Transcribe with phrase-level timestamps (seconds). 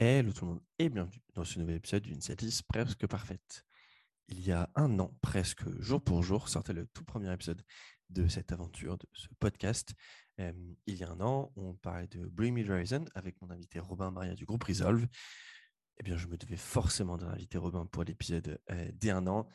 [0.00, 3.64] Hello tout le monde et bienvenue dans ce nouvel épisode d'une setlist presque parfaite.
[4.28, 7.60] Il y a un an, presque jour pour jour, sortait le tout premier épisode
[8.08, 9.94] de cette aventure, de ce podcast.
[10.38, 14.12] Il y a un an, on parlait de Bring Me Horizon avec mon invité Robin
[14.12, 15.04] Maria du groupe Resolve.
[15.98, 19.48] Eh bien, je me devais forcément d'inviter Robin pour l'épisode euh, dès un an.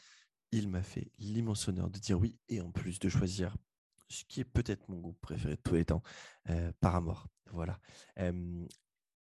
[0.52, 3.56] Il m'a fait l'immense honneur de dire oui et en plus de choisir
[4.10, 6.04] ce qui est peut-être mon groupe préféré de tous les temps,
[6.50, 7.30] euh, Paramore.
[7.54, 7.80] Voilà.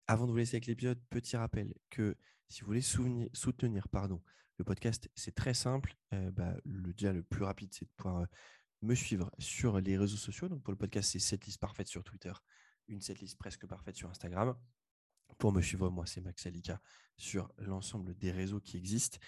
[0.06, 2.16] Avant de vous laisser avec l'épisode, petit rappel que
[2.48, 4.22] si vous voulez soutenir pardon,
[4.58, 5.96] le podcast, c'est très simple.
[6.12, 8.26] Euh, bah, le, déjà, le plus rapide, c'est de pouvoir euh,
[8.82, 10.48] me suivre sur les réseaux sociaux.
[10.48, 12.32] Donc, pour le podcast, c'est cette liste parfaite sur Twitter,
[12.88, 14.54] une setlist presque parfaite sur Instagram.
[15.38, 16.80] Pour me suivre, moi, c'est Max Alika
[17.16, 19.18] sur l'ensemble des réseaux qui existent.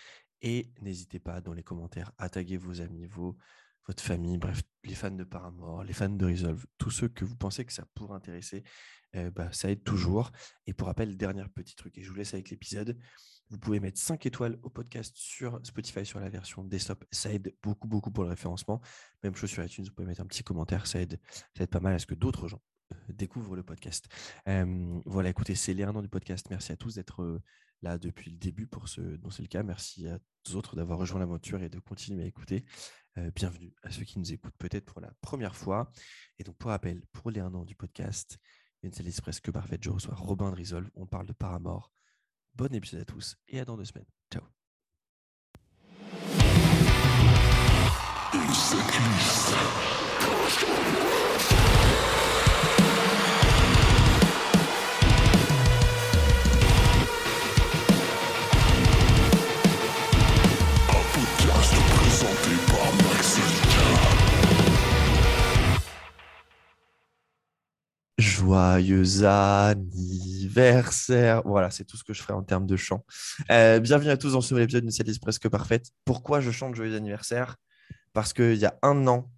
[0.43, 3.37] Et n'hésitez pas dans les commentaires à taguer vos amis, vos,
[3.87, 7.37] votre famille, bref, les fans de Paramore, les fans de Resolve, tous ceux que vous
[7.37, 8.65] pensez que ça pourrait intéresser,
[9.15, 10.33] euh, bah, ça aide toujours.
[10.67, 12.99] Et pour rappel, dernier petit truc, et je vous laisse avec l'épisode,
[13.49, 17.05] vous pouvez mettre 5 étoiles au podcast sur Spotify sur la version desktop.
[17.13, 18.81] Ça aide beaucoup, beaucoup pour le référencement.
[19.23, 21.21] Même chose sur iTunes, vous pouvez mettre un petit commentaire, ça aide,
[21.57, 22.61] ça aide pas mal à ce que d'autres gens
[22.93, 24.09] euh, découvrent le podcast.
[24.47, 26.49] voilà, écoutez, c'est les du podcast.
[26.51, 27.41] Merci à tous d'être euh,
[27.83, 29.63] là depuis le début pour ceux dont c'est le cas.
[29.63, 32.65] Merci à tous autres d'avoir rejoint l'aventure et de continuer à écouter.
[33.19, 35.91] Euh, bienvenue à ceux qui nous écoutent peut-être pour la première fois.
[36.39, 38.37] Et donc, pour rappel, pour les un an du podcast,
[38.83, 40.91] une série presque parfaite, je reçois Robin de Resolve.
[40.95, 41.91] On parle de Paramore.
[42.55, 44.05] Bon épisode à tous et à dans deux semaines.
[44.31, 44.43] Ciao.
[68.37, 69.81] Joyeux anniversaire.
[71.47, 73.03] Voilà, c'est tout ce que je ferai en termes de chant.
[73.51, 75.87] Euh, bienvenue à tous dans ce nouvel épisode d'une série presque parfaite.
[76.05, 77.57] Pourquoi je chante Joyeux anniversaire?
[78.13, 79.33] Parce qu'il y a un an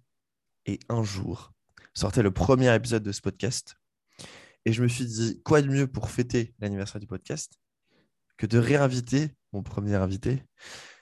[0.65, 1.53] et un jour
[1.93, 3.77] sortait le premier épisode de ce podcast.
[4.65, 7.53] Et je me suis dit, quoi de mieux pour fêter l'anniversaire du podcast
[8.37, 10.43] que de réinviter mon premier invité?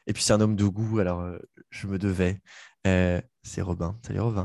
[0.05, 1.39] Et puis c'est un homme de goût, alors euh,
[1.71, 2.41] je me devais.
[2.85, 3.97] Euh, c'est Robin.
[4.05, 4.43] Salut Robin.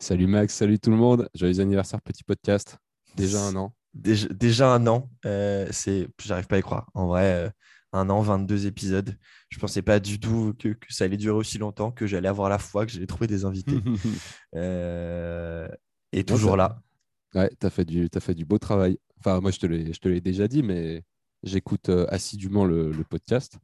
[0.00, 1.28] Salut Max, salut tout le monde.
[1.34, 2.76] Joyeux anniversaire, petit podcast.
[3.16, 3.74] Déjà un an.
[3.94, 5.08] Déjà, un an.
[5.24, 6.90] Euh, c'est, j'arrive pas à y croire.
[6.94, 7.50] En vrai, euh,
[7.92, 9.16] un an, 22 épisodes.
[9.50, 12.58] Je pensais pas du tout que, ça allait durer aussi longtemps, que j'allais avoir la
[12.58, 13.78] foi, que j'allais trouver des invités.
[14.56, 15.68] euh,
[16.12, 16.82] et toujours là.
[17.34, 18.98] Ouais, tu as, fait du, as fait du beau travail.
[19.20, 21.02] Enfin, moi, je te l'ai déjà dit, mais
[21.44, 23.58] j'écoute assidûment le, le, podcast.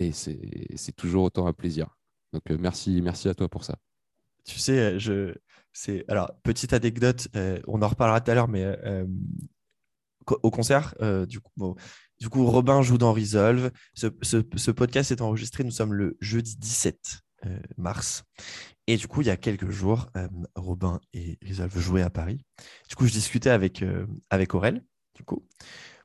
[0.00, 1.96] Et c'est toujours autant un plaisir.
[2.32, 3.76] Donc, merci, merci à toi pour ça.
[4.44, 5.34] Tu sais, je,
[5.72, 9.06] c'est alors petite anecdote, euh, on en reparlera tout à l'heure, mais euh,
[10.42, 11.76] au concert, euh, du coup,
[12.20, 13.70] du coup, Robin joue dans Resolve.
[13.94, 15.64] Ce, ce, podcast est enregistré.
[15.64, 17.20] Nous sommes le jeudi 17
[17.78, 18.24] mars,
[18.86, 20.10] et du coup, il y a quelques jours,
[20.54, 22.44] Robin et Resolve jouaient à Paris.
[22.88, 23.84] Du coup, je discutais avec
[24.28, 24.84] avec Aurel,
[25.14, 25.46] du coup.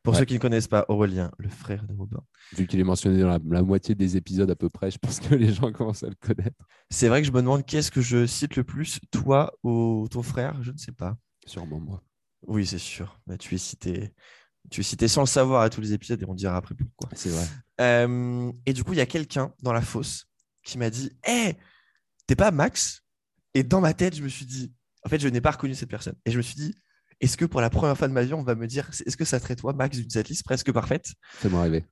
[0.05, 2.23] Pour ceux qui ne connaissent pas Aurélien, le frère de Robin.
[2.55, 5.33] Vu qu'il est mentionné dans la, moitié des épisodes à peu près, je pense que
[5.33, 6.55] les gens commencent à le connaître.
[6.91, 10.07] C'est vrai que je me demande qui est-ce que je cite le plus, toi ou
[10.09, 11.17] ton frère Je ne sais pas.
[11.47, 12.03] Sûrement moi.
[12.47, 13.19] Oui, c'est sûr.
[13.25, 14.13] Mais tu es cité.
[14.69, 17.09] Tu es cité sans le savoir à tous les épisodes et on dira après pourquoi.
[17.13, 17.45] C'est vrai.
[17.81, 20.27] Euh, et du coup, il y a quelqu'un dans la fosse
[20.63, 21.55] qui m'a dit Hé, hey,
[22.27, 23.01] t'es pas Max?
[23.53, 24.71] Et dans ma tête, je me suis dit
[25.03, 26.15] En fait, je n'ai pas reconnu cette personne.
[26.25, 26.75] Et je me suis dit
[27.21, 29.25] est-ce que pour la première fois de ma vie, on va me dire, est-ce que
[29.25, 31.13] ça serait toi, Max, d'une liste presque parfaite?
[31.41, 31.85] Ça m'est arrivé.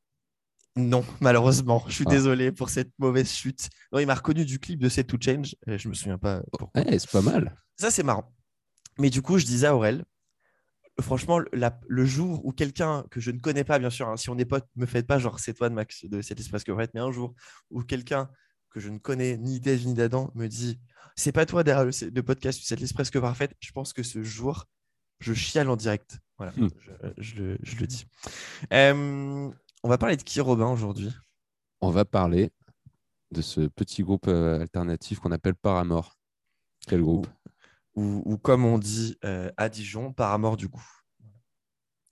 [0.76, 1.84] Non, malheureusement.
[1.88, 2.12] Je suis ah.
[2.12, 3.70] désolé pour cette mauvaise chute.
[3.92, 5.56] Non, il m'a reconnu du clip de Set to Change.
[5.68, 6.70] Je me souviens pas pourquoi.
[6.76, 7.56] c'est pas mal.
[7.78, 8.34] Ça, c'est marrant.
[8.98, 10.04] Mais du coup, je disais à Aurel,
[11.02, 14.38] franchement, le jour où quelqu'un que je ne connais pas, bien sûr, hein, si on
[14.38, 16.92] est potes, me faites pas genre c'est toi de Max de cette liste presque parfaite,
[16.94, 17.34] mais un jour
[17.72, 18.30] où quelqu'un
[18.70, 20.80] que je ne connais ni Dave ni d'Adam me dit
[21.16, 24.24] c'est pas toi derrière le, le podcast cette liste presque parfaite, je pense que ce
[24.24, 24.66] jour,
[25.20, 26.20] je chiale en direct.
[26.38, 26.70] Voilà, hmm.
[27.18, 28.06] je, le, dis.
[28.72, 29.52] Euh,
[29.84, 31.12] on va parler de qui, Robin, aujourd'hui?
[31.82, 32.52] On va parler
[33.32, 36.18] de ce petit groupe euh, alternatif qu'on appelle Paramore.
[36.88, 37.28] Quel groupe?
[37.96, 40.84] ou, comme on dit euh, à Dijon, Paramore du coup.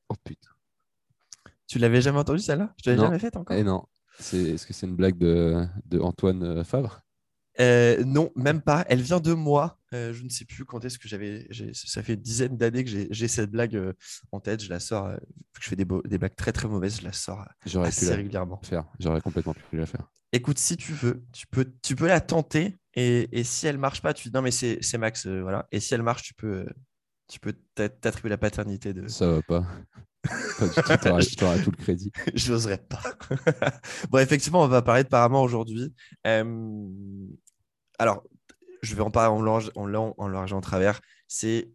[0.09, 0.51] Oh putain.
[1.67, 2.73] Tu l'avais jamais entendu celle-là?
[2.83, 3.87] Je l'avais jamais faite encore eh non.
[4.19, 7.01] Est-ce que c'est une blague de, de Antoine Favre?
[7.61, 8.85] Euh, non, même pas.
[8.89, 9.77] Elle vient de moi.
[9.93, 11.47] Euh, je ne sais plus quand est-ce que j'avais.
[11.73, 13.93] Ça fait une dizaine d'années que j'ai cette blague euh,
[14.31, 14.63] en tête.
[14.63, 15.09] Je la sors.
[15.59, 16.99] je fais des, des, blagues très très mauvaises.
[16.99, 17.45] Je la sors
[17.83, 18.59] assez régulièrement.
[18.63, 18.85] Faire.
[18.99, 20.11] J'aurais complètement pu la faire.
[20.33, 22.77] Écoute, si tu veux, tu peux, tu peux la tenter.
[22.95, 25.27] Et, si elle marche pas, tu dis non, mais c'est Max.
[25.27, 25.67] voilà.
[25.71, 26.65] Et si elle marche, tu peux,
[27.27, 29.07] tu peux t'attribuer la paternité de.
[29.07, 29.65] Ça va pas.
[30.23, 32.11] tu auras tout le crédit.
[32.33, 33.01] Je n'oserais pas.
[34.09, 35.93] bon, effectivement, on va parler de Paramore aujourd'hui.
[36.27, 36.87] Euh,
[38.01, 38.23] alors,
[38.81, 41.01] je vais en parler en large, en, en, large, en travers.
[41.27, 41.69] C'est.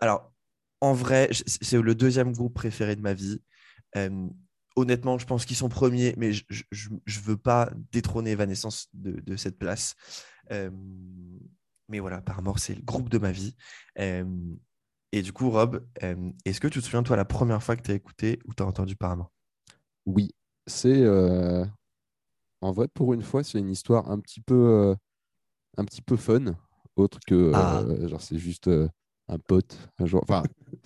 [0.00, 0.32] Alors,
[0.80, 3.40] en vrai, c'est le deuxième groupe préféré de ma vie.
[4.74, 6.42] Honnêtement, je pense qu'ils sont premiers, mais je
[6.90, 9.94] ne veux pas détrôner Evanescence de, cette place.
[10.50, 13.54] Mais voilà, Paramore, c'est le groupe de ma vie.
[13.96, 15.86] Et du coup, Rob,
[16.44, 18.64] est-ce que tu te souviens, toi, la première fois que tu as écouté ou tu
[18.64, 19.32] as entendu Paramore
[20.06, 20.34] Oui,
[20.66, 21.02] c'est.
[21.02, 21.64] Euh,
[22.60, 24.94] en vrai, pour une fois, c'est une histoire un petit peu, euh,
[25.76, 26.56] un petit peu fun,
[26.96, 27.52] autre que.
[27.54, 27.84] Ah.
[28.06, 28.70] genre, c'est juste
[29.28, 29.76] un pote.
[29.98, 30.20] Un jour...
[30.22, 30.42] Enfin,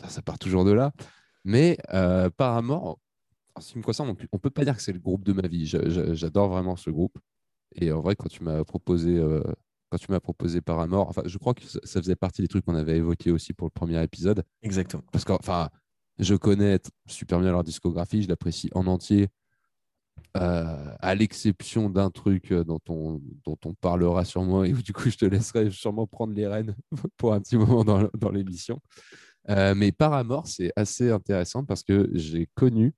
[0.09, 0.93] ça, part toujours de là.
[1.45, 1.79] Mais
[2.37, 2.99] Paramore,
[3.55, 5.47] en ce qui me concerne, on peut pas dire que c'est le groupe de ma
[5.47, 5.67] vie.
[5.67, 7.19] J'adore vraiment ce groupe.
[7.77, 9.21] Et en vrai, quand tu m'as proposé
[9.91, 12.77] quand tu m'as proposé Paramore, enfin, je crois que ça, faisait partie des trucs qu'on
[12.77, 14.45] avait évoqués aussi pour le premier épisode.
[14.63, 15.03] Exactement.
[15.11, 15.69] Parce que, enfin,
[16.19, 19.29] je connais super bien leur discographie, je l'apprécie en entier,
[20.37, 24.93] euh, à l'exception d'un truc euh, dont on, dont on parlera moi et où du
[24.93, 26.77] coup je te laisserai sûrement prendre les rênes
[27.17, 28.81] pour un petit moment dans, dans l'émission.
[29.49, 32.95] Euh, mais Paramore, c'est assez intéressant parce que j'ai connu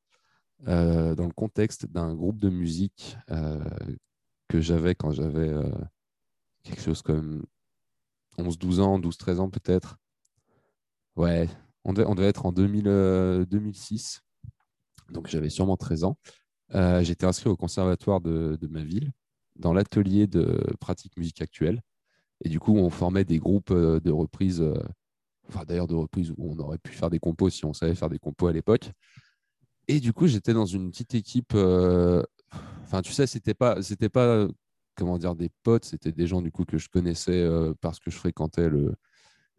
[0.64, 3.16] dans le contexte d'un groupe de musique
[4.48, 5.50] que j'avais quand j'avais
[6.62, 7.42] quelque chose comme
[8.38, 9.98] 11-12 ans, 12-13 ans peut-être.
[11.16, 11.48] Ouais,
[11.84, 14.22] on devait, on devait, être en 2000, 2006.
[14.22, 16.16] Euh, Donc j'avais sûrement 13 ans.
[16.74, 19.12] Euh, j'étais inscrit au conservatoire de, ma ville,
[19.56, 21.80] dans l'atelier de pratique musique actuelle.
[22.44, 24.64] Et du coup, on formait des groupes euh, de reprises,
[25.48, 28.10] enfin d'ailleurs de reprises où on aurait pu faire des compos si on savait faire
[28.10, 28.90] des compos à l'époque.
[29.88, 31.54] Et du coup, j'étais dans une petite équipe.
[31.54, 34.46] Enfin, tu sais, c'était pas, c'était pas
[34.94, 38.10] comment dire, des potes, c'était des gens du coup que je connaissais euh, parce que
[38.10, 38.94] je fréquentais le,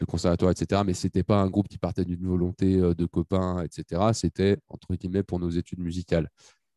[0.08, 0.82] conservatoire, etc.
[0.86, 4.12] Mais c'était pas un groupe qui partait d'une volonté euh, de copains, etc.
[4.14, 6.30] C'était entre guillemets pour nos études musicales.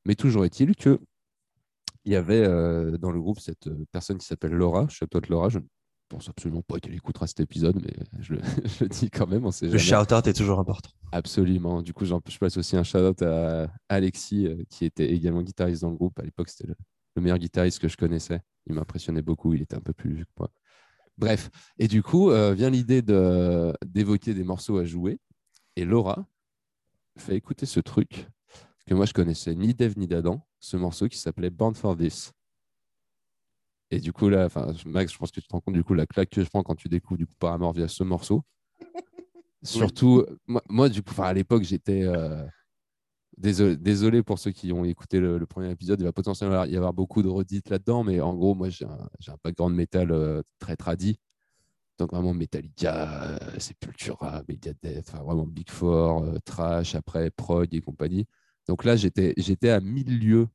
[0.06, 0.98] Mais toujours est-il que
[2.04, 5.48] il y avait euh, dans le groupe cette personne qui s'appelle Laura, je toi Laura,
[5.48, 5.64] je ne
[6.08, 9.44] pense absolument pas qu'elle écoutera cet épisode, mais je le, dis quand même.
[9.44, 10.90] On sait le shout-out est toujours important.
[11.10, 11.82] Absolument.
[11.82, 15.96] Du coup, je passe aussi un shout-out à Alexis, qui était également guitariste dans le
[15.96, 16.18] groupe.
[16.20, 16.76] À l'époque, c'était le,
[17.16, 18.40] le meilleur guitariste que je connaissais.
[18.66, 20.50] Il m'impressionnait beaucoup, il était un peu plus vieux que moi.
[21.18, 25.18] Bref, et du coup, euh, vient l'idée d'évoquer des morceaux à jouer.
[25.76, 26.26] Et Laura
[27.16, 28.28] fait écouter ce truc
[28.86, 32.32] que moi je connaissais ni d'Eve ni d'Adam, ce morceau qui s'appelait Born for This.
[33.90, 34.48] Et du coup, là,
[34.84, 36.64] Max, je pense que tu te rends compte du coup la claque que je prends
[36.64, 38.42] quand tu découvres du coup Paramore via ce morceau.
[39.62, 42.02] Surtout, moi, du coup, à l'époque, j'étais.
[42.04, 42.44] Euh,
[43.38, 47.22] Désolé, pour ceux qui ont écouté le, premier épisode, il va potentiellement y avoir beaucoup
[47.22, 51.18] de redites là-dedans, mais en gros, moi, j'ai un, un, background métal euh, très tradit.
[51.98, 57.80] Donc vraiment Metallica, euh, Sepultura, Megadeth, enfin, vraiment Big Four, euh, Trash, après Prog et
[57.80, 58.26] compagnie.
[58.68, 60.48] Donc là, j'étais à milieu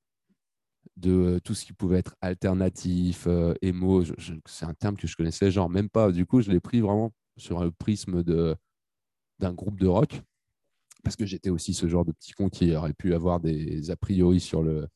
[0.97, 3.27] de tout ce qui pouvait être alternatif,
[3.61, 4.03] emo.
[4.45, 6.11] C'est un terme que je connaissais genre même pas.
[6.11, 10.21] Du coup, je l'ai pris vraiment sur un prisme d'un groupe de rock
[11.03, 13.95] parce que j'étais aussi ce genre de petit con qui aurait pu avoir des a
[13.95, 14.87] priori sur le.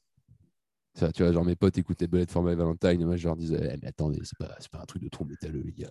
[1.13, 3.59] Tu vois, genre mes potes écoutaient Bullet for My Valentine, et moi je leur disais,
[3.61, 5.89] eh, mais attendez, c'est pas, pas un truc de trop métalleux, les gars.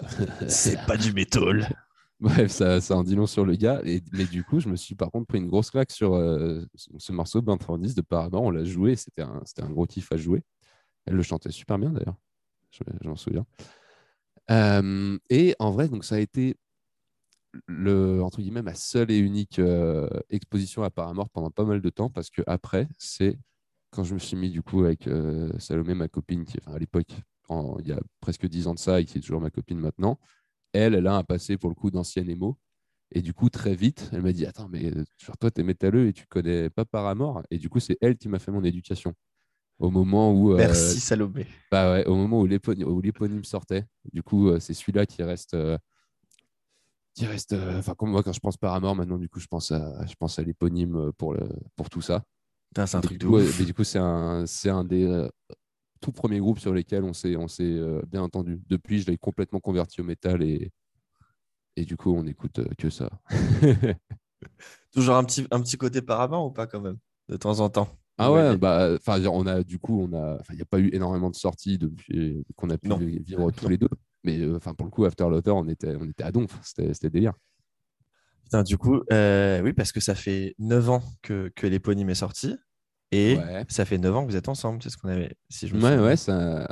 [0.49, 1.69] c'est pas du métal.
[2.21, 3.83] Bref, ça, ça en dit long sur le gars.
[4.13, 7.13] Mais du coup, je me suis par contre pris une grosse claque sur euh, ce
[7.13, 8.43] morceau Band for de Paramore.
[8.43, 10.43] On l'a joué, c'était un, un gros kiff à jouer.
[11.07, 12.17] Elle le chantait super bien d'ailleurs,
[13.03, 13.45] j'en souviens.
[14.51, 16.57] Euh, et en vrai, donc ça a été
[17.67, 21.91] le, entre guillemets, ma seule et unique euh, exposition à Paramore pendant pas mal de
[21.91, 23.39] temps parce que après, c'est
[23.91, 25.09] quand je me suis mis du coup avec
[25.59, 27.11] Salomé, ma copine, qui, enfin, à l'époque,
[27.51, 30.19] il y a presque dix ans de ça et qui est toujours ma copine maintenant,
[30.75, 32.59] elle, elle a un passé pour le coup d'ancienne émo.
[33.13, 34.91] Et du coup, très vite, elle m'a dit Attends, mais
[35.41, 37.43] toi, tu es métalleux et tu connais pas Paramore?
[37.51, 39.15] Et du coup, c'est elle qui m'a fait mon éducation.
[39.79, 40.53] Au moment où.
[40.53, 41.47] Euh, Merci, Salomé.
[41.71, 43.85] Bah ouais, au moment où l'éponyme sortait.
[44.13, 45.57] Du coup, c'est celui-là qui reste
[47.15, 47.53] qui reste.
[47.53, 50.15] Euh, enfin, comme moi, quand je pense Paramore, maintenant, du coup, je pense à, je
[50.15, 52.25] pense à l'éponyme euh, pour, le, pour tout ça.
[52.75, 53.59] C'est un truc de ouf.
[53.61, 55.29] mais du coup, c'est un, c'est un des euh,
[56.05, 58.61] tout premiers groupes sur lesquels on s'est, on s'est bien entendu.
[58.69, 60.71] Depuis, je l'ai complètement converti au métal et,
[61.77, 63.09] et du coup, on écoute que ça.
[64.93, 66.99] Toujours un petit, un petit côté Paramore ou pas, quand même,
[67.31, 67.89] de temps en temps?
[68.19, 70.91] Ah ouais, bah, enfin, on a du coup, on a, il n'y a pas eu
[70.93, 73.89] énormément de sorties depuis qu'on a pu vivre tous les deux.
[74.23, 76.59] Mais euh, pour le coup, After Laughter, on était, on était à Donf.
[76.63, 77.35] C'était délire.
[78.45, 82.15] Putain, du coup, euh, oui, parce que ça fait 9 ans que, que l'éponyme est
[82.15, 82.55] sorti.
[83.15, 83.37] Et
[83.69, 84.83] ça fait 9 ans que vous êtes ensemble.
[84.83, 85.35] C'est ce qu'on avait.
[85.49, 86.67] Si je me ouais, ouais, ça.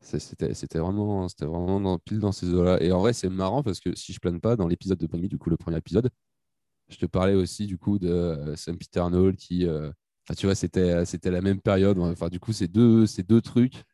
[0.00, 2.82] C'était vraiment, vraiment dans, pile dans ces eaux-là.
[2.82, 5.28] Et en vrai, c'est marrant parce que si je plane pas, dans l'épisode de Bunny,
[5.28, 6.10] du coup, le premier épisode,
[6.88, 9.90] je te parlais aussi du coup de euh, Sam Peter Arnold qui, euh,
[10.36, 11.98] tu vois, c'était c'était la même période.
[11.98, 13.84] Enfin, du coup, c'est deux, ces deux trucs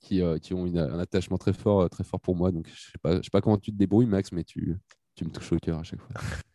[0.00, 2.52] qui, euh, qui ont une- un attachement très fort, très fort pour moi.
[2.52, 4.76] Donc, je sais pas, je sais pas comment tu te débrouilles, Max, mais tu,
[5.16, 6.14] tu me touches au cœur à chaque fois.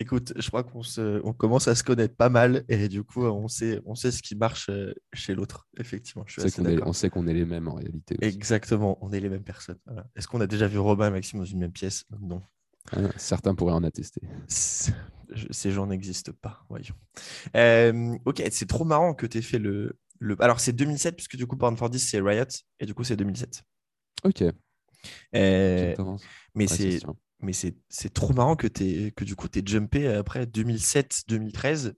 [0.00, 1.20] Écoute, je crois qu'on se...
[1.24, 4.22] on commence à se connaître pas mal et du coup, on sait, on sait ce
[4.22, 5.68] qui marche euh, chez l'autre.
[5.78, 7.74] Effectivement, je suis On sait assez qu'on est, on sait qu'on est les mêmes en
[7.74, 8.16] réalité.
[8.20, 8.34] aussi.
[8.34, 9.78] Exactement, on est les mêmes personnes.
[9.86, 10.06] Voilà.
[10.16, 12.04] Est-ce qu'on a déjà vu Robin et Maxime dans une même pièce?
[12.20, 12.42] Non.
[12.92, 14.20] Hein, certains pourraient en attester.
[14.48, 16.94] Je- Ces gens n'existent pas, voyons.
[17.56, 20.36] Euh, ok, c'est trop marrant que tu aies fait le, le...
[20.40, 22.44] Alors, c'est 2007, puisque du coup, Born for This, c'est Riot,
[22.80, 23.64] et du coup, c'est 2007.
[24.24, 24.44] Ok.
[25.34, 25.94] Euh,
[26.54, 27.00] mais Ouais, c'est.
[27.40, 31.94] Mais c'est trop marrant que, t'aies- que du coup, tu jumpé après 2007-2013.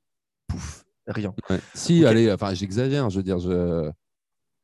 [0.46, 1.34] Pouf, rien.
[1.50, 1.60] Ouais.
[1.74, 3.10] Si, allez, enfin, j'exagère.
[3.10, 3.90] Je veux dire, je,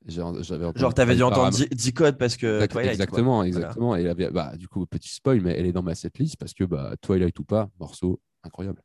[0.07, 2.93] j'avais Genre, t'avais dû entendre par- 10 codes parce que Exact- Twilight, quoi.
[2.93, 3.49] exactement, Voilà.
[3.49, 3.97] exactement.
[3.97, 6.64] Et avait- bah, du coup, petit spoil, mais elle est dans ma setlist parce que
[6.64, 8.83] bah, Twilight ou pas, morceau incroyable.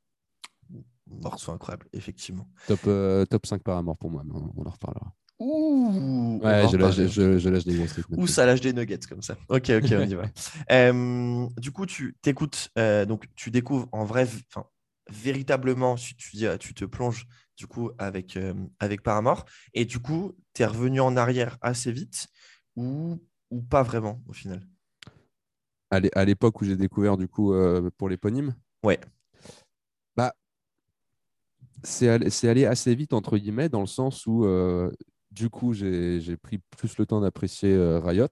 [1.08, 2.48] Morceau incroyable, effectivement.
[2.67, 5.13] Top, euh, top 5 par amour pour moi, mais on, on en reparlera.
[5.39, 9.36] Ouh, Ouais, je lâche, je, je lâche des grosses ça lâche des nuggets comme ça.
[9.48, 10.25] Ok, ok, on y va.
[10.72, 14.65] Euh, du coup, tu t'écoutes, euh, donc tu découvres en vrai, enfin,
[15.10, 17.25] véritablement, si tu, dis, tu te plonges
[17.58, 21.91] du coup avec, euh, avec Paramore, et du coup, tu es revenu en arrière assez
[21.91, 22.27] vite
[22.75, 23.19] ou,
[23.50, 24.62] ou pas vraiment au final?
[25.91, 27.53] À l'é- à l'époque où j'ai découvert du coup
[27.98, 28.53] pour l'éponyme,
[28.84, 29.00] Ouais.
[30.15, 30.34] bah,
[31.84, 34.46] c'est allé, allé assez vite entre guillemets dans le sens où
[35.31, 38.27] du coup j'ai pris plus le temps d'apprécier euh, Riot.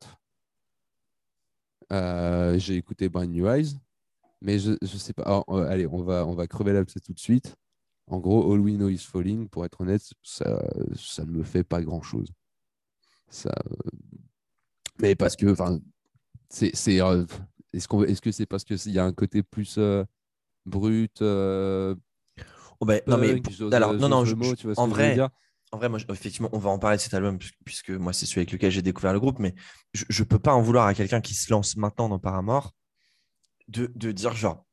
[1.93, 3.77] Euh, j'ai écouté Brand New Eyes,
[4.41, 5.23] mais je, je sais pas.
[5.23, 7.55] Alors, euh, allez, on va, on va crever l'abcès tout de suite.
[8.07, 10.61] En gros, All We Know Is Falling, pour être honnête, ça,
[10.95, 12.29] ça ne me fait pas grand chose.
[13.29, 13.89] Ça, euh,
[14.99, 15.79] mais parce que, enfin,
[16.49, 17.25] c'est, c'est, euh,
[17.73, 19.79] est-ce qu'on, est-ce que c'est parce qu'il y a un côté plus
[20.65, 21.21] brut,
[22.79, 23.41] Oh, bah, non, mais
[23.75, 25.15] alors, non, non, je- je- en vrai,
[25.71, 28.39] En vrai, moi, effectivement, on va en parler de cet album puisque, moi, c'est celui
[28.39, 29.53] avec lequel j'ai découvert le groupe, mais
[29.93, 32.73] je ne peux pas en vouloir à quelqu'un qui se lance maintenant dans Paramore
[33.67, 34.65] de, de dire genre,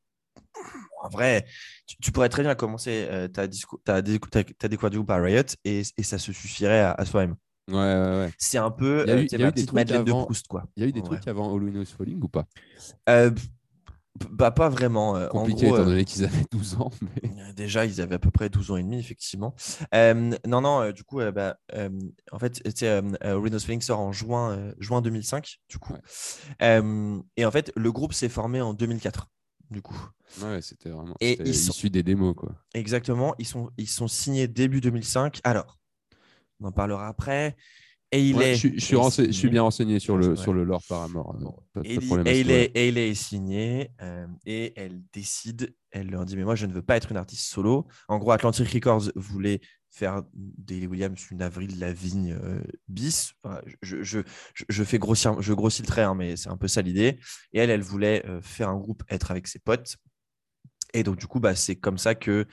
[1.03, 1.45] en vrai,
[1.85, 4.97] tu, tu pourrais très bien commencer euh, ta, disco, ta, décou- ta, ta découverte du
[4.99, 7.35] groupe à Riot et, et ça se suffirait à, à soi-même.
[7.67, 8.31] Ouais, ouais, ouais.
[8.37, 10.25] C'est un peu Il y a euh, eu- y a des trucs Madeleine de avant-
[10.25, 10.65] Proust, quoi.
[10.75, 11.17] Il y a eu des vrai.
[11.17, 12.45] trucs avant Is Falling ou pas?
[13.09, 13.31] Euh,
[14.31, 15.15] bah, pas vraiment.
[15.15, 16.91] euh, en Compliqué gros, étant euh, donné qu'ils avaient 12 ans.
[17.23, 17.53] Mais...
[17.53, 19.55] Déjà, ils avaient à peu près 12 ans et demi, effectivement.
[19.93, 21.57] Euh, non, non, euh, du coup, bah,
[22.31, 22.61] en fait,
[23.21, 25.93] Rhinos Feeling sort en juin, juin 2005, du coup.
[25.93, 26.81] Ouais.
[27.37, 29.27] Et en fait, le groupe s'est formé en 2004,
[29.69, 29.99] du coup.
[30.41, 32.51] Ouais, c'était vraiment Et ils sont- issu des démos, quoi.
[32.73, 35.39] Exactement, ils sont, ils sont signés début 2005.
[35.43, 35.77] Alors,
[36.59, 37.55] on en parlera après.
[38.15, 38.53] Et il Ouais, est.
[38.55, 39.51] je, suis- je suis est rense- je suis signé.
[39.51, 40.35] bien renseigné sur le, Ouais.
[40.35, 41.35] sur le lore Paramore.
[41.35, 41.55] euh, Bon,
[42.45, 42.69] niveau-là.
[42.73, 46.81] Hailey est signée euh, et elle décide, elle leur dit Mais moi, je ne veux
[46.81, 47.87] pas être une artiste solo.
[48.07, 53.33] En gros, Atlantic Records voulait faire d'Hailey Williams une Avril Lavigne euh, bis.
[53.43, 54.19] Enfin, je, je,
[54.53, 57.17] je, je fais grossir, je grossis le trait, hein, mais c'est un peu ça l'idée.
[57.53, 59.95] Et elle, elle voulait euh, faire un groupe, être avec ses potes.
[60.93, 62.45] Et donc, du coup, bah, c'est comme ça que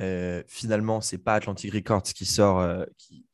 [0.00, 3.26] euh, finalement, c'est pas Atlantic Records qui sort, euh, qui,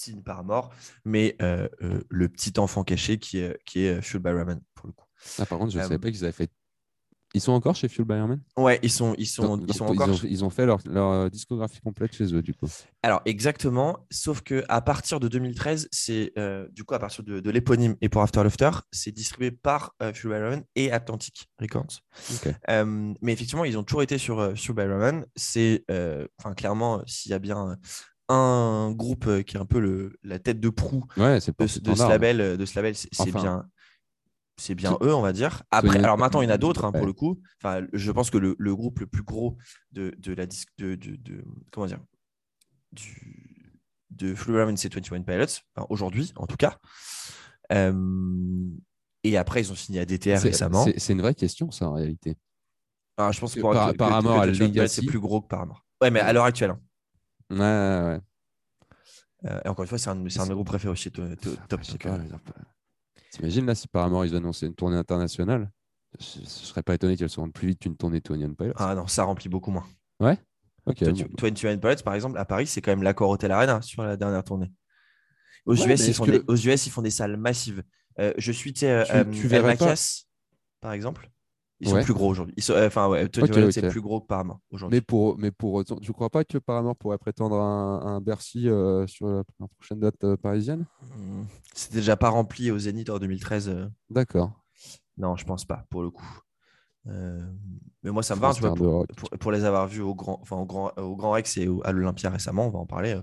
[0.00, 0.70] signe Paramore,
[1.04, 4.60] mais euh, euh, le petit enfant caché qui est, qui est euh, Fueled by Ramen,
[4.74, 5.06] pour le coup.
[5.38, 6.50] Ah, par contre, je ne savais pas qu'ils avaient fait.
[7.32, 9.84] Ils sont encore chez Fuel by Airmen Ouais, ils sont, ils sont, Donc- ils sont
[9.84, 10.08] encore.
[10.08, 12.66] ont, ils ont fait leur, leur discographie complète chez eux, du coup.
[13.04, 16.32] Alors exactement, sauf que à partir de 2013, c'est
[16.72, 20.32] du coup à partir de, de l'éponyme et pour After Laughter, c'est distribué par Fuel
[20.32, 22.00] by Ramen et Atlantic Records.
[22.34, 22.52] Ok.
[22.68, 25.24] Euh, mais effectivement, ils ont toujours été sur Fuel by Ramen.
[25.36, 25.84] C'est,
[26.40, 27.76] enfin clairement, s'il y a bien
[28.32, 31.80] un groupe euh, qui est un peu le, la tête de proue Ouais, de, ce-
[31.80, 33.30] de ce label, euh, de ce label, c'est Enfin.
[33.42, 33.68] bien.
[34.56, 35.62] C'est bien eux, on va dire.
[35.70, 37.06] Après, alors maintenant, il y en a d'autres hein, pour Ouais.
[37.06, 37.40] le coup.
[37.62, 39.56] Enfin, je pense que le, le groupe le plus gros
[39.92, 42.00] de, de la disque de, de, de- comment dire
[42.92, 43.72] du,
[44.10, 46.76] de Ramen, c'est 21 Pilots, enfin, aujourd'hui en tout cas.
[47.72, 47.94] Euh,
[49.24, 50.86] et après, ils ont signé à DTR récemment.
[50.96, 52.36] C'est une vraie question, ça, en réalité.
[53.16, 55.00] Alors, je pense que par- que, Paramore que a 21 Pilots, Legacy.
[55.00, 55.84] c'est plus gros que Paramore.
[56.02, 56.70] Ouais, mais à l'heure actuelle.
[56.70, 56.80] hein.
[57.50, 58.20] Ouais, ouais, ouais.
[59.46, 61.34] Euh, et encore une fois, c'est un, c'est un de mes groupes préférés aussi, to-
[61.36, 61.80] to- top.
[63.30, 65.70] T'imagines là si Paramore ils annonçaient une tournée internationale
[66.18, 68.72] Je, je serais pas étonné qu'elle se rende plus vite qu'une tournée Tony and Pilots.
[68.76, 69.86] Ah non, ça remplit beaucoup moins.
[70.86, 71.02] ok.
[71.02, 71.28] 20 bon.
[71.40, 74.44] 21 Pilots, par exemple, à Paris, c'est quand même l'accord Hotel Arena sur la dernière
[74.44, 74.72] tournée.
[75.66, 77.82] Aux, Ouais, US, ils font que des, le- aux US, ils font des salles massives.
[78.18, 79.94] Euh, je suis, tu sais, euh, Tu- euh, verrais pas-
[80.80, 81.30] par exemple.
[81.82, 82.04] Ils sont Ouais.
[82.04, 82.54] plus gros aujourd'hui.
[82.70, 83.72] Euh, Enfin, ouais, 21 Ok, Pilots, ok.
[83.72, 84.96] c'est plus gros que Paramore aujourd'hui.
[84.98, 88.08] Mais pour, mais pour autant, tu crois pas que Paramore pourrait prétendre à un, à
[88.10, 90.84] un Bercy euh, sur la, la prochaine date euh, parisienne?
[91.16, 91.44] Hmm,
[91.74, 93.68] C'était déjà pas rempli au Zénith en 2013.
[93.70, 94.52] euh, D'accord.
[95.16, 96.40] Non, je pense pas, pour le coup.
[97.06, 98.52] mais moi, ça me va.
[98.74, 99.06] pour,
[99.38, 102.30] pour, les avoir vus au Grand, enfin, au Grand, au Grand Rex et à l'Olympia
[102.30, 103.18] récemment, on va en parler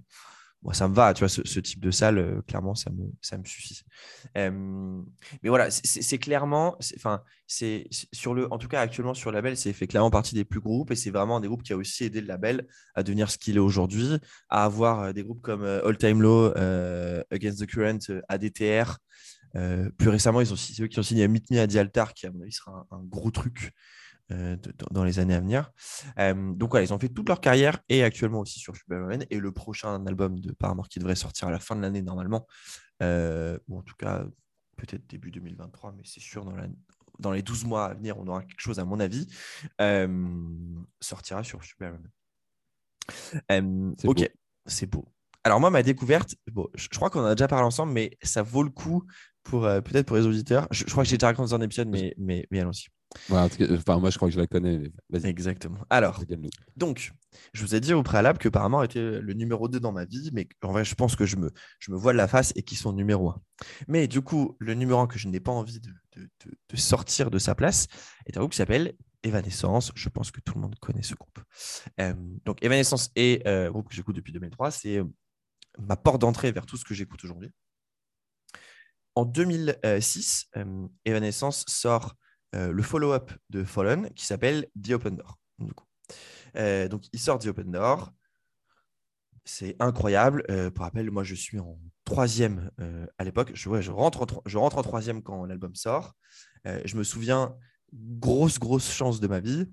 [0.63, 3.37] moi, ça me va, tu vois, ce, type de salle, euh, clairement, ça me, ça
[3.37, 3.83] me suffit.
[4.35, 9.55] mais voilà, c'est clairement, enfin, c'est sur le, en tout cas, actuellement sur le label,
[9.55, 11.73] c'est fait clairement partie des plus gros groupes et c'est vraiment un des groupes qui
[11.73, 14.17] a aussi aidé le label à devenir ce qu'il est aujourd'hui,
[14.49, 16.51] à avoir euh, des groupes comme euh, All Time Low,
[17.31, 18.97] Against the Current, ADTR.
[19.97, 22.31] plus récemment, ils ont, eux qui ont signé Meet Me à The Altar, qui à
[22.31, 23.73] mon avis sera un gros truc.
[24.33, 24.57] Euh,
[24.91, 25.71] dans les années à venir.
[26.19, 29.25] Euh, donc voilà, ils ont fait toute leur carrière et actuellement aussi sur Superman.
[29.29, 32.45] Et le prochain album de Paramore qui devrait sortir à la fin de l'année normalement,
[33.01, 34.25] euh, ou en tout cas
[34.75, 36.67] peut-être début 2023, mais c'est sûr dans, la,
[37.19, 39.27] dans les 12 mois à venir, on aura quelque chose à mon avis,
[40.99, 42.05] sortira sur Superman.
[44.03, 44.29] ok,
[44.65, 45.07] c'est beau.
[45.45, 48.43] Alors moi, ma découverte, bon, je, crois qu'on en a déjà parlé ensemble, mais ça
[48.43, 49.05] vaut le coup
[49.43, 50.67] pour peut-être pour les auditeurs.
[50.71, 52.87] Je, crois que j'ai déjà raconté dans un épisode, mais, mais, mais allons-y
[53.31, 54.91] enfin, moi, je crois que je la connais.
[55.23, 55.79] Exactement.
[55.89, 56.23] Alors,
[56.75, 57.13] donc,
[57.53, 60.29] je vous ai dit au préalable que Paramore était le numéro 2 dans ma vie,
[60.33, 62.63] mais en vrai, je pense que je me, je me vois de la face et
[62.63, 63.41] qu'ils sont numéro 1.
[63.87, 66.29] Mais du coup, le numéro 1 que je n'ai pas envie de, de,
[66.69, 67.87] de, sortir de sa place
[68.25, 69.91] est un groupe qui s'appelle Evanescence.
[69.95, 71.39] Je pense que tout le monde connaît ce groupe.
[71.99, 72.13] Euh,
[72.45, 74.71] donc, Evanescence est euh, un groupe que j'écoute depuis 2003.
[74.71, 75.05] C'est euh,
[75.79, 77.51] ma porte d'entrée vers tout ce que j'écoute aujourd'hui.
[79.15, 80.51] En 2006,
[81.03, 82.15] Evanescence sort
[82.55, 85.37] euh, le follow-up de Fallen qui s'appelle The Open Door.
[86.55, 88.11] Euh, donc, il sort The Open Door.
[89.43, 90.43] C'est incroyable.
[90.49, 92.71] Euh, pour rappel, moi, je suis en troisième
[93.17, 93.51] à l'époque.
[93.53, 96.15] Je, rentre en, troisième quand l'album sort.
[96.65, 97.55] je me souviens,
[97.93, 99.65] grosse, grosse chance de ma vie.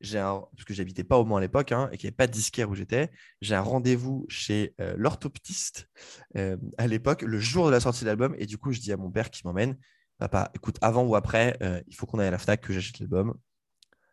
[0.00, 2.32] Parce que j'habitais pas au Mans à l'époque hein, et qu'il n'y avait pas de
[2.32, 5.88] disquaire où j'étais, j'ai un rendez-vous chez l'orthoptiste
[6.34, 8.34] à l'époque, le jour de la sortie de l'album.
[8.38, 9.76] Et du coup, je dis à mon père qui m'emmène
[10.18, 13.00] Papa, écoute, avant ou après, euh, il faut qu'on aille à la Fnac, que j'achète
[13.00, 13.34] l'album.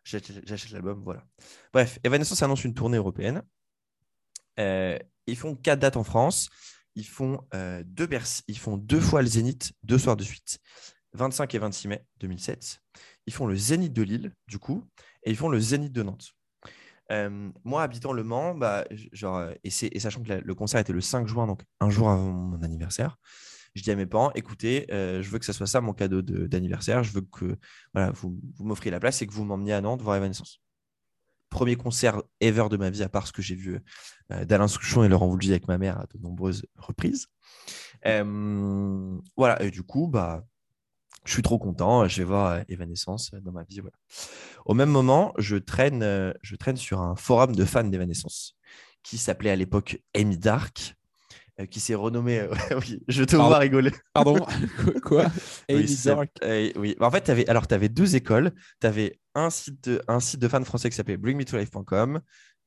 [0.04, 1.24] J'achète l'album, voilà.
[1.72, 3.42] Bref, Evanescence annonce une tournée européenne.
[4.58, 6.50] Euh, ils font quatre dates en France.
[6.96, 8.08] Ils font, euh, deux
[8.48, 10.58] ils font deux fois le Zénith, deux soirs de suite,
[11.14, 12.80] 25 et 26 mai 2007.
[13.26, 14.84] Ils font le Zénith de Lille, du coup,
[15.22, 16.32] et ils font le Zénith de Nantes.
[17.64, 21.28] moi, habitant Le Mans, bah, genre, et, et, sachant que le concert était le 5
[21.28, 23.16] juin, donc un jour avant mon anniversaire,
[23.74, 26.20] je dis à mes parents, écoutez, euh, je veux que ça soit ça mon cadeau
[26.22, 27.02] d'anniversaire.
[27.02, 27.56] Je veux que
[28.14, 30.60] vous, m'offriez la place et que vous m'emmeniez à Nantes voir Evanescence.
[31.48, 33.78] Premier concert ever de ma vie, à part ce que j'ai vu
[34.30, 37.28] euh, d'Alain Souchon et Laurent Voulzy avec ma mère à de nombreuses reprises.
[38.06, 40.44] Euh, voilà, et du coup, bah,
[41.24, 42.08] je suis trop content.
[42.08, 43.80] Je vais voir Evanescence dans ma vie.
[43.80, 43.96] Voilà.
[44.64, 48.56] Au même moment, je traîne, je traîne sur un forum de fans d'Evanescence
[49.02, 50.96] qui s'appelait à l'époque Amy Dark
[51.70, 52.40] qui s'est renommé.
[52.40, 52.48] Euh,
[52.80, 53.92] oui, je te vois rigoler.
[54.12, 54.36] Pardon
[55.04, 55.26] Quoi
[55.68, 55.86] oui,
[56.42, 56.96] euh, oui.
[57.00, 58.52] En fait, avais, alors tu avais deux écoles.
[58.80, 62.20] Tu avais un site, de, un site de fans français qui s'appelait bringmetolife.com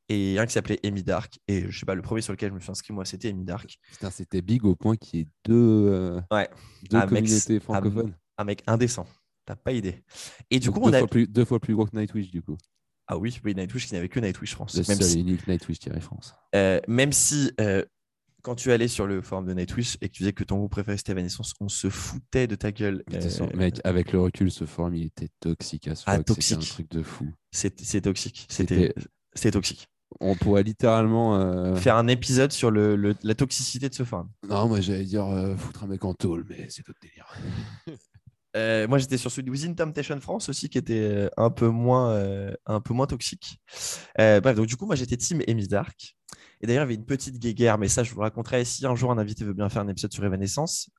[0.10, 1.40] et un qui s'appelait Amy Dark.
[1.48, 3.44] Et je sais pas, le premier sur lequel je me suis inscrit, moi, c'était Amy
[3.44, 3.78] Dark.
[3.92, 6.50] Putain, c'était big au point qu'il y ait deux, ouais.
[6.90, 8.16] deux communautés francophones.
[8.38, 9.08] Un, mec indécent.
[9.46, 10.04] T'as pas idée.
[10.52, 11.00] Et du coup, deux on a...
[11.00, 12.58] fois plus, deux fois plus gros que Nightwish, du coup.
[13.08, 14.76] Ah oui, oui Nightwish qui n'avait que Nightwish France.
[14.76, 15.20] Le même seul si...
[15.20, 16.36] unique Nightwish France.
[16.88, 17.52] même si
[18.46, 20.70] quand tu allais sur le forum de Nightwish et que tu disais que ton groupe
[20.70, 23.04] préféré c'était Evanescence, on se foutait de ta gueule.
[23.12, 26.14] Euh, mec, avec le recul, ce forum il était toxique à soi.
[26.14, 26.58] Ah, toxique.
[26.58, 27.34] un truc de fou.
[27.52, 28.46] C'est toxique.
[28.48, 28.94] C'était
[29.52, 29.88] toxique.
[30.20, 34.30] On pourrait littéralement euh, faire un épisode sur le, la toxicité de ce forum.
[34.48, 37.28] Non, moi j'allais dire euh, foutre un mec en tôle, mais c'est autre délire.
[38.88, 42.16] moi, j'étais sur celui de Within Temptation France aussi, qui était un peu moins,
[42.68, 43.60] un peu moins toxique.
[44.16, 46.16] bref, donc du coup, moi, j'étais team Amy Dark.
[46.62, 48.96] Et d'ailleurs, il y avait une petite guéguerre, mais ça, je vous raconterai si un
[48.96, 50.90] jour un invité veut bien faire un épisode sur Evanescence.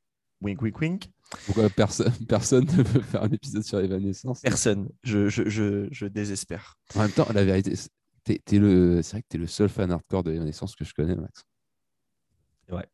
[0.42, 1.10] Wink, wink, wink.
[1.46, 4.40] Pourquoi personne, personne ne veut faire un épisode sur Evanescence?
[4.40, 4.88] Personne.
[5.02, 6.76] Je, je, je, je, désespère.
[6.94, 7.90] En même temps, la vérité, c'est
[8.26, 11.44] vrai que tu es le seul fan hardcore de Evanescence que je connais, Max.
[12.70, 12.86] Ouais.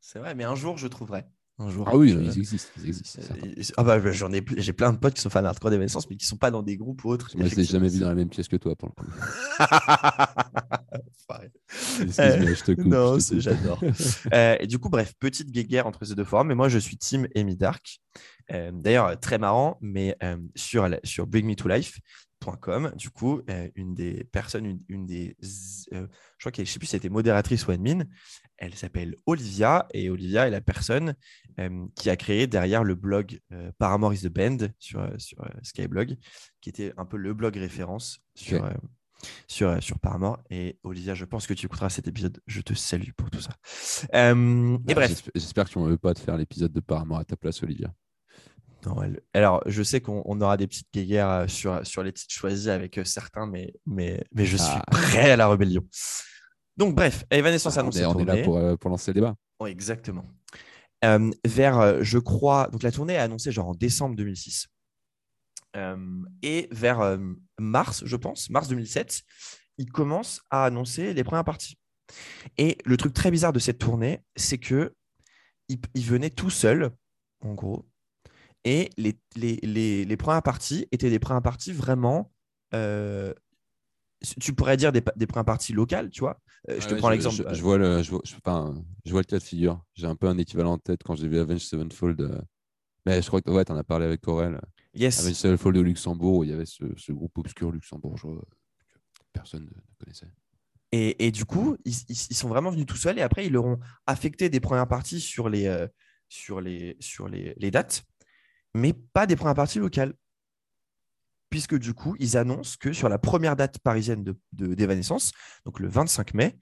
[0.00, 1.24] C'est vrai, mais un jour, je trouverai.
[1.58, 2.72] Un jour, ah oui, ils existent.
[2.78, 5.70] Ils existent euh, ah bah, j'en ai, j'ai plein de potes qui sont fans hardcore
[5.70, 7.30] d'Evanescence, mais qui sont pas dans des groupes ou autres.
[7.36, 9.06] Moi, je l'ai jamais vu dans la même pièce que toi, pour le coup.
[12.00, 12.86] je te coupe.
[12.86, 13.80] Non, j'adore.
[14.32, 16.48] euh, et du coup, bref, petite guéguerre entre ces deux forums.
[16.48, 18.00] Mais moi, je suis team Amy Dark.
[18.50, 22.00] Euh, d'ailleurs, très marrant, mais euh, sur, sur Bring Me to Life,
[22.96, 25.36] du coup, euh, une des personnes, une, des,
[25.92, 26.06] euh,
[26.38, 28.04] je crois qu'elle, je sais plus si c'était modératrice ou admin,
[28.58, 31.14] elle s'appelle Olivia et Olivia est la personne
[31.58, 33.40] euh, qui a créé derrière le blog
[33.78, 36.16] Paramore is the Band sur, sur Skyblog,
[36.60, 38.68] qui était un peu le blog référence sur,
[39.46, 40.38] sur, sur Paramore.
[40.50, 42.40] Et Olivia, je pense que tu écouteras cet épisode.
[42.46, 43.52] Je te salue pour tout ça.
[44.12, 45.28] et bah, bref.
[45.34, 47.92] J'espère que tu ne veux pas te faire l'épisode de Paramore à ta place, Olivia.
[48.86, 52.12] Non, elle- Alors, je sais qu'on on aura des petites guéguerres euh, sur, sur les
[52.12, 54.82] titres choisis avec euh, certains, mais, mais, mais je suis Ah.
[54.90, 55.82] prêt à la rébellion.
[56.76, 59.14] Donc, bref, Evanescence on annonce est, sa on est là pour, euh, pour lancer le
[59.14, 59.34] débat.
[59.66, 60.26] Exactement.
[61.04, 64.68] Euh, vers, euh, je crois, donc la tournée est annoncée genre en décembre 2006.
[65.76, 65.96] Euh,
[66.42, 67.18] et vers
[67.58, 69.22] mars, je pense, mars 2007,
[69.78, 71.76] ils commencent à annoncer les premières parties.
[72.58, 74.94] Et le truc très bizarre de cette tournée, c'est que
[75.68, 76.90] ils, ils venaient tout seuls,
[77.40, 77.86] en gros,
[78.64, 82.30] et les, les, les, les premières parties étaient des premières parties vraiment.
[84.40, 86.38] Tu pourrais dire des, premières parties locales, tu vois.
[86.70, 87.44] Euh, je te Ouais, prends l'exemple.
[87.50, 88.74] Je, je vois le, je, vois, je, enfin,
[89.04, 89.82] je vois le cas de figure.
[89.94, 92.20] J'ai un peu un équivalent en tête quand j'ai vu Avenged Sevenfold.
[92.20, 92.40] euh,
[93.06, 94.60] Mais je crois que ouais, tu en as parlé avec Aurel.
[94.94, 95.20] yes.
[95.20, 98.36] Avenged Sevenfold de Luxembourg, où il y avait ce, ce groupe obscur luxembourgeois
[98.90, 98.98] que
[99.32, 99.70] personne ne
[100.04, 100.30] connaissait.
[100.92, 103.52] Et, et du coup, ils, ils- ils sont vraiment venus tout seuls et après, ils
[103.52, 105.86] leur ont affecté des premières parties sur les, euh,
[106.28, 108.04] sur les, sur les, les dates,
[108.74, 110.14] mais pas des premières parties locales.
[111.54, 114.74] Puisque du coup, ils annoncent que sur la première date parisienne de, de-
[115.64, 116.58] donc le 25 mai,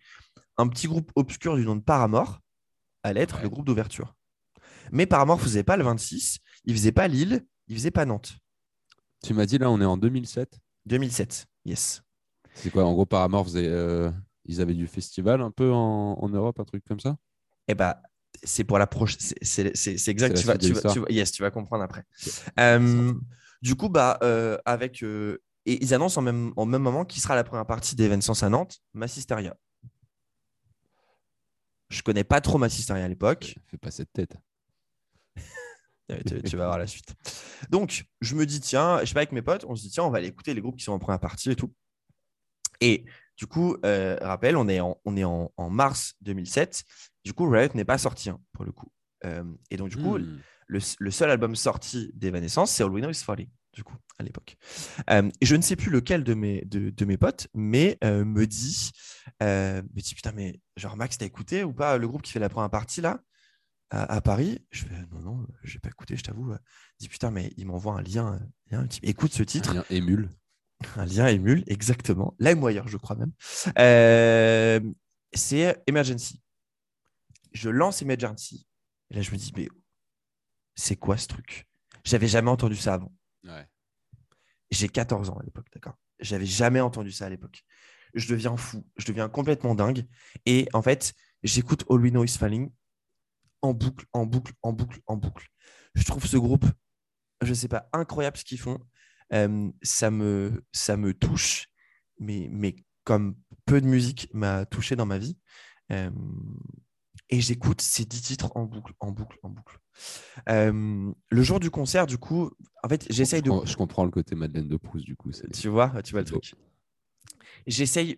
[0.58, 2.40] un petit groupe obscur du nom de Paramore
[3.02, 3.44] allait être Ouais.
[3.44, 4.14] le groupe d'ouverture.
[4.90, 8.36] Mais Paramore ne faisait pas le 26, il faisait pas Lille, il faisait pas Nantes.
[9.24, 10.58] Tu m'as dit là, on est en 2007.
[10.84, 12.02] 2007, yes.
[12.54, 14.10] C'est quoi En gros, Paramore, faisait, euh,
[14.44, 17.16] ils avaient du festival un peu en, en Europe, un truc comme ça?
[17.66, 17.94] Eh ben,
[18.42, 19.20] c'est pour la prochaine.
[19.40, 20.36] C'est, exact.
[20.40, 22.04] Vas, vas, tu vas- yes, tu vas comprendre après.
[22.60, 23.14] Euh,
[23.62, 25.02] du coup, bah, euh, avec.
[25.02, 28.42] euh, et ils annoncent en même, en même moment qui sera la première partie d'Evanescence
[28.42, 29.56] à Nantes, Massisteria.
[31.88, 33.56] Je connais pas trop Massisteria à l'époque.
[33.66, 34.36] Fais pas cette tête.
[36.26, 37.14] Tu, tu vas voir la suite.
[37.70, 40.04] Donc, je me dis, tiens, je sais pas, avec mes potes, on se dit, tiens,
[40.04, 41.72] on va aller écouter les groupes qui sont en première partie et tout.
[42.82, 43.06] Et
[43.38, 46.82] du coup, euh, rappel, on est, en, on est en, en mars 2007.
[47.24, 48.92] Du coup, Riot n'est pas sorti, hein, pour le coup.
[49.24, 50.40] Euh, et donc, du coup, Hmm.
[50.72, 54.22] Le, le seul album sorti d'Evanescence, c'est All We Know Is Falling, du coup, à
[54.22, 54.56] l'époque.
[55.10, 58.24] Euh, et je ne sais plus lequel de mes, de, de mes potes, mais euh,
[58.24, 58.90] me dit,
[59.42, 62.40] euh, me dit, putain, mais genre, Max, t'as écouté ou pas le groupe qui fait
[62.40, 63.20] la première partie, là,
[63.90, 64.64] à, à Paris?
[64.70, 66.54] Je fais, non, non, j'ai pas écouté, je t'avoue.
[66.98, 68.40] Dit, putain, mais il m'envoie un lien.
[68.70, 69.70] un petit- Écoute ce titre.
[69.72, 70.30] Rien émule.
[70.96, 72.34] Un lien émule, exactement.
[72.40, 73.32] LimeWire, je crois même.
[73.78, 74.80] Euh,
[75.32, 76.42] c'est Emergency.
[77.52, 78.66] Je lance Emergency.
[79.10, 79.68] Et là, je me dis, mais
[80.74, 81.66] c'est quoi ce truc?
[82.04, 83.12] J'avais jamais entendu ça avant.
[83.44, 83.66] Ouais.
[84.70, 85.98] J'ai 14 ans à l'époque, d'accord?
[86.18, 87.64] J'avais jamais entendu ça à l'époque.
[88.14, 90.06] Je deviens fou, je deviens complètement dingue.
[90.46, 92.70] Et en fait, j'écoute All We Know Is Falling
[93.62, 95.48] en boucle, en boucle, en boucle, en boucle.
[95.94, 96.64] Je trouve ce groupe,
[97.42, 98.78] je sais pas, incroyable ce qu'ils font.
[99.32, 101.68] Euh, ça, me, ça me touche,
[102.18, 105.38] mais, mais comme peu de musique m'a touché dans ma vie.
[105.90, 106.10] Euh,
[107.32, 109.78] et j'écoute ces 10 titres en boucle, en boucle, en boucle.
[110.50, 112.50] Euh, le jour du concert, du coup,
[112.84, 113.66] en fait, j'essaye je, de.
[113.66, 115.30] je comprends le côté Madeleine de Proust, du coup.
[115.30, 116.38] Tu vois, tu vois le beau.
[116.38, 116.54] truc.
[117.66, 118.16] J'essaye,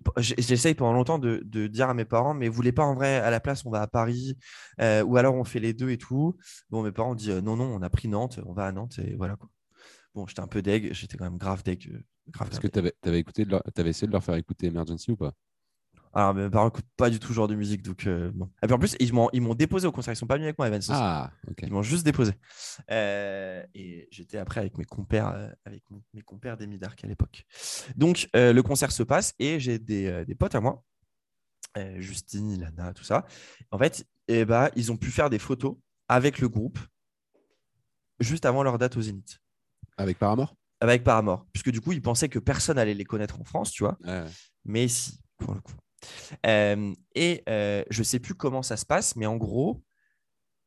[0.74, 3.30] pendant longtemps de, de dire à mes parents, mais vous voulez pas en vrai à
[3.30, 4.36] la place, on va à Paris,
[4.80, 6.36] euh, ou alors on fait les deux et tout.
[6.70, 8.72] Bon, mes parents ont dit euh, non, non, on a pris Nantes, on va à
[8.72, 9.48] Nantes et voilà quoi.
[10.14, 12.04] Bon, j'étais un peu deg, j'étais quand même grave deg.
[12.30, 13.20] grave Est-ce grave que tu avais,
[13.90, 15.34] essayé de leur faire écouter Emergency ou pas?
[16.14, 18.48] Alors, mes parents n'écoutent pas du tout ce genre de musique, donc euh, bon.
[18.62, 20.46] Et puis en plus, ils m'ont, ils m'ont déposé au concert, ils sont pas venus
[20.46, 20.80] avec moi, Evans.
[20.90, 21.30] Ah.
[21.60, 22.32] Ils m'ont juste déposé.
[22.90, 27.44] Euh, et j'étais après avec mes compères, euh, avec mes, compères d'Emi Dark à l'époque.
[27.96, 30.84] Donc euh, le concert se passe et j'ai des, des potes à moi,
[31.96, 33.26] Justine, Ilana, tout ça.
[33.72, 35.76] En fait, eh ben, ils ont pu faire des photos
[36.08, 36.78] avec le groupe
[38.20, 39.40] juste avant leur date au Zénith,
[39.96, 40.54] Avec Paramore?
[40.80, 43.82] Avec Paramore, puisque du coup ils pensaient que personne allait les connaître en France, tu
[43.82, 43.96] vois.
[44.04, 44.24] Ouais.
[44.64, 45.74] Mais si, pour le coup.
[46.46, 49.82] Euh, et euh, je sais plus comment ça se passe, mais en gros,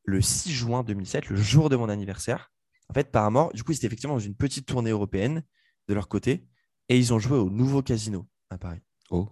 [0.03, 2.51] le 6 juin 2007, le jour de mon anniversaire,
[2.89, 5.43] en fait, Paramore, du coup, c'était effectivement dans une petite tournée européenne
[5.87, 6.47] de leur côté,
[6.89, 8.81] et ils ont joué au nouveau casino à Paris.
[9.09, 9.29] Oh.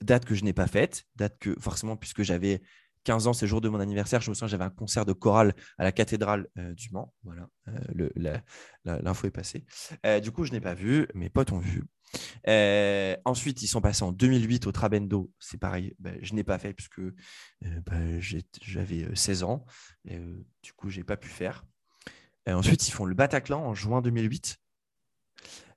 [0.00, 2.62] Date que je n'ai pas faite, date que forcément, puisque j'avais
[3.04, 5.12] 15 ans, c'est le jour de mon anniversaire, je me souviens, j'avais un concert de
[5.12, 7.14] chorale à la cathédrale euh, du Mans.
[7.22, 8.38] Voilà, euh,
[8.84, 9.64] l'info est passée.
[10.04, 11.84] Euh, du coup, je n'ai pas vu, mes potes ont vu.
[13.24, 15.30] Ensuite, ils sont passés en 2008 au Trabendo.
[15.38, 17.00] C'est pareil, ben, je n'ai pas fait puisque
[17.60, 18.20] ben,
[18.60, 19.64] j'avais euh, 16 ans.
[20.04, 21.64] Du coup, j'ai pas pu faire.
[22.46, 24.58] Ensuite, ils font le Bataclan en juin 2008.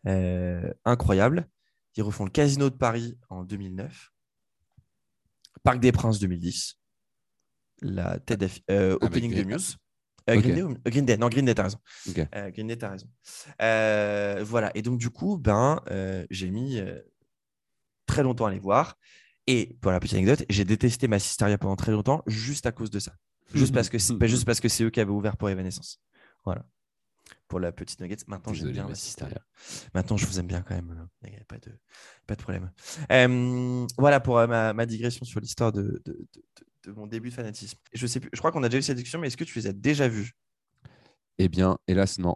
[0.07, 1.47] Euh, incroyable.
[1.95, 4.11] Ils refont le Casino de Paris en 2009.
[5.63, 6.79] Parc des Princes 2010.
[7.83, 9.77] La tête d'affi- euh, Avec opening de Green- Muse.
[10.29, 10.39] Euh.
[10.39, 11.79] Green, Day, Green Day, non, Green Day, t'as raison.
[12.07, 12.17] Ok.
[12.33, 13.07] Euh, Green Day, t'as raison.
[13.61, 17.01] Euh, voilà, et donc du coup, ben, euh, j'ai mis euh,
[18.05, 18.97] très longtemps à les voir.
[19.47, 22.89] Et pour la petite anecdote, j'ai détesté ma Sisteria pendant très longtemps juste à cause
[22.89, 23.13] de ça.
[23.53, 25.99] Juste parce que c'est pas juste parce que c'est eux qui avaient ouvert pour Evanescence.
[26.45, 26.65] Voilà.
[27.49, 28.17] Pour la petite nugget.
[28.27, 29.41] Maintenant, j'aime bien Massisteria.
[29.57, 29.89] Sisteria.
[29.93, 31.07] Maintenant, je vous aime bien quand même.
[31.25, 31.71] Il n'y a pas de,
[32.25, 32.71] pas de problème.
[33.97, 37.33] Voilà pour ma, ma digression sur l'histoire de, de, de- de- de mon début de
[37.33, 37.77] fanatisme.
[37.93, 39.57] Je sais plus, je crois qu'on a déjà eu cette discussion, mais est-ce que tu
[39.57, 40.33] les as déjà vus
[41.37, 42.35] Eh bien, hélas, non.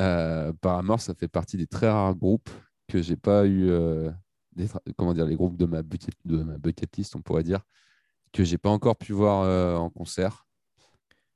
[0.00, 2.50] Euh, Paramore, ça fait partie des très rares groupes
[2.88, 4.10] que j'ai pas eu, euh,
[4.54, 7.60] des comment dire, les groupes de ma bucket, de ma bucket list, on pourrait dire,
[8.32, 10.46] que j'ai pas encore pu voir euh, en concert.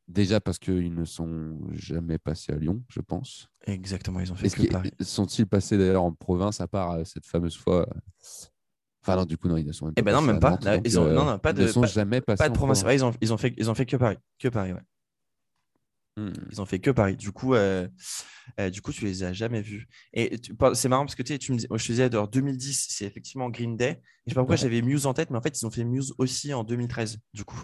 [0.08, 3.48] Déjà parce qu'ils ne sont jamais passés à Lyon, je pense.
[3.66, 4.90] Exactement, ils ont fait que Paris.
[5.00, 7.88] sont-ils passés d'ailleurs en province à part euh, cette fameuse fois
[9.02, 10.00] Enfin non, du coup non, ils ne sont même pas.
[10.00, 10.50] Eh ben non, même pas.
[10.50, 12.20] Nantes, Non, donc, ils ont- euh, non, non, pas ils de- ne sont pas- jamais
[12.20, 12.82] passés Pas de province.
[12.82, 14.18] Ouais, ils, ont, ils, ont fait, ils ont fait que Paris.
[14.38, 14.80] Que Paris, ouais.
[16.16, 16.32] Hmm.
[16.50, 17.16] Ils ont fait que Paris.
[17.16, 17.88] Du coup, euh,
[18.58, 19.88] euh, du coup, tu les as jamais vus.
[20.12, 23.06] Et par- c'est marrant parce que tu, me dis, je te disais, en 2010, c'est
[23.06, 23.90] effectivement Green Day.
[23.92, 23.94] Et
[24.26, 24.56] je sais pas pourquoi Ouais.
[24.58, 27.44] j'avais Muse en tête, mais en fait, ils ont fait Muse aussi en 2013, du
[27.44, 27.62] coup.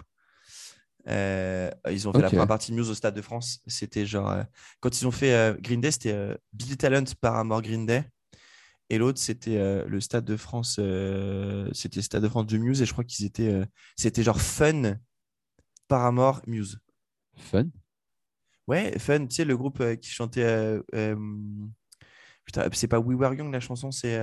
[1.09, 2.31] Euh, ils ont fait la Ok.
[2.31, 3.59] première partie de Muse au Stade de France.
[3.67, 4.29] C'était genre.
[4.29, 4.43] euh,
[4.79, 8.03] quand ils ont fait euh, Green Day, c'était euh, Billy Talent Paramore Green Day.
[8.89, 10.77] Et l'autre, c'était euh, le Stade de France.
[10.79, 12.81] euh, c'était Stade de France de Muse.
[12.81, 13.51] Et je crois qu'ils étaient.
[13.53, 13.65] euh,
[13.97, 14.95] c'était genre Fun
[15.87, 16.79] Paramore Muse.
[17.35, 17.67] Fun?
[18.67, 20.79] Ouais, Fun, tu sais, le groupe euh, qui chantait.
[22.45, 24.17] Putain, c'est pas We Were Young la chanson, c'est.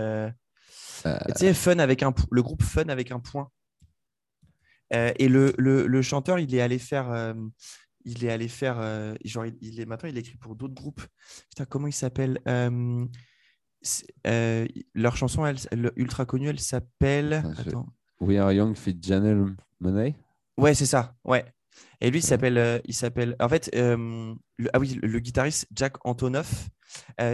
[1.03, 2.15] Tu sais, Fun avec un.
[2.31, 3.51] Le groupe Fun avec un point.
[4.91, 7.35] Et le, le, le chanteur, il est allé faire.
[8.05, 8.79] il est allé faire.
[8.81, 11.03] euh, genre, il, est, maintenant, il écrit pour d'autres groupes.
[11.51, 13.05] Putain, comment il s'appelle Euh,
[14.27, 17.43] euh, Leur chanson, elle, elle- ultra connue, elle s'appelle.
[17.59, 17.87] Attends.
[18.21, 20.15] We Are Young fit Janelle Monet.
[20.57, 21.17] Ouais, c'est ça.
[21.25, 21.45] Ouais.
[22.01, 23.35] Et lui, il s'appelle, euh, il s'appelle.
[23.41, 26.69] En fait, euh, le- ah oui, le, le guitariste Jack Antonoff,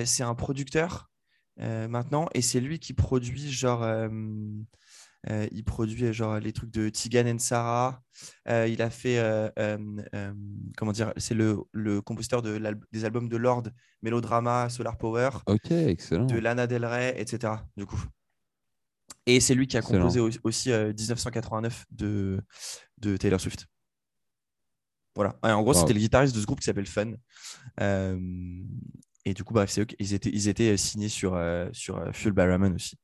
[0.04, 1.10] c'est un producteur
[1.58, 3.82] maintenant, et c'est lui qui produit genre,
[5.28, 8.02] euh, il produit genre les trucs de Tigan and Sarah.
[8.48, 9.76] Euh, il a fait, euh,
[10.76, 12.58] comment dire, c'est le, le compositeur de
[12.92, 13.64] des albums de Lord,
[14.02, 16.24] Melodrama, Solar Power, Ok, excellent.
[16.26, 17.52] de Lana Del Rey, etc.
[17.76, 18.02] Du coup.
[19.26, 19.98] Et c'est lui qui a Excellent.
[20.00, 22.40] composé au- aussi euh, 1989 de,
[22.98, 23.66] de Taylor Swift.
[25.14, 25.38] Voilà.
[25.42, 25.80] En gros, Wow.
[25.80, 27.12] c'était le guitariste de ce groupe qui s'appelle Fun.
[27.80, 28.18] Euh,
[29.24, 31.98] et du coup, bref, c'est eux qui- ils étaient, ils étaient signés sur, euh, sur
[31.98, 32.96] euh, Fuel by Ramen aussi.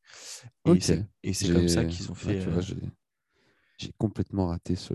[0.76, 2.40] Et c'est- et c'est comme ça qu'ils ont fait.
[2.48, 2.76] euh, vois, j'ai-
[3.78, 4.94] J'ai complètement raté ce,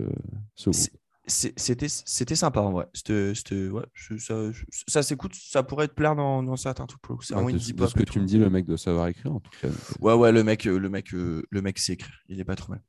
[0.72, 1.00] groupe.
[1.28, 2.88] C'était c'était sympa en vrai.
[2.94, 6.88] C'était- c'était- ouais, je- ça je- ça s'écoute, ça pourrait te plaire dans, dans certains
[6.88, 7.02] trucs.
[7.22, 9.40] C'est Bah, de, de ce que tu me dis, le mec doit savoir écrire en
[9.40, 9.68] tout cas.
[10.00, 12.20] Ouais, ouais, le mec, euh, le mec, euh, le mec sait écrire.
[12.28, 12.82] Il est pas trop mal.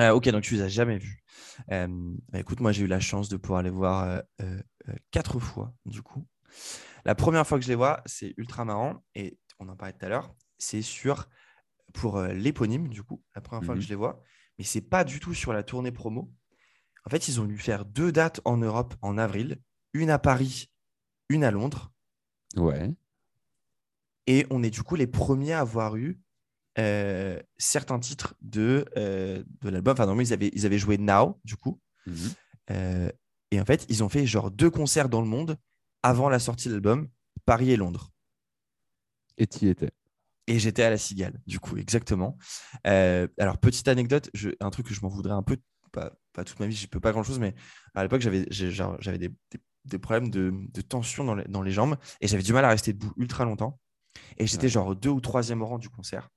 [0.00, 1.22] Euh, ok, donc tu les as jamais vus.
[1.70, 1.86] Euh,
[2.32, 5.38] bah, écoute, moi j'ai eu la chance de pouvoir les voir euh, euh, euh, quatre
[5.38, 6.26] fois, du coup.
[7.04, 10.04] La première fois que je les vois, c'est ultra marrant et on en parlait tout
[10.06, 10.34] à l'heure.
[10.58, 11.28] C'est sur
[11.92, 13.84] pour euh, l'éponyme, du coup, la première fois que Mhm.
[13.84, 14.22] je les vois,
[14.58, 16.32] mais c'est pas du tout sur la tournée promo.
[17.06, 19.58] En fait, ils ont dû faire deux dates en Europe en avril,
[19.92, 20.70] une à Paris,
[21.28, 21.92] une à Londres.
[22.56, 22.90] Ouais.
[24.26, 26.18] Et on est du coup les premiers à avoir eu
[26.78, 29.92] euh, certains titres de, euh, de l'album.
[29.92, 31.80] Enfin, normalement, ils avaient, ils avaient joué Now, du coup.
[32.06, 32.16] Mhm.
[32.70, 33.12] Euh,
[33.50, 35.58] et en fait, ils ont fait genre deux concerts dans le monde
[36.04, 37.08] avant la sortie de l'album,
[37.46, 38.12] Paris et Londres.
[39.38, 39.90] Et tu y étais.
[40.46, 42.38] Et j'étais à la Cigale, du coup, exactement.
[42.86, 45.56] Euh, alors, petite anecdote, je- un truc que je m'en voudrais un peu,
[45.92, 47.54] pas, pas toute ma vie, je peux pas grand-chose, mais
[47.94, 51.96] à l'époque, j'avais des, des- des problèmes de, de tension dans les, dans les jambes
[52.20, 53.80] et j'avais du mal à rester debout ultra longtemps.
[54.38, 54.70] Et j'étais Ouais.
[54.70, 56.30] genre deux ou troisième rang du concert.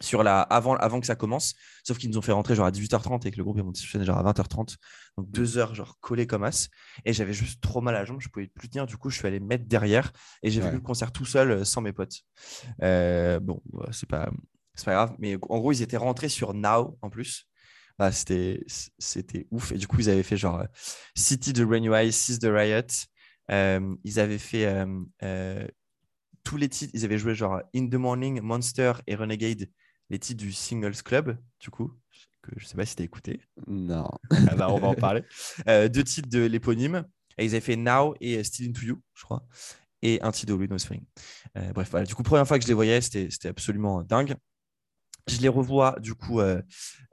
[0.00, 2.70] Sur la, avant, avant que ça commence, sauf qu'ils nous ont fait rentrer genre à
[2.70, 4.76] 18h30 et que le groupe est monté sur genre à 20h30.
[5.16, 6.68] Donc deux heures genre collé comme as.
[7.06, 8.84] Et j'avais juste trop mal à la jambe, je pouvais plus tenir.
[8.86, 10.68] Du coup, je suis allé me mettre derrière et j'ai Ouais.
[10.68, 12.20] vu le concert tout seul euh, sans mes potes.
[12.82, 14.28] Euh, bon, c'est pas,
[14.74, 15.14] c'est pas grave.
[15.18, 17.46] Mais en gros, ils étaient rentrés sur Now en plus.
[17.98, 18.62] Bah, c'était,
[18.98, 19.72] c'était ouf.
[19.72, 20.62] Et du coup, ils avaient fait genre
[21.14, 22.82] City de Your Eyes, Seize the Riot.
[23.50, 24.66] Euh, ils avaient fait
[25.22, 25.66] euh,
[26.44, 26.90] tous les titres.
[26.94, 29.66] Ils avaient joué genre In the Morning, Monster et Renegade,
[30.10, 31.92] les titres du Singles Club, du coup.
[32.42, 33.40] Que je sais pas si t'as écouté.
[33.66, 34.08] Non.
[34.30, 35.22] Ah bah, on va en parler.
[35.68, 37.04] Euh, deux titres de l'éponyme.
[37.38, 39.46] Et ils avaient fait Now et Still Into You, je crois.
[40.02, 41.02] Et un titre de Windows Spring.
[41.56, 42.06] Euh, bref, voilà.
[42.06, 44.36] Du coup, première fois que je les voyais, c'était absolument dingue.
[45.28, 46.62] Je les revois du coup euh,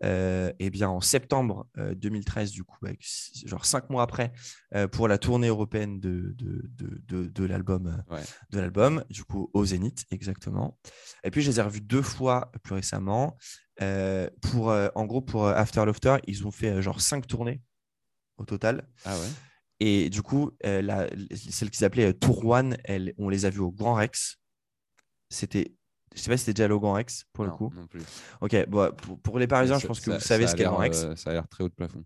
[0.04, 3.04] euh, eh bien, en septembre euh, 2013, du coup, avec
[3.46, 4.32] genre cinq mois après,
[4.76, 8.22] euh, pour la tournée européenne de, de, de, de, de l'album, euh, Ouais.
[8.52, 10.78] de l'album, du coup au Zénith, exactement.
[11.24, 13.36] Et puis je les ai revus deux fois plus récemment.
[13.82, 17.26] Euh, pour, euh, en gros, pour euh, After Laughter, ils ont fait euh, genre cinq
[17.26, 17.64] tournées
[18.38, 18.88] au total.
[19.06, 19.28] Ah ouais.
[19.80, 23.50] Et du coup, euh, la- celle qu'ils appelaient euh, Tour One, elle, on les a
[23.50, 24.38] vues au Grand Rex.
[25.30, 25.74] C'était,
[26.16, 27.72] je sais pas si c'était déjà allé au Grand Rex pour le coup.
[27.76, 28.02] non plus.
[28.42, 30.70] Ok, bon, pour, pour les Parisiens, je pense que ça- vous savez ce qu'est le
[30.70, 31.04] Grand Rex.
[31.04, 32.04] euh, ça a l'air très haut de plafond.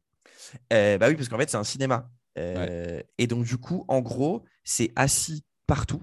[0.73, 2.09] Euh, bah oui, parce qu'en fait, c'est un cinéma.
[2.37, 6.01] Euh, Et donc, du coup, en gros, c'est assis partout.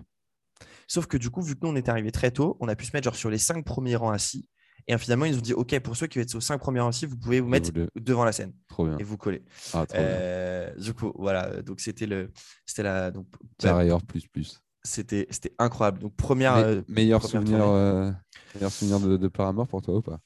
[0.86, 2.84] Sauf que du coup, vu que nous, on est arrivé très tôt, on a pu
[2.84, 4.48] se mettre genre sur les cinq premiers rangs assis.
[4.86, 6.88] Et finalement, ils ont dit OK, pour ceux qui vont être aux cinq premiers rangs
[6.88, 8.98] assis, vous pouvez vous mettre devant la scène Trop bien.
[8.98, 9.42] et vous coller.
[9.72, 10.06] Ah, trop bien.
[10.06, 11.62] Euh, du coup, voilà.
[11.62, 12.30] Donc, c'était le,
[12.66, 13.26] c'était la, donc,
[13.62, 14.60] bah, plus plus.
[14.84, 15.98] C'était, c'était incroyable.
[16.00, 16.56] Donc, première.
[16.56, 17.78] Me- euh, meilleur première souvenir, tournée.
[17.78, 18.12] euh,
[18.54, 20.20] meilleur souvenir de, de Paramore pour toi ou pas?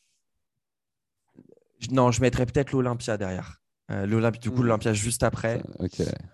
[1.92, 3.58] Non, je mettrais peut-être l'Olympia derrière.
[3.90, 4.66] Euh, L'Olympia, du coup, Mm.
[4.66, 5.62] l'Olympia juste après.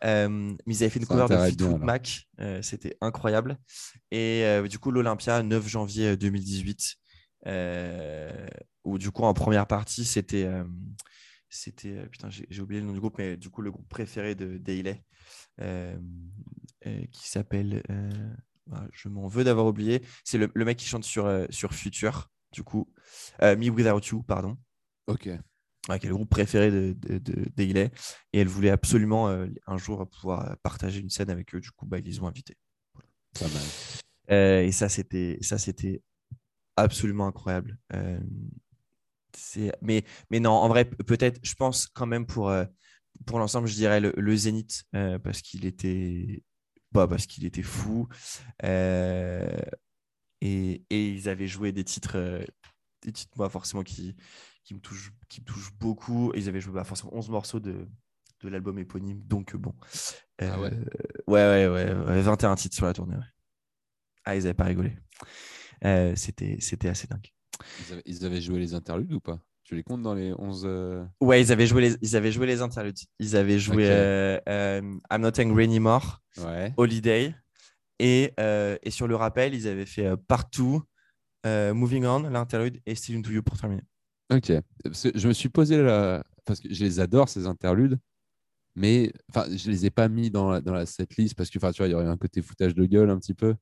[0.05, 0.29] Euh,
[0.67, 1.83] mais ils avaient fait une cover de Fleetwood.
[1.83, 2.27] Mac.
[2.63, 3.59] C'était incroyable.
[4.11, 6.97] Et du coup, l'Olympia, 9 janvier 2018.
[7.47, 8.47] euh,
[8.85, 10.51] où du coup, en première partie, c'était.
[11.51, 14.61] c'était putain, j'ai oublié le nom du groupe, mais du coup, le groupe préféré de
[15.61, 15.97] euh,
[17.13, 17.83] qui s'appelle.
[17.91, 18.35] euh,
[18.73, 20.03] ah, je m'en veux d'avoir oublié.
[20.25, 22.89] C'est le, le mec qui chante sur, euh, sur Future, du coup.
[23.43, 24.57] Euh, Me Without You, pardon
[25.07, 25.27] Ok.
[25.27, 27.91] ouais, qui est le groupe préféré de, de, de-.
[28.33, 31.61] Et elle voulait absolument euh, un jour pouvoir euh, partager une scène avec eux.
[31.61, 32.57] Du coup, bah, ils les ont invités.
[33.39, 33.63] Pas mal.
[34.31, 36.03] Euh, et ça, c'était, ça, c'était
[36.77, 37.79] absolument incroyable.
[37.95, 38.19] Euh,
[39.37, 39.73] c'est...
[39.83, 42.65] Mais, mais non, en vrai, pe- peut-être, je pense quand même pour, euh,
[43.27, 46.43] pour l'ensemble, je dirais le, le Zénith, euh, parce qu'il était,
[46.95, 48.09] parce qu'il était fou.
[48.65, 49.61] Euh,
[50.41, 52.45] et, et ils avaient joué des titres, euh,
[53.03, 54.17] des titres moi, forcément, qui,
[54.65, 56.33] qui, me touchent, qui me touchent beaucoup.
[56.35, 57.89] Et ils avaient joué bah, forcément 11 morceaux de,
[58.41, 59.23] de l'album éponyme.
[59.25, 59.75] Donc, bon.
[60.41, 60.73] Ah ouais.
[60.73, 60.85] Euh,
[61.27, 63.17] ouais, ouais, ouais, ouais, 21 titres sur la tournée.
[63.17, 63.23] ouais.
[64.25, 64.97] Ah, ils n'avaient pas rigolé.
[65.85, 67.29] Euh, c'était, c'était assez dingue.
[67.81, 69.39] Ils avaient, ils avaient joué les interludes ou pas?
[69.65, 72.47] Tu les comptes dans les 11 euh, Ouais, ils avaient joué les, ils avaient joué
[72.47, 72.99] les interludes.
[73.19, 76.73] Ils avaient joué euh, euh, I'm Not Angry Anymore, Ouais.
[76.77, 77.35] Holiday.
[77.99, 80.83] Et, et sur le rappel, ils avaient fait Partout,
[81.47, 83.83] Moving On, l'interlude, et Still Into You pour terminer.
[84.31, 84.53] Ok.
[84.83, 86.25] Parce que je me suis posé la.
[86.45, 87.99] Parce que je les adore, ces interludes.
[88.77, 91.71] Mais enfin, je les ai pas mis dans la, dans la setlist parce que enfin,
[91.71, 93.55] tu vois, il y aurait un côté foutage de gueule un petit peu.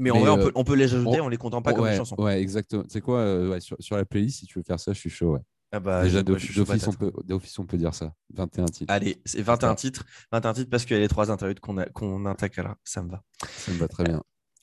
[0.00, 1.62] Mais en Mais, vrai, on, euh, peut, on peut les ajouter on- en les comptant
[1.62, 2.16] pas comme ouais, des chansons.
[2.18, 2.84] ouais, exactement.
[2.88, 5.10] C'est quoi euh, ouais, sur, sur la playlist, si tu veux faire ça, je suis
[5.10, 5.34] chaud.
[5.34, 5.40] Ouais.
[5.72, 8.12] Ah bah, Déjà, d'office, on on peut dire ça.
[8.34, 8.92] 21 titres.
[8.92, 9.76] Allez, c'est 21 D'accord.
[9.76, 10.04] titres.
[10.32, 12.76] 21 titres parce qu'il y a les trois interludes qu'on, qu'on attaque là.
[12.82, 13.22] Ça me va.
[13.46, 14.22] Ça me va très bien.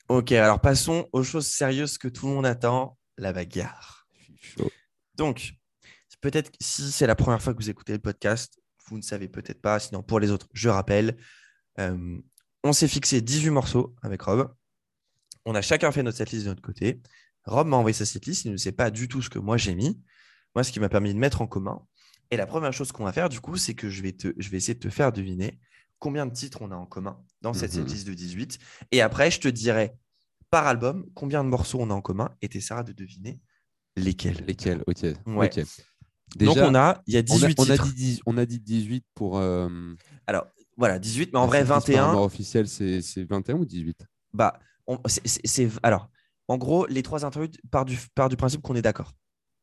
[0.10, 4.08] Ok, alors passons aux choses sérieuses que tout le monde attend, la bagarre.
[4.17, 4.71] Je suis chaud.
[5.15, 5.54] Donc,
[6.19, 9.62] peut-être si c'est la première fois que vous écoutez le podcast, vous ne savez peut-être
[9.62, 9.80] pas.
[9.80, 11.17] Sinon, pour les autres, je rappelle,
[11.80, 12.17] euh,
[12.63, 14.54] on s'est fixé 18 morceaux avec Rob.
[15.49, 17.01] On a chacun fait notre setlist de notre côté.
[17.45, 18.45] Rob m'a envoyé sa setlist.
[18.45, 19.99] Il ne sait pas du tout ce que moi j'ai mis.
[20.55, 21.81] Moi, ce qui m'a permis de mettre en commun.
[22.31, 24.49] Et la première chose qu'on va faire, du coup, c'est que je vais, te, je
[24.49, 25.60] vais essayer de te faire deviner
[25.99, 27.83] combien de titres on a en commun dans cette Mhm.
[27.88, 28.60] setlist de 18.
[28.91, 29.93] Et après, je te dirai
[30.49, 33.39] par album combien de morceaux on a en commun et tu essaieras de deviner
[33.95, 34.43] lesquels.
[34.45, 35.05] Lesquels Ok.
[35.27, 35.49] Ouais.
[36.36, 37.86] Donc, on a, il y a on a, 18 on a titres.
[37.88, 39.38] dit, 10 on a dit 18 pour.
[39.38, 39.69] euh,
[40.27, 42.25] Alors, voilà, 18, mais en vrai, setlist Paramore 21.
[42.25, 44.60] officielle, c'est c'est 21 ou 18 Bah,
[45.15, 46.10] c'est- alors,
[46.47, 49.13] en gros, les trois interludes partent du, principe qu'on est d'accord.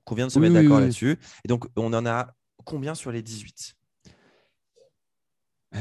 [0.04, 0.82] Qu'on vient de se Oui, mettre oui, d'accord oui.
[0.82, 1.18] là-dessus.
[1.44, 2.34] Et donc, on en a
[2.64, 3.74] combien sur les 18
[5.74, 5.78] Euh,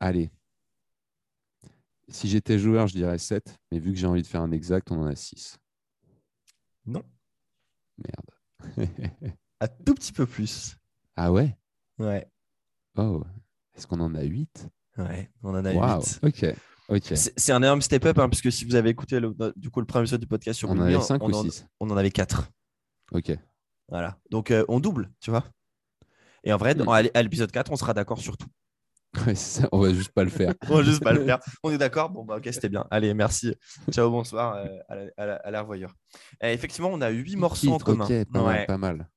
[0.00, 0.30] Allez.
[2.08, 3.58] Si j'étais joueur, je dirais 7.
[3.70, 5.58] Mais vu que j'ai envie de faire un exact, on en a 6.
[6.84, 7.02] Non.
[7.98, 8.88] Merde.
[9.60, 10.76] Un tout petit peu plus.
[11.16, 11.56] ah ouais?
[11.98, 12.28] Ouais.
[12.96, 13.22] Oh.
[13.74, 16.02] Est-ce qu'on en a 8 Ouais, on en a Waouh.
[16.22, 16.54] 8.
[16.90, 17.12] Ok.
[17.14, 19.86] C'est un énorme step-up, hein, parce que si vous avez écouté le, du coup, le
[19.86, 21.96] premier épisode du podcast sur On en avait 5 on, ou en, 6 on en
[21.96, 22.50] avait 4.
[23.12, 23.32] Ok.
[23.88, 24.18] Voilà.
[24.30, 25.44] Donc, euh, on double, tu vois.
[26.44, 28.48] Et en vrai, dans- à l'épisode 4, on sera d'accord sur tout.
[29.26, 30.54] Ouais, ça, on va juste pas le faire.
[30.70, 31.38] On va juste pas le faire.
[31.62, 32.08] On est d'accord?
[32.10, 32.86] Bon, bah, ok, c'était bien.
[32.90, 33.54] Allez, merci.
[33.90, 35.94] Ciao, bonsoir euh, à la- à la- à la revoyeur.
[36.42, 38.06] Euh, effectivement, on a huit morceaux en commun.
[38.06, 38.54] Ok, pas Ouais.
[38.54, 39.10] mal, pas mal.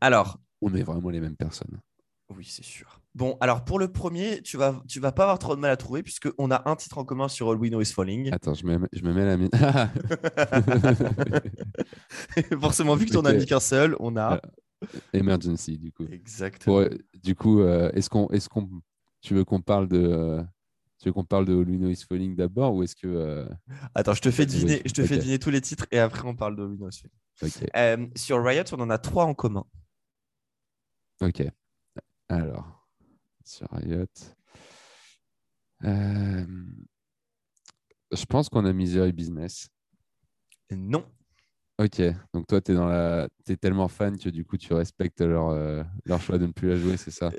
[0.00, 1.80] Alors, On est vraiment les mêmes personnes.
[2.28, 2.99] oui, c'est sûr.
[3.14, 5.76] Bon, alors pour le premier, tu vas, tu vas pas avoir trop de mal à
[5.76, 8.32] trouver puisqu'on a un titre en commun sur All We Know Is Falling.
[8.32, 9.50] Attends, je me, je me mets la mine.
[12.60, 14.40] Forcément, vu que tu en as mis qu'un seul, on a.
[14.42, 14.48] Ah,
[15.12, 16.06] Emergency, du coup.
[16.10, 16.84] Exactement.
[16.84, 16.88] Pour-
[17.22, 18.68] du coup, euh, est-ce qu'on, est-ce qu'on,
[19.20, 20.42] tu veux qu'on parle de, euh,
[20.98, 23.46] tu veux qu'on parle de Luno is Falling d'abord ou est-ce que, euh,
[23.94, 26.34] Attends, je te fais deviner, je te fais deviner tous les titres et après on
[26.34, 27.02] parle de All We Know Is
[27.36, 27.68] Falling.
[27.76, 29.64] Euh, sur Riot, on en a trois en commun.
[31.20, 31.42] ok.
[32.28, 32.79] Alors,
[33.50, 34.06] sur Riot,
[35.84, 36.46] euh,
[38.12, 39.68] je pense qu'on a Misery Business.
[40.70, 41.04] Non.
[41.78, 42.02] Ok,
[42.34, 43.28] donc toi, tu es, la...
[43.48, 46.68] es tellement fan que du coup, tu respectes leur, euh, leur choix de ne plus
[46.68, 47.30] la jouer, c'est ça?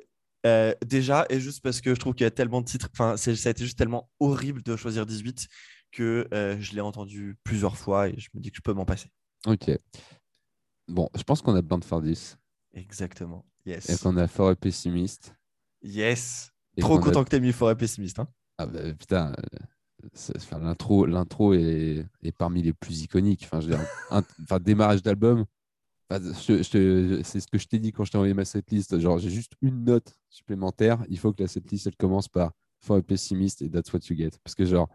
[0.45, 3.15] Euh, déjà, et juste parce que je trouve qu'il y a tellement de titres, enfin,
[3.15, 5.47] ça a été juste tellement horrible de choisir 18
[5.91, 8.85] que euh, je l'ai entendu plusieurs fois et je me dis que je peux m'en
[8.85, 9.09] passer.
[9.45, 9.69] Ok.
[10.87, 12.37] Bon, je pense qu'on a besoin de faire 10.
[12.73, 13.45] Exactement.
[13.65, 14.01] Et Yes.
[14.01, 15.35] qu'on a fort et pessimiste.
[15.83, 16.51] Yes.
[16.77, 18.19] Et Trop qu'on a- content que t'aies mis fort et pessimiste.
[18.19, 18.27] Hein.
[18.57, 23.43] Ah bah, putain, euh, enfin, l'intro, l'intro est, est parmi les plus iconiques.
[23.45, 25.45] Enfin, je veux dire, un- enfin, démarrage d'album.
[26.09, 28.45] enfin, je- je te- c'est ce que je t'ai dit quand je t'ai envoyé ma
[28.45, 28.99] setlist.
[28.99, 31.03] Genre, j'ai juste une note supplémentaire.
[31.09, 34.15] Il faut que la setlist elle commence par fort et pessimiste et that's what you
[34.15, 34.31] get.
[34.43, 34.89] Parce que genre,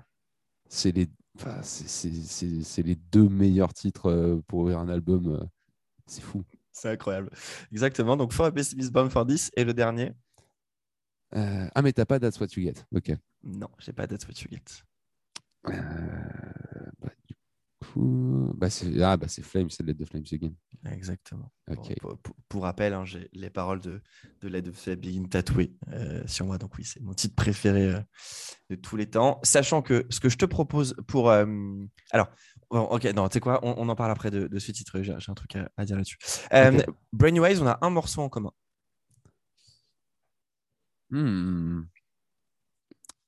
[0.68, 1.08] c'est les,
[1.38, 5.26] enfin, c'est, les deux meilleurs titres euh, pour ouvrir un album.
[5.34, 5.44] euh,
[6.06, 6.44] C'est fou.
[6.72, 7.30] C'est incroyable.
[7.72, 8.16] Exactement.
[8.16, 9.50] Donc, fort et pessimiste, Bomb for 10.
[9.56, 10.12] Et le dernier
[11.34, 12.84] Euh, ah mais t'as pas that's what you get.
[12.94, 13.12] Ok.
[13.42, 14.82] Non, j'ai pas That's What You Get.
[15.68, 15.72] Euh,
[17.00, 17.34] bah, du
[17.80, 20.52] coup, bah, c'est ah, bah, c'est Flames, c'est Let the Flames Again.
[20.90, 21.52] Exactement.
[21.66, 24.00] Pour, pour- pour- pour rappel, hein, j'ai les paroles de,
[24.40, 26.58] de Let the Flame Begin tatouées euh, sur moi.
[26.58, 28.00] Donc oui, c'est mon titre préféré euh,
[28.70, 29.40] de tous les temps.
[29.42, 31.30] Sachant que ce que je te propose pour...
[31.30, 32.28] alors,
[32.70, 35.02] bon, ok, non, tu sais quoi, on, on en parle après de, de ce titre.
[35.02, 36.18] J'ai un truc à, à dire là-dessus.
[36.52, 36.94] Euh, Ok.
[37.12, 38.52] Brainwise, on a un morceau en commun.
[41.10, 41.82] Hmm.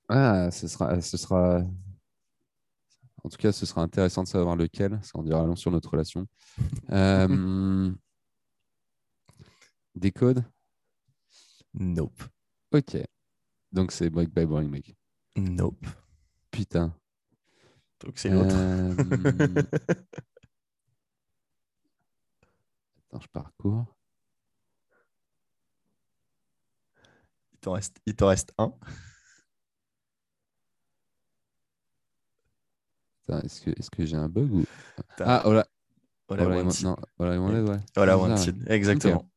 [0.08, 1.62] Ah, ce sera, ce sera.
[3.24, 4.98] En tout cas, ce sera intéressant de savoir lequel.
[5.02, 6.26] Ça en dira long sur notre relation.
[6.90, 7.92] Euh,
[9.94, 10.42] Des codes?
[11.74, 12.22] Nope.
[12.72, 12.96] Ok.
[13.72, 14.96] Donc c'est Break by Boring Make.
[15.36, 15.86] Nope.
[16.50, 16.94] Putain.
[18.00, 18.54] Donc c'est l'autre.
[18.56, 18.94] Euh,
[23.10, 23.84] Attends, je parcours.
[27.68, 28.72] T'en reste, il t'en reste un.
[33.28, 34.64] Attends, Est-ce que, est-ce que j'ai un bug ou...
[35.16, 35.66] T'as- Ah, voilà.
[36.28, 36.82] Voilà, Voilà, Wanted.
[36.84, 37.76] non, voilà, Wanted, ouais.
[37.96, 38.30] Voilà, C'est ça, ouais.
[38.30, 39.30] Wanted, exactement.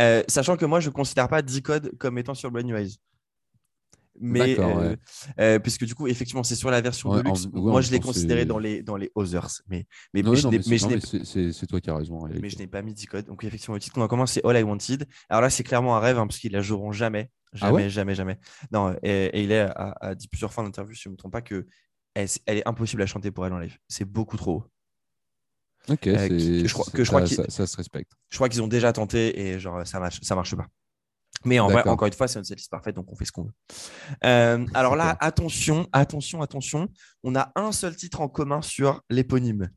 [0.00, 2.98] Euh, sachant que moi, je ne considère pas D-Code comme étant sur Brainwise.
[4.18, 4.98] Mais, D'accord, euh, ouais.
[5.40, 7.44] euh, puisque du coup, effectivement, c'est sur la version Ouais, de luxe.
[7.46, 9.48] en- ouais, moi, en je l'ai même temps, considéré c'est- dans les, dans les Others.
[9.68, 11.00] Mais, mais, Non, mais oui, je non, n'ai- mais mais c'est- je non, n'ai- mais
[11.02, 12.26] c'est- c'est c'est toi qui as raison.
[12.26, 13.26] mais je n'ai pas mis D-Code.
[13.26, 15.06] Donc, effectivement, le titre qu'on a commun, c'est All I Wanted.
[15.28, 17.30] Alors là, c'est clairement un rêve, hein, parce qu'ils la joueront jamais.
[17.52, 17.90] Ah Jamais, ouais?
[17.90, 18.38] jamais, jamais.
[18.70, 21.12] Non, et, et il est, a, a dit plusieurs fois en interview, si je ne
[21.12, 21.66] me trompe pas, que
[22.14, 23.78] elle, elle est impossible à chanter pour elle en live.
[23.88, 24.64] C'est beaucoup trop haut.
[25.88, 28.10] Ok, Euh, que je crois- que je crois ça, qu'il- ça- ça se respecte.
[28.30, 30.66] Je crois qu'ils ont déjà tenté et genre ça marche, ça marche pas.
[31.44, 31.92] Mais en vrai, D'accord.
[31.92, 33.52] encore une fois, c'est une setlist parfaite, donc on fait ce qu'on veut.
[34.24, 36.88] Euh, alors là, attention, attention, attention.
[37.22, 39.70] On a un seul titre en commun sur l'éponyme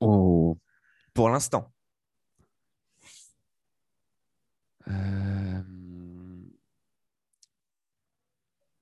[0.00, 0.56] Oh.
[1.14, 1.72] pour l'instant.
[4.88, 5.62] Euh...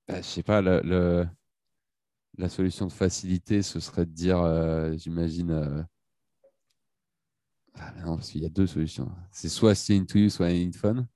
[0.17, 1.27] je sais pas, le, le-
[2.37, 5.51] la solution de facilité, ce serait de dire, euh, j'imagine.
[5.51, 5.83] euh,
[7.75, 9.09] Ah, non, parce qu'il y a deux solutions.
[9.31, 11.07] C'est soit C'est Into You, soit In Fun.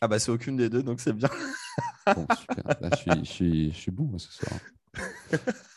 [0.00, 1.28] Ah bah c'est aucune des deux, donc c'est bien.
[2.14, 2.64] Bon, super.
[2.80, 4.58] Là, je, suis, je, suis, je suis bon moi, ce soir.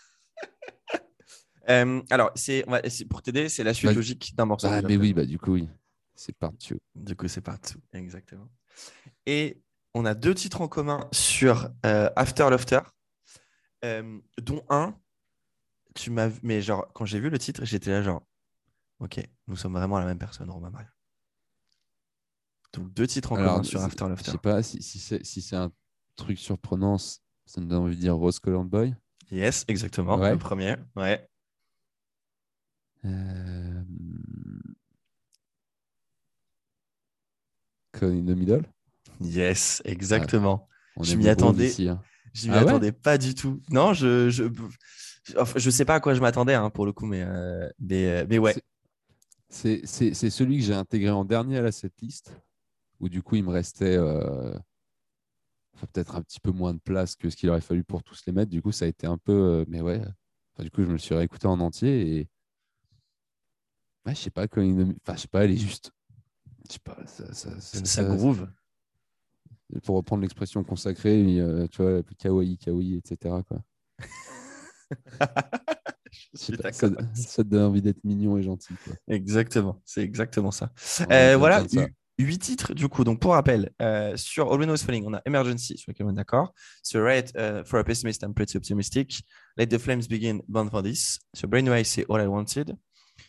[1.67, 4.67] Euh, alors, c'est c'est- pour t'aider, c'est la suite Bah, logique d'un morceau.
[4.69, 5.67] Ah, mais oui, bah, du coup, oui.
[6.13, 6.75] C'est parti.
[6.95, 7.79] Du coup, c'est partout.
[7.91, 8.47] Exactement.
[9.25, 9.59] Et
[9.95, 12.81] on a deux titres en commun sur euh, After Laughter,
[13.85, 14.93] euh, dont un,
[15.95, 18.21] tu m'as mais genre, quand j'ai vu le titre, j'étais là, genre,
[18.99, 20.89] ok, nous sommes vraiment la même personne, Romain Maria.
[22.73, 24.31] Donc, deux titres en Alors, commun sur After Je Laughter.
[24.31, 25.71] sais pas si, si c'est si c'est un
[26.17, 28.93] truc surprenant, ça me donne envie de dire Rose Colored Boy.
[29.31, 30.17] Yes, exactement.
[30.19, 30.31] Ouais.
[30.31, 30.75] Le premier.
[30.97, 31.25] Ouais.
[33.05, 33.81] Euh...
[38.01, 38.65] In the Middle.
[39.21, 40.67] Yes, exactement.
[40.95, 41.67] On Je m'y attendais.
[41.67, 42.01] ici, hein.
[42.33, 42.69] Je m'y Ah ouais?
[42.69, 43.61] attendais pas du tout.
[43.69, 44.43] Non, je, je,
[45.37, 48.07] enfin, je sais pas à quoi je m'attendais hein, pour le coup, mais, euh, mais,
[48.07, 48.55] euh, mais ouais.
[49.49, 52.33] C'est- celui que j'ai intégré en dernier à la setlist,
[52.99, 54.53] où du coup il me restait euh,
[55.75, 58.21] enfin, peut-être un petit peu moins de place que ce qu'il aurait fallu pour tous
[58.27, 58.51] les mettre.
[58.51, 59.31] Du coup, ça a été un peu.
[59.33, 60.01] euh, mais ouais,
[60.53, 62.29] Enfin, du coup, je me le suis réécouté en entier et.
[64.05, 64.95] Ouais, je sais pas, quand il...
[65.01, 65.91] enfin, je sais pas, elle est juste.
[66.67, 68.47] Je sais pas, ça, ça, ça- Ça ça- groove.
[69.83, 73.35] Pour reprendre l'expression consacrée, euh, tu vois, kawaii, kawaii, etc.
[73.47, 73.61] Quoi.
[76.61, 78.73] Pas, ça, ça te donne envie d'être mignon et gentil.
[78.83, 78.93] Quoi.
[79.07, 80.71] Exactement, c'est exactement ça.
[81.11, 81.87] Euh, voilà, ça.
[82.17, 83.03] huit titres du coup.
[83.03, 86.07] Donc pour rappel, euh, sur All We Know Is Falling, on a Emergency, sur lequel
[86.07, 86.53] on est d'accord.
[86.83, 89.23] Sur Riot, euh, For a Pessimist, I'm Pretty Optimistic.
[89.57, 91.19] Let the Flames Begin, Born for This.
[91.33, 92.75] Sur Brainwise, c'est All I Wanted.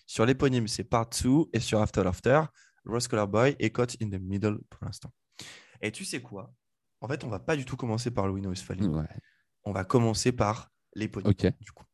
[0.07, 1.47] Sur l'éponyme, c'est Part 2.
[1.53, 2.43] Et sur After Laughter,
[2.85, 5.11] Rose Color Boy et Caught in the Middle pour l'instant.
[5.83, 6.53] Et tu sais quoi?
[7.01, 8.95] En fait, on va pas du tout commencer par Falling.
[8.95, 9.07] Ouais.
[9.65, 11.31] On va commencer par l'éponyme.
[11.31, 11.47] Ok.
[11.61, 11.85] Du coup.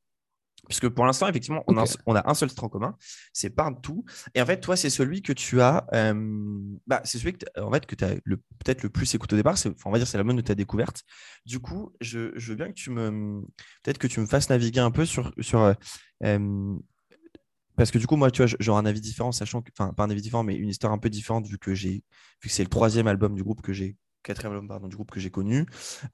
[0.68, 1.96] Puisque pour l'instant, effectivement, on, a un, Ok.
[2.06, 2.96] on a un seul titre en commun,
[3.32, 4.04] c'est Partout.
[4.34, 5.86] Et en fait, toi, c'est celui que tu as.
[5.92, 9.34] euh, bah, c'est celui que en fait, que tu as le, peut-être le plus écouté
[9.34, 9.56] au départ.
[9.84, 11.02] On va dire c'est l'album de ta découverte.
[11.46, 13.42] Du coup, je, je veux bien que tu me.
[13.82, 15.32] Peut-être que tu me fasses naviguer un peu sur.
[15.40, 15.74] sur euh,
[16.22, 16.78] euh,
[17.76, 20.04] Parce que du coup, moi, tu vois, j'aurai un avis différent, sachant que, enfin, pas
[20.04, 22.04] un avis différent, mais une histoire un peu différente, vu que j'ai,
[22.42, 25.10] vu que c'est le troisième album du groupe que j'ai, quatrième album pardon, du groupe
[25.10, 25.66] que j'ai connu.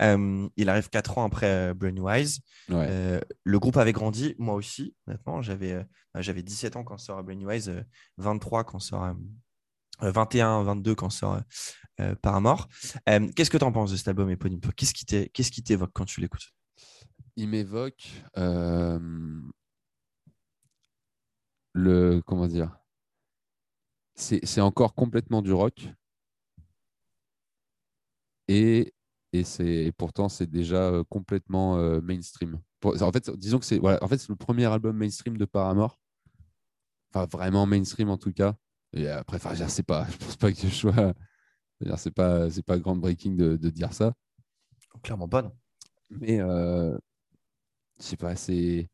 [0.02, 2.40] Euh, il arrive quatre ans après euh, Brainwise.
[2.70, 5.42] Euh, le groupe avait grandi, moi aussi, honnêtement.
[5.42, 5.84] J'avais,
[6.14, 7.72] bah, j'avais 17 ans quand sort Brainwise,
[8.16, 9.14] 23 quand sort,
[10.00, 11.40] 21, 22 quand sort
[12.22, 12.68] Paramore.
[13.06, 16.04] qu'est-ce que tu en penses de cet album éponyme Qu'est-ce qui qu'est-ce qui t'évoque quand
[16.04, 16.52] tu l'écoutes?
[17.36, 18.08] Il m'évoque
[21.72, 22.76] le comment dire
[24.14, 25.88] c'est encore complètement du rock
[28.48, 28.94] et,
[29.32, 32.58] et, et pourtant c'est déjà euh, complètement euh, mainstream.
[32.82, 35.98] en fait, disons que c'est voilà, en fait, c'est le premier album mainstream de Paramore.
[37.12, 38.54] Enfin, vraiment mainstream en tout cas.
[38.92, 41.14] Et après, enfin, je sais pas, je pense pas que je sois.
[41.96, 44.12] C'est pas, c'est pas groundbreaking de, de dire ça.
[45.02, 45.52] Clairement pas, non.
[46.10, 46.98] Mais euh,
[47.98, 48.88] je sais pas, c'est.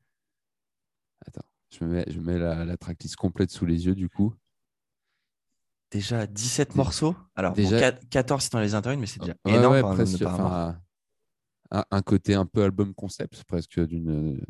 [1.79, 4.35] Je me mets, je mets la, la tracklist complète sous les yeux, du coup.
[5.91, 7.17] Déjà 17 morceaux.
[7.35, 7.93] Alors, déjà...
[7.93, 9.75] 14 dans les interviews, mais c'est déjà énorme.
[9.75, 10.23] Ouais, presque,
[11.71, 14.41] un, côté un peu album concept, presque d'une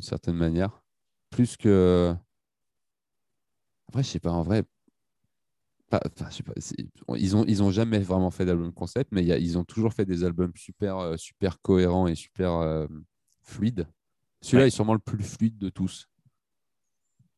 [0.00, 0.82] certaine manière.
[1.30, 2.14] Plus que.
[3.88, 4.64] Après, je sais pas, en vrai.
[5.92, 6.52] Je sais pas,
[7.18, 9.92] ils ont ils ont jamais vraiment fait d'album concept, mais y a, ils ont toujours
[9.92, 12.86] fait des albums super euh, super cohérents et super euh,
[13.42, 13.86] fluides.
[14.40, 16.08] Celui-là est sûrement le plus fluide de tous.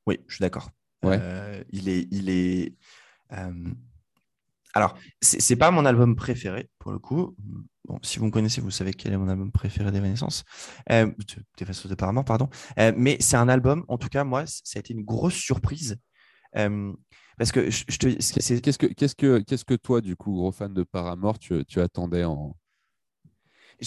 [0.06, 0.70] Oui, je suis d'accord.
[1.04, 2.08] Euh, il est.
[2.10, 2.74] Il est
[3.32, 3.70] euh...
[4.76, 7.36] Alors, c'est pas mon album préféré, pour le coup.
[7.86, 10.42] Bon, si vous me connaissez, vous savez quel est mon album préféré d'Evanescence.
[10.90, 11.12] Euh,
[11.58, 12.48] des façons de Paramore, pardon.
[12.80, 15.96] Euh, mais c'est un album, en tout cas, moi, ça a été une grosse surprise.
[16.56, 16.92] Euh,
[17.38, 18.06] parce que je, te.
[18.06, 21.80] Qu'est-ce que, qu'est-ce, que, qu'est-ce que toi, du coup, gros fan de Paramore, tu, tu
[21.80, 22.56] attendais en.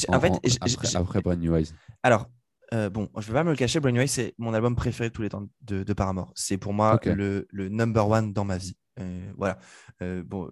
[0.07, 2.29] en, fait, après, après Brand New Eyes Alors,
[2.73, 5.13] euh, bon, je ne vais pas me le cacher, Brainwave, c'est mon album préféré de
[5.13, 6.31] tous les temps de, Paramore.
[6.35, 8.77] C'est pour moi le, number one dans ma vie.
[8.99, 9.57] Euh, voilà.
[10.01, 10.49] Euh, bon,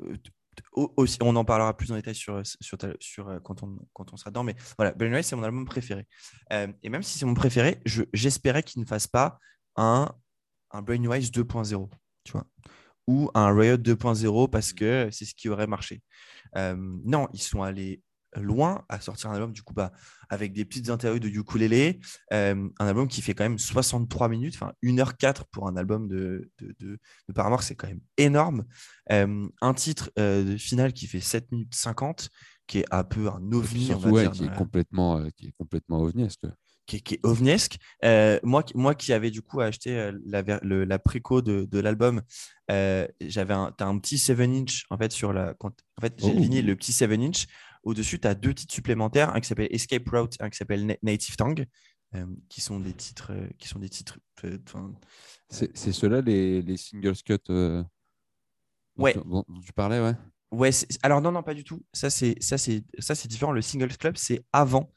[0.74, 4.30] aussi, on en parlera plus en détail sur, sur, sur quand, on, quand on sera
[4.30, 6.08] dedans, mais voilà, Brainwave, c'est mon album préféré.
[6.52, 7.82] et même si c'est mon préféré,
[8.14, 9.40] j'espérais qu'il ne fasse pas
[9.76, 10.10] un,
[10.72, 11.90] un Brainwave 2.0,
[12.24, 12.48] tu vois,
[13.08, 16.02] ou un Riot 2.0 parce que c'est ce qui aurait marché.
[16.56, 18.02] non, ils sont allés
[18.42, 19.92] loin à sortir un album du coup bah,
[20.30, 22.00] avec des petites interviews de ukulélé,
[22.34, 26.50] euh, un album qui fait quand même 63 minutes, enfin 1h04 pour un album de,
[26.60, 28.66] de, de, Paramore, c'est quand même énorme.
[29.12, 32.30] Euh, un titre euh, final qui fait 7 minutes 50,
[32.68, 36.00] qui est un peu un ovni, on va dire, qui, est complètement, qui est complètement
[36.00, 36.46] ovniesque.
[36.88, 37.78] Qui est, qui est ovniesque.
[38.44, 42.22] moi, moi qui avais du coup acheté la, la préco de, de l'album,
[42.70, 45.56] j'avais un, as un petit 7 inch en fait sur la.
[45.62, 46.66] en fait, j'ai oh.
[46.66, 47.48] le petit 7 inch
[47.86, 50.98] au-dessus, tu as deux titres supplémentaires, un qui s'appelle Escape Route et un qui s'appelle
[51.04, 51.66] Native Tongue,
[52.16, 53.32] euh, qui sont des titres.
[53.32, 54.58] Euh, qui sont des titres euh,
[55.50, 57.38] c'est ceux-là, les, les singles cut
[58.98, 59.14] ouais.
[59.14, 60.16] dont, tu parlais, ouais.
[60.52, 60.72] Ouais,
[61.04, 61.84] alors non, non, pas du tout.
[61.94, 63.52] Ça, c'est ça, c'est ça, c'est différent.
[63.52, 64.92] Le Singles Club, c'est avant.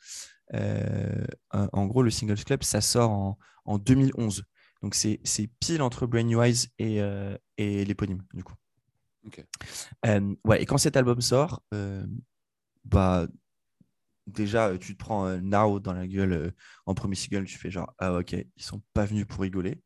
[0.53, 4.45] en gros, le Singles Club, ça sort en, en 2011.
[4.82, 5.20] Donc, c'est
[5.61, 6.99] pile entre Brain New Eyes et,
[7.57, 8.55] et l'éponyme, du coup.
[9.26, 9.45] Ok.
[10.45, 11.62] ouais, et quand cet album sort,
[12.89, 13.26] bah,
[14.28, 16.51] déjà, tu te prends un Now dans la gueule euh,
[16.86, 19.82] en premier single, tu fais genre, ah ok, ils sont pas venus pour rigoler.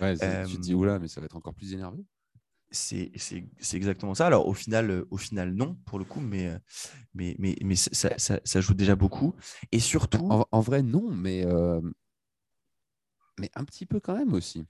[0.00, 2.04] Ouais, tu te dis, oula, mais ça va être encore plus énervé.
[2.70, 3.12] C'est
[3.74, 4.26] exactement ça.
[4.26, 6.58] Alors, au final, euh, au final, non, pour le coup, mais, euh,
[7.14, 9.34] mais, mais, mais ça, ça, ça, joue déjà beaucoup.
[9.72, 10.26] Et surtout.
[10.50, 11.44] En, vrai, non, mais,
[13.38, 14.64] mais un petit peu quand même aussi.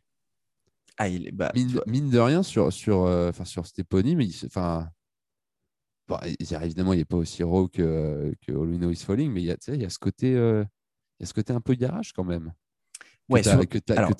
[0.98, 4.90] Ah, il est, bah, mine, de rien, sur, sur, sur cet éponyme, enfin
[6.24, 9.46] évidemment, il n'est pas aussi raw que, que All We Know Is Falling, mais il
[9.46, 10.64] y a, il y a ce côté, euh,
[11.18, 12.52] il y a ce côté un peu garage quand même.
[13.28, 13.50] Que ouais, tu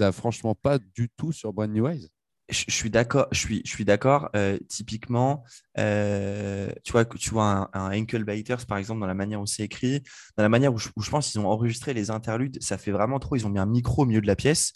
[0.01, 2.09] n'as franchement pas du tout sur Brand New Eyes.
[2.49, 3.29] Je, suis d'accord.
[3.33, 4.31] Je suis, je suis d'accord.
[4.37, 5.45] Euh, typiquement,
[5.79, 9.47] euh, tu vois, tu vois un, un Ankle Biters par exemple dans la manière où
[9.47, 10.03] c'est écrit,
[10.37, 12.91] dans la manière où je, où je pense qu'ils ont enregistré les interludes, ça fait
[12.91, 13.37] vraiment trop.
[13.37, 14.73] Ils ont mis un micro au milieu de la pièce.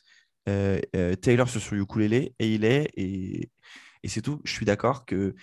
[0.46, 3.50] Taylor sur son ukulélé et il est et,
[4.04, 4.40] et c'est tout.
[4.44, 5.34] Je suis d'accord que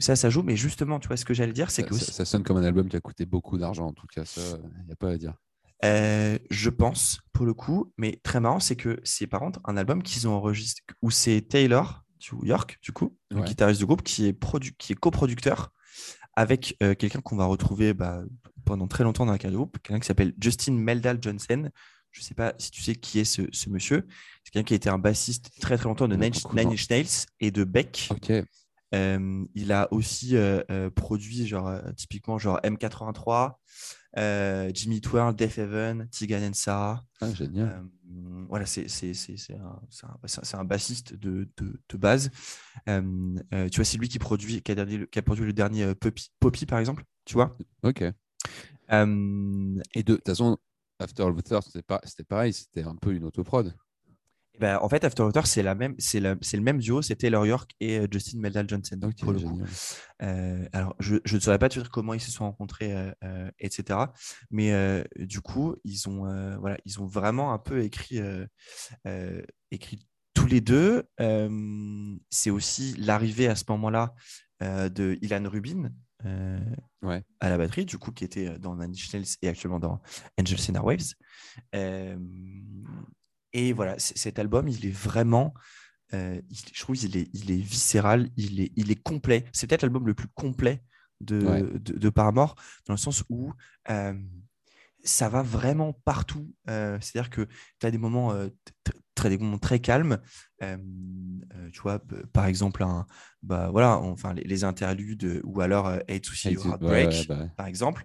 [0.00, 0.42] ça, ça joue.
[0.42, 1.94] Mais justement, tu vois, ce que j'allais dire, c'est que.
[1.94, 4.40] Ça, sonne comme un album qui a coûté beaucoup d'argent, en tout cas, ça,
[4.80, 5.34] il n'y a pas à dire.
[5.84, 9.76] Euh, je pense, pour le coup, mais très marrant, c'est que c'est par contre un
[9.76, 12.04] album qu'ils ont enregistré où c'est Taylor,
[12.42, 14.38] York, du coup, le guitariste du groupe, qui est,
[14.76, 15.72] qui est coproducteur
[16.36, 18.22] avec euh, quelqu'un qu'on va retrouver bah,
[18.64, 21.70] pendant très longtemps dans la carrière du groupe, quelqu'un qui s'appelle Justin Meldal Johnson.
[22.10, 24.06] Je ne sais pas si tu sais qui est ce, monsieur.
[24.44, 27.50] C'est quelqu'un qui a été un bassiste très très longtemps de Nine, Inch Nails et
[27.50, 28.08] de Beck.
[28.92, 30.36] Il a aussi
[30.94, 33.60] produit genre, typiquement genre M83,
[34.18, 37.04] euh, Jimmy Twirl, Def Heaven, Tigan and Sarah.
[37.20, 37.84] Ah, génial.
[38.48, 38.86] Voilà, c'est
[39.54, 39.80] un,
[40.54, 42.30] un- un- bassiste de, de- de base.
[42.86, 42.92] Tu
[43.76, 46.66] vois, c'est lui qui, produit, qui, a, dernier- qui a produit le dernier Poppy, Poppy,
[46.66, 47.04] par exemple.
[47.24, 47.56] Tu vois?
[47.84, 48.02] Ok.
[48.90, 50.58] Et de toute façon,
[50.98, 51.40] After the
[51.82, 53.74] pas- c'était pareil, c'était un peu une autoprod.
[54.60, 57.16] Ben, en fait, After Water, c'est la même, c'est la- c'est le même duo, c'est
[57.16, 58.98] Taylor York et euh, Justin Meldal Johnson.
[59.20, 59.48] Pour le coup.
[59.48, 59.68] génial.
[60.22, 63.10] Euh, alors, je je ne saurais pas te dire comment ils se sont rencontrés, euh,
[63.24, 63.98] euh, etc.
[64.50, 68.46] Mais euh, du coup, ils ont, euh, voilà, ils ont vraiment un peu écrit, euh,
[69.06, 71.04] euh, écrit tous les deux.
[71.20, 74.14] Euh, c'est aussi l'arrivée à ce moment-là
[74.62, 75.90] euh, de Ilan Rubin
[76.26, 76.60] euh,
[77.02, 77.22] Ouais.
[77.40, 78.92] à la batterie, du coup, qui était dans Nine
[79.40, 80.02] et actuellement dans
[80.38, 81.14] Angel Cena Waves.
[81.74, 82.16] Euh,
[83.52, 85.54] et voilà, cet album, il est vraiment
[86.12, 89.44] euh, il- je trouve qu'il est, il est viscéral, il est, il est complet.
[89.52, 90.82] C'est peut-être l'album le plus complet
[91.20, 91.62] de, Ouais.
[91.62, 93.52] de, de Paramore, dans le sens où
[93.90, 94.14] euh,
[95.04, 96.52] ça va vraiment partout.
[96.68, 97.46] Euh, C'est-à-dire que
[97.78, 98.34] tu as des moments,
[99.14, 100.18] très, des moments très calmes.
[100.60, 102.00] Tu vois,
[102.32, 103.06] par exemple, un,
[103.42, 105.90] bah, voilà, enfin, les, les interludes ou alors
[106.54, 107.50] to- Heartbreak, ouais, ouais, bah ouais.
[107.56, 108.04] par exemple.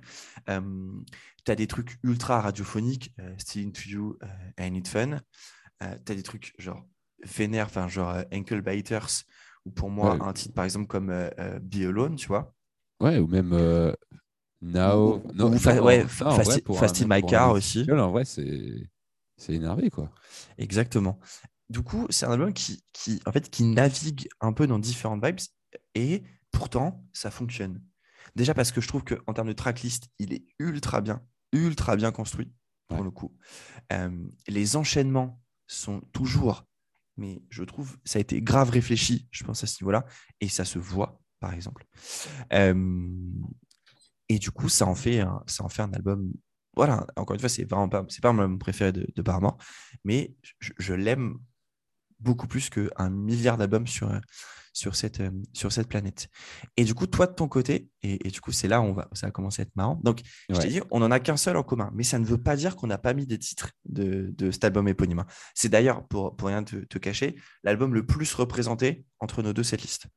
[1.45, 5.19] Tu as des trucs ultra radiophoniques, euh, Still Into You, euh, I Need Fun.
[5.79, 6.83] tu as des trucs genre
[7.23, 9.23] vénère, enfin genre euh, Ankle Biters,
[9.65, 10.21] ou pour moi Ouais.
[10.21, 12.53] un titre par exemple comme euh, euh, Be Alone, tu vois.
[13.01, 13.93] Ouais, ou même euh,
[14.61, 15.21] Now.
[15.21, 17.79] Ou- fa- ouais, non, Fast- un- in My un Car aussi.
[17.85, 18.89] single, En vrai, c'est
[19.37, 20.11] c'est énervé, quoi.
[20.57, 21.19] Exactement.
[21.69, 25.25] Du coup, c'est un album qui, qui, en fait, qui navigue un peu dans différentes
[25.25, 25.39] vibes
[25.93, 27.81] et pourtant, ça fonctionne.
[28.35, 31.21] Déjà parce que je trouve qu'en termes de tracklist, il est ultra bien,
[31.51, 32.51] ultra bien construit
[32.87, 33.03] pour Ouais.
[33.03, 33.35] le coup.
[33.93, 36.67] Euh, les enchaînements sont toujours,
[37.17, 40.05] mais je trouve, ça a été grave réfléchi, je pense, à ce niveau-là,
[40.41, 41.85] et ça se voit, par exemple.
[42.53, 42.73] Euh,
[44.29, 46.31] et du coup, ça en fait un, ça en fait un album.
[46.75, 49.57] Voilà, encore une fois, c'est vraiment pas, c'est pas mon album préféré de, de Paramore,
[50.03, 51.37] mais je, je l'aime
[52.19, 54.11] beaucoup plus qu'un milliard d'albums sur,
[54.75, 56.27] sur, cette, euh, sur cette planète.
[56.77, 58.93] Et du coup, toi de ton côté, et, et du coup, c'est là où on
[58.93, 59.99] va, ça va commencer à être marrant.
[60.03, 60.21] Donc,
[60.53, 62.55] je t'ai dit, on n'en a qu'un seul en commun, mais ça ne veut pas
[62.55, 65.23] dire qu'on n'a pas mis des titres de, de cet album éponyme.
[65.55, 69.63] C'est d'ailleurs, pour, pour rien te, te cacher, l'album le plus représenté entre nos deux
[69.63, 70.07] setlists.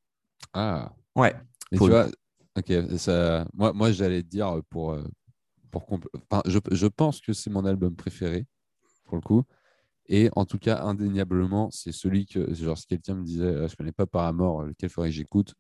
[0.53, 1.35] Ah, Ouais,
[1.73, 2.11] mais Pour tu le vois,
[2.57, 5.05] ok, ça, moi, moi j'allais te dire pour, euh,
[5.71, 8.47] pour compl- enfin, je, je pense que c'est mon album préféré,
[9.05, 9.45] pour le coup.
[10.09, 13.77] Et en tout cas, indéniablement, c'est celui que, genre, si quelqu'un me disait, euh, je
[13.77, 15.55] connais pas Paramore, lequel faudrait que j'écoute,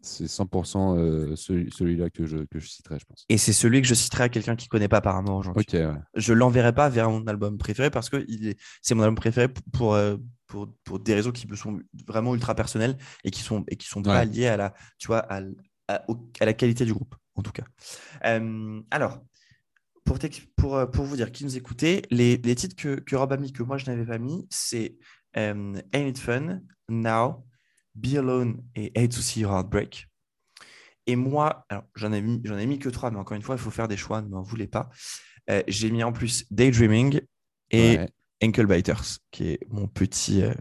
[0.00, 3.24] c'est 100% euh, celui- celui-là que je, que je citerai, je pense.
[3.28, 5.64] et c'est celui que je citerai à quelqu'un qui ne connaît pas Paramore aujourd'hui.
[5.68, 6.00] Ok, ouais.
[6.14, 9.48] je l'enverrai pas vers mon album préféré parce que il est, c'est mon album préféré
[9.48, 10.16] pour, pour, euh,
[10.46, 13.86] pour, pour des raisons qui me sont vraiment ultra personnelles et qui sont, et qui
[13.88, 14.26] sont pas Ouais.
[14.26, 15.40] liées à la, tu vois, à,
[15.88, 16.04] à-
[16.40, 17.64] à la qualité du groupe, en tout cas.
[18.24, 19.20] Euh, alors,
[20.08, 23.14] pour, t'ex- pour, euh, pour vous dire qui nous écoutez, les, les titres que, que
[23.14, 24.96] Rob a mis, que moi je n'avais pas mis, c'est
[25.36, 27.44] euh, Ain't It Fun, Now,
[27.94, 30.08] Be Alone et Hate to See Your Heartbreak.
[31.06, 33.60] Et moi, alors j'en ai, mis- ai mis que trois, mais encore une fois, il
[33.60, 34.88] faut faire des choix, ne m'en voulez pas.
[35.50, 37.20] Euh, j'ai mis en plus Daydreaming
[37.70, 38.08] et Ouais.
[38.42, 40.54] Ankle Biters, qui est mon petit, euh,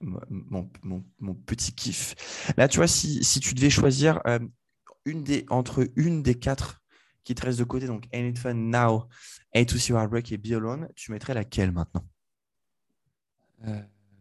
[0.00, 2.14] mon, mon- mon petit kiff.
[2.56, 4.38] Là, tu vois, si, si tu devais choisir euh,
[5.04, 6.82] une des, entre une des quatre
[7.24, 9.08] qui te restent de côté, donc Ain't It Fun Now,
[9.54, 12.06] Hate to See Your Heartbreak et Be Alone, tu mettrais laquelle maintenant?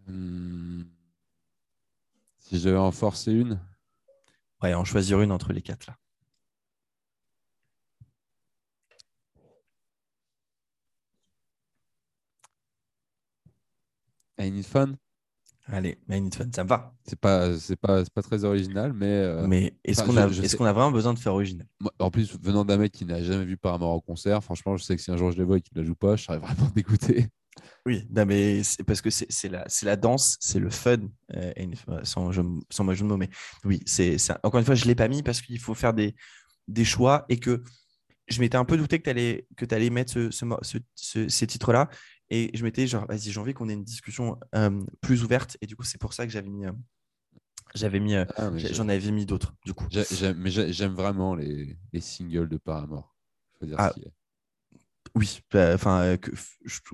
[0.07, 0.83] Hmm.
[2.39, 3.59] Si je devais en forcer une,
[4.61, 5.97] Ouais, en choisir une entre les quatre là.
[14.39, 14.95] I Need Fun,
[15.65, 15.97] Allez,
[16.35, 16.93] Fun, ça me va.
[17.05, 20.41] c'est pas, c'est pas, c'est pas très original, mais, euh, Mais est-ce qu'on a, je
[20.41, 21.67] est-ce sais- qu'on a vraiment besoin de faire original?
[21.99, 24.95] En plus, venant d'un mec qui n'a jamais vu Paramore en concert, franchement, je sais
[24.95, 26.37] que si un jour je les vois et qu'ils ne la jouent pas, je serais
[26.39, 27.27] vraiment dégoûté.
[27.85, 30.97] Oui, non, mais c'est parce que c'est c'est la, c'est la danse, c'est le fun,
[31.35, 31.51] euh,
[32.03, 32.31] sans,
[32.69, 33.17] sans moi jeu de mots.
[33.17, 33.29] Mais
[33.65, 36.15] oui, c'est encore une fois, je ne l'ai pas mis parce qu'il faut faire des,
[36.67, 37.63] des choix et que
[38.27, 41.47] je m'étais un peu douté que tu allais, que allais mettre ce, ce- ce- ces
[41.47, 41.89] titres-là.
[42.35, 45.55] Et je m'étais genre, vas-y, j'ai envie qu'on ait une discussion euh, plus ouverte.
[45.61, 46.71] Et du coup, c'est pour ça que j'avais mis, euh,
[47.75, 49.85] j'avais mis, euh, Ah, j'en avais mis d'autres, du coup.
[49.91, 53.15] j'ai- j'aime- mais j'ai- j'aime vraiment les, les singles de Paramore.
[53.59, 54.09] Faut dire Ah, ce qu'il y a.
[55.13, 56.17] Oui, bah, enfin, euh,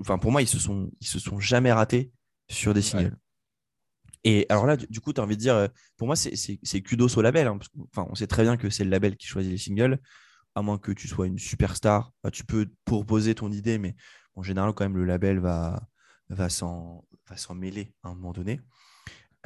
[0.00, 2.12] enfin, pour moi, ils se sont, ils se sont jamais ratés
[2.50, 3.16] sur des singles.
[4.24, 6.82] Et alors là, du, coup, tu as envie de dire, pour moi, c'est- c'est c'est
[6.82, 7.46] kudos au label.
[7.46, 9.98] hein, parce enfin, on sait très bien que c'est le label qui choisit les singles,
[10.54, 12.12] à moins que tu sois une superstar.
[12.22, 13.96] Bah, tu peux proposer ton idée, mais
[14.36, 15.80] en général, quand même, le label va,
[16.48, 17.04] s'en
[17.54, 18.60] mêler à un moment donné.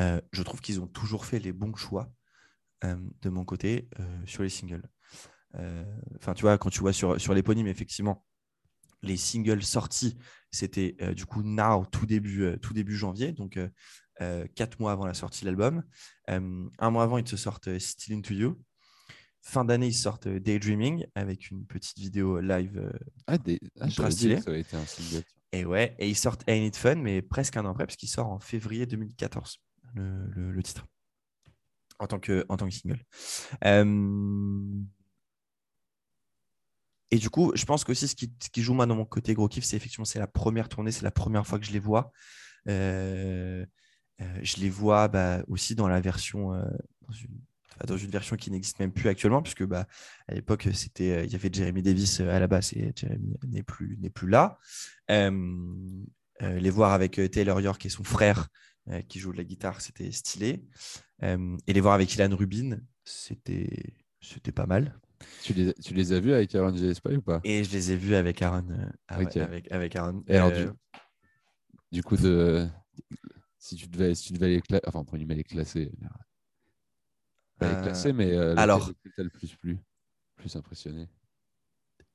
[0.00, 2.10] Euh, je trouve qu'ils ont toujours fait les bons choix.
[2.82, 3.88] de mon côté
[4.26, 4.86] sur les singles.
[6.16, 8.26] Enfin, tu vois, quand tu vois sur, sur l'éponyme, effectivement,
[9.02, 10.18] les singles sortis,
[10.50, 13.58] c'était du coup Now, tout début, tout début janvier, donc
[14.54, 15.82] quatre mois avant la sortie de l'album.
[16.28, 18.60] un mois avant, ils se sortent Still Into You.
[19.46, 22.92] Fin d'année, ils sortent Daydreaming avec une petite vidéo live
[23.26, 23.60] ah, des...
[23.80, 25.24] ah, Ça a été un single.
[25.52, 28.08] Et ouais, et ils sortent Ain't It Fun, mais presque un an après, parce qu'il
[28.08, 29.60] sort en février 2014,
[29.94, 30.86] le, titre,
[31.98, 33.04] en tant que, en tant que single.
[37.14, 39.34] Et du coup, je pense que ce qui, ce qui joue moi dans mon côté
[39.34, 41.78] gros kiff, c'est effectivement c'est la première tournée, c'est la première fois que je les
[41.78, 42.10] vois.
[42.68, 43.64] Euh,
[44.20, 46.64] euh, je les vois bah, aussi dans la version, euh,
[47.06, 47.38] dans, une,
[48.10, 49.86] version qui n'existe même plus actuellement, puisque bah,
[50.28, 53.98] à l'époque c'était, il y avait Jeremy Davis à la base et Jeremy n'est plus,
[54.00, 54.58] n'est plus là.
[55.08, 58.48] les voir avec Taylor York et son frère
[59.08, 60.64] qui joue de la guitare, c'était stylé.
[61.22, 64.98] et les voir avec Ilan Rubin, c'était, c'était pas mal.
[65.42, 67.40] Tu les, tu les as vus avec Aaron Gillespie ou pas?
[67.44, 68.68] Et je les ai vus avec Aaron.
[68.70, 70.24] Euh, ah avec, avec Aaron.
[70.28, 70.70] Et alors, euh,
[71.92, 72.68] du, coup, de,
[73.58, 75.92] si tu devais, si tu devais les classer, enfin, pour les classer,
[77.58, 79.78] pas les classer, mais euh, alors, le plus, plus,
[80.36, 81.08] plus impressionné?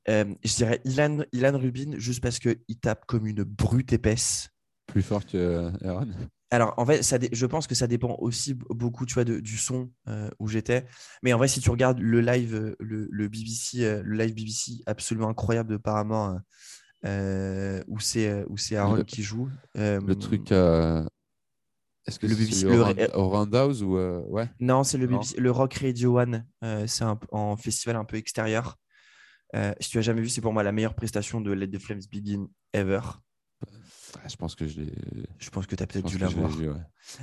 [0.08, 4.50] Je dirais Ilan, Ilan Rubin, juste parce qu'il tape comme une brute épaisse.
[4.88, 6.12] Plus fort que Aaron?
[6.52, 9.92] Alors, en fait, ça je pense que ça dépend aussi beaucoup tu vois, du son
[10.08, 10.88] euh, où j'étais.
[11.22, 14.82] Mais en vrai, si tu regardes le live, euh, le, BBC, euh, le live BBC
[14.88, 16.40] absolument incroyable de Paramore,
[17.04, 19.50] où c'est où c'est Aaron qui joue.
[19.76, 20.52] le truc.
[22.10, 24.50] Est-ce que le BBC, le, au Roundhouse ou ouais?
[24.60, 26.46] Non, c'est le le Rock Radio One.
[26.88, 28.78] c'est un, festival un peu extérieur.
[29.80, 32.02] si tu as jamais vu, c'est pour moi la meilleure prestation de Let the Flames
[32.12, 33.02] Begin ever.
[34.28, 34.82] Je pense que je
[35.38, 36.52] Je pense que tu as peut-être dû l'avoir.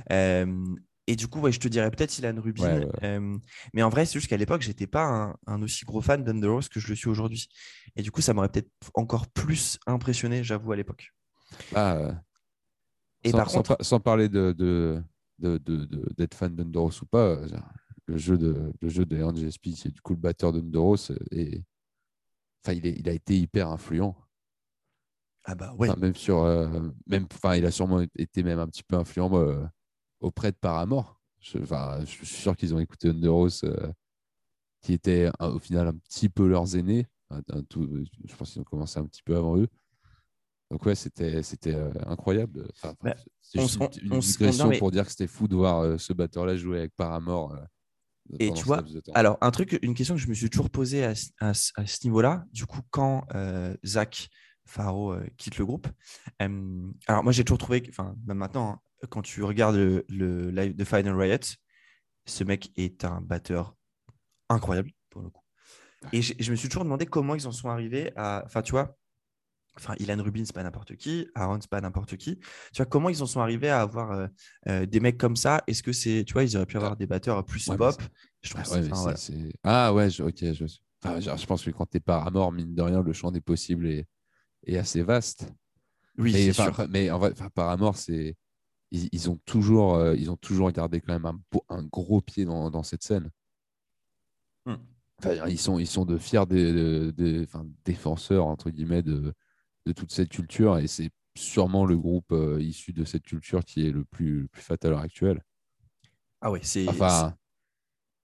[0.09, 2.87] et du coup, ouais, je te dirais peut-être Ilan Rubin.
[3.73, 6.79] mais en vrai, c'est juste qu'à l'époque, j'étais pas un, aussi gros fan d'Under que
[6.79, 7.49] je le suis aujourd'hui.
[7.95, 11.13] Et du coup, ça m'aurait peut-être encore plus impressionné, j'avoue, à l'époque.
[11.75, 12.21] Ah,
[13.23, 13.77] et sans, par contre...
[13.81, 15.03] sans, parler de, de,
[15.39, 15.57] de,
[16.15, 17.37] d'être fan d'Underos ou pas,
[18.05, 21.11] le jeu de le jeu de c'est du coup le batteur d'Underos.
[21.31, 21.63] Et...
[22.63, 24.15] Enfin, il, est, il a été hyper influent.
[25.45, 25.89] Ah bah ouais.
[25.95, 26.67] même sur, euh,
[27.05, 29.65] même, enfin, il a sûrement été même un petit peu influent euh,
[30.19, 31.21] auprès de Paramore.
[31.39, 33.91] Je, je suis sûr qu'ils ont écouté Underos, euh,
[34.81, 37.07] qui était au final un petit peu leurs aînés.
[37.31, 39.69] je pense qu'ils ont commencé un petit peu avant eux.
[40.69, 42.67] Donc ouais, c'était c'était incroyable.
[42.75, 42.93] Enfin,
[43.41, 43.59] c'est
[44.01, 47.57] une, digression pour dire que c'était fou de voir ce batteur-là jouer avec Paramore.
[48.39, 51.13] Et tu vois, alors un truc, une question que je me suis toujours posée à,
[51.39, 53.25] à, à ce niveau-là, du coup, quand
[53.85, 54.29] Zach
[54.67, 55.87] Faro euh, quitte le groupe.
[56.39, 60.83] alors moi j'ai toujours trouvé, enfin même maintenant, hein, quand tu regardes le, live de
[60.83, 61.39] Final Riot,
[62.25, 63.75] ce mec est un batteur
[64.49, 65.41] incroyable pour le coup.
[66.13, 68.95] Et je me suis toujours demandé comment ils en sont arrivés à, enfin tu vois,
[69.77, 72.37] enfin Ilan Rubin c'est pas n'importe qui, Aaron c'est pas n'importe qui.
[72.37, 74.27] Tu vois comment ils en sont arrivés à avoir euh,
[74.67, 75.63] euh, des mecs comme ça?
[75.67, 78.01] Est-ce que c'est, tu vois, ils auraient pu avoir des batteurs plus pop
[78.41, 78.53] je
[79.63, 80.65] Ah ouais, ok, je...
[80.65, 82.01] je pense que quand t'es
[82.31, 84.07] mort, mine de rien, le champ des possibles est
[84.65, 85.51] est assez vaste.
[86.17, 86.87] Oui, c'est sûr.
[86.89, 88.35] Mais en fait, par amour, c'est
[88.91, 92.69] ils, ont toujours euh, ils ont toujours gardé quand même un, un gros pied dans,
[92.69, 93.29] dans cette scène.
[94.65, 94.75] Hmm.
[95.47, 97.45] ils sont ils sont de fiers des,
[97.85, 99.33] défenseurs entre guillemets de,
[99.87, 103.87] de toute cette culture et c'est sûrement le groupe euh, issu de cette culture qui
[103.87, 105.41] est le plus, le plus fat à l'heure actuelle.
[106.41, 106.87] Ah oui, c'est.
[106.87, 107.35] Enfin,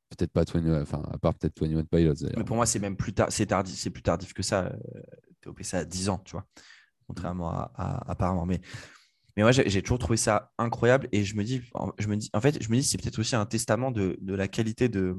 [0.10, 2.14] peut-être pas 21, enfin, à part peut-être 21 Pilots.
[2.38, 4.76] Mais pour moi, c'est même plus tard, c'est tardif, c'est plus tardif que ça.
[5.42, 6.46] TOP ça à 10 ans, tu vois,
[7.08, 8.46] contrairement à, apparemment.
[8.46, 8.62] Mais,
[9.36, 11.62] mais moi, j'ai toujours trouvé ça incroyable et je me dis,
[11.98, 14.34] je me dis en fait, je me dis, c'est peut-être aussi un testament de, de
[14.36, 15.18] la qualité de,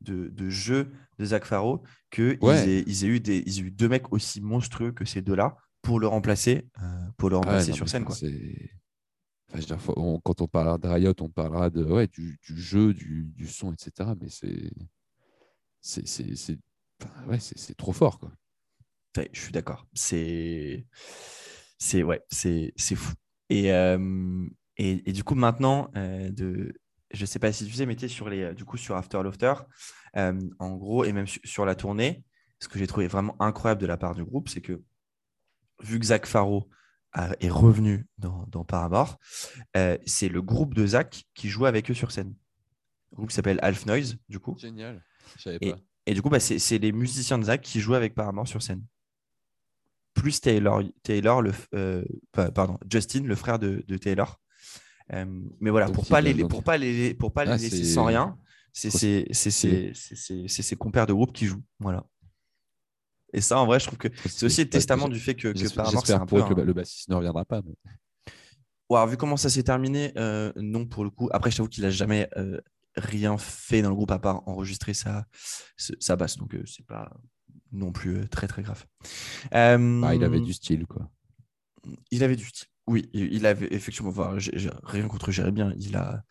[0.00, 3.70] de, de, jeu de Zach Faro qu'ils aient, ils aient, eu des, ils aient eu
[3.70, 7.88] deux mecs aussi monstrueux que ces deux-là pour le remplacer, euh, pour le remplacer sur
[7.88, 8.04] scène.
[8.04, 8.16] Quoi.
[10.22, 13.72] quand on parlera de Riot, on parlera de, ouais, du, du jeu, du, du, son,
[13.72, 14.10] etc.
[14.20, 14.70] Mais c'est
[15.80, 16.58] c'est
[17.26, 17.38] ouais,
[17.76, 18.18] trop fort.
[18.18, 18.30] Quoi
[19.32, 19.86] je suis d'accord.
[19.94, 20.86] C'est
[21.78, 23.14] c'est ouais, c'est fou.
[23.48, 26.72] Et, euh, et, et, du coup maintenant euh, de
[27.12, 29.20] je sais pas si tu sais mais tu sur les du coup sur After
[30.16, 32.24] euh, en gros et même sur la tournée,
[32.60, 34.82] ce que j'ai trouvé vraiment incroyable de la part du groupe, c'est que
[35.82, 36.68] vu que Zach Faro
[37.40, 39.18] est revenu dans, dans Paramore,
[40.06, 42.34] c'est le groupe de Zach qui joue avec eux sur scène.
[43.12, 44.56] Le groupe s'appelle Half Noise, du coup.
[44.58, 45.02] Génial.
[45.36, 45.78] Je et, pas.
[46.06, 48.84] et, du coup, bah, c'est les musiciens de Zach qui jouent avec Paramore sur scène
[50.14, 54.40] plus Taylor, Taylor le, euh, pardon, Justin, le frère de, Taylor.
[55.12, 55.24] Euh,
[55.60, 58.36] mais voilà, pour pas, les, pour pas les, pour pas les laisser sans rien,
[58.72, 61.62] c'est ses compères de groupe qui jouent.
[61.78, 62.04] Voilà.
[63.32, 65.58] Et ça, en vrai, je trouve que c'est aussi le testament du fait que, que
[65.76, 67.62] Paramore, c'est un pour peu que le, un- le bassiste ne reviendra pas.
[67.64, 67.74] mais-
[68.90, 71.28] Ouais, alors, vu comment ça s'est terminé, euh, non pour le coup.
[71.32, 72.60] Après, je t'avoue qu'il a jamais euh,
[72.96, 75.26] rien fait dans le groupe à part enregistrer sa,
[75.76, 77.08] sa basse, donc euh, c'est pas
[77.70, 78.84] non plus euh, très très grave.
[80.00, 81.08] Bah, il avait du style, quoi.
[82.10, 82.66] il avait du style.
[82.88, 84.10] Oui, il avait effectivement.
[84.10, 84.36] enfin,
[84.82, 85.72] rien contre Jérémy, bien.
[85.78, 86.24] Il a,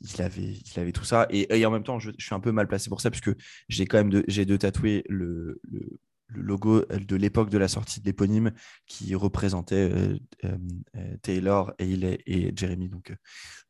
[0.00, 1.26] il avait, il avait tout ça.
[1.28, 3.30] Et, et en même temps, je, je suis un peu mal placé pour ça puisque
[3.68, 5.98] j'ai quand même de, j'ai de tatouer le, le,
[6.32, 8.52] le logo de l'époque de la sortie de l'éponyme
[8.86, 10.58] qui représentait euh, euh,
[10.96, 12.88] euh, Taylor et il est et Jérémy.
[12.88, 13.16] Donc, euh,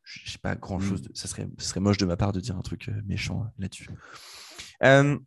[0.03, 1.01] je sais pas grand chose.
[1.03, 1.11] Mm.
[1.13, 3.47] Ça serait, ce serait moche de ma part de dire un truc euh, méchant euh,
[3.59, 3.89] là-dessus.
[4.83, 5.17] Euh,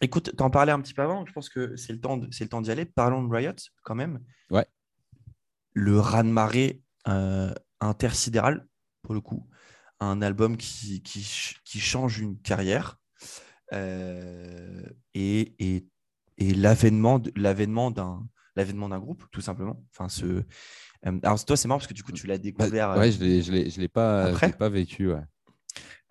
[0.00, 1.24] écoute, t'en parlais un petit peu avant.
[1.26, 2.84] Je pense que c'est le temps, d'y aller.
[2.84, 3.52] Parlons de Riot
[3.82, 4.66] quand même Ouais.
[5.72, 8.66] le raz-de-marée euh, intersidéral,
[9.02, 9.48] pour le coup.
[10.00, 11.26] Un album qui, qui,
[11.64, 12.98] qui change une carrière
[13.72, 14.82] euh,
[15.14, 15.86] et, et,
[16.40, 18.26] et l'avènement l'avènement d'un
[18.56, 19.80] l'avènement d'un groupe, tout simplement.
[19.92, 20.24] Enfin, ce...
[20.26, 20.42] euh,
[21.22, 22.90] alors, toi, c'est marrant parce que du coup, tu l'as Bah, découvert.
[22.90, 25.12] ouais, euh, je l'ai- je l'ai je l'ai pas, après pas vécu.
[25.12, 25.22] Ouais.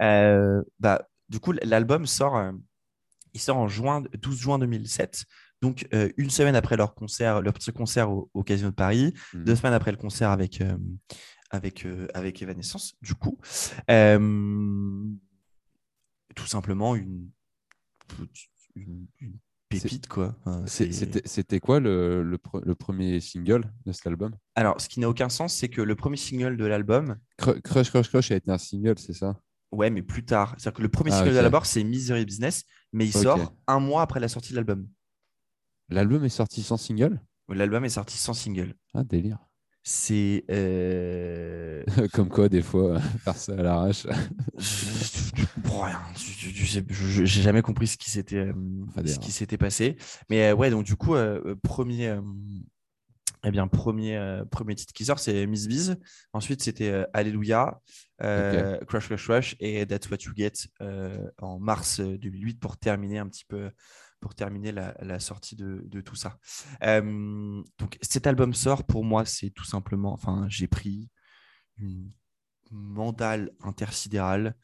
[0.02, 2.52] euh, bah, du coup, l'album sort, euh,
[3.34, 5.26] il sort en juin, 12 juin 2007.
[5.62, 9.14] Donc, euh, une semaine après leur concert, leur petit concert au, au Casino de Paris,
[9.34, 9.44] Mhm.
[9.44, 10.64] deux semaines après le concert avec,
[11.52, 13.38] avec, avec Evanescence, du coup.
[16.36, 17.30] Tout simplement une,
[18.76, 19.38] une, une
[19.70, 20.36] pépite, quoi.
[20.46, 24.36] Enfin, C'était quoi le, le, pre- le premier single de cet album?
[24.56, 27.90] Alors, ce qui n'a aucun sens, c'est que le premier single de l'album, Cru- Crush
[27.90, 29.40] Crush Crush a été un single, c'est ça?
[29.72, 30.56] Ouais, mais plus tard.
[30.58, 31.42] C'est-à-dire que le premier Ah, single de ok.
[31.44, 34.88] l'album, c'est Misery Business, mais il sort un mois après la sortie de l'album.
[35.90, 37.22] L'album est sorti sans single?
[37.50, 38.76] L'album est sorti sans single.
[38.94, 39.40] Ah, délire.
[39.92, 40.44] C'est.
[40.52, 41.84] euh,
[42.14, 44.06] Comme quoi, des fois, faire ça à l'arrache.
[45.66, 48.54] Rien, je- sais- je- J'ai jamais compris ce qui s'était euh,
[48.88, 49.98] Enfin, ce des- qui s'était passé.
[50.30, 51.16] Mais euh, ouais, donc du coup,
[51.64, 52.16] premier,
[53.44, 55.98] eh bien, premier, premier titre qui sort, c'est Miss Biz.
[56.34, 57.82] Ensuite, c'était Alléluia,
[58.20, 60.52] Crush Crush Crush et That's What You Get
[61.40, 63.72] en mars euh, 2008 pour terminer un petit peu
[64.20, 66.38] pour terminer la, la sortie de, de tout ça.
[66.84, 71.10] Euh, donc cet album sort pour moi, c'est tout simplement, enfin, j'ai pris
[71.78, 72.12] une
[72.72, 74.56] mandale intersidérale.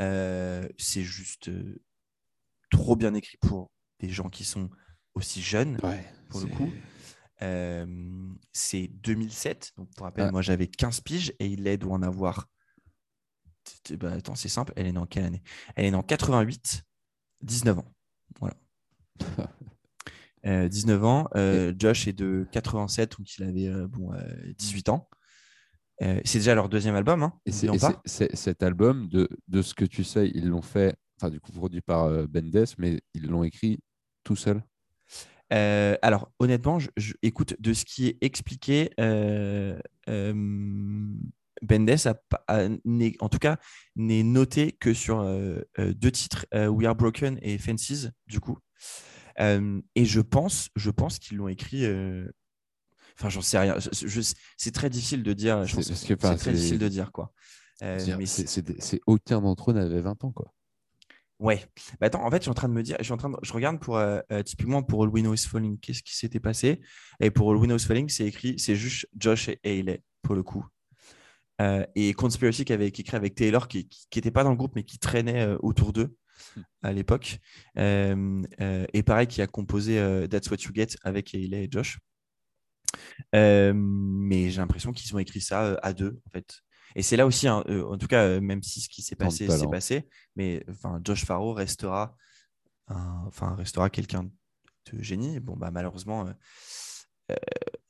[0.00, 1.82] Euh, c'est juste euh,
[2.70, 4.70] trop bien écrit pour des gens qui sont
[5.14, 6.72] aussi jeunes, Ouais, pour le coup.
[8.52, 10.30] C'est 2007, donc pour rappel, Ah.
[10.30, 12.48] moi j'avais 15 piges et il doit en avoir.
[13.90, 15.42] Bah, attends, c'est simple, elle est née en quelle année?
[15.76, 16.82] Elle est née en 88,
[17.42, 17.94] 19 ans.
[18.40, 18.56] Voilà.
[20.44, 21.28] Euh, 19 ans.
[21.36, 24.18] euh, Josh est de 87, donc il avait euh, bon, euh,
[24.58, 25.08] 18 ans.
[26.02, 27.52] Euh, c'est déjà leur deuxième album, hein, Et,
[28.06, 31.52] c'est- cet album, de, de ce que tu sais, ils l'ont fait, enfin, du coup,
[31.52, 33.78] produit par euh, Bendes, mais ils l'ont écrit
[34.24, 34.64] tout seul.
[35.52, 40.32] Euh, alors, honnêtement, je, je- écoute, de ce qui est expliqué, euh, euh,
[41.62, 41.90] Bendes,
[42.48, 42.68] a,
[43.20, 43.58] en tout cas,
[43.94, 48.40] n'est noté que sur euh, euh, deux titres, euh, We Are Broken et Fences, du
[48.40, 48.58] coup.
[49.40, 51.84] Euh, et je pense, je pense qu'ils l'ont écrit.
[51.84, 52.26] euh,
[53.18, 53.76] Enfin, j'en sais rien.
[54.56, 55.64] C'est très difficile de dire.
[55.82, 55.94] C'est-
[56.36, 57.32] très difficile de dire quoi.
[57.82, 57.98] Euh,
[58.80, 60.52] C'est- aucun d'entre eux n'avait 20 ans, quoi.
[61.38, 61.62] Ouais.
[62.00, 63.28] Bah attends, en fait, je suis en train de me dire, je suis en train
[63.30, 66.40] de, je regarde pour euh, typiquement pour All We Know Is Falling, qu'est-ce qui s'était
[66.40, 66.80] passé?
[67.20, 70.34] Et pour All We Know Is Falling, c'est écrit, c'est juste Josh et Hayley pour
[70.34, 70.64] le coup.
[71.60, 74.72] Euh, et Conspiracy qui avait qui écrit avec Taylor, qui n'était pas dans le groupe
[74.74, 76.14] mais qui traînait euh, autour d'eux
[76.82, 77.38] à l'époque.
[77.78, 81.68] Euh, euh, et pareil, qui a composé euh, That's What You Get avec Hayley et
[81.70, 81.98] Josh.
[83.32, 86.60] Mais j'ai l'impression qu'ils ont écrit ça à deux en fait.
[86.94, 89.66] Et c'est là aussi, hein, en tout cas, même si ce qui s'est passé s'est
[89.66, 92.16] passé, mais enfin, Josh Farrow restera,
[92.88, 95.40] un- enfin, restera quelqu'un de génie.
[95.40, 96.32] Bon, bah, malheureusement, euh,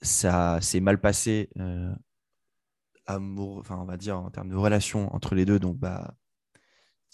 [0.03, 1.93] ça s'est mal passé, euh,
[3.07, 5.59] amour, enfin, on va dire en termes de relation entre les deux.
[5.59, 6.15] Donc, bah,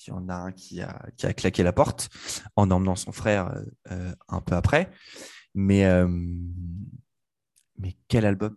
[0.06, 2.08] il y en a un qui a, qui a claqué la porte
[2.56, 4.90] en emmenant son frère euh, euh, un peu après.
[5.54, 6.06] Mais, euh,
[7.78, 8.56] mais quel album!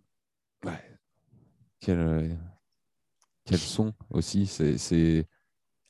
[1.80, 2.34] Quel, euh,
[3.44, 4.46] quel son aussi.
[4.46, 5.26] C'est.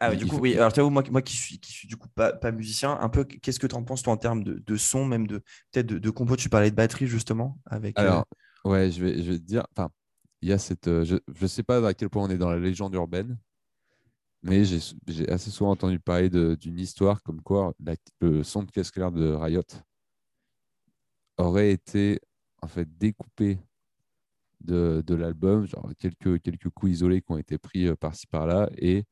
[0.01, 0.57] Ah, ouais, du coup, faut- oui.
[0.57, 3.09] Alors, tu vois, moi, moi qui suis, qui suis du coup pas, pas musicien, un
[3.09, 5.39] peu, qu'est-ce que tu en penses, toi, en termes de, de son, même de
[5.71, 6.37] peut-être de, de compo?
[6.37, 7.99] Tu parlais de batterie, justement, avec.
[7.99, 8.25] Alors,
[8.65, 9.67] ouais, je vais, je vais te dire.
[9.77, 9.91] Enfin,
[10.41, 10.87] il y a cette.
[11.05, 13.39] je ne sais pas à quel point on est dans la légende urbaine,
[14.43, 17.75] mais j'ai assez souvent entendu parler d'une histoire comme quoi
[18.21, 19.63] le son de caisse claire de Riot
[21.39, 22.21] aurait été
[22.61, 23.59] en fait découpé
[24.61, 28.71] de, l'album, genre quelques, quelques coups isolés qui ont été pris euh, par-ci par-là.
[28.79, 29.05] Et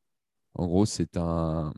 [0.55, 1.73] en gros, c'est un,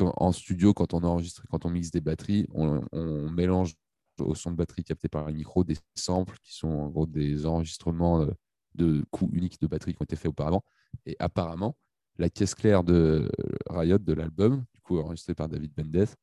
[0.00, 2.82] en studio, quand on enregistre, quand on mixe des batteries, on,
[3.30, 3.74] mélange
[4.20, 7.46] au son de batterie capté par un micro des samples qui sont en gros des
[7.46, 8.32] enregistrements euh,
[8.74, 10.64] de coups uniques de batterie qui ont été faits auparavant.
[11.06, 11.76] Et apparemment,
[12.18, 13.30] la caisse claire de
[13.70, 16.16] Riot de l'album, du coup enregistré par David Bendeth,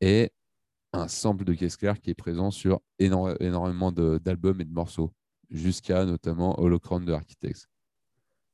[0.00, 0.32] est
[0.92, 5.12] un sample de caisse claire qui est présent sur énormément d'albums et de morceaux,
[5.50, 7.66] jusqu'à notamment Holocron de Architects.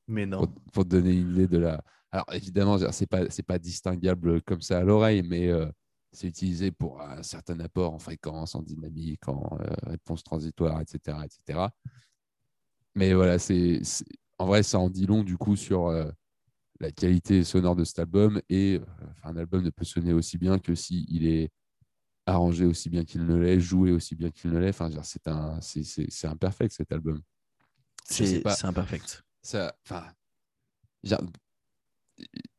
[0.08, 0.46] Mais non.
[0.72, 1.82] Pour, te donner une idée de la.
[2.10, 5.66] Alors évidemment, ce n'est pas, pas distinguable comme ça à l'oreille, mais euh,
[6.12, 11.18] c'est utilisé pour un certain apport en fréquence, en dynamique, en euh, réponse transitoire, etc.,
[11.24, 11.66] etc.
[12.94, 13.80] Mais voilà, c'est
[14.38, 16.10] en vrai, ça en dit long du coup sur euh,
[16.84, 18.40] la qualité sonore de cet album.
[18.48, 18.80] Et
[19.22, 21.50] un album ne peut sonner aussi bien que s'il il est
[22.26, 24.70] arrangé aussi bien qu'il ne l'est, joué aussi bien qu'il ne l'est.
[24.70, 27.20] Enfin, c'est un, c'est imperfect cet album.
[28.04, 29.22] C'est imperfect.
[29.42, 30.06] Ça, enfin,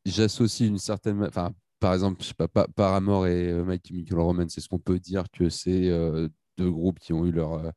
[0.04, 4.52] j'associe une certaine, enfin, par exemple, je sais pas, Paramore et euh, My Chemical Romance,
[4.54, 7.70] c'est ce qu'on peut dire que c'est euh, deux groupes qui ont eu leur euh,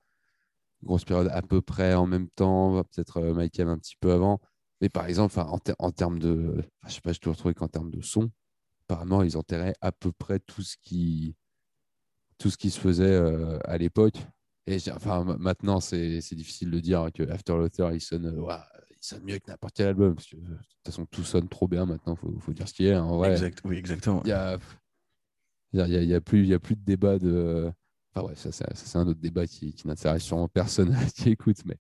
[0.83, 4.39] grosse période à peu près en même temps, peut-être Mike un petit peu avant.
[4.81, 7.91] Mais par exemple, en, en, termes de, je sais pas, je te retrouver qu'en termes
[7.91, 8.31] de son,
[8.87, 11.35] Paramore, ils enterraient à peu près tout ce qui,
[12.39, 14.15] tout ce qui se faisait euh, à l'époque.
[14.65, 18.57] Et enfin, maintenant, c'est difficile de dire que After il sonne, euh,
[18.89, 20.15] il sonne mieux que n'importe quel album.
[20.15, 22.15] Parce que, de toute façon, tout sonne trop bien maintenant.
[22.15, 23.03] Il faut, faut, dire ce qu'il y a.
[23.03, 24.21] En exact, oui, exactement.
[24.25, 24.57] Il y a,
[25.73, 27.71] il y, a, plus, il y a plus de débat de.
[28.13, 31.63] Enfin, ouais, ça, c'est un autre débat qui, qui n'intéresse sûrement personne qui écoute.
[31.65, 31.77] Mais...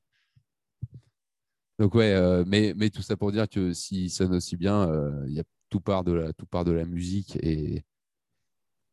[1.79, 4.87] Donc, ouais, euh, mais, mais tout ça pour dire que s'il sonne aussi bien,
[5.27, 7.37] il y a tout part de la, tout part de la musique.
[7.37, 7.83] Et,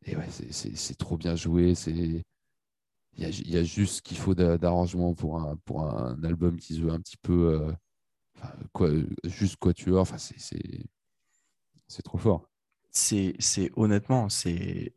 [0.05, 1.73] et ouais, c'est trop bien joué.
[1.87, 2.23] Il
[3.17, 6.75] y a, y a, juste ce qu'il faut d'arrangement pour un, pour un album qui
[6.75, 7.61] se veut un petit peu.
[7.61, 7.73] Euh,
[8.71, 8.89] quoi,
[9.25, 10.01] juste quatuor.
[10.01, 12.49] Enfin, c'est trop fort.
[12.91, 13.35] C'est
[13.75, 14.93] honnêtement, c'est.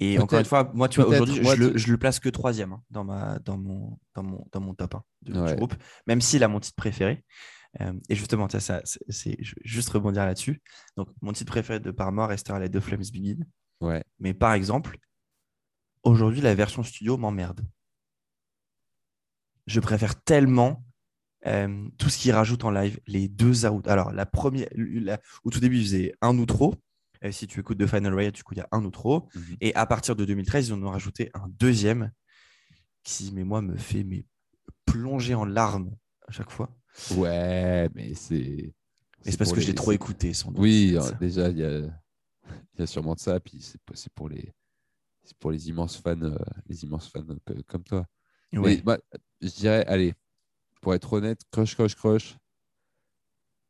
[0.00, 2.72] Et encore une fois, moi, tu vois, aujourd'hui, je, le, je le place que troisième
[2.72, 5.74] hein, dans, ma, dans, mon, dans, mon, dans mon top 1 du groupe,
[6.06, 7.24] même s'il a mon titre préféré.
[7.80, 10.62] Euh, et justement, ça, c'est juste rebondir là-dessus.
[10.96, 13.44] Donc, mon titre préféré de Paramore reste à de Flames Begin.
[14.18, 14.98] Mais par exemple,
[16.02, 17.60] aujourd'hui, la version studio m'emmerde.
[19.66, 20.84] Je préfère tellement
[21.46, 23.86] euh, tout ce qu'ils rajoutent en live, les deux out.
[23.88, 24.68] Alors, la première,
[25.42, 26.74] au tout début, ils faisaient un outro.
[27.24, 29.28] Euh, si tu écoutes The Final Riot, du coup, il y a un outro.
[29.34, 29.56] Mhm.
[29.60, 32.12] Et à partir de 2013, ils en ont rajouté un deuxième
[33.02, 34.24] qui, mais moi, me fait mais,
[34.84, 35.94] plonger en larmes
[36.28, 36.76] à chaque fois.
[37.16, 38.74] Ouais, mais c'est.
[39.24, 40.34] Mais c'est parce que je l'ai trop écouté.
[40.34, 41.80] Sans Oui, déjà, il y a
[42.74, 43.40] il y a sûrement de ça.
[43.40, 44.52] Puis c'est pour les,
[45.38, 47.24] pour les immenses fans, euh, les immenses fans
[47.66, 48.06] comme toi.
[48.52, 48.82] Oui.
[49.40, 50.14] je dirais, allez,
[50.80, 52.36] pour être honnête, Crush, Crush, Crush,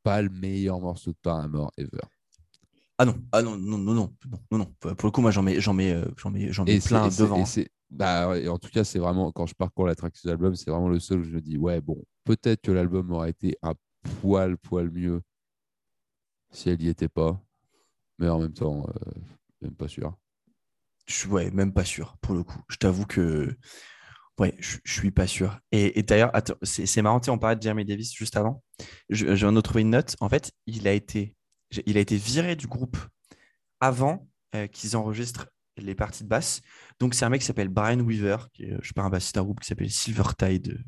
[0.02, 2.02] pas le meilleur morceau de Paramore ever.
[2.98, 4.14] Ah non, ah non, non, non, non,
[4.50, 4.74] non, non.
[4.94, 7.44] Pour le coup, moi, j'en mets, j'en mets, euh, j'en mets, j'en mets plein devant.
[7.56, 10.70] Et bah, en tout cas, c'est vraiment quand je parcours la track de l'album, c'est
[10.70, 13.74] vraiment le seul où je me dis, ouais, bon, peut-être que l'album aurait été un
[14.20, 15.22] poil, poil mieux
[16.52, 17.40] si elle n'y était pas
[18.18, 19.10] mais en même temps, euh,
[19.62, 20.16] même pas sûr.
[21.06, 22.60] Je, ouais, même pas sûr, pour le coup.
[22.68, 23.56] Je t'avoue que
[24.38, 25.58] ouais, je, je, suis pas sûr.
[25.72, 26.32] Et, d'ailleurs,
[26.62, 28.62] c'est marrant, on parlait de Jeremy Davis juste avant.
[29.10, 30.16] Je, viens de trouver une note.
[30.20, 31.36] En fait, il a été,
[31.86, 32.96] il a été viré du groupe
[33.80, 36.60] avant euh, qu'ils enregistrent les parties de basse.
[37.00, 39.34] Donc, c'est un mec qui s'appelle Brian Weaver, qui est, je sais pas, un bassiste
[39.34, 40.78] d'un groupe qui s'appelle Silver Tide,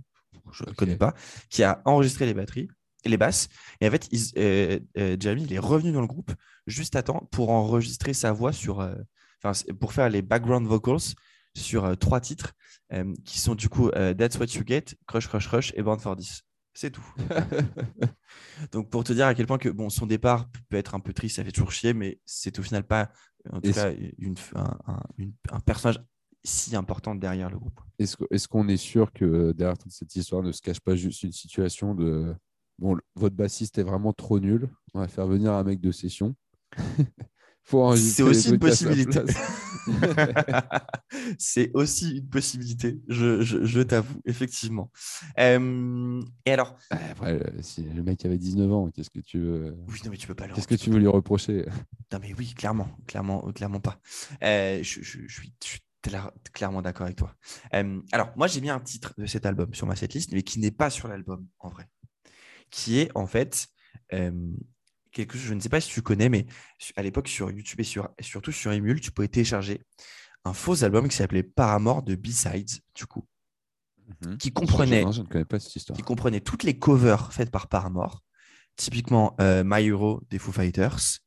[0.53, 1.15] je ne connais pas,
[1.51, 2.69] qui a enregistré les batteries
[3.09, 3.49] les basses.
[3.81, 6.33] Et en fait, euh, euh, Jeremy, il est revenu dans le groupe
[6.67, 8.95] juste à temps pour enregistrer sa voix sur, euh,
[9.81, 11.15] pour faire les background vocals
[11.55, 12.53] sur trois titres
[13.25, 16.43] qui sont du coup That's What You Get, Crush, Crush, Crush et Born for This.
[16.77, 17.15] C'est tout.
[18.73, 21.15] Donc pour te dire à quel point que bon, son départ peut être un peu
[21.15, 23.11] triste, ça fait toujours chier, mais c'est au final pas
[23.51, 26.03] en tout cas une, un, personnage
[26.45, 27.81] si important derrière le groupe.
[27.99, 31.33] Est-ce qu'on est sûr que derrière toute cette histoire ne se cache pas juste une
[31.33, 32.35] situation de
[32.79, 36.37] bon, votre bassiste est vraiment trop nul, on va faire venir un mec de session.
[37.97, 39.21] C'est aussi une possibilité.
[41.39, 44.91] c'est aussi une possibilité, je, je, t'avoue, effectivement.
[45.39, 49.77] Euh, et alors Après, euh, si le mec avait 19 ans, qu'est-ce que tu veux
[49.89, 51.67] Oui, non, mais tu peux pas Qu'est-ce que tu veux lui reprocher?
[52.13, 54.01] Non, mais oui, clairement, clairement, clairement pas.
[54.43, 55.53] Euh, je, je, suis,
[56.53, 57.35] clairement d'accord avec toi.
[58.13, 60.71] alors, moi, j'ai mis un titre de cet album sur ma setlist, mais qui n'est
[60.71, 61.89] pas sur l'album, en vrai
[62.71, 63.69] qui est en fait
[65.17, 66.47] quelque chose, je ne sais pas si tu connais, mais
[66.97, 69.83] à l'époque sur YouTube et sur, surtout sur Emule, tu pouvais télécharger
[70.45, 73.27] un faux album qui s'appelait Paramore de B-Sides, du coup,
[74.23, 74.37] mhm.
[74.37, 75.05] qui, comprenait,
[75.95, 78.23] qui comprenait toutes les covers faites par Paramore,
[78.77, 81.21] typiquement My Hero des Foo Fighters,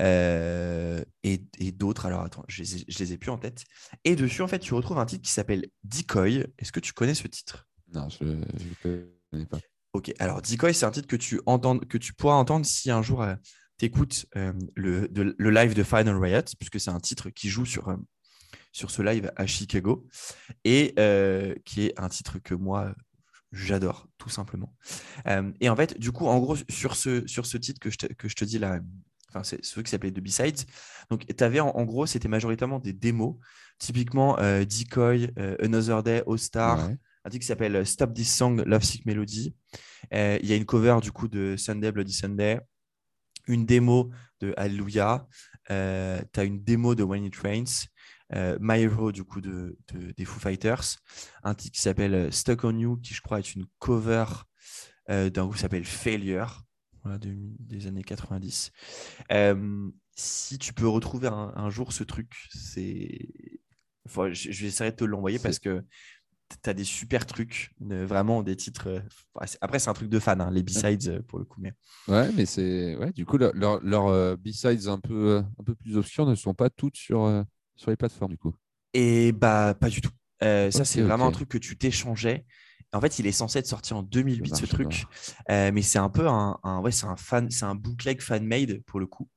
[0.00, 2.06] euh, et, et d'autres.
[2.06, 3.64] Alors attends, je les, ai, je les ai plus en tête.
[4.04, 6.46] Et dessus, en fait, tu retrouves un titre qui s'appelle Decoy.
[6.58, 7.66] Est-ce que tu connais ce titre?
[7.92, 8.44] Non, je ne
[8.82, 9.58] connais pas.
[9.98, 13.02] Ok, alors Decoy, c'est un titre que tu, entends, que tu pourras entendre si un
[13.02, 13.26] jour
[13.80, 14.26] tu écoutes
[14.76, 17.92] le, le, live de Final Riot, puisque c'est un titre qui joue sur,
[18.70, 20.06] sur ce live à Chicago
[20.64, 20.94] et
[21.64, 22.94] qui est un titre que moi,
[23.50, 24.72] j'adore, tout simplement.
[25.60, 28.06] et en fait, du coup, en gros, sur ce, sur ce titre que je te,
[28.06, 28.78] que je te dis là,
[29.30, 30.64] enfin, c'est ce qui s'appelait The B-Sides,
[31.10, 33.34] donc tu avais en, gros, c'était majoritairement des démos,
[33.80, 36.88] typiquement Decoy, Another Day, All Star.
[37.24, 39.54] Un titre qui s'appelle Stop This Song, Love Sick Melody.
[40.12, 42.60] Il y a une cover du coup de Sunday, Bloody Sunday
[43.48, 45.26] une démo de Hallelujah,
[45.70, 47.88] euh, tu as une démo de When It Rains,
[48.34, 49.76] euh, My Hero du coup de,
[50.16, 50.98] des Foo Fighters,
[51.42, 54.26] un titre qui s'appelle euh, Stuck on You, qui je crois est une cover
[55.08, 56.64] d'un groupe qui s'appelle Failure,
[57.06, 58.70] des années 90.
[60.14, 63.26] si tu peux retrouver un, jour ce truc, c'est.
[64.06, 65.82] je, je, vais essayer de te l'envoyer parce que
[66.62, 68.88] tu as des super trucs, vraiment des titres.
[68.88, 69.00] Euh,
[69.60, 71.60] après, c'est un truc de fan, hein, les B-sides euh, pour le coup.
[71.60, 71.72] Mais...
[72.08, 72.96] Ouais, mais c'est.
[72.96, 76.54] Ouais, du coup, leurs leur, euh, B-sides un peu, un peu plus obscurs ne sont
[76.54, 77.44] pas toutes sur,
[77.76, 78.54] sur les plateformes, du coup.
[78.94, 80.12] Et bah, pas du tout.
[80.40, 82.46] ça, c'est vraiment un truc que tu t'échangeais.
[82.92, 85.06] En fait, il est censé être sorti en 2008, ce truc.
[85.48, 89.00] mais c'est un peu un, un ouais, c'est un fan, c'est un bootleg fan-made pour
[89.00, 89.28] le coup.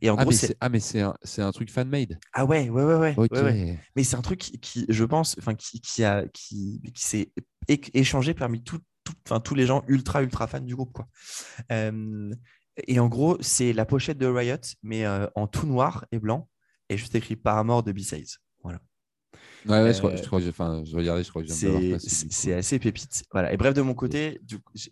[0.00, 2.18] Et en ah, gros, c'est ah mais c'est un, un, truc fan-made.
[2.32, 3.78] Ah ouais, ouais, ouais, ouais.
[3.96, 7.32] Mais c'est un truc qui, je pense, enfin, qui, qui, a, qui, qui s'est
[7.68, 11.06] échangé parmi tout, tout, tous les gens ultra, ultra fans du groupe, quoi.
[11.70, 16.48] et en gros, c'est la pochette de Riot, mais euh, en tout noir et blanc,
[16.88, 18.38] et juste écrit Paramore de B-Sides.
[19.66, 23.24] Ouais, ouais je, crois, je, crois, que j'ai, enfin, je crois que C'est assez pépite.
[23.32, 23.52] Voilà.
[23.52, 24.40] Et bref, de mon côté,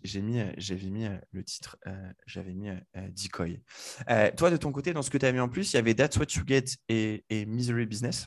[0.03, 3.61] j'ai mis, j'avais mis euh, le titre, euh, j'avais mis euh, Decoy.
[4.35, 5.93] toi, de ton côté, dans ce que tu as mis en plus, il y avait
[5.93, 8.25] That's What You Get et, et Misery Business.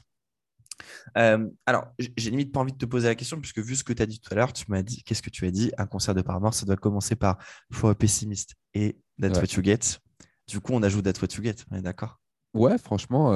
[1.15, 4.03] alors, j'ai limite pas envie de te poser la question, puisque vu ce que tu
[4.03, 5.73] as dit tout à l'heure, tu m'as dit, qu'est-ce que tu as dit?
[5.79, 7.39] Un concert de Paramore, ça doit commencer par
[7.73, 9.99] For a Pessimist et That's What You Get.
[10.47, 12.21] Du coup, on ajoute That's What You Get, on est d'accord?
[12.55, 13.33] Ouais, franchement,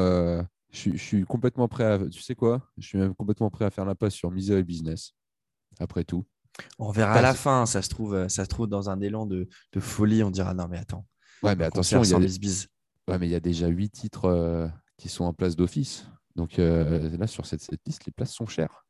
[0.73, 1.99] je, suis complètement prêt à.
[1.99, 2.71] Tu sais quoi?
[2.79, 5.13] Je suis même complètement prêt à faire la passe sur Misery Business.
[5.79, 6.27] Après tout.
[6.79, 7.67] On verra à la fin.
[7.67, 9.49] Ça se trouve, ça se trouve dans un élan de,
[9.79, 10.23] folie.
[10.23, 11.07] On dira non, mais attends.
[11.43, 12.19] Ouais, mais attention, il y a
[13.09, 16.07] Ouais, mais il y a déjà huit titres euh, qui sont en place d'office.
[16.37, 18.87] Donc euh, là, sur cette, liste, les places sont chères.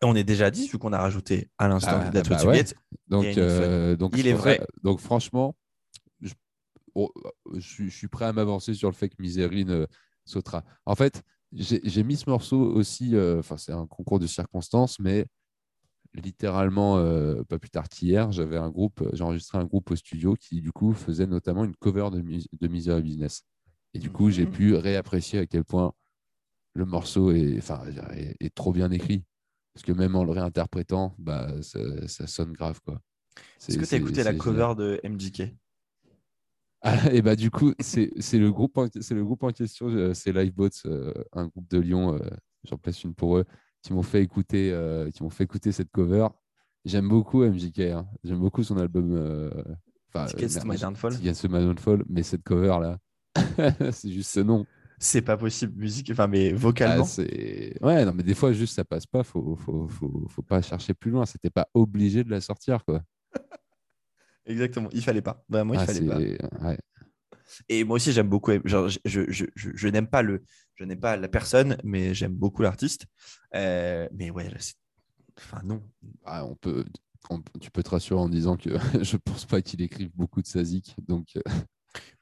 [0.00, 2.22] Et on est déjà dit, vu qu'on a rajouté à l'instant ah, bah
[3.08, 4.60] Donc, euh, donc, il est vrai.
[4.84, 5.56] Donc, franchement,
[6.94, 7.12] oh,
[7.56, 9.86] je, je, suis prêt à m'avancer sur le fait que Misery ne,
[10.28, 10.64] sautera.
[10.86, 11.22] En fait,
[11.52, 15.26] j'ai mis ce morceau aussi, euh, enfin, c'est un concours de circonstances, mais
[16.14, 20.34] littéralement, euh, pas plus tard qu'hier, j'avais un groupe, j'ai enregistré un groupe au studio
[20.34, 23.44] qui, du coup, faisait notamment une cover de, de Misery Business.
[23.94, 25.92] Et du coup, j'ai pu réapprécier à quel point
[26.74, 27.82] le morceau est, enfin,
[28.40, 29.24] est, trop bien écrit.
[29.74, 32.80] Parce que même en le réinterprétant, bah, ça, sonne grave.
[33.68, 35.54] Est-ce que tu as écouté la cover de MJK
[36.82, 40.32] ah, et bah du coup, c'est le, groupe en, le groupe en question, euh, c'est
[40.32, 42.28] Livebots, euh, un groupe de Lyon, euh,
[42.64, 43.44] j'en place une pour eux,
[43.82, 44.72] qui m'ont fait écouter,
[45.12, 46.28] qui m'ont fait écouter cette cover.
[46.84, 48.06] J'aime beaucoup MJK, hein.
[48.22, 49.10] j'aime beaucoup son album.
[50.78, 51.16] Downfall.
[51.16, 52.98] Tickets to My Downfall, mais cette cover là,
[53.92, 54.64] c'est juste ce nom.
[55.00, 57.06] C'est pas possible, musique, enfin, mais vocalement.
[57.18, 60.60] Ah, ouais, non, mais des fois, juste ça passe pas, faut, faut, faut, faut pas
[60.60, 61.24] chercher plus loin.
[61.24, 63.02] C'était pas obligé de la sortir, quoi.
[64.48, 65.44] Exactement, il fallait pas.
[65.48, 66.76] Vraiment, il ah, fallait pas.
[67.68, 68.52] Et moi aussi, j'aime beaucoup.
[68.64, 70.42] Genre, je, je, je, je n'aime pas le,
[70.74, 73.06] je n'aime pas la personne, mais j'aime beaucoup l'artiste.
[73.54, 74.48] Euh, mais ouais,
[75.36, 75.82] enfin non.
[76.24, 76.84] Ah, on peut,
[77.60, 78.70] tu peux te rassurer en disant que
[79.02, 81.28] je pense pas qu'il écrive beaucoup de Sazik, donc.
[81.36, 81.50] Euh,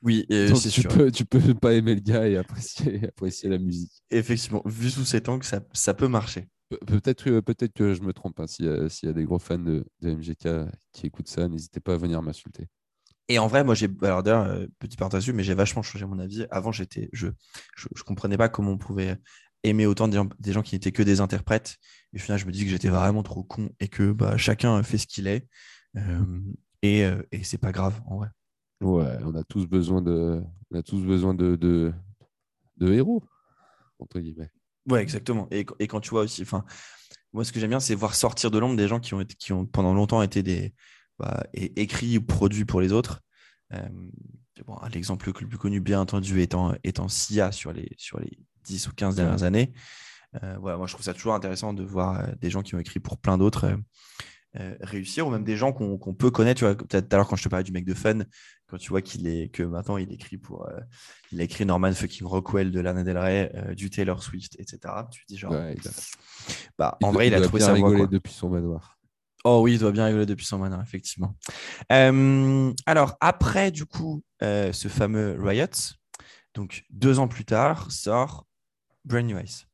[0.02, 0.88] oui, tu sûr.
[0.88, 3.92] Peux, tu peux pas aimer le gars et apprécier, apprécier la musique.
[4.10, 6.48] Effectivement, vu sous cet angle, ça, ça peut marcher.
[6.68, 8.40] Peut-être peut que je me trompe.
[8.40, 11.96] Hein, s'il y, a des gros fans de, MGK qui écoutent ça, n'hésitez pas à
[11.96, 12.66] venir m'insulter.
[13.28, 13.88] Et en vrai, moi, j'ai.
[14.02, 14.96] Alors d'ailleurs, euh, petit
[15.32, 16.46] mais j'ai vachement changé mon avis.
[16.50, 17.28] Avant, j'étais, je,
[17.76, 19.16] je, comprenais pas comment on pouvait
[19.62, 21.76] aimer autant des gens, des gens qui n'étaient que des interprètes.
[22.12, 24.82] Et au final, je me dis que j'étais vraiment trop con et que bah, chacun
[24.82, 25.46] fait ce qu'il est.
[25.96, 26.40] Euh,
[26.82, 28.28] et, euh, et c'est pas grave, en vrai.
[28.80, 31.92] Ouais, on a tous besoin de, on a tous besoin de, de,
[32.76, 33.24] de héros,
[33.98, 34.50] entre guillemets.
[34.88, 35.48] Ouais, exactement.
[35.50, 36.64] Et, et, quand tu vois aussi, enfin,
[37.32, 39.52] moi, ce que j'aime bien, c'est voir sortir de l'ombre des gens qui ont, qui
[39.52, 40.72] ont pendant longtemps été des
[41.18, 43.20] bah, écrits ou produits pour les autres.
[43.72, 43.88] Euh,
[44.64, 48.88] bon, L'exemple le plus connu, bien entendu, étant, étant SIA sur les, sur les 10
[48.88, 49.72] ou 15 dernières années.
[50.42, 52.78] Euh, voilà, moi, je trouve ça toujours intéressant de voir euh, des gens qui ont
[52.78, 53.76] écrit pour plein d'autres
[54.80, 56.58] réussir, ou même des gens qu'on peut connaître.
[56.58, 58.20] Tu vois, peut-être tout à l'heure quand je te parlais du mec de Fun,
[58.66, 60.68] quand tu vois qu'il est que maintenant il écrit pour,
[61.32, 64.78] il a écrit Norman fucking Rockwell de Lana Del Rey, du Taylor Swift, etc.
[65.10, 65.54] Tu te dis genre,
[66.78, 68.98] bah en vrai il, a trouvé ça rigolé depuis son manoir.
[69.44, 71.36] Oh oui, il doit bien rigoler depuis son manoir, effectivement.
[71.90, 75.66] alors après du coup ce fameux Riot,
[76.54, 78.46] donc deux ans plus tard sort
[79.04, 79.66] Brand New Eyes.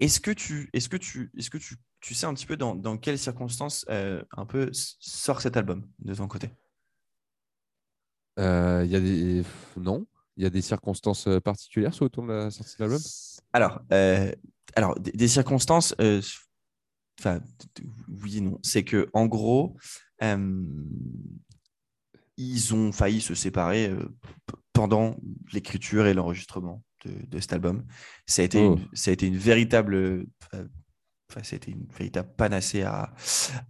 [0.00, 2.74] est-ce que tu, est-ce que tu, est-ce que tu, tu sais un petit peu dans,
[2.74, 6.50] dans quelles circonstances un peu sort cet album de ton côté?
[8.38, 9.42] Euh, il y a des
[9.76, 10.06] non,
[10.36, 13.00] il y a des circonstances euh, particulières sur autour de la sortie de l'album?
[13.52, 14.32] Alors, euh,
[14.76, 15.94] alors des, circonstances,
[17.18, 17.40] enfin
[18.22, 18.58] oui et non.
[18.62, 19.76] C'est que en gros,
[22.36, 23.92] ils ont failli se séparer
[24.72, 25.16] pendant
[25.52, 27.84] l'écriture et l'enregistrement de, cet album.
[28.26, 28.80] Ça a été, une, oh.
[28.92, 30.26] ça a été une véritable
[31.30, 33.12] Enfin, c'était une véritable panacée à,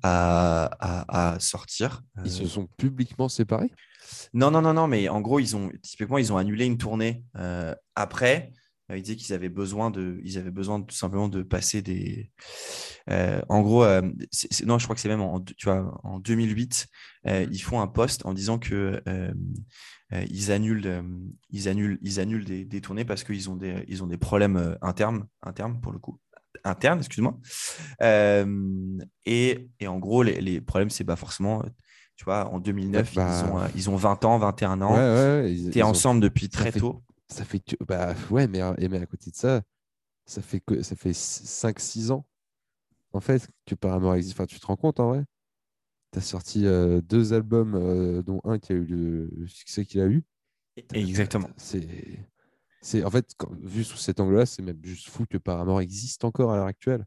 [0.04, 2.02] à, à, sortir.
[2.24, 3.72] Ils se sont publiquement séparés?
[4.32, 7.24] Non, non, non, non, mais en gros, ils ont typiquement ils ont annulé une tournée
[7.36, 8.52] euh, après.
[8.90, 12.30] Euh, ils disaient qu'ils avaient besoin de, ils avaient besoin tout simplement de passer des.
[13.10, 16.86] Euh, en gros, non, je crois que c'est même en, tu vois, en 2008,
[17.26, 19.02] ils font un post en disant que
[20.12, 21.04] ils annulent,
[21.50, 24.78] ils annulent, ils annulent des, des tournées parce qu'ils ont des, ils ont des problèmes
[24.80, 26.20] internes, internes pour le coup
[26.64, 27.38] interne, excuse-moi.
[28.00, 31.62] et, et, en gros, les, les problèmes, c'est pas forcément
[32.18, 34.92] tu vois, en 2009, ils, bah, ont, euh, ils ont 20 ans, 21 ans.
[34.92, 37.00] Ouais, ouais, ensemble depuis très tôt.
[37.28, 39.62] Ça fait bah ouais, mais, mais à côté de ça,
[40.26, 42.26] ça fait ça fait 5-6 ans
[43.12, 44.34] en fait que Paramore existe.
[44.34, 45.24] Enfin, tu te rends compte en vrai?
[46.12, 50.00] Tu as sorti euh, deux albums, euh, dont un qui a eu le, succès qu'il
[50.00, 50.24] a eu.
[50.94, 51.50] Exactement.
[51.56, 51.86] C'est,
[53.04, 56.56] en fait, vu sous cet angle-là, c'est même juste fou que Paramore existe encore à
[56.56, 57.04] l'heure actuelle.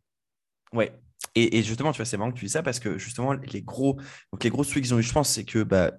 [0.73, 0.93] Ouais,
[1.35, 3.95] et, justement, tu vois, c'est marrant que tu dis ça parce que justement, les gros,
[4.31, 5.91] donc les gros trucs qu'ils ont eu, je pense, c'est que bah,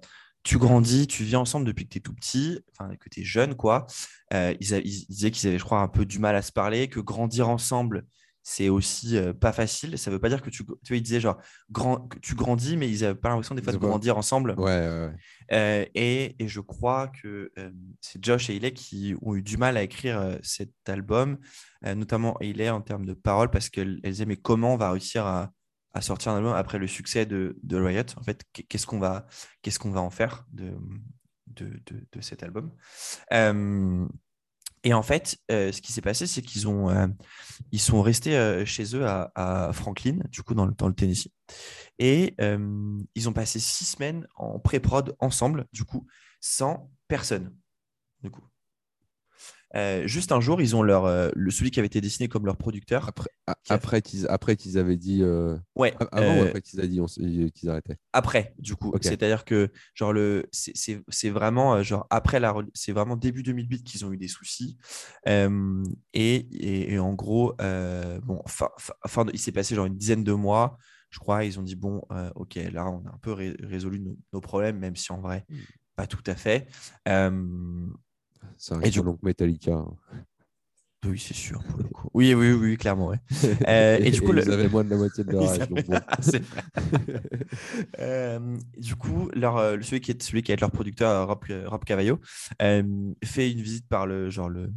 [0.43, 3.23] tu grandis, tu vis ensemble depuis que tu es tout petit, enfin, que tu es
[3.23, 3.87] jeune, quoi.
[4.33, 6.99] Euh, ils, disaient qu'ils avaient, je crois, un peu du mal à se parler, que
[6.99, 8.05] grandir ensemble,
[8.43, 9.97] c'est aussi euh, pas facile.
[9.97, 11.37] Ça veut pas dire que tu, tu vois, ils disaient genre,
[11.71, 14.53] grand, que tu grandis, mais ils n'avaient pas l'impression des fois de grandir ensemble.
[14.57, 15.09] Ouais,
[15.49, 17.51] ouais, et, et, je crois que
[18.01, 21.37] c'est Josh et Hayley qui ont eu du mal à écrire cet album,
[21.83, 25.51] notamment Hayley en termes de paroles, parce qu'elle disaient, mais comment on va réussir à,
[25.93, 29.25] à, sortir un album après le succès de, de Riot En fait, qu'est-ce qu'on va,
[29.61, 30.73] qu'est-ce qu'on va en faire de,
[31.47, 32.71] de, de, de cet album?
[34.83, 37.07] Et en fait, euh, ce qui s'est passé, c'est qu'ils ont, euh,
[37.71, 41.29] ils sont restés euh, chez eux à, Franklin, du coup, dans le, dans le Tennessee.
[41.99, 42.35] Et
[43.15, 46.05] ils ont passé six semaines en pré-prod ensemble, du coup,
[46.41, 47.55] sans personne.
[48.21, 48.43] Du coup.
[49.75, 52.45] Euh, juste un jour, ils ont leur, euh, le, celui qui avait été dessiné comme
[52.45, 53.07] leur producteur.
[53.07, 53.29] Après,
[53.69, 55.21] après qu'ils après qu'ils avaient dit.
[55.23, 55.93] Euh, ouais.
[56.11, 57.01] Avant ou après qu'ils avaient dit
[57.53, 57.97] qu'ils arrêtaient?
[58.13, 58.93] Après, du coup.
[59.01, 64.11] C'est-à-dire que genre le, c'est vraiment genre après la, c'est vraiment début 2008 qu'ils ont
[64.11, 64.77] eu des soucis.
[65.25, 67.55] Et, et, en gros,
[68.23, 70.77] bon, fin, il s'est passé genre une dizaine de mois.
[71.09, 72.01] Je crois, ils ont dit bon,
[72.35, 75.57] ok, là, on a un peu résolu nos, nos, problèmes, même si en vrai, hmm.
[75.95, 76.67] pas tout à fait.
[78.57, 79.73] Ça reste donc Metallica.
[79.73, 79.95] Hein.
[81.05, 81.61] Oui, c'est sûr.
[82.13, 83.13] Oui, oui, oui, clairement.
[83.67, 85.59] Euh, et, du coup, ils avaient moins de la moitié de leur âge.
[87.99, 91.83] euh, du coup, leur, euh, celui qui est celui qui est leur producteur, Rob, Rob
[91.83, 92.19] Cavallo,
[92.61, 94.71] euh, fait une visite par le genre le,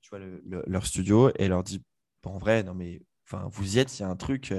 [0.00, 1.82] tu vois, le, leur studio et leur dit,
[2.22, 4.54] bon, en vrai, non mais, enfin, vous y êtes, il y a un truc.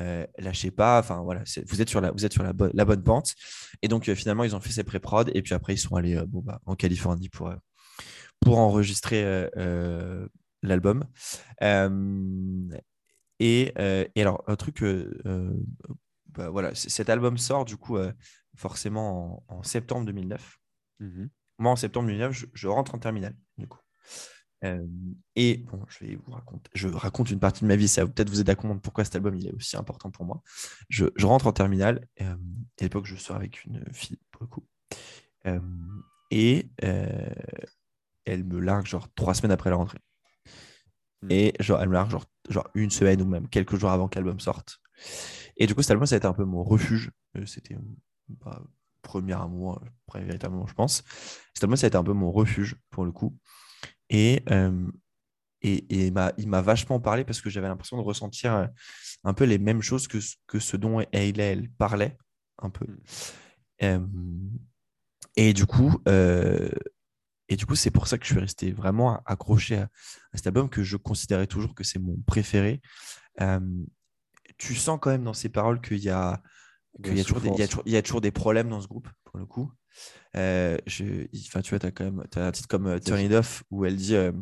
[0.00, 0.98] Euh, lâchez pas.
[0.98, 3.34] Enfin voilà, vous êtes sur la, vous êtes sur la, bonne, la bonne pente.
[3.82, 6.16] Et donc euh, finalement, ils ont fait ces pré-prod et puis après ils sont allés
[6.16, 7.52] euh, bon, bah, en Californie pour
[8.40, 9.50] pour enregistrer
[10.62, 11.04] l'album.
[13.38, 14.82] Et, et, alors un truc,
[16.26, 17.98] bah, voilà, cet album sort du coup
[18.56, 20.58] forcément en, septembre 2009.
[21.00, 21.26] Mmh
[21.58, 23.80] Moi en septembre 2009, je, je rentre en terminale du coup
[24.62, 28.10] et bon, je vais vous raconter, je raconte une partie de ma vie, ça va
[28.10, 30.42] peut-être vous aider à comprendre pourquoi cet album il est aussi important pour moi.
[30.88, 32.36] Je, je rentre en terminale, et à
[32.80, 34.66] l'époque je sors avec une fille pour le coup,
[36.30, 36.68] et
[38.24, 39.98] elle me largue genre trois semaines après la rentrée.
[41.22, 41.30] Mmh.
[41.30, 44.16] Et genre, elle me largue genre, genre une semaine ou même quelques jours avant que
[44.16, 44.80] l'album sorte.
[45.56, 47.10] Et du coup, cet album, ça a été un peu mon refuge.
[47.36, 47.76] Euh, c'était
[48.28, 48.62] bah,
[49.02, 51.02] premier amour, après véritablement, je pense.
[51.54, 53.36] Cet album, ça a été un peu mon refuge pour le coup.
[54.10, 54.42] Et,
[55.62, 58.68] et, et il m'a vachement parlé parce que j'avais l'impression de ressentir
[59.24, 62.18] un peu les mêmes choses que, que ce dont elle, parlait
[62.58, 62.86] un peu.
[63.82, 64.58] Mmh.
[65.36, 69.76] et du coup, et du coup, c'est pour ça que je suis resté vraiment accroché
[69.76, 69.88] à,
[70.34, 72.80] cet album que je considérais toujours que c'est mon préféré.
[74.58, 76.42] tu sens quand même dans ses paroles qu'il y a,
[77.02, 78.68] qu'il y, a toujours des, il, y a toujours, il y a toujours des problèmes
[78.68, 79.72] dans ce groupe, pour le coup.
[80.36, 83.20] Euh, je, enfin, tu vois, tu as quand même as un titre comme uh, Turn
[83.20, 84.32] It Off où elle dit, euh,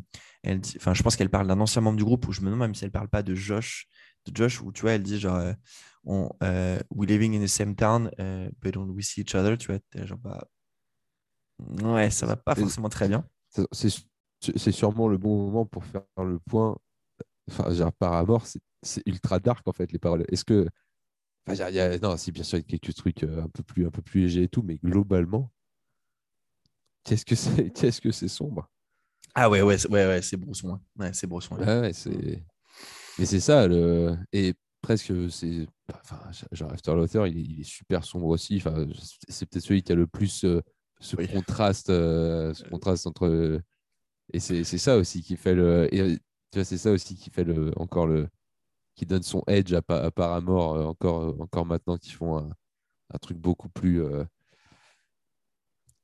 [0.42, 2.46] elle dit enfin, je pense qu'elle parle d'un ancien membre du groupe où je me
[2.46, 3.88] demande même si elle parle pas de Josh,
[4.26, 5.52] de Josh, où tu vois, elle dit genre, euh,
[6.04, 6.30] on,
[6.90, 8.10] we living in the same town,
[8.60, 10.44] but don't we see each other, tu vois, genre, bah,
[11.82, 13.24] ouais, ça va pas forcément très bien.
[13.72, 16.76] C'est sûrement le bon moment pour faire le point.
[17.50, 18.46] Enfin, genre, par rapport,
[18.82, 20.24] c'est ultra dark en fait les paroles.
[20.28, 20.68] Est-ce que
[21.50, 23.86] Enfin, y a, non, si bien sûr, il y a quelques trucs un peu plus,
[23.86, 25.50] un peu plus légers et tout, mais globalement,
[27.04, 28.68] qu'est-ce que c'est, qu'est-ce que c'est sombre?
[29.34, 30.74] Ah ouais, ouais, ouais, ouais c'est brosson.
[30.74, 30.80] Hein.
[30.98, 31.56] Ouais, c'est brosson.
[31.56, 32.42] Ouais, ouais c'est.
[33.18, 35.66] Mais c'est ça le et presque c'est.
[35.92, 36.20] Enfin,
[36.52, 38.56] genre After l'auteur, il, il, est super sombre aussi.
[38.56, 38.86] Enfin,
[39.28, 40.44] c'est peut-être celui qui a le plus
[41.00, 43.60] ce contraste, ce contraste entre.
[44.32, 45.92] Et c'est ça aussi qui fait le.
[45.94, 46.18] Et,
[46.50, 48.28] tu vois, c'est ça aussi qui fait le encore le
[48.98, 52.50] qui donne son edge à, à Paramore euh, encore, encore maintenant, qui font un,
[53.14, 54.02] un truc beaucoup plus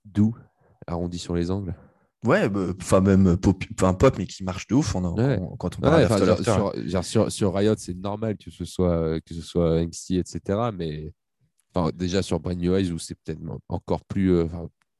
[0.04, 0.36] doux,
[0.86, 1.74] arrondi sur les angles.
[2.24, 5.80] Ouais, bah, enfin même pop, pop, mais qui marche de ouf on a, quand on
[5.82, 10.16] parle ouais, sur, sur, sur, Riot, c'est normal que ce soit que ce soit angsty,
[10.16, 10.70] etc.
[10.72, 11.12] Mais
[11.94, 14.46] déjà sur Brand New Eyes, où c'est peut-être encore plus, euh,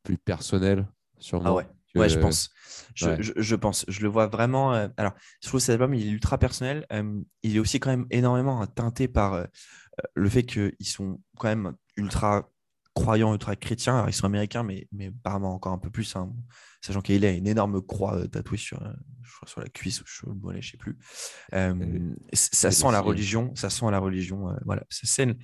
[0.03, 0.87] plus personnel.
[1.19, 1.51] Sûrement.
[1.51, 1.67] Ah ouais.
[1.95, 2.51] Ouais, je pense.
[2.95, 3.85] Je, je, pense.
[3.89, 4.75] Je le vois vraiment.
[4.75, 6.87] Euh, alors, je trouve que cet album, il est ultra personnel.
[7.43, 9.45] il est aussi quand même énormément teinté par euh,
[10.15, 12.51] le fait qu'ils sont quand même ultra
[12.95, 13.97] croyants, ultra chrétiens.
[13.97, 16.15] Alors, ils sont américains, mais, mais apparemment encore un peu plus.
[16.17, 16.33] Hein,
[16.81, 18.81] sachant qu'il a une énorme croix euh, tatouée sur,
[19.47, 20.99] sur la cuisse ou sur le mollet, je sais plus.
[22.33, 23.55] ça sent la religion.
[23.55, 24.57] Ça sent la religion.
[24.65, 25.37] voilà, ça scène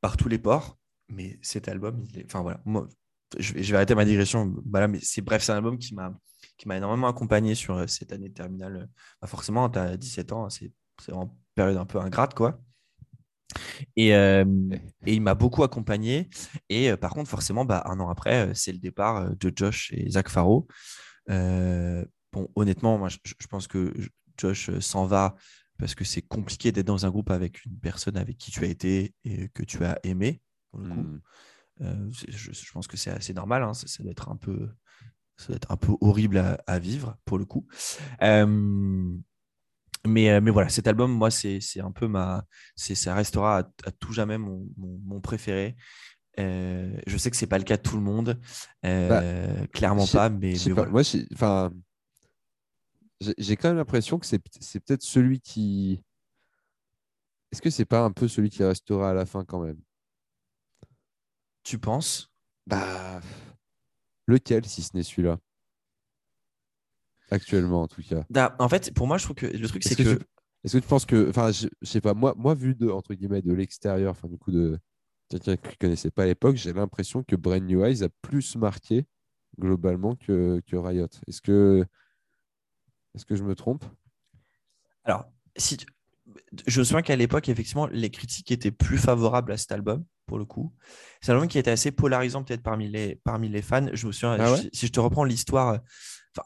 [0.00, 0.78] par tous les ports.
[1.08, 2.24] Mais cet album, il est...
[2.24, 2.88] enfin voilà, moi,
[3.38, 4.54] je vais, arrêter ma digression.
[4.70, 6.12] Voilà, mais c'est bref, c'est un album qui m'a
[6.62, 8.88] qui m'a énormément accompagné sur euh, cette année de terminale.
[9.20, 10.70] Bah forcément, tu as 17 ans, c'est
[11.10, 12.60] en période un peu ingrate, quoi.
[13.96, 14.44] Et, euh,
[15.04, 16.30] et il m'a beaucoup accompagné.
[16.68, 20.08] Et euh, par contre, forcément, bah, un an après, c'est le départ de Josh et
[20.10, 20.68] Zach Faro.
[21.28, 23.92] bon, honnêtement, moi, je, pense que
[24.38, 25.34] Josh s'en va
[25.78, 28.68] parce que c'est compliqué d'être dans un groupe avec une personne avec qui tu as
[28.68, 30.40] été et que tu as aimé.
[30.70, 30.78] Coup.
[30.78, 31.20] Hmm.
[31.80, 33.62] Euh, je, pense que c'est assez normal.
[33.62, 34.68] Hein, ça, doit être un peu,
[35.36, 37.66] ça doit être un peu horrible à, vivre pour le coup.
[38.22, 39.16] Euh,
[40.04, 42.44] mais, euh, mais voilà, cet album, moi, c'est un peu ma.
[42.76, 45.76] Ça restera à, tout jamais mon, mon, préféré.
[46.36, 48.40] je sais que c'est pas le cas de tout le monde,
[48.82, 49.22] bah,
[49.72, 50.54] clairement pas, mais,
[50.90, 51.72] moi, enfin,
[53.38, 56.02] j'ai quand même l'impression que c'est peut-être celui qui.
[57.52, 59.78] Est-ce que c'est pas un peu celui qui restera à la fin quand même?
[61.62, 62.30] Tu penses
[62.66, 63.20] Bah,
[64.26, 65.38] lequel, si ce n'est celui-là?
[67.30, 68.24] Actuellement, en tout cas.
[68.30, 70.18] Bah, en fait, pour moi, je trouve que le truc, c'est que.
[70.64, 71.30] Est-ce que tu penses que.
[71.30, 74.52] Enfin, je, sais pas, moi, moi, vu de, entre guillemets, de l'extérieur, enfin, du coup,
[74.52, 74.78] de
[75.28, 78.56] quelqu'un qui ne connaissait pas à l'époque, j'ai l'impression que Brand New Eyes a plus
[78.56, 79.06] marqué
[79.58, 81.08] globalement que, que Riot.
[81.26, 81.84] Est-ce que.
[83.14, 83.84] Est-ce que je me trompe?
[85.04, 85.26] Alors,
[85.56, 85.76] si
[86.66, 90.38] je me souviens qu'à l'époque, effectivement, les critiques étaient plus favorables à cet album pour
[90.38, 90.72] le coup.
[91.20, 93.88] C'est un album qui était assez polarisant peut-être parmi les, parmi les fans.
[93.92, 95.80] Je me souviens, ah si je te reprends l'histoire,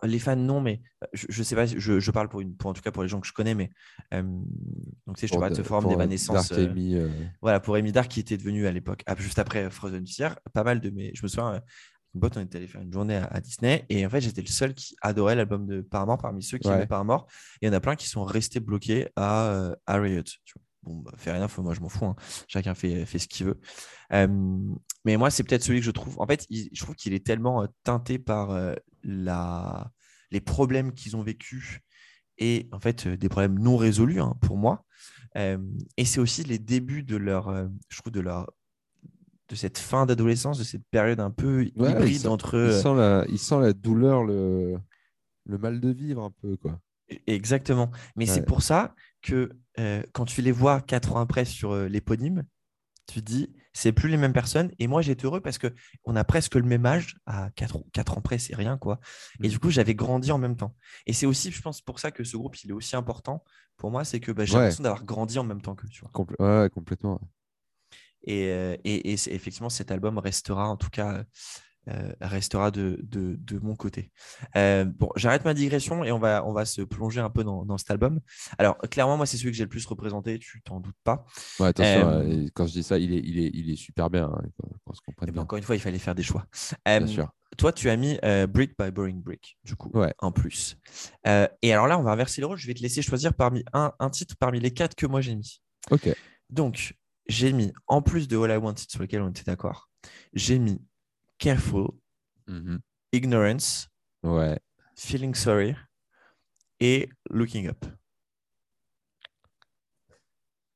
[0.03, 0.81] les fans non, mais
[1.13, 3.09] je, je sais pas, je, je parle pour, une, pour en tout cas pour les
[3.09, 3.71] gens que je connais, mais
[4.15, 6.53] euh, donc tu sais, je te parle de Forum d'Evanescence.
[6.53, 7.09] Euh, euh,
[7.41, 10.81] voilà, pour Amy Dark qui était devenu à l'époque, juste après Frozen Fear, pas mal
[10.81, 11.13] de mes.
[11.15, 11.61] Je me souviens,
[12.19, 14.75] boîte, on était allé faire une journée à, Disney et en fait, j'étais le seul
[14.75, 16.75] qui adorait l'album de Paramore parmi ceux qui ouais.
[16.75, 17.27] aimaient Paramore.
[17.61, 20.23] Et il y en a plein qui sont restés bloqués à, à Riot.
[20.23, 20.63] Tu vois.
[20.87, 22.07] Bon, bah, faire rien, moi je m'en fous.
[22.07, 22.17] Hein.
[22.47, 23.61] Chacun fait, fait ce qu'il veut.
[25.05, 26.19] mais moi, c'est peut-être celui que je trouve.
[26.21, 29.91] En fait, je trouve qu'il est tellement euh, teinté par euh, la...
[30.31, 31.81] les problèmes qu'ils ont vécus
[32.39, 34.85] et en fait euh, des problèmes non résolus hein, pour moi.
[35.35, 38.51] et c'est aussi les débuts de leur, je trouve, de leur
[39.49, 42.73] de cette fin d'adolescence, de cette période un peu hybride entre.
[42.73, 44.77] Il sent, la, il sent la douleur, le,
[45.45, 46.81] le mal de vivre un peu, quoi.
[47.13, 47.91] E-, exactement.
[48.17, 51.89] Mais c'est pour ça que euh, quand tu les vois quatre ans après sur euh,
[51.89, 52.45] l'éponyme,
[53.07, 54.73] tu te dis, c'est plus les mêmes personnes.
[54.81, 57.17] Et moi, j'étais heureux parce qu'on a presque le même âge.
[57.27, 58.99] À quatre, ans près, c'est rien, quoi.
[59.43, 59.59] Et du mmh.
[59.61, 60.75] coup, j'avais grandi en même temps.
[61.07, 63.45] Et c'est aussi, je pense, pour ça que ce groupe, il est aussi important
[63.77, 66.11] pour moi, c'est que bah, j'ai l'impression d'avoir grandi en même temps que tu vois.
[66.39, 67.21] ouais, complètement.
[68.27, 71.25] Et, euh, et, et effectivement, cet album restera, en tout cas,
[71.89, 74.11] euh, restera de, de, de, mon côté.
[74.57, 77.65] Euh, bon, j'arrête ma digression et on va, on va se plonger un peu dans,
[77.65, 78.19] dans cet album.
[78.59, 81.25] Alors, clairement, moi, c'est celui que j'ai le plus représenté, tu t'en doutes pas.
[81.61, 84.25] Ouais, attention, euh, quand je dis ça, il est, il est, il est super bien.
[84.25, 84.43] Hein,
[85.23, 86.47] eh ben, encore une fois, il fallait faire des choix.
[86.85, 87.31] Bien sûr.
[87.57, 90.13] Toi, tu as mis Brick by Boring Brick, du coup, ouais.
[90.19, 90.77] en plus.
[91.25, 92.59] et alors là, on va inverser les rôles.
[92.59, 95.37] Je vais te laisser choisir parmi un, un titre parmi les quatre que moi j'ai
[95.37, 95.63] mis.
[95.93, 96.13] Ok.
[96.51, 96.95] Donc,
[97.29, 99.91] j'ai mis, en plus de All I Wanted sur lequel on était d'accord,
[100.33, 100.81] j'ai mis
[101.39, 101.89] Careful,
[102.47, 102.81] Mhm.
[103.13, 103.89] Ignorance,
[104.23, 104.59] Ouais.
[104.97, 105.75] Feeling Sorry
[106.81, 107.85] et Looking Up.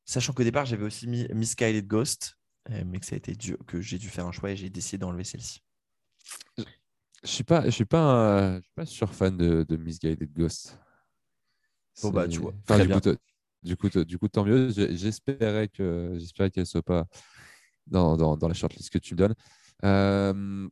[0.05, 2.37] Sachant qu'au départ, j'avais aussi mis Misguided Ghost,
[2.71, 3.35] euh, mais que ça a été
[3.67, 5.63] que j'ai dû faire un choix et j'ai décidé d'enlever celle-ci.
[6.59, 6.65] Je
[7.29, 10.79] suis pas, je suis pas, un- je suis pas sur fan de, de Misguided Ghost.
[12.03, 12.89] Bon, bah, tu vois, Enfin, du.
[13.63, 14.71] Du coup, du coup, tant mieux.
[14.71, 17.07] J'espérais que, j'espérais qu'elle soit pas
[17.87, 19.35] dans, dans, dans la shortlist que tu me donnes.
[19.85, 20.69] Euh,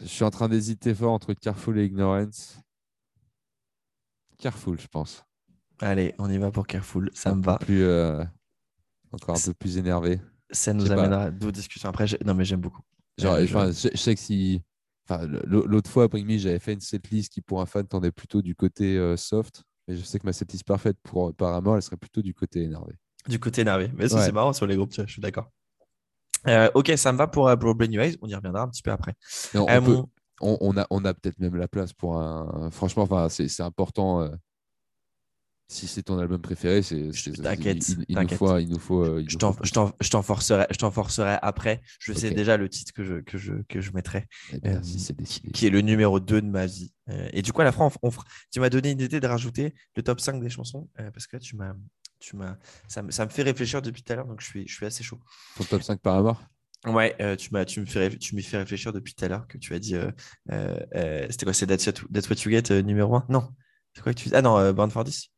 [0.00, 2.58] je suis en train d'hésiter fort entre Careful et Ignorance.
[4.38, 5.24] Careful, je pense.
[5.80, 7.58] Allez, on y va pour Careful, ça me va.
[7.58, 8.24] Plus, euh,
[9.12, 10.20] encore un peu plus énervé.
[10.50, 12.06] Ça nous amènera à d'autres discussions après.
[12.24, 12.82] Non, mais j'aime beaucoup.
[13.18, 14.62] Genre, enfin, je, je sais que si.
[15.08, 18.54] Enfin, l'autre fois, après j'avais fait une setlist qui, pour un fan, tendait plutôt du
[18.54, 19.64] côté euh, soft.
[19.88, 22.94] Mais je sais que ma setlist parfaite pour Paramore, elle serait plutôt du côté énervé.
[23.28, 23.90] Du côté énervé.
[23.96, 24.24] Mais ça, Ouais.
[24.24, 25.50] c'est marrant sur les groupes, je suis d'accord.
[26.46, 28.16] Euh, ok, ça me va pour, euh, pour Brand New Eyes.
[28.22, 29.14] On y reviendra un petit peu après.
[29.54, 30.08] On, Euh, on peut- mon-
[30.40, 32.70] on- on a, on a peut-être même la place pour un.
[32.70, 34.22] Franchement, c'est c'est important.
[34.22, 34.30] euh,
[35.72, 37.10] si c'est ton album préféré, c'est.
[37.42, 38.58] T'inquiète, Il, il nous faut.
[38.58, 39.04] Il nous faut.
[39.04, 39.52] euh, il Je t'en-
[40.22, 41.80] forcerai, je forcerai après.
[42.00, 44.82] Je sais déjà le titre que je, que je, que je mettrai, Eh bien, euh,
[44.82, 45.50] si c'est décidé.
[45.52, 46.92] qui est le numéro 2 de ma vie.
[47.08, 48.10] Euh, et du coup, à la fin, on,
[48.50, 51.36] tu m'as donné une idée de rajouter le top 5 des chansons, euh, parce que
[51.36, 51.74] là, tu m'as,
[52.18, 52.56] tu m'as,
[52.88, 54.86] ça, me- ça me fait réfléchir depuis tout à l'heure, donc je suis, je suis
[54.86, 55.20] assez chaud.
[55.56, 56.42] Ton top 5 Paramore
[56.86, 59.46] Ouais, euh, tu m'as, tu me fais, tu m'y fais réfléchir depuis tout à l'heure
[59.46, 60.10] que tu as dit, euh,
[60.50, 63.48] euh, euh, c'était quoi, c'est That's, What- That's What You Get numéro 1 Non,
[63.94, 65.29] c'est quoi que tu dis Ah non, Born for This?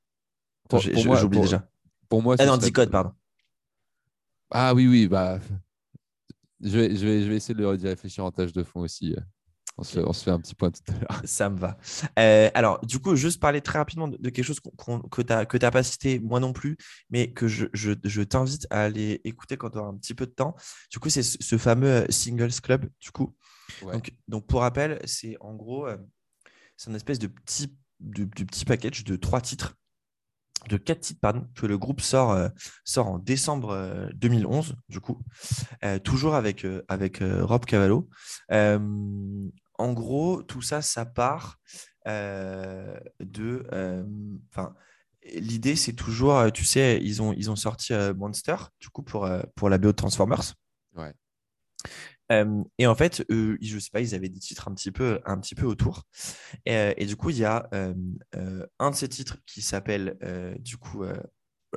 [0.78, 1.69] Attends, j'oublie déjà.
[2.09, 3.12] Pour moi, Ah non, serait- pardon.
[4.51, 5.39] Ah oui, oui, bah.
[6.61, 9.15] Je vais, je vais, je vais essayer de d'y réfléchir en tâche de fond aussi.
[9.15, 9.20] euh.
[9.78, 11.23] On, se, fait- on se fait un petit point tout à l'heure.
[11.24, 11.78] Ça me va.
[12.19, 15.23] Euh, alors, du coup, juste parler très rapidement de, de quelque chose qu'on- qu'on- que
[15.23, 15.32] tu
[15.65, 16.77] n'as pas cité, moi non plus,
[17.09, 20.27] mais que je, je- je t'invite à aller écouter quand tu auras un petit peu
[20.27, 20.55] de temps.
[20.90, 22.86] Du coup, c'est ce, ce fameux euh, Singles Club.
[23.01, 23.35] Du coup,
[23.82, 23.94] Ouais.
[23.94, 25.97] donc, donc, pour rappel, c'est en gros, euh,
[26.77, 29.74] c'est un espèce de petit, de, de petit package de trois titres,
[30.69, 31.21] de quatre titres,
[31.55, 32.49] que le groupe sort, euh,
[32.85, 35.23] sort en décembre euh, 2011, du coup,
[35.85, 38.09] Euh, toujours avec, euh, avec euh, Rob Cavallo.
[38.51, 38.79] Euh,
[39.79, 41.59] en gros, tout ça, ça part
[42.07, 43.67] euh, de.
[43.73, 44.05] euh,
[45.35, 49.03] l'idée, c'est toujours, euh, tu sais, ils ont, ils ont sorti euh, Monster, du coup,
[49.03, 50.55] pour, euh, pour la BO Transformers.
[50.97, 51.13] Ouais.
[52.33, 54.91] Euh, et en fait, eux, ils- je sais pas, ils avaient des titres un petit
[54.91, 56.05] peu, un petit peu autour.
[56.67, 57.95] Et, euh, et du coup, il y a euh,
[58.37, 61.17] euh, un de ces titres qui s'appelle, euh, du coup, euh,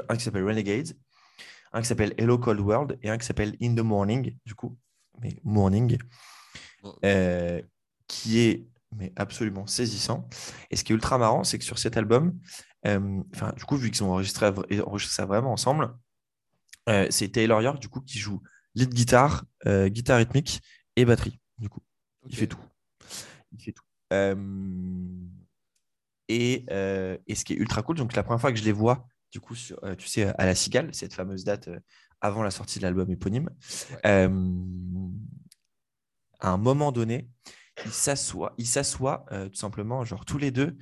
[0.10, 0.94] un qui s'appelle Renegade,
[1.74, 4.78] un qui s'appelle Hello Cold World et un qui s'appelle In the Morning, du coup,
[5.22, 5.98] mais Morning,
[7.04, 7.62] euh,
[8.08, 8.68] qui est
[8.98, 10.30] mais absolument saisissant.
[10.72, 12.40] Et ce qui est ultra marrant, c'est que sur cet album,
[12.88, 14.48] euh, enfin, du coup, vu qu'ils ont enregistré,
[14.86, 15.94] enregistré ça vraiment ensemble,
[16.88, 18.42] euh, c'est Taylor York, du coup, qui joue
[18.76, 20.62] lead guitare, euh, guitare rythmique
[20.96, 21.82] et batterie, du coup.
[22.28, 22.60] Il fait tout.
[23.52, 23.84] Il fait tout.
[24.14, 24.36] Euh,
[26.28, 28.72] et, euh, et ce qui est ultra cool, donc la première fois que je les
[28.72, 31.70] vois, du coup, sur, euh, tu sais, à la Cigale, cette fameuse date
[32.22, 33.50] avant la sortie de l'album éponyme,
[33.92, 34.30] Ouais.
[36.40, 37.30] à un moment donné,
[37.86, 40.78] ils s'assoient, ils s'assoient tout simplement, genre tous les deux,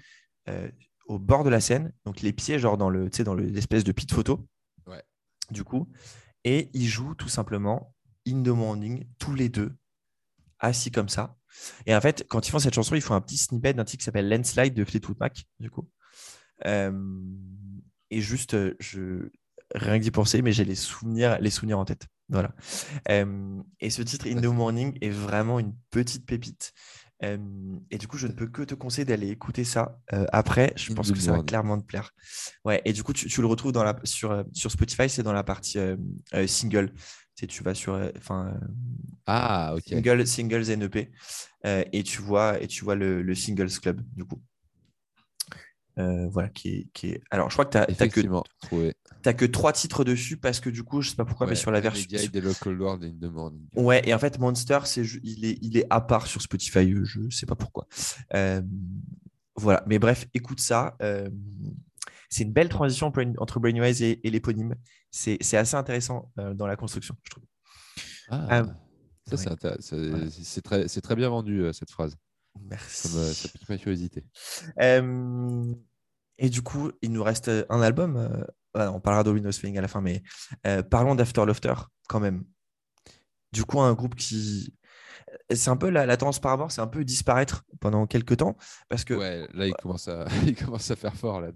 [1.07, 3.45] au bord de la scène, donc les pieds, genre dans le, tu sais, dans le-
[3.45, 4.47] l'espèce de pit photo,
[4.87, 5.03] Ouais.
[5.51, 5.89] du coup,
[6.43, 7.95] et ils jouent tout simplement
[8.27, 9.75] In the Morning, tous les deux,
[10.59, 11.37] assis comme ça.
[11.85, 13.99] Et en fait, quand ils font cette chanson, ils font un petit snippet d'un titre
[13.99, 15.89] qui s'appelle Landslide de Fleetwood Mac, du coup.
[16.65, 16.91] Euh,
[18.09, 19.29] et juste, euh, je
[19.75, 22.07] rien que d'y penser, mais j'ai les souvenirs, les souvenirs en tête.
[22.29, 22.53] Voilà.
[23.09, 26.73] Euh, et ce titre In the Morning est vraiment une petite pépite.
[27.23, 27.37] Euh,
[27.89, 30.73] et du coup, je ne peux que te conseiller d'aller écouter ça euh, après.
[30.75, 32.11] Je pense que ça va clairement te plaire.
[32.65, 32.81] Ouais.
[32.85, 35.43] Et du coup, tu, tu le retrouves dans la, sur, sur Spotify, c'est dans la
[35.43, 35.95] partie euh,
[36.47, 36.91] single.
[37.35, 38.59] Tu, sais, tu vas sur, enfin,
[39.25, 39.83] Ah, ok.
[39.87, 41.09] single, singles NEP
[41.65, 44.41] et tu vois et tu vois le, le singles club du coup.
[45.99, 47.21] Euh, voilà qui est, qui est...
[47.29, 48.21] alors je crois que tu n'as que
[48.61, 48.95] trouvé.
[49.37, 51.81] que trois titres dessus parce que du coup je sais pas pourquoi mais sur la
[51.81, 53.67] version Renegade, des Local World et In the Morning.
[53.75, 57.03] ouais et en fait Monster c'est il est il est à part sur Spotify euh,
[57.05, 57.85] je sais pas pourquoi
[58.33, 58.63] Euh,
[59.55, 61.29] voilà mais bref écoute ça euh,
[62.27, 64.73] c'est une belle transition entre Brain- entre Brain Eyes et, et l'éponyme
[65.11, 67.43] c'est assez intéressant dans la construction je trouve
[68.29, 68.63] Ah,
[69.27, 70.25] ça, c'est Voilà.
[70.63, 72.17] très, très bien vendu, cette phrase.
[72.61, 74.23] Merci Ça, me, ça pique ma curiosité.
[74.79, 75.73] Euh,
[76.37, 78.17] et du coup, il nous reste un album.
[78.17, 78.43] euh,
[78.73, 80.23] voilà, on parlera de Windows Feeling à la fin, mais
[80.65, 81.73] euh, parlons d'After Laughter
[82.07, 82.43] quand même.
[83.51, 84.73] Du coup, un groupe qui.
[85.51, 88.55] C'est un peu la, la tendance par rapport, c'est un peu disparaître pendant quelques temps
[88.89, 91.41] parce que Ouais, là, il commence à, il commence à faire fort.
[91.41, 91.51] Là.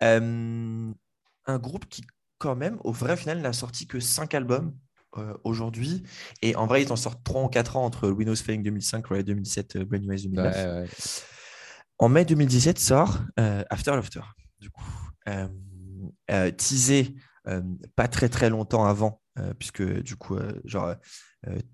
[0.00, 2.04] un groupe qui
[2.38, 4.76] quand même, au vrai final, n'a sorti que 5 albums
[5.18, 6.02] euh, aujourd'hui.
[6.42, 9.22] Et en vrai, il en sort 3 ou 4 ans entre Windows Phone 2005, Riot
[9.22, 10.54] 2007, Brand New 2009.
[10.56, 10.88] Ouais, ouais.
[11.98, 14.20] En mai 2017 sort euh, After Laughter,
[14.60, 14.84] du coup.
[15.28, 15.48] Euh,
[16.30, 17.14] euh, teasé
[17.94, 19.22] pas très très longtemps avant,
[19.60, 20.96] puisque du coup, genre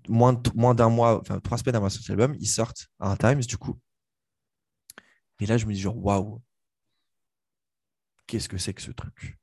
[0.07, 3.39] moins, moins d'un mois, enfin trois semaines avant cet album, ils sortent à un Times,
[3.39, 3.79] du coup.
[5.39, 6.41] Et là, je me dis genre, waouh,
[8.27, 9.37] qu'est-ce que c'est que ce truc?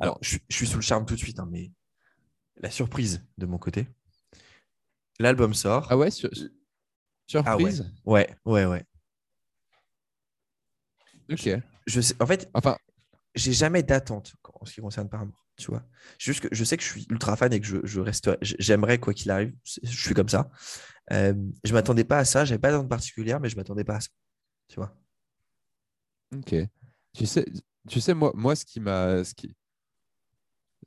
[0.00, 1.70] Alors, je, suis- je suis sous le charme tout de suite, hein, mais
[2.60, 3.86] la surprise de mon côté.
[5.18, 5.86] L'album sort.
[5.90, 6.30] Ah ouais, sur-
[7.44, 7.70] Ah ouais.
[7.72, 7.90] surprise?
[8.04, 8.84] Ouais, ouais, ouais.
[11.30, 11.48] Ok.
[11.86, 12.76] Je sais, en fait, Enfin,
[13.34, 15.84] j'ai jamais d'attente en ce qui concerne Paramore, tu vois.
[16.18, 18.98] Juste que je sais que je suis ultra fan et que je, je reste, j'aimerais
[18.98, 20.50] quoi qu'il arrive, je suis comme ça.
[21.12, 21.34] Euh,
[21.64, 24.08] je m'attendais pas à ça, j'avais pas d'attente particulière, mais je m'attendais pas à ça,
[24.68, 24.96] tu vois.
[26.34, 26.54] ok.
[27.14, 27.44] Tu sais,
[27.88, 29.54] tu sais moi, moi, ce qui m'a, ce qui,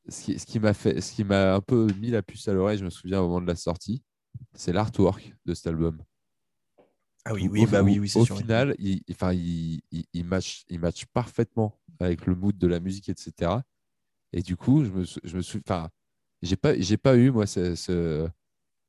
[0.07, 2.53] ce qui, ce qui m'a fait, ce qui m'a un peu mis la puce à
[2.53, 4.03] l'oreille, je me souviens au moment de la sortie,
[4.53, 6.01] c'est l'artwork de cet album.
[7.25, 8.37] Ah oui, oui, au- bah oui, oui, c'est Au sûr.
[8.37, 12.79] final, il, enfin, il, il, il match, il match parfaitement avec le mood de la
[12.79, 13.63] musique, etc.
[14.33, 15.89] Et du coup, je me, je me suis, enfin,
[16.43, 18.27] j'ai pas, j'ai pas eu moi ce, ce,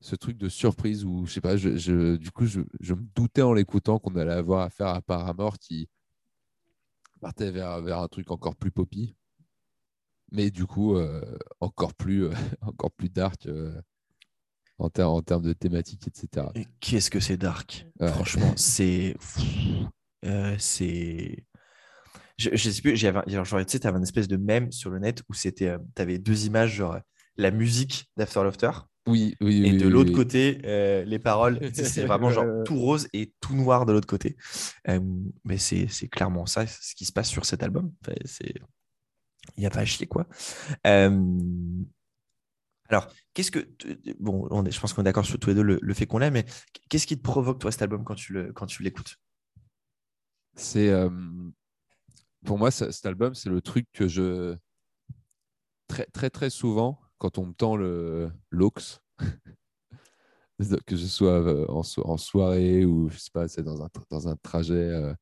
[0.01, 3.03] ce truc de surprise où je sais pas, je, je- du coup, je, je me
[3.15, 5.89] doutais en l'écoutant qu'on allait avoir affaire à Paramore qui
[7.21, 9.15] partait vers, vers un truc encore plus poppy,
[10.33, 11.21] mais du coup, euh,
[11.61, 13.73] encore plus, euh, encore plus dark euh,
[14.79, 16.47] en, ter- en termes de thématique, etc.
[16.55, 17.87] Et Qu'est-ce que c'est dark?
[18.01, 18.09] Ouais.
[18.09, 19.17] Franchement, c'est.
[20.59, 21.45] c'est.
[22.39, 24.99] Je, je sais plus, j'avais, genre, tu sais, t'avais une espèce de mème sur le
[24.99, 26.99] net où c'était, euh, t'avais deux images, genre
[27.39, 28.71] la musique d'After Laughter
[29.07, 30.17] Oui, oui, et oui, de oui, l'autre oui.
[30.17, 31.59] côté, euh, les paroles.
[31.73, 34.37] C'est vraiment genre tout rose et tout noir de l'autre côté.
[34.89, 35.01] Euh,
[35.45, 37.93] mais c'est, c'est clairement ça, ce qui se passe sur cet album.
[38.03, 38.55] Enfin, c'est...
[39.57, 40.27] Il n'y a pas à chier, quoi.
[40.87, 41.11] Euh,
[42.89, 43.69] Alors, qu'est-ce que.
[44.21, 46.45] Bon, je pense qu'on est d'accord sur tous les deux le, fait qu'on l'aime, mais
[46.89, 49.17] qu'est-ce qui te provoque, toi, cet album, quand tu, l'écoutes?
[50.55, 51.11] C'est euh,
[52.45, 54.57] pour moi cet album, c'est le truc que je
[55.89, 58.71] très très très souvent quand on me tend l'aux,
[60.87, 63.89] que ce soit euh, en, so- en soirée ou je sais pas, c'est dans un
[64.11, 65.15] dans un trajet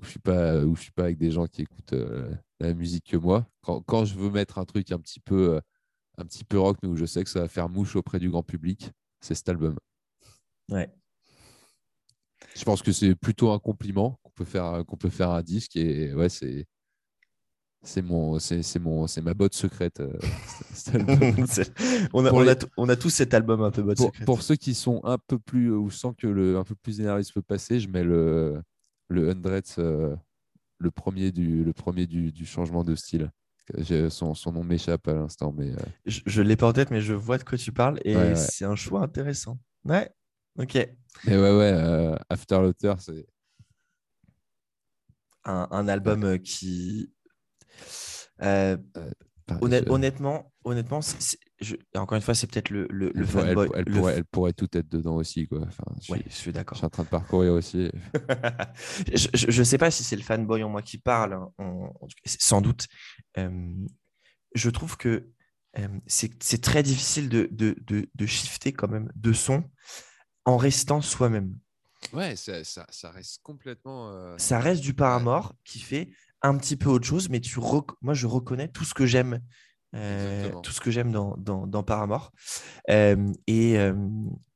[0.00, 2.30] où je suis pas où je suis pas avec des gens qui écoutent euh,
[2.60, 3.46] la musique que moi.
[3.62, 5.60] Quand, quand je veux mettre un truc un petit peu euh,
[6.18, 8.30] un petit peu rock, mais où je sais que ça va faire mouche auprès du
[8.30, 9.76] grand public, c'est cet album.
[10.70, 10.90] Ouais.
[12.54, 15.42] Je pense que c'est plutôt un compliment qu'on peut faire qu'on peut faire à un
[15.42, 16.66] disque et ouais c'est
[17.82, 20.12] c'est mon c'est mon c'est ma botte secrète euh,
[20.74, 21.46] cet album.
[21.46, 21.72] C'est-
[22.12, 24.24] on, a, on, les- a, on a tous cet album un peu mode pour, secret.
[24.24, 27.22] pour ceux qui sont un peu plus ou sans que le un peu plus énervé
[27.32, 28.60] peut passer je mets le
[29.08, 30.16] le Hundreds euh,
[30.78, 33.30] le premier du le premier du, du changement de style
[34.10, 35.76] son, son nom m'échappe à l'instant mais euh,
[36.06, 38.32] Je, je l'ai pas en tête, mais je vois de quoi tu parles et Ouais,
[38.34, 38.34] ouais.
[38.34, 39.58] c'est un choix intéressant.
[39.84, 40.10] Ouais,
[40.58, 40.78] ok.
[41.22, 43.26] mais ouais ouais euh, After Laughter c'est
[45.44, 47.10] Un, un album qui.
[48.42, 48.76] euh,
[49.88, 51.00] honnêtement, honnêtement
[51.60, 53.70] je- encore une fois, c'est peut-être le, le, le elle, pourrait, elle, fanboy.
[53.74, 56.22] elle le pourrait, f- elle pourrait tout être dedans aussi quoi enfin, je, suis, Ouais,
[56.26, 56.78] je suis je d'accord.
[56.78, 57.90] suis en train de parcourir aussi
[59.14, 62.08] je, je sais pas si c'est le fanboy en moi qui parle, hein, en- en
[62.26, 62.86] sans doute.
[63.38, 63.74] Euh,
[64.54, 65.28] je trouve que
[65.78, 69.64] euh, c'est très difficile de, de, de, de shifter quand même de son
[70.44, 71.54] en restant soi-même.
[72.12, 74.10] Ouais, ça, ça, ça reste complètement.
[74.12, 76.10] euh, Ça reste du Paramore qui fait
[76.42, 79.40] un petit peu autre chose, mais tu rec- moi je reconnais tout ce que j'aime,
[79.94, 82.32] euh, tout ce que j'aime dans, dans, dans Paramore.
[82.90, 83.94] Euh, et, euh,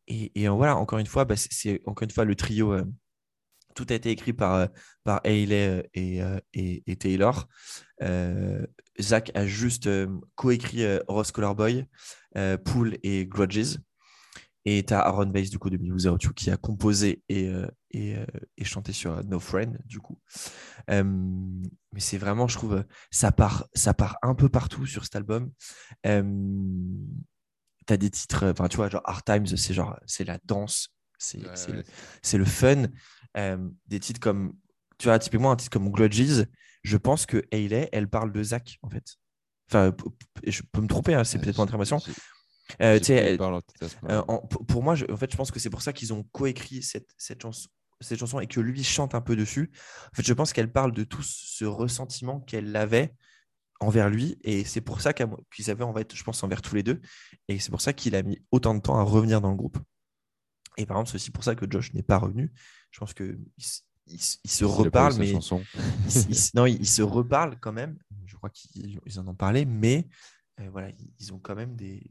[0.09, 2.77] et, et, voilà, encore une fois, bah, c'est- encore une fois le trio.
[3.75, 4.69] tout a été écrit par,
[5.05, 6.21] par Hayley euh, et,
[6.55, 7.49] et, et Taylor.
[9.01, 9.89] Zach a juste
[10.35, 11.87] coécrit Ross Colorboy,
[12.37, 13.79] euh, Pool et Grudges.
[14.65, 15.97] Et tu as Aaron Bass du coup de You
[16.37, 17.51] qui a composé et,
[17.93, 18.25] et, euh,
[18.57, 20.19] et chanté sur euh, No Friend du coup.
[20.91, 25.17] Euh, mais c'est vraiment, je trouve, ça part, ça part un peu partout sur cet
[25.17, 25.53] album.
[26.07, 26.23] Euh,
[27.87, 30.95] tu as des titres, enfin tu vois, genre Hard Times, c'est genre, c'est la danse,
[31.19, 32.39] c'est Ouais, c'est ouais.
[32.39, 32.85] le, fun.
[33.37, 34.55] Euh, des titres comme,
[34.99, 36.47] tu vois, typiquement un titre comme Grudges,
[36.83, 39.17] je pense que Hayley, elle parle de Zach en fait.
[39.71, 39.95] Enfin,
[40.47, 42.01] je peux me tromper, hein, c'est Ouais, peut-être mon information.
[42.81, 42.99] Euh,
[44.09, 46.13] euh, en- pour pour moi, je, en fait, je pense que c'est pour ça qu'ils
[46.13, 47.69] ont coécrit cette, cette, chanson,
[48.03, 49.71] cette chanson et que lui chante un peu dessus.
[50.13, 53.15] En fait, je pense qu'elle parle de tout ce ressentiment qu'elle avait
[53.81, 56.83] envers lui et c'est pour ça qu'ils avaient en fait, je pense, envers tous les
[56.83, 57.01] deux.
[57.49, 59.79] Et c'est pour ça qu'il a mis autant de temps à revenir dans le groupe.
[60.77, 62.53] Et par exemple, c'est aussi pour ça que Josh n'est pas revenu.
[62.91, 63.39] Je pense que
[64.07, 69.21] il, se reparle, mais il, non, il, se reparle quand même, je crois qu'ils ils
[69.21, 70.09] en ont parlé, mais
[70.61, 72.03] euh, voilà, ils, ils ont quand même des.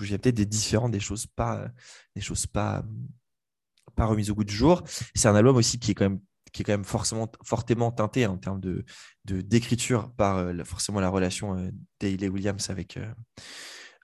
[0.00, 1.70] Il y a peut-être des différents, des choses pas,
[2.16, 2.82] des choses pas,
[3.94, 4.82] pas remises au goût du jour.
[5.14, 6.20] C'est un album aussi qui est quand même
[6.52, 8.84] qui est quand même forcément fortement teinté en termes de
[9.24, 11.70] d'écriture par euh, forcément la relation euh,
[12.00, 13.12] d'Hayley Williams avec euh,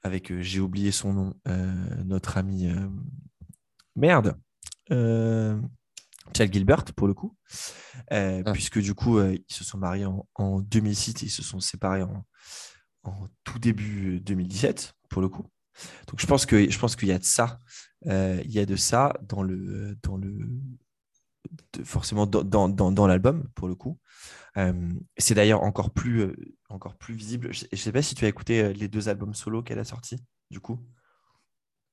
[0.02, 1.34] avec euh, j'ai oublié son nom
[2.04, 2.68] notre ami
[3.96, 4.36] merde
[4.90, 7.36] Chad Gilbert pour le coup
[8.10, 8.52] Ah.
[8.52, 12.02] puisque du coup ils se sont mariés en, en 2006 et ils se sont séparés
[12.02, 12.24] en,
[13.02, 15.46] en tout début 2017 pour le coup
[16.06, 17.58] donc je pense que je pense qu'il y a de ça
[18.06, 20.48] il y a de ça dans le dans le
[21.72, 23.98] de- forcément dans, dans, dans, l'album pour le coup.
[24.56, 26.36] Euh, c'est d'ailleurs encore plus euh,
[26.68, 27.52] encore plus visible.
[27.52, 29.84] Je, je sais pas si tu as écouté euh, les deux albums solo qu'elle a
[29.84, 30.18] sortis
[30.50, 30.80] du coup.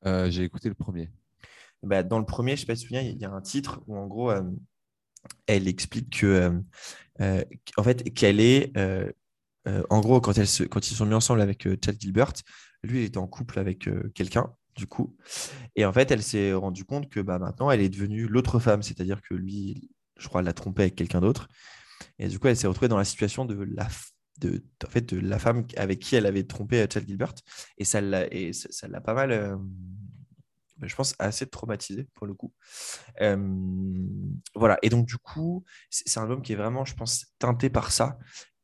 [0.06, 1.10] Euh, J'ai écouté le premier.
[1.84, 3.42] bah, dans le premier, je sais pas si tu te souviens, il y a un
[3.42, 4.44] titre où en gros, euh,
[5.48, 6.60] elle explique que, euh,
[7.22, 7.44] euh,
[7.78, 9.12] en fait, qu'elle est, euh,
[9.68, 12.34] euh, en gros, quand, elle se, quand ils sont mis ensemble avec euh, Chad Gilbert,
[12.84, 15.16] lui, il était en couple avec euh, quelqu'un, du coup.
[15.76, 18.84] Et en fait, elle s'est rendue compte que bah, maintenant, elle est devenue l'autre femme,
[18.84, 21.48] c'est-à-dire que lui, je crois, l'a trompée avec quelqu'un d'autre.
[22.20, 23.88] Et du coup, elle s'est retrouvée dans la situation de la,
[24.40, 27.34] de, en fait, de la femme avec qui elle avait trompé euh, Chad Gilbert.
[27.78, 29.56] Et ça l'a et ça l'a pas mal, euh,
[30.78, 32.54] bah, je pense, assez traumatisée pour le coup.
[33.22, 33.38] Euh,
[34.56, 34.78] voilà.
[34.82, 37.92] Et donc, du coup, c'est c'est un album qui est vraiment, je pense, teinté par
[37.92, 38.18] ça.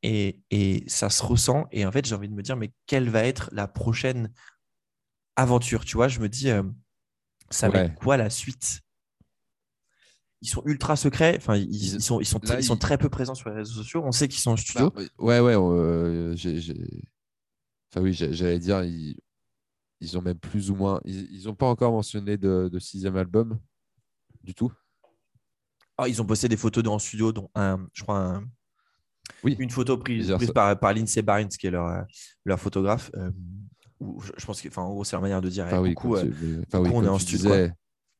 [0.03, 1.67] Et, et ça se ressent.
[1.71, 4.33] Et en fait, j'ai envie de me dire, mais quelle va être la prochaine
[5.41, 6.63] aventure Tu vois, je me dis, euh,
[7.49, 8.81] ça va être quoi la suite?
[10.43, 11.35] Ils sont ultra secrets.
[11.38, 14.01] Enfin, ils, sont, ils, sont, là, ils sont très peu présents sur les réseaux sociaux.
[14.03, 14.89] On sait qu'ils sont en studio.
[14.89, 15.55] Bah, ouais, ouais.
[15.55, 16.35] euh,
[17.93, 19.18] Enfin, oui, j'allais dire, ils...
[19.99, 20.99] ils ont même plus ou moins.
[21.05, 23.59] Ils n'ont pas encore mentionné de, de sixième album
[24.43, 24.72] du tout.
[25.97, 28.45] Ah, ils ont posté des photos dans le studio, dont un, je crois un-
[29.43, 29.55] Oui.
[29.59, 32.01] une photo prise, prise par, par Lindsay Barnes, qui est leur, euh,
[32.45, 33.11] leur photographe.
[33.15, 33.30] euh,
[34.38, 35.65] je, pense que, enfin, en gros, c'est leur manière de dire.
[35.65, 36.03] Enfin, oui, tu-
[36.94, 37.52] on est en tu studio,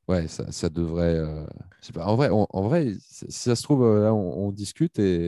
[0.08, 1.16] ouais, ça, ça devrait.
[1.16, 1.46] euh,
[1.82, 4.48] je sais pas, en vrai, on- en vrai, si ça se trouve, euh, là, on,
[4.48, 5.28] on discute et,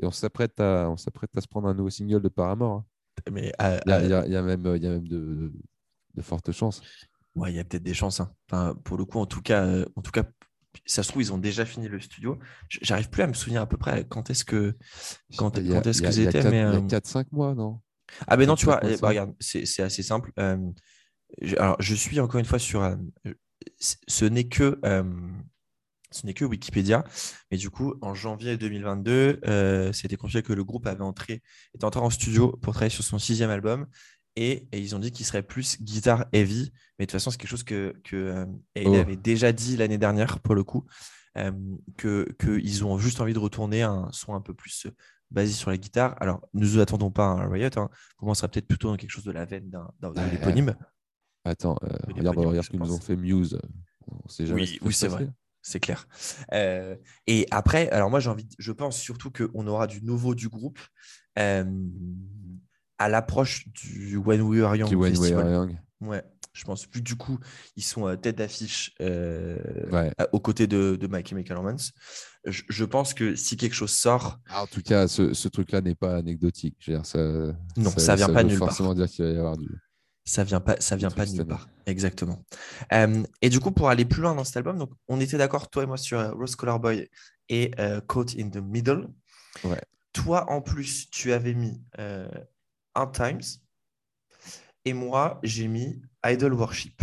[0.00, 2.78] et on s'apprête à, on s'apprête à se prendre un nouveau single de Paramore.
[2.78, 2.84] hein.
[3.30, 4.86] mais euh, Il y a, euh, il y a- il y a même, il y
[4.86, 5.52] a même de, de-
[6.14, 6.82] de fortes chances.
[7.34, 8.20] ouais, il y a peut-être des chances.
[8.20, 8.32] hein.
[8.50, 10.24] Enfin, pour le coup, en tout cas, en tout cas,
[10.86, 12.38] ça se trouve, ils ont déjà fini le studio.
[12.68, 14.76] J'arrive plus à me souvenir à peu près quand est-ce que,
[15.36, 15.56] quand,
[15.86, 16.38] est-ce que c'était.
[16.40, 17.80] Il y a euh, 4-5 mois, non?
[18.26, 20.32] Ah ben non, tu vois, eh, bah, regarde, c'est assez simple.
[20.38, 20.56] Euh,
[21.40, 22.82] je, alors, je suis encore une fois sur...
[22.82, 22.96] euh,
[23.70, 24.78] ce n'est que...
[24.84, 25.04] euh,
[26.10, 27.02] ce n'est que Wikipédia,
[27.50, 31.42] mais du coup, en janvier 2022, euh, c'était confié que le groupe avait entré,
[31.74, 33.86] était entré en studio pour travailler sur son sixième album,
[34.36, 37.36] et, et ils ont dit qu'il serait plus guitare heavy, mais de toute façon, c'est
[37.38, 38.46] quelque chose que, que euh,
[38.76, 38.94] Oh.
[38.94, 40.84] avait déjà dit l'année dernière, pour le coup,
[41.36, 41.50] euh,
[41.96, 44.86] que qu'ils ont juste envie de retourner à un son un peu plus
[45.34, 46.16] basé sur la guitare.
[46.20, 47.90] Alors, ne nous attendons pas à un Riot, hein.
[48.16, 50.74] pour moi, on sera peut-être plutôt dans quelque chose de la veine d'un Ouais, éponyme.
[51.44, 53.58] Attends, euh, regarde, ce qu'ils nous ont fait Muse.
[54.06, 55.28] On sait jamais Oui, ce c'est vrai.
[55.60, 56.06] C'est clair.
[56.52, 56.94] Euh,
[57.26, 60.78] et après, alors moi, j'ai envie, je pense surtout qu'on aura du nouveau du groupe
[61.38, 61.64] euh,
[62.98, 65.32] à l'approche du When We Were Young When We.
[65.32, 65.78] Were Young.
[66.00, 66.86] Ouais, je pense.
[66.86, 67.38] Que du coup,
[67.76, 70.12] ils sont tête d'affiche Ouais.
[70.32, 71.92] aux côtés de, de My Chemical Romance.
[72.46, 75.80] Je, je pense que si quelque chose sort, Ah, en tout cas, ce, ce truc-là
[75.80, 76.76] n'est pas anecdotique.
[76.80, 77.18] Je veux dire, ça,
[77.76, 78.68] Non, ça vient pas veut nulle part.
[78.68, 79.68] forcément dire qu'il va y avoir du.
[80.26, 81.68] ça vient pas, ça vient pas de nulle part.
[81.86, 82.44] Exactement.
[82.92, 85.70] Euh, et du coup, pour aller plus loin dans cet album, donc on était d'accord,
[85.70, 87.08] toi et moi, sur euh, Rose Color Boy
[87.48, 89.08] et euh, Caught in the Middle.
[89.64, 89.80] Ouais.
[90.12, 92.28] Toi, en plus, tu avais mis euh,
[92.94, 93.40] Un Times
[94.84, 97.02] et moi, j'ai mis Idol Worship.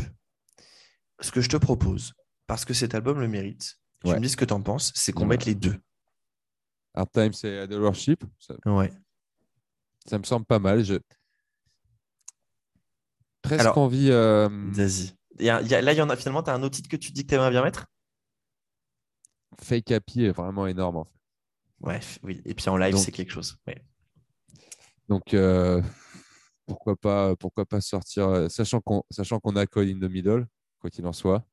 [1.20, 2.14] Ce que je te propose,
[2.48, 4.16] parce que cet album le mérite, tu Ouais.
[4.16, 5.28] me dis ce que tu en penses, c'est qu'on Ouais.
[5.30, 5.80] mette les deux.
[6.94, 8.92] Hard Times et The Worship, ça, Ouais.
[10.06, 10.84] ça me semble pas mal.
[10.84, 10.96] Je...
[13.42, 14.10] Presque Alors, envie.
[14.12, 15.14] euh, Vas-y.
[15.40, 17.30] Là, il y en a finalement, tu as un autre titre que tu dis que
[17.30, 17.86] tu aimerais bien mettre?
[19.62, 20.98] Fake Happy est vraiment énorme.
[20.98, 21.18] En fait.
[21.82, 22.42] Ouais, oui.
[22.46, 23.58] Et puis en live, c'est quelque chose.
[23.68, 23.84] Ouais.
[25.08, 25.82] Donc, euh,
[26.68, 30.48] pourquoi, pas, pourquoi pas sortir, euh, sachant qu'on sachant qu'on a Call in the Middle,
[30.80, 31.44] quoi qu'il en soit.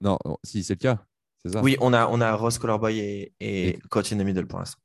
[0.00, 1.04] Non, si, c'est le cas.
[1.42, 4.18] C'est ça Oui, on a, on a Rose Color Boy et, et, Et- Caught in
[4.18, 4.80] the Middle pour l'instant.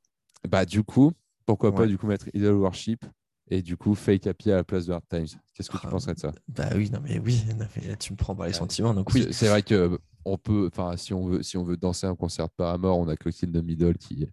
[0.47, 1.11] Bah, du coup,
[1.45, 3.05] pourquoi pas du coup mettre Idol Worship
[3.49, 5.89] et du coup Fake Happy à la place de Hard Times Qu'est-ce que tu Ah,
[5.89, 6.31] penserais de ça?
[6.47, 8.57] Bah oui, non mais oui, non, mais là, tu me prends par les Ouais.
[8.59, 9.27] sentiments, donc oui.
[9.31, 12.47] C'est vrai que on peut, enfin, si on veut, si on veut danser un concert
[12.47, 14.27] de Paramore, on a Clock in the Middle qui,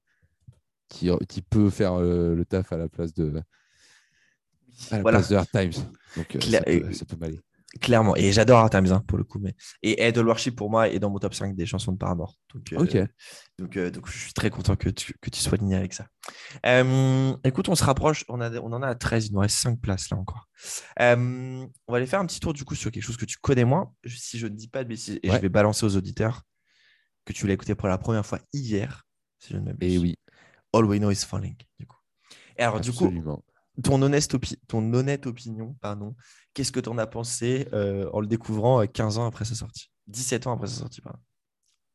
[0.89, 3.41] qui, qui peut faire euh, le taf à la place de,
[4.91, 5.19] à la Voilà.
[5.19, 5.73] place de Hard Times.
[6.16, 7.41] Donc, euh, Cla- ça, peut, euh, ça peut m'aller.
[7.80, 8.16] Clairement.
[8.16, 9.38] Et j'adore Times hein, pour le coup.
[9.38, 9.55] Mais...
[9.82, 12.36] Et Idol Worship pour moi est dans mon top 5 des chansons de Paramore.
[12.52, 12.74] Donc,
[13.59, 16.06] donc, euh, donc je suis très content que tu, que tu sois aligné avec ça.
[16.66, 18.24] Euh, écoute, on se rapproche.
[18.28, 19.26] On, a, on en a à 13.
[19.26, 20.48] Il nous reste 5 places là encore.
[21.01, 23.38] Euh, on va aller faire un petit tour du coup sur quelque chose que tu
[23.38, 23.92] connais moins.
[24.05, 25.36] Si je ne dis pas de bêtises, et Ouais.
[25.36, 26.42] je vais balancer aux auditeurs
[27.24, 29.05] que tu l'as écouté pour la première fois hier.
[29.38, 29.94] Si je ne m'abuse.
[29.94, 30.16] Et oui,
[30.72, 31.56] All We Know Is Falling.
[31.78, 31.98] Du coup.
[32.56, 33.44] Et alors, du coup, absolument.
[33.82, 36.15] Ton honnête, opi- ton honnête opinion, pardon,
[36.55, 39.55] qu'est-ce que tu en as pensé euh, en le découvrant euh, 15 ans après sa
[39.55, 39.90] sortie?
[40.07, 41.19] 17 ans après sa sortie, pardon.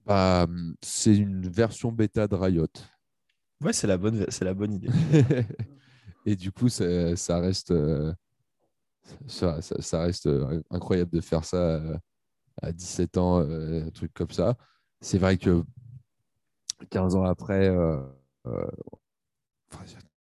[0.06, 0.48] Bah,
[0.82, 2.68] c'est une version bêta de Riot.
[3.62, 4.90] Ouais, c'est la bonne, c'est la bonne idée.
[6.26, 8.14] Et du coup, ça, ça reste, euh,
[9.28, 11.98] ça, ça- ça reste euh, incroyable de faire ça euh,
[12.62, 14.56] à 17 ans, euh, un truc comme ça.
[15.02, 15.64] C'est vrai que
[16.90, 17.98] 15 ans après, euh,
[18.48, 18.66] euh,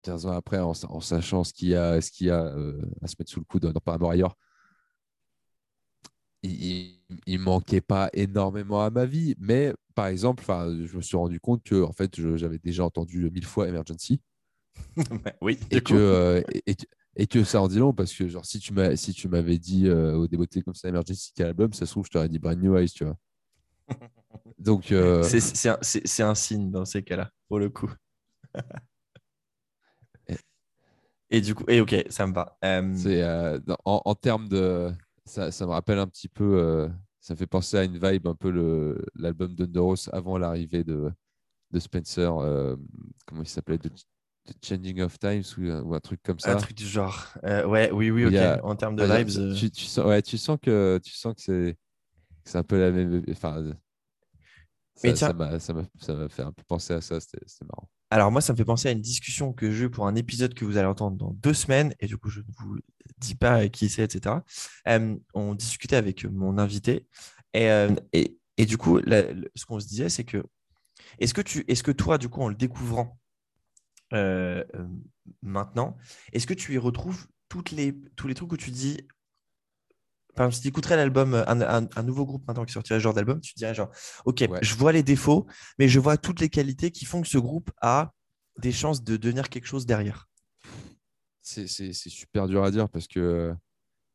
[0.05, 2.45] 15 ans après, en, sa- en sachant ce qu'il y a, ce qu'il y a
[2.45, 4.35] euh, à se mettre sous le coude dans Paramore ailleurs,
[6.43, 9.35] il, il manquait pas énormément à ma vie.
[9.39, 13.45] Mais par exemple, je me suis rendu compte que en fait, j'avais déjà entendu mille
[13.45, 14.21] fois Emergency
[15.41, 16.85] oui, et que, euh, et, et que-
[17.17, 19.57] et que ça en dit long parce que genre si tu m'as si tu m'avais
[19.57, 22.59] dit euh, au comme ça Emergency quel album ça se trouve je t'aurais dit Brand
[22.61, 23.15] New Eyes tu vois
[24.59, 27.89] donc euh, C'est- un, un signe dans ces cas-là, pour le coup.
[31.31, 32.57] Et- du coup, et ok, ça me va.
[32.63, 34.91] Euh, c'est euh, en, en termes de
[35.25, 36.87] ça, ça me rappelle un petit peu euh,
[37.19, 41.11] ça fait penser à une vibe un peu le l'album d'Underos avant l'arrivée de
[41.71, 42.29] de Spencer
[43.25, 46.55] comment il s'appelait de, de Changing of Times ou, ou un truc comme ça un
[46.57, 47.27] truc du genre.
[47.43, 48.35] Ouais, oui, oui, ok.
[48.35, 49.55] a- En termes de vibes.
[49.57, 51.77] tu, tu sens, ouais, tu sens que tu sens que c'est
[52.43, 53.23] que c'est un peu la même.
[53.31, 53.63] Enfin,
[55.03, 57.19] Mais ça tiens- ça m'a ça m'a ça m'a fait un peu penser à ça.
[57.19, 57.89] C'était c'était marrant.
[58.11, 60.53] Alors moi, ça me fait penser à une discussion que j'ai eue pour un épisode
[60.53, 62.77] que vous allez entendre dans deux semaines, et du coup, je ne vous
[63.17, 64.35] dis pas qui c'est, etc.
[64.87, 67.07] Euh, on discutait avec mon invité,
[67.53, 67.89] et, euh,
[68.57, 70.43] du coup, ce qu'on se disait, c'est que
[71.19, 73.17] est-ce que, tu, est-ce que toi, du coup, en le découvrant
[74.13, 74.87] euh, euh,
[75.41, 75.97] maintenant,
[76.31, 78.97] est-ce que tu y retrouves toutes les, tous les trucs que tu dis
[80.35, 83.03] par exemple, si tu écouterais l'album, un, un- un nouveau groupe maintenant qui sortirait ce
[83.03, 83.89] genre d'album, tu te dirais genre,
[84.25, 84.59] ok, Ouais.
[84.61, 85.47] je vois les défauts,
[85.79, 88.13] mais je vois toutes les qualités qui font que ce groupe a
[88.59, 90.29] des chances de devenir quelque chose derrière.
[91.41, 93.53] C'est super dur à dire parce que euh,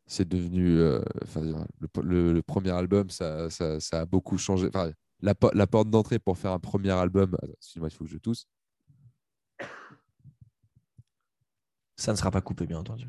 [0.06, 0.78] c'est devenu.
[0.78, 4.68] euh, enfin, le, le- le premier album, ça, ça, ça a beaucoup changé.
[4.68, 4.90] Enfin,
[5.20, 7.34] la, po- la porte d'entrée pour faire un premier album.
[7.40, 8.46] Attends, Excuse-moi, il faut que je tousse.
[11.96, 13.06] Ça ne sera pas coupé, bien entendu.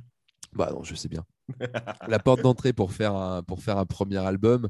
[0.53, 1.25] Bah non, je sais bien.
[2.07, 4.69] la porte d'entrée pour faire un, pour faire un premier album,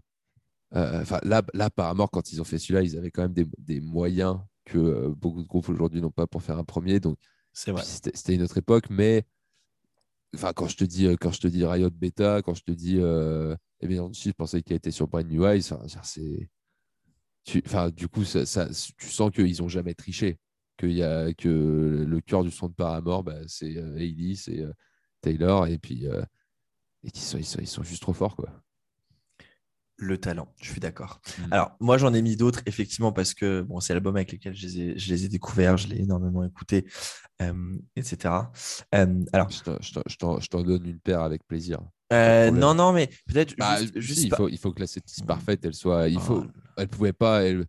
[0.75, 3.45] euh, enfin là, là, Paramore, quand ils ont fait celui-là, ils avaient quand même des,
[3.57, 6.99] des moyens que euh, beaucoup de groupes aujourd'hui n'ont pas pour faire un premier.
[6.99, 7.17] Donc,
[7.83, 9.25] c'était une autre époque, mais
[10.35, 12.71] enfin, quand je te dis, euh, quand je te dis Riot Beta, quand je te
[12.71, 15.61] dis euh, Emergency, je pensais qu'il a été sur Brand New Eyes,
[16.03, 16.49] c'est.
[17.65, 20.37] Enfin, du coup, ça, ça- tu sens qu'ils n'ont jamais triché.
[20.77, 24.63] Qu'il y a, que le cœur du son de Paramore, bah, c'est euh, Hayley, c'est
[25.21, 26.21] Taylor, et puis euh,
[27.03, 28.35] et qu'ils sont, ils sont, ils sont juste trop forts.
[28.35, 28.49] Quoi.
[29.97, 31.21] Le talent, je suis d'accord.
[31.37, 31.53] Mm.
[31.53, 34.65] Alors, moi, j'en ai mis d'autres, effectivement, parce que bon, c'est l'album avec lequel je
[34.65, 36.87] les ai, je les ai découverts, je l'ai énormément écouté,
[37.41, 38.33] euh, etc.
[38.95, 41.79] Euh, alors, Je t'en- donne une paire avec plaisir.
[42.11, 45.75] non, non, mais peut-être Bah, si, il, faut, il faut que la setlist parfaite, elle
[45.75, 46.07] soit.
[46.09, 46.45] Il Oh, faut,
[46.77, 47.43] elle pouvait pas.
[47.43, 47.65] Elle...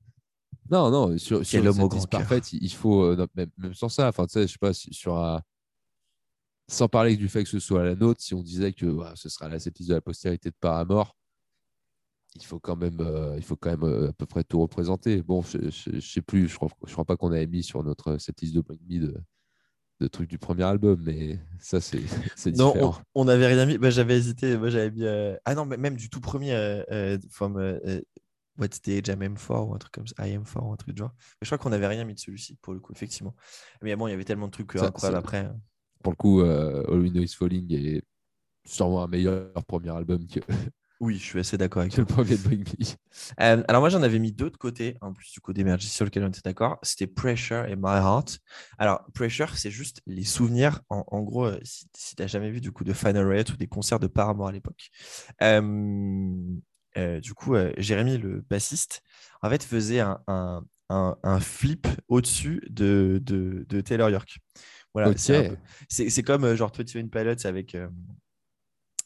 [0.70, 2.20] Non, non, sur, sur Quel une homme au setlist grand cœur.
[2.28, 5.42] parfaite, il faut, même, même sans ça, enfin, tu sais, je sais pas, sur un.
[6.68, 9.28] Sans parler du fait que ce soit la nôtre, si on disait que ouais, ce
[9.28, 11.16] sera la setlist de la postérité de Paramore,
[12.36, 15.20] il faut quand même, euh, il faut quand même euh, à peu près tout représenter.
[15.22, 18.16] Bon, je, je sais plus, je crois, je crois pas qu'on avait mis sur notre
[18.16, 19.20] setlist de Me de,
[20.00, 22.00] de trucs du premier album, mais ça, c'est
[22.36, 22.96] c'est Non, différent.
[23.14, 23.76] on, on avait rien mis.
[23.76, 24.56] Bah, j'avais hésité.
[24.56, 25.04] Moi, j'avais mis.
[25.04, 26.82] euh, Ah non, mais même du tout premier.
[27.28, 27.60] from,
[28.58, 30.26] What Stage I'm M for ou un truc comme ça.
[30.26, 31.12] I am for ou un truc du genre.
[31.18, 33.34] Mais je crois qu'on n'avait rien mis de celui-ci pour le coup, effectivement.
[33.82, 35.50] Mais bon, il y avait tellement de trucs Ça- incroyables après.
[36.02, 38.02] Pour le coup, euh, All We Know Is Falling est
[38.66, 40.40] sûrement un meilleur premier album que,
[41.00, 42.48] Oui, je suis assez d'accord avec le premier de.
[43.40, 46.04] Euh, alors moi, j'en avais mis deux de côté, en plus du code Emergency sur
[46.04, 46.78] lequel on était d'accord.
[46.82, 48.38] C'était Pressure et My Heart.
[48.78, 50.80] Alors, Pressure, c'est juste les souvenirs.
[50.90, 53.50] En, en gros, euh, si, si tu n'as jamais vu du coup de Final Riot
[53.52, 54.90] ou des concerts de Paramore à l'époque.
[55.42, 55.60] Euh,
[56.98, 59.02] euh, du coup, Jérémy, le bassiste,
[59.42, 64.38] en fait, faisait un, un- un- un flip au-dessus de, de, de Taylor York.
[64.94, 65.12] Voilà,
[65.88, 67.74] c'est comme euh, genre 21 Pilots avec...
[67.74, 67.88] euh,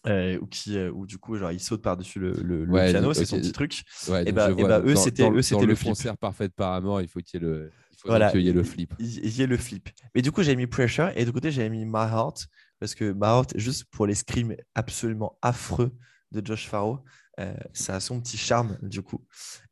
[0.06, 2.72] euh, ou qui euh, ou du coup genre il saute par dessus le, le- le
[2.72, 5.62] Ouais, piano c'est son petit truc Ouais, Et bah- et bah, eux, c'était- eux, c'était
[5.62, 5.88] le le flip.
[5.90, 8.62] concert parfait Paramore, il faut qu'il y ait le, il faut Voilà, y ait le
[8.62, 8.94] flip.
[9.00, 11.50] il il y ait le flip mais du coup j'ai mis pressure et de côté
[11.50, 12.46] j'ai mis my heart
[12.78, 15.92] parce que my heart juste pour les screams absolument affreux
[16.32, 17.00] de Josh Farrow.
[17.38, 19.26] Euh, ça a son petit charme, du coup.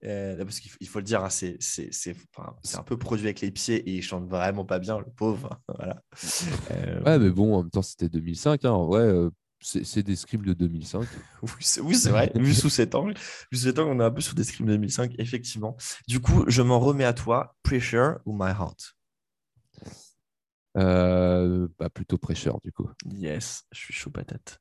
[0.04, 3.26] Euh, parce qu'il faut, le dire, hein, c'est, c'est, c'est, enfin, c'est un peu produit
[3.26, 5.60] avec les pieds et il chante vraiment pas bien, le pauvre.
[5.68, 6.02] voilà.
[6.72, 8.64] Euh, Ouais, mais bon, en même temps, c'était 2005.
[8.64, 8.70] Hein.
[8.70, 9.30] En vrai,
[9.60, 11.06] c'est des scripts de 2005.
[11.42, 12.30] Oui, c'est oui, vrai.
[12.34, 13.14] Vu sous cet angle,
[13.50, 15.76] vu sous cet angle, on est un peu sur des scripts 2005, effectivement.
[16.06, 17.56] Du coup, je m'en remets à toi.
[17.62, 18.94] Pressure ou My Heart?
[20.74, 22.90] Bah, plutôt prêcheur, du coup.
[23.06, 24.60] Yes, je suis chaud patate.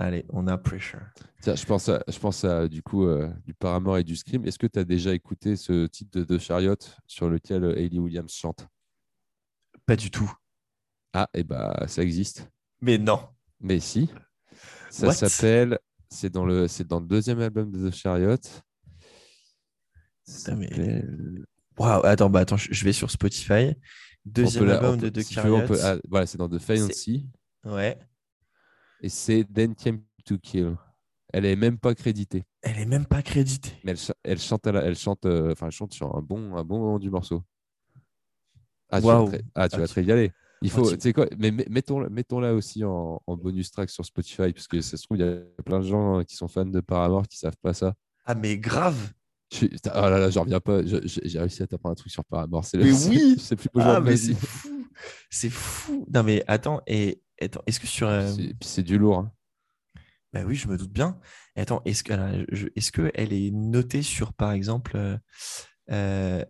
[0.00, 1.00] Allez, on a Pressure.
[1.42, 4.44] Tiens, je pense à, je pense à du coup euh, du Paramore et du Scream.
[4.46, 6.76] Est-ce que tu as déjà écouté ce titre de, de Chariot
[7.06, 8.68] sur lequel euh, Hayley Williams chante?
[9.86, 10.32] Pas du tout.
[11.12, 12.48] Ah, et bah ça existe.
[12.80, 13.20] Mais non.
[13.60, 14.08] Mais si.
[14.90, 15.78] Ça s'appelle.
[16.10, 18.36] C'est dans, le, c'est dans le deuxième album de The Chariot.
[20.56, 21.04] Mais-
[21.78, 23.74] Waouh, attends, bah attends, je vais sur Spotify.
[24.24, 27.28] Deuxième album de The si veux, peut- ah, voilà, c'est dans The Fancy.
[27.64, 27.98] Ouais.
[29.02, 30.76] Et c'est Then Came to Kill.
[31.32, 32.44] Elle est même pas créditée.
[32.62, 33.72] Elle est même pas créditée.
[33.84, 36.56] Mais elle, cha- elle chante, la- elle chante, euh, enfin, elle chante sur un bon,
[36.56, 37.42] un bon moment du morceau.
[38.90, 40.32] Ah, tu vas ré- ah, tu Ah, vas tu- te régaler.
[40.62, 43.90] Il Ah, faut, tu sais quoi, mais mais mettons, mettons-la aussi en, en bonus track
[43.90, 46.48] sur Spotify, parce que ça se trouve, il y a plein de gens qui sont
[46.48, 47.94] fans de Paramore qui savent pas ça.
[48.24, 49.12] Ah, mais grave.
[49.62, 50.80] Oh là là, j'en reviens pas.
[50.84, 52.64] J'ai réussi à t'apprendre un truc sur Paramore.
[52.74, 53.36] Le- Mais c'est- oui.
[53.38, 54.86] C'est plus beau Ah, c'est fou.
[55.30, 56.06] C'est fou.
[56.12, 58.08] Non, mais attends, et attends, est-ce que sur.
[58.08, 58.30] euh,
[58.62, 59.18] C'est- du lourd.
[59.18, 59.32] hein.
[60.32, 61.18] Bah oui, je me doute bien.
[61.56, 62.12] Attends, est-ce que,
[62.92, 64.92] que elle est notée sur, par exemple.
[64.96, 65.16] euh,
[65.90, 66.44] euh,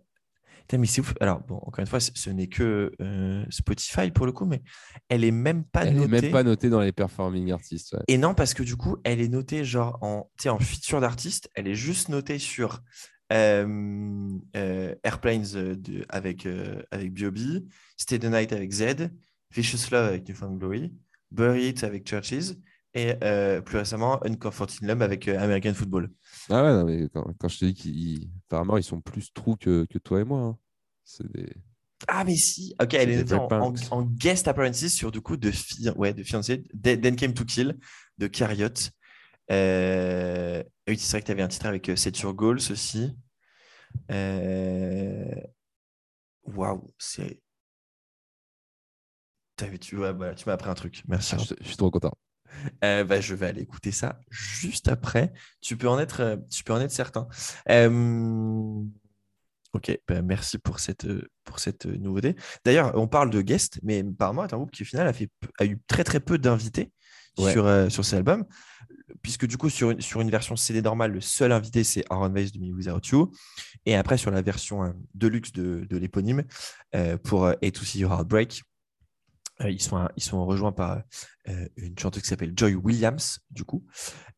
[0.63, 1.15] Putain, mais c'est ouf.
[1.21, 4.63] Alors, bon, encore une fois, ce n'est que euh, Spotify pour le coup, mais
[5.09, 6.09] elle est même pas Elle est notée.
[6.09, 7.95] même pas notée dans les performing artists.
[7.95, 8.01] ouais.
[8.09, 11.69] Et non, parce que du coup, elle est notée genre en, en feature d'artiste, elle
[11.69, 12.83] est juste notée sur
[13.33, 16.47] euh, euh, Airplanes de- avec,
[16.91, 17.67] avec B.O.B.,
[17.97, 19.09] Stay the Night avec Z,
[19.55, 20.93] Vicious Love avec Newfound Glory,
[21.31, 22.55] Bury It avec Churches,
[22.95, 26.11] et euh, plus récemment, Uncomforted Love avec euh, American Football.
[26.51, 29.85] Ah ouais, non, mais quand, quand je te dis Paramore, ils sont plus trous que,
[29.91, 30.41] que toi et moi.
[30.41, 30.59] hein.
[31.05, 31.53] C'est des...
[32.07, 33.49] Ah, mais si Ok, elle est en,
[33.91, 37.77] en- guest appearances sur du coup de, fi- ouais, de fiancé, Then Came to Kill
[38.19, 38.69] de Carriot.
[39.51, 40.63] Euh...
[40.87, 43.17] Oui, c'est vrai que tu avais un titre avec euh, Set Your Goals aussi.
[46.45, 47.41] Waouh, c'est.
[49.81, 51.03] Tu voilà, tu m'as appris un truc.
[51.09, 51.35] Merci.
[51.37, 52.13] Ah, je, je suis trop content.
[52.85, 55.33] Euh, bah, je vais aller écouter ça juste après.
[55.61, 57.29] Tu peux en être, euh, tu peux en être certain.
[57.71, 58.83] Euh,
[59.75, 61.07] Ok, bah, merci pour cette,
[61.45, 62.37] pour cette nouveauté.
[62.65, 65.29] D'ailleurs, on parle de guest, mais apparemment, c'est un groupe qui, au final, a, fait,
[65.59, 66.91] a eu très très peu d'invités
[67.39, 67.53] Ouais.
[67.53, 68.45] sur, euh, sur cet album.
[69.23, 72.31] Puisque du coup, sur une, sur une version CD normale, le seul invité, c'est Aaron
[72.33, 73.31] Weiss de Me Without You.
[73.87, 76.43] Et après, sur la version euh, deluxe de, de l'éponyme,
[76.97, 78.65] euh, pour A to See Your Heartbreak,
[79.67, 81.03] ils, sont, ils sont rejoints par
[81.49, 83.85] euh, une chanteuse qui s'appelle Joy Williams, du coup,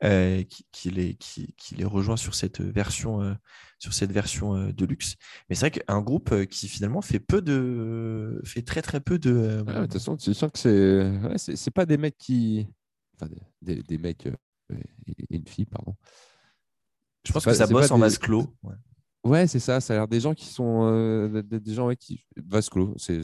[0.03, 3.35] euh, qui, qui, les, qui, qui les rejoint sur cette version, euh,
[3.79, 5.17] sur cette version euh, de luxe.
[5.49, 9.19] Mais c'est vrai qu'un groupe euh, qui finalement fait peu de, fait très très peu
[9.19, 9.31] de.
[9.33, 12.67] euh, Ouais, De toute façon, tu sens que c'est ouais, c'est pas des mecs qui.
[13.17, 13.31] Enfin,
[13.61, 14.77] des, des- mecs euh,
[15.07, 15.95] et une fille, pardon.
[17.27, 18.47] je pense que ça bosse en des- vase clos.
[18.63, 18.75] Ouais.
[19.23, 19.81] Ouais, c'est ça.
[19.83, 20.87] Ça a l'air des gens qui sont.
[20.91, 22.25] euh, des, gens ouais, qui.
[22.37, 23.23] Vase clos, c'est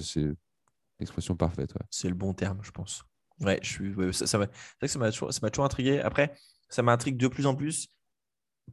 [1.01, 1.75] l'expression parfaite.
[1.75, 1.87] ouais.
[1.91, 3.05] C'est le bon terme, je pense.
[3.41, 3.95] Ouais, je suis.
[3.95, 6.01] ouais, ça, ça m'a- c'est vrai que ça m'a toujours, intrigué.
[6.01, 6.35] Après,
[6.69, 7.89] ça m'intrigue de plus en plus.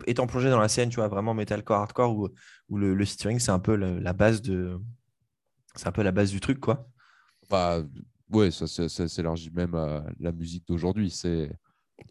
[0.08, 2.30] Étant plongé dans la scène, tu vois, vraiment metalcore, hardcore, où,
[2.70, 4.80] où le, le featuring, c'est un peu la, la base de.
[5.76, 6.88] C'est un peu la base du truc, quoi.
[7.44, 7.88] Enfin,
[8.32, 11.10] ouais, ça, s'élargit même à la musique d'aujourd'hui.
[11.10, 11.52] C'est.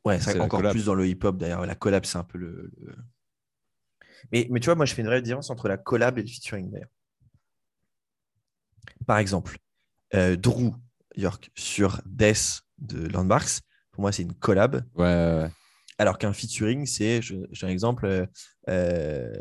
[0.04, 0.72] Ouais, c'est encore collab.
[0.72, 1.66] plus dans le hip-hop d'ailleurs.
[1.66, 2.70] La collab, c'est un peu le.
[2.80, 2.96] le-
[4.32, 6.28] Mais, mais tu vois, moi, je fais une vraie différence entre la collab et le
[6.28, 6.88] featuring d'ailleurs.
[9.06, 9.56] Par exemple,
[10.14, 10.72] euh, Drew
[11.16, 13.60] York sur Death de Landmarks,
[13.90, 14.84] pour moi, c'est une collab.
[14.94, 15.50] Ouais, ouais, ouais.
[15.98, 18.26] Alors qu'un featuring, c'est, j'ai un exemple, euh,
[18.68, 19.32] euh,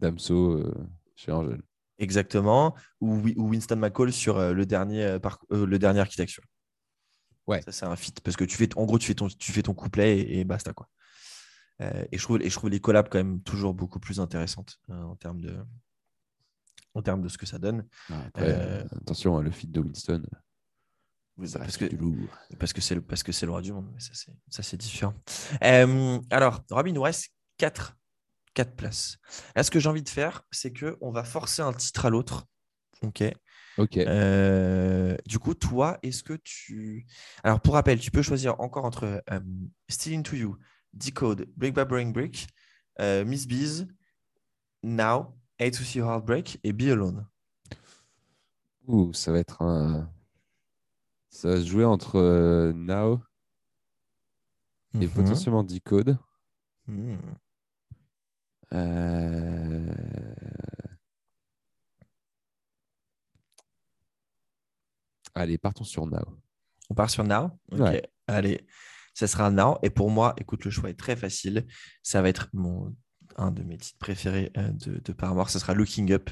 [0.00, 0.74] Damso euh,
[1.16, 1.62] chez Angèle.
[1.98, 6.44] exactement, ou, Wi- ou Winston McCall sur euh, le, dernier, par- le dernier architecture.
[7.46, 7.60] Ouais.
[7.62, 9.62] Ça, c'est un feat, parce que tu fais, en gros, tu fais ton, tu fais
[9.62, 10.88] ton couplet et, et basta, quoi.
[11.80, 14.78] Euh, et, je trouve, et je trouve les collabs quand même toujours beaucoup plus intéressantes
[14.88, 15.56] en, termes de,
[16.94, 17.86] en termes de ce que ça donne.
[18.08, 20.22] Après, Euh, attention, hein, le feat de Winston,
[21.44, 21.86] ça parce que,
[22.58, 24.62] parce que c'est le, parce que c'est le roi du monde, mais ça, c'est, ça,
[24.62, 25.14] c'est différent.
[25.64, 27.96] Euh, alors, Robin, il nous reste 4,
[28.54, 29.18] quatre places.
[29.56, 32.46] Là, ce que j'ai envie de faire, c'est qu'on va forcer un titre à l'autre.
[33.02, 33.24] OK?
[33.78, 33.96] Ok.
[33.96, 37.04] Euh, du coup, toi, est-ce que tu.
[37.42, 39.20] Alors, pour rappel, tu peux choisir encore entre
[39.88, 40.56] Still Into You,
[40.92, 42.46] Decode, Brick by Brick,
[43.00, 43.88] euh, Miss Bees,
[44.84, 47.26] Now, A to See Your Heartbreak et Be Alone.
[48.86, 50.10] Ouh, ça va être un.
[51.30, 53.20] Ça va se jouer entre euh, Now
[54.94, 55.10] et Mhm.
[55.10, 56.18] potentiellement Decode.
[56.86, 57.16] Hmm.
[58.72, 59.94] Euh,
[65.34, 66.38] Allez, partons sur Now.
[66.90, 67.50] On part sur Now?
[67.72, 67.80] Ok.
[67.80, 68.02] Ouais.
[68.28, 68.66] Allez,
[69.14, 69.78] ça sera Now.
[69.82, 71.66] Et pour moi, écoute, le choix est très facile.
[72.02, 72.94] Ça va être mon,
[73.36, 75.50] un de mes titres préférés euh, de, de Paramore.
[75.50, 76.30] Ce sera Looking Up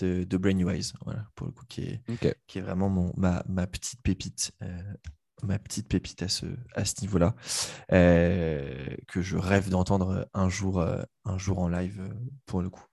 [0.00, 0.92] de, de Brainwise.
[1.04, 2.34] Voilà, pour le coup, qui est, Ok.
[2.46, 4.52] qui est vraiment mon, ma, ma petite pépite.
[4.62, 4.82] euh,
[5.42, 7.34] ma petite pépite à ce, à ce niveau-là,
[7.92, 12.00] euh, que je rêve d'entendre un jour, euh, un jour en live
[12.46, 12.86] pour le coup.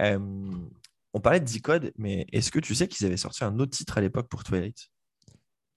[0.00, 3.96] On parlait de Decode, mais est-ce que tu sais qu'ils avaient sorti un autre titre
[3.96, 4.88] à l'époque pour Twilight?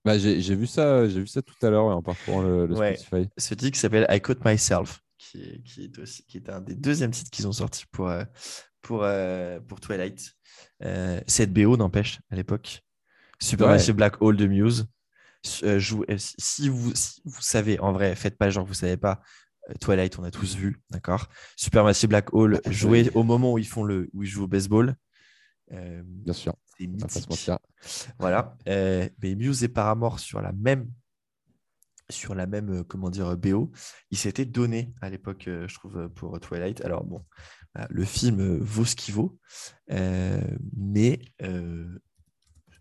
[0.04, 2.95] Bah, j'ai vu ça, j'ai vu ça tout à l'heure en parcourant le, le Ouais.
[2.95, 3.30] Spotify.
[3.38, 6.61] Ce titre qui s'appelle I Caught Myself, qui est, qui est, aussi, qui est un
[6.61, 8.23] des deuxièmes titres qu'ils ont sorti pour, euh,
[8.81, 10.31] pour, euh, pour Twilight.
[10.84, 12.81] Euh, cette BO n'empêche à l'époque.
[13.41, 14.88] Supermassive Black Hole de Muse.
[15.64, 19.22] Euh, joue- si- vous, si vous savez, en vrai, faites pas genre vous savez pas.
[19.81, 21.27] Twilight, on a tous vu, d'accord?
[21.57, 24.95] Supermassive Black Hole, joué au moment où ils font le, où ils jouent au baseball.
[25.73, 27.27] Euh, Bien sûr, c'est mythique.
[28.18, 28.56] Voilà.
[28.69, 30.89] Euh, mais Muse et Paramore sur la même,
[32.10, 33.72] sur la même, euh, comment dire, BO,
[34.12, 36.82] ils s'étaient donnés à l'époque, euh, je trouve, euh, pour Twilight.
[36.82, 37.26] Alors bon,
[37.90, 39.38] le film vaut ce qu'il vaut,
[39.92, 40.42] euh,
[40.76, 42.00] mais euh,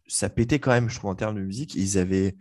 [0.06, 1.74] ça pétait quand même, je trouve, en termes de musique.
[1.74, 2.36] Ils avaient,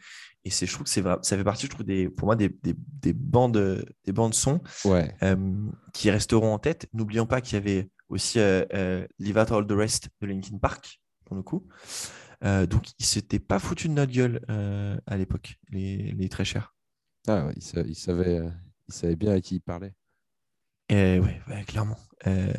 [0.45, 2.49] et c'est, je trouve que c'est, ça fait partie, je trouve, des, pour moi, des,
[2.49, 5.53] des, des bandes, des bandes son Ouais, euh,
[5.93, 6.87] qui resteront en tête.
[6.93, 11.35] N'oublions pas qu'il y avait aussi Leave Out All the Rest de Linkin Park, pour
[11.35, 11.67] le coup.
[12.43, 16.45] Euh, donc, ils s'étaient pas foutus de notre gueule euh, à l'époque, les, les très
[16.45, 16.74] chers.
[17.27, 18.49] Ah, ouais, il, sa- il savait, euh,
[18.87, 19.93] il savait bien à qui il parlait.
[20.91, 21.97] Ouais, ouais, clairement.
[22.27, 22.51] Euh,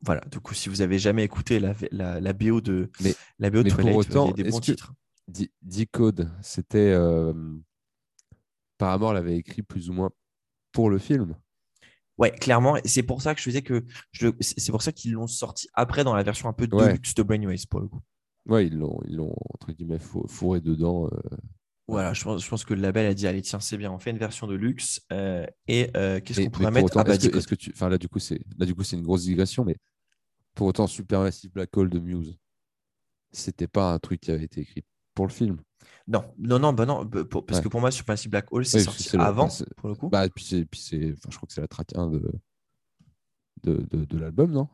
[0.00, 3.50] voilà, du coup, si vous avez jamais écouté la, la, la BO de, Mais- la
[3.50, 4.92] BO de mais pour Twilight, autant, il y a des bons que- titres.
[5.28, 6.92] D- Decode, c'était.
[6.92, 7.32] Euh...
[8.78, 10.10] Paramore l'avait écrit plus ou moins
[10.72, 11.36] pour le film.
[12.18, 12.76] Ouais, clairement.
[12.84, 13.84] C'est pour ça que je faisais que
[14.40, 16.86] c'est pour ça qu'ils l'ont sorti après dans la version un peu Ouais.
[16.88, 18.00] deluxe de Brainwaves pour le coup.
[18.46, 21.06] Ouais, ils l'ont, ils l'ont entre guillemets fou- fourré dedans.
[21.06, 21.36] euh,
[21.86, 23.98] Voilà, je pense, je pense que le label a dit allez, tiens, c'est bien, on
[23.98, 25.00] fait une version de luxe.
[25.12, 27.38] euh, et euh, qu'est-ce qu'on pourrait pour mettre autant, Ah bah, est-ce que, Decode.
[27.40, 29.64] est-ce que tu, enfin là du coup c'est, là du coup c'est une grosse digression,
[29.64, 29.76] mais
[30.54, 32.38] pour autant Supermassive Black Hole de Muse,
[33.32, 34.84] c'était pas un truc qui avait été écrit
[35.14, 35.58] pour le film.
[36.06, 37.64] Non, non, non, bah non, bah, pour- parce Ouais.
[37.64, 40.08] que pour moi, Supermassive Black Hole, c'est Oui, sorti le- avant, pour le coup.
[40.08, 42.22] Bah puis c'est, puis c'est, enfin je crois que c'est la track 1 de
[43.62, 44.68] de, de, de l'album, non?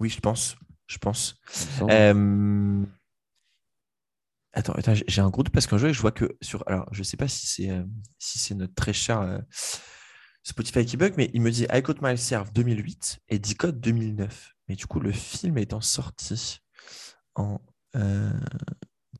[0.00, 0.56] Oui, je pense.
[0.86, 1.36] Je pense.
[1.90, 2.84] Euh,
[4.56, 6.64] Attends, attends, j'ai- un gros doute parce qu'un jour, je vois que sur.
[6.66, 7.84] Alors, je sais pas si c'est euh,
[8.18, 9.38] si c'est notre très cher euh,
[10.42, 14.54] Spotify qui bug, mais il me dit I Got Myself 2008 et Decode 2009.
[14.68, 16.60] Mais du coup, le film étant sorti
[17.34, 17.60] en
[17.96, 18.30] euh,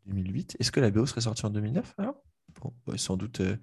[0.07, 2.15] 2008, est-ce que la BO serait sortie en 2009 alors?
[2.63, 3.59] Bon, ouais, sans doute euh,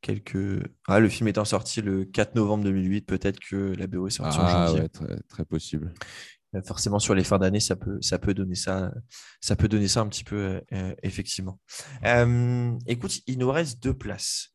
[0.00, 0.68] quelques.
[0.88, 4.40] Ah, le film étant sorti le 4 novembre 2008, peut-être que la BO est sortie
[4.40, 4.80] en ah janvier.
[4.80, 5.94] ouais, très, très possible.
[6.54, 8.92] Euh, forcément sur les fins d'année, ça peut, ça peut donner ça,
[9.40, 11.58] ça peut donner ça un petit peu euh, euh, effectivement.
[12.86, 14.50] Écoute, il nous reste deux places.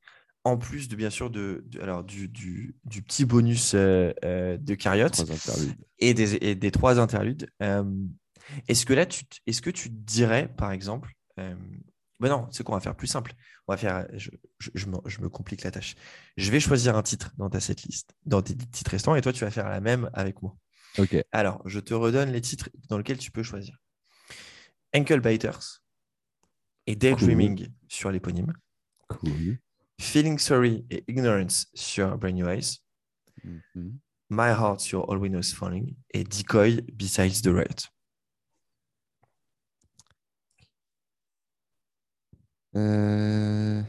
[0.46, 4.58] En plus de bien sûr de, de- alors du, du, du petit bonus euh, euh,
[4.58, 5.76] de interludes.
[6.00, 7.50] et des, et des trois interludes.
[7.62, 7.84] euh,
[8.68, 11.12] est-ce que là, tu, est-ce que tu dirais, par exemple,
[12.22, 13.34] ben non, c'est qu'on va faire plus simple.
[13.68, 15.96] On va faire, je, je, je me, je me complique la tâche.
[16.38, 19.44] Je vais choisir un titre dans ta setlist, dans tes titres restants, et toi, tu
[19.46, 20.58] vas faire la même avec moi.
[21.32, 23.78] Alors, je te redonne les titres dans lesquels tu peux choisir.
[24.96, 25.82] Ankle Biters
[26.88, 28.54] et Daydreaming sur l'éponyme.
[29.08, 29.60] Cool.
[30.00, 32.80] Feeling Sorry et Ignorance sur Brand New Eyes.
[34.30, 37.90] My Heart sur All We Know Is Falling et Decoy Besides the Riot.
[42.76, 43.82] Euh,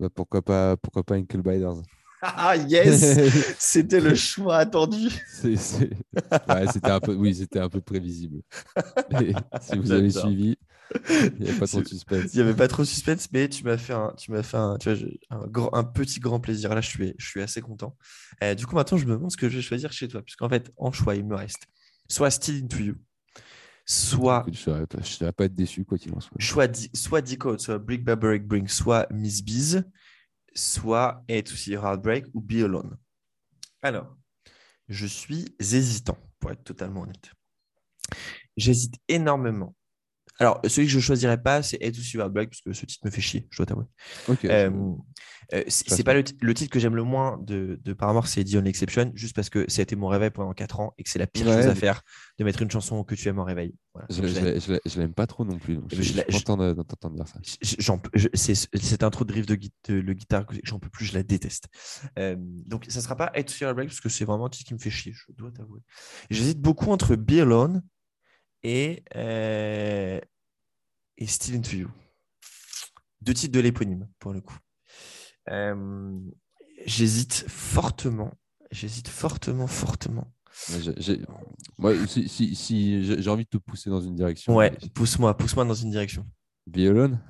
[0.00, 1.82] bah, pourquoi pas, pourquoi pas Biters?
[2.22, 3.18] Ah yes
[3.58, 5.08] C'était le choix attendu.
[5.28, 5.90] C'est- c'est-
[6.48, 8.42] ouais, c'était un peu, oui, c'était un peu prévisible.
[9.60, 10.56] Si vous avez suivi,
[11.08, 12.24] il n'y a pas trop de suspense.
[12.34, 14.56] Il n'y avait pas trop de suspense, mais tu m'as fait un, tu m'as fait
[14.56, 16.74] un, tu vois, un, grand- un petit grand plaisir.
[16.74, 17.96] Là, je suis, je suis assez content.
[18.42, 20.48] Euh, du coup, maintenant, je me demande ce que je vais choisir chez toi, puisqu'en
[20.48, 21.62] fait, en choix, il me reste
[22.08, 22.94] soit Still Into You,
[23.86, 26.36] soit Je ne saurais pas être déçu, quoi qu'il en soit.
[26.40, 29.82] soit, soit Decode, soit Brick by Brick Bring, soit Miss Bees,
[30.54, 32.96] soit A to See Your Heartbreak ou Be Alone.
[33.82, 34.16] Alors,
[34.88, 37.32] je suis hésitant, pour être totalement honnête.
[38.56, 39.74] J'hésite énormément
[40.40, 43.04] Alors, celui que je choisirais pas, c'est Head to Silver Black, parce que ce titre
[43.04, 43.84] me fait chier, je dois t'avouer.
[44.28, 44.44] Ok.
[44.46, 44.70] Euh,
[45.52, 48.42] euh, c'est pas le, ti- le titre que j'aime le moins de, de Paramore, c'est
[48.44, 51.02] The Only Exception, juste parce que ça a été mon réveil pendant 4 ans et
[51.02, 52.02] que c'est la pire Ouais, chose à faire
[52.38, 53.74] de mettre une chanson que tu aimes en réveil.
[53.92, 54.06] Voilà.
[54.10, 55.12] je, l'aime.
[55.12, 55.74] pas trop non plus.
[55.76, 57.40] donc Je je je l'ai- suis je- content de- d'entendre dire ça.
[58.34, 61.22] Cette intro de riff de, gui- de- le guitare que j'en peux plus, je la
[61.22, 61.66] déteste.
[62.18, 64.68] Euh, donc ça sera pas Head to Silver Black parce que c'est vraiment un titre
[64.68, 65.80] qui me fait chier, je dois t'avouer.
[66.30, 67.82] J'hésite beaucoup entre Be Alone
[68.62, 70.20] et, euh,
[71.18, 71.90] et Still Into You.
[73.22, 74.56] Deux titres de l'éponyme pour le coup.
[75.48, 76.18] Euh,
[76.86, 78.32] J'hésite fortement,
[78.70, 80.32] j'hésite fortement, fortement.
[80.96, 81.20] J'ai-
[82.06, 84.54] si, si, envie de te pousser dans une direction.
[84.56, 86.26] Ouais, pousse-moi, pousse-moi dans une direction.
[86.66, 87.20] Be Alone?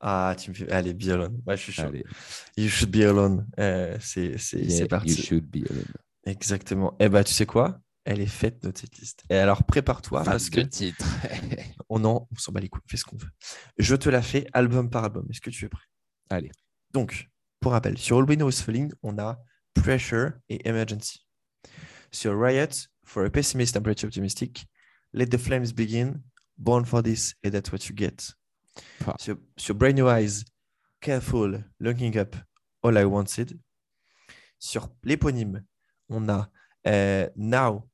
[0.00, 0.70] Ah, tu me fais.
[0.70, 1.40] Allez, Be Alone.
[1.46, 1.82] Ouais, je suis chaud.
[1.82, 2.04] Allez,
[2.56, 3.46] You should be alone.
[3.58, 5.10] Euh, c'est c'est- yeah, c'est parti.
[5.10, 5.84] You should be alone.
[6.24, 6.94] Exactement.
[6.98, 7.80] Eh ben, tu sais quoi?
[8.04, 9.24] Elle est faite, notre setlist.
[9.30, 11.06] Et alors, prépare-toi parce que 22 titres.
[11.88, 13.30] on en, on s'en bat les couilles, on fait ce qu'on veut.
[13.78, 15.26] Je te la fais album par album.
[15.30, 15.84] Est-ce que tu es prêt?
[16.28, 16.50] Allez.
[16.92, 19.38] Donc, pour rappel, sur All We Know Is Falling, on a
[19.72, 21.26] Pressure et Emergency.
[22.12, 24.66] Sur Riot, For a Pessimist and Pretty Optimistic,
[25.12, 26.22] Let the Flames Begin,
[26.58, 28.34] Born for This et That's What You Get.
[29.06, 29.14] Ah.
[29.18, 30.44] Sur, sur Brain New Eyes,
[31.00, 32.36] Careful, Looking Up,
[32.82, 33.58] All I Wanted.
[34.58, 35.64] Sur l'éponyme,
[36.08, 36.50] on a
[36.86, 37.88] euh, Now,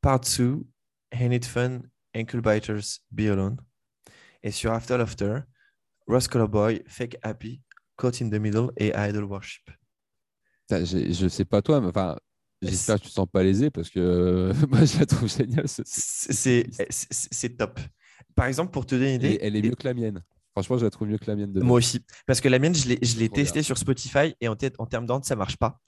[0.00, 0.64] Part 2,
[1.12, 1.80] Ain't It Fun,
[2.16, 3.56] Ankle Biters, Be Alone.
[4.42, 5.40] Et sur After Laughter,
[6.06, 7.60] Ross Color Boy, Fake Happy,
[7.96, 9.70] Caught in the Middle et Idol Worship.
[10.70, 12.16] J'ai- Je sais pas toi, mais enfin,
[12.62, 15.68] j'espère que tu te sens pas lésé parce que euh, moi je la trouve géniale.
[15.68, 16.66] ce- ce-
[17.30, 17.78] C'est top.
[18.34, 20.22] Par exemple, pour te donner une Et idée, elle est mieux que la mienne.
[20.52, 22.04] Franchement, je la trouve mieux que la mienne de moi aussi.
[22.26, 25.56] Parce que la mienne, je l'ai testée sur Spotify et en termes d'ordre, ça marche
[25.56, 25.80] pas.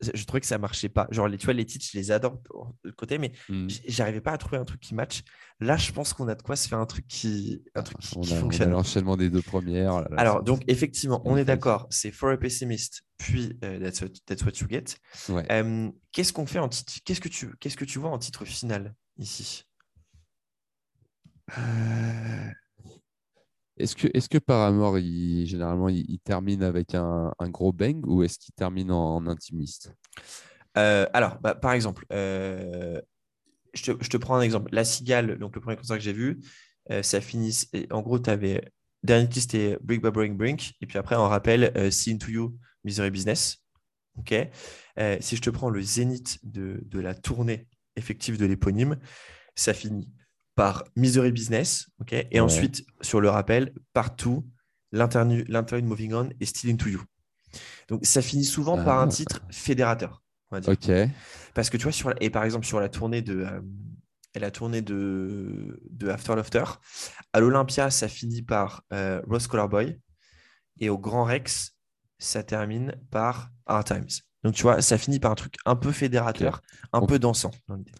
[0.00, 1.06] Je trouvais que ça marchait pas.
[1.10, 2.38] Genre, les, tu vois, les titres, je les adore
[2.84, 5.22] de côté, mais j- j'arrivais pas à trouver un truc qui match.
[5.58, 8.14] Là, je pense qu'on a de quoi se faire un truc qui, un truc qui,
[8.16, 8.70] On qui a, on a fonctionne.
[8.72, 9.94] l'enchaînement des deux premières.
[9.94, 11.86] oh là là, Alors, donc, effectivement, on est d'accord.
[11.90, 14.84] C'est For a Pessimist, puis euh, that's, what, That's What You Get.
[15.32, 15.50] Ouais.
[15.50, 18.44] Euh, qu'est-ce qu'on fait en titre Qu'est-ce que tu Qu'est-ce que tu vois en titre
[18.44, 19.64] final ici?
[21.56, 22.50] Euh,
[23.78, 28.38] Est-ce que, est-ce que Paramore, il, généralement, il, termine avec un, gros bang ou est-ce
[28.38, 29.92] qu'il termine en, intimiste?
[30.78, 33.00] Euh, alors, bah, par exemple, euh,
[33.74, 34.70] je, te, prends un exemple.
[34.72, 36.40] La Cigale, donc le premier concert que j'ai vu,
[36.90, 37.68] euh, ça finit.
[37.90, 38.62] En gros, tu avais.
[39.02, 40.72] Dernier titre, c'était Brick by Brink Brink.
[40.80, 43.58] Et puis après, on rappelle See Into You, Misery Business.
[44.18, 44.34] OK?
[45.20, 48.98] Si je te prends le zénith de, de la tournée effective de l'éponyme,
[49.54, 50.10] ça finit
[50.56, 51.86] par Misery Business.
[52.00, 52.40] OK Et Ouais.
[52.40, 54.44] ensuite, sur le rappel, Partout,
[54.92, 57.02] L'interlude Moving On et Still Into You.
[57.88, 59.10] Donc, ça finit souvent par un Ah.
[59.10, 60.22] titre fédérateur.
[60.50, 60.70] On va dire.
[60.72, 61.10] Ok.
[61.54, 63.60] Parce que tu vois, sur la- et par exemple, sur la tournée de, euh,
[64.34, 66.64] la tournée de, de After Laughter,
[67.32, 70.00] à l'Olympia, ça finit par euh, Rose Color Boy.
[70.78, 71.74] Et au Grand Rex,
[72.18, 74.08] ça termine par Hard Times.
[74.44, 76.62] Donc, tu vois, ça finit par un truc un peu fédérateur,
[76.92, 77.50] un peu dansant.
[77.66, 77.92] dans l'idée.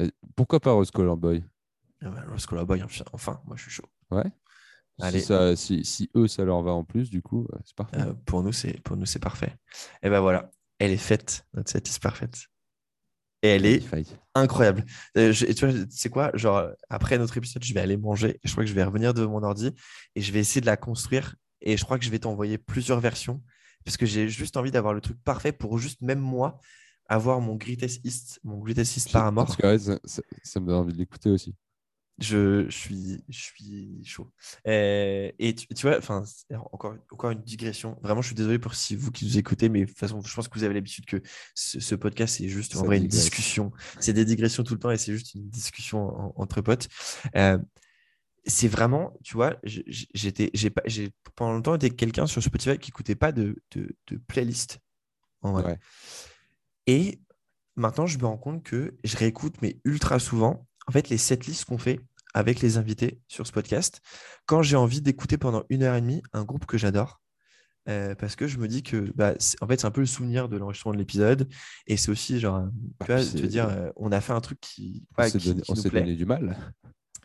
[0.00, 1.44] Euh, Pourquoi pas Rose Color Boy?
[2.04, 2.82] Ah bah, Rose Color Boy,
[3.12, 3.88] enfin, moi, je suis chaud.
[4.10, 4.24] Ouais.
[5.00, 5.20] Allez.
[5.20, 7.96] Si, ça, si, si eux, ça leur va en plus, du coup, c'est parfait.
[8.00, 9.56] Euh, pour nous, c'est pour nous, c'est parfait.
[10.02, 12.46] Et ben voilà, elle est faite, notre set parfaite.
[13.42, 13.80] Et elle est
[14.34, 14.84] incroyable.
[15.18, 16.30] Euh, je- et tu vois, c'est quoi?
[16.34, 18.36] Genre, après notre épisode, je vais aller manger.
[18.42, 19.70] Et je crois que je vais revenir de mon ordi
[20.14, 21.34] et je vais essayer de la construire.
[21.60, 23.42] Et je crois que je vais t'envoyer plusieurs versions
[23.84, 26.58] parce que j'ai juste envie d'avoir le truc parfait pour juste même moi
[27.06, 30.66] avoir mon greatest hit, mon greatest hit par Parce que ouais, ça, ça- ça me
[30.66, 31.54] donne envie de l'écouter aussi.
[32.18, 34.30] Je, je suis, je suis chaud.
[34.68, 36.22] Euh, et tu, tu vois, enfin,
[36.72, 37.98] encore, encore une digression.
[38.02, 40.32] Vraiment, je suis désolé pour si vous qui nous écoutez, mais de toute façon, je
[40.32, 41.20] pense que vous avez l'habitude que
[41.56, 43.72] ce, ce podcast, c'est juste en une discussion.
[43.98, 46.88] C'est des digressions tout le temps et c'est juste une discussion en- entre potes.
[47.34, 47.58] Euh,
[48.46, 52.90] c'est vraiment, tu vois, j'étais, j'ai pas, j'ai pendant longtemps été quelqu'un sur Spotify qui
[52.90, 54.78] n'écoutait pas de, de, de playlist.
[55.42, 55.64] En vrai.
[55.64, 55.78] Ouais.
[56.86, 57.18] Et
[57.74, 61.64] maintenant, je me rends compte que je réécoute, mais ultra souvent, en fait, les setlists
[61.64, 62.00] qu'on fait
[62.34, 64.00] avec les invités sur ce podcast,
[64.46, 67.20] quand j'ai envie d'écouter pendant une heure et demie un groupe que j'adore,
[67.88, 70.06] euh, parce que je me dis que, bah, c'est- en fait, c'est un peu le
[70.06, 71.48] souvenir de l'enregistrement de l'épisode,
[71.86, 72.66] et c'est aussi, genre, euh,
[73.04, 75.30] tu Ah, vois, puis te dire, euh, on a fait un truc qui, On ouais,
[75.30, 76.56] s'est donné, on s'est du mal.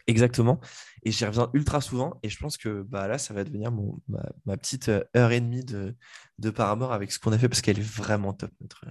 [0.08, 0.60] Exactement.
[1.04, 2.20] Et j'y reviens ultra souvent.
[2.24, 5.40] Et je pense que bah, là, ça va devenir mon, ma, ma petite heure et
[5.40, 5.96] demie de,
[6.40, 8.86] de Paramore avec ce qu'on a fait parce qu'elle est vraiment top, notre,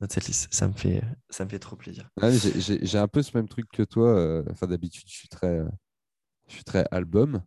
[0.00, 0.48] notre setlist.
[0.52, 2.08] Ça me fait, ça me fait trop plaisir.
[2.22, 4.08] Ouais, j'ai- un peu ce même truc que toi.
[4.08, 5.68] euh, Enfin, d'habitude, je suis très, euh,
[6.48, 7.42] je suis très album.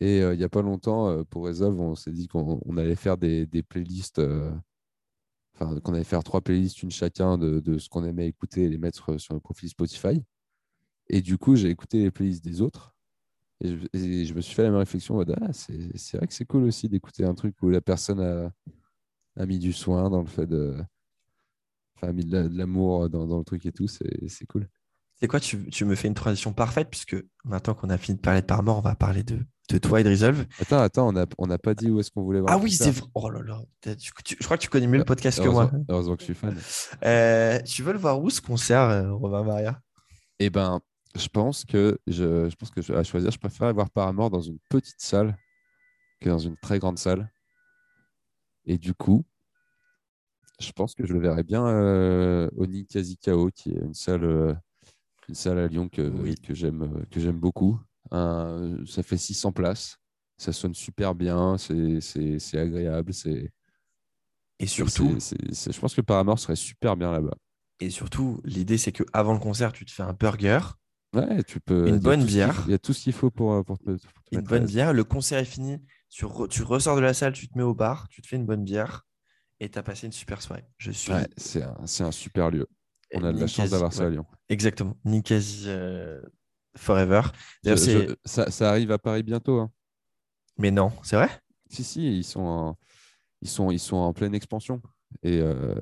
[0.00, 2.96] Et euh, il n'y a pas longtemps, pour Resolve, on s'est dit qu'on on allait
[2.96, 4.20] faire des, des playlists.
[5.54, 8.68] Enfin, qu'on allait faire trois playlists, une chacun de, de ce qu'on aimait écouter et
[8.68, 10.22] les mettre sur le profil Spotify.
[11.08, 12.94] Et du coup, j'ai écouté les playlists des autres.
[13.62, 15.20] Et je, me suis fait la même réflexion.
[15.20, 18.50] Ah, c'est c'est vrai que c'est cool aussi d'écouter un truc où la personne a,
[19.36, 20.76] a mis du soin dans le fait de.
[22.02, 23.86] Enfin, a mis de la- de l'amour dans, dans le truc et tout.
[23.88, 24.68] C'est cool.
[25.20, 27.14] C'est quoi, tu, tu me fais une transition parfaite, puisque
[27.44, 30.04] maintenant qu'on a fini de parler de Paramore, on va parler de, de toi et
[30.04, 30.46] de Resolve.
[30.60, 32.54] Attends, attends, on n'a on n'a pas dit où est-ce qu'on voulait voir.
[32.54, 33.06] Ah oui, c'est vrai.
[33.14, 35.48] Oh là là, t'as- tu- tu- je crois que tu connais mieux le podcast que
[35.48, 35.70] moi.
[35.90, 36.56] Heureusement, que je suis fan.
[37.04, 39.78] Euh, tu veux le voir où ce concert, euh, Romain Maria?
[40.38, 40.80] Eh ben,
[41.14, 44.40] je pense que je, je pense que je- à choisir, je préfère avoir Paramore dans
[44.40, 45.36] une petite salle
[46.22, 47.30] que dans une très grande salle.
[48.64, 49.24] Et du coup,
[50.60, 54.24] je pense que je le verrais bien euh, au Ninkasi Kao, qui est une salle,
[54.24, 54.54] euh,
[55.28, 56.34] une salle à Lyon que, Oui.
[56.36, 57.80] que j'aime euh, que j'aime beaucoup.
[58.10, 59.96] Un- ça fait 600 places.
[60.38, 63.12] Ça sonne super bien, c'est c'est- c'est agréable.
[63.14, 63.50] c'est
[64.58, 67.34] Et surtout, je pense que Paramore serait super bien là-bas.
[67.80, 70.60] et surtout, l'idée c'est que avant le concert, tu te fais un burger,
[71.14, 71.88] Ouais, tu peux.
[71.88, 72.62] Une bonne bière.
[72.66, 74.92] Il y a tout ce qu'il faut pour, pour te, pour te une bonne bière.
[74.92, 75.78] Le concert est fini,
[76.08, 78.36] tu, re- tu ressors de la salle, tu te mets au bar, tu te fais
[78.36, 79.06] une bonne bière
[79.60, 80.64] et tu as passé une super soirée.
[80.78, 81.12] Je suis.
[81.12, 81.62] Ouais, c'est
[82.02, 82.66] un, super lieu.
[83.14, 84.24] On a de la chance d'avoir ça à Lyon.
[84.48, 84.96] Exactement.
[85.04, 86.20] Ninkasi euh,
[86.76, 87.22] Forever.
[87.64, 89.58] Je- je- ça, ça arrive à Paris bientôt.
[89.60, 89.70] hein.
[90.58, 91.28] Mais non, c'est vrai?
[91.68, 92.78] Si, si, ils sont en,
[93.42, 94.80] ils sont, ils sont en pleine expansion.
[95.22, 95.74] Et euh,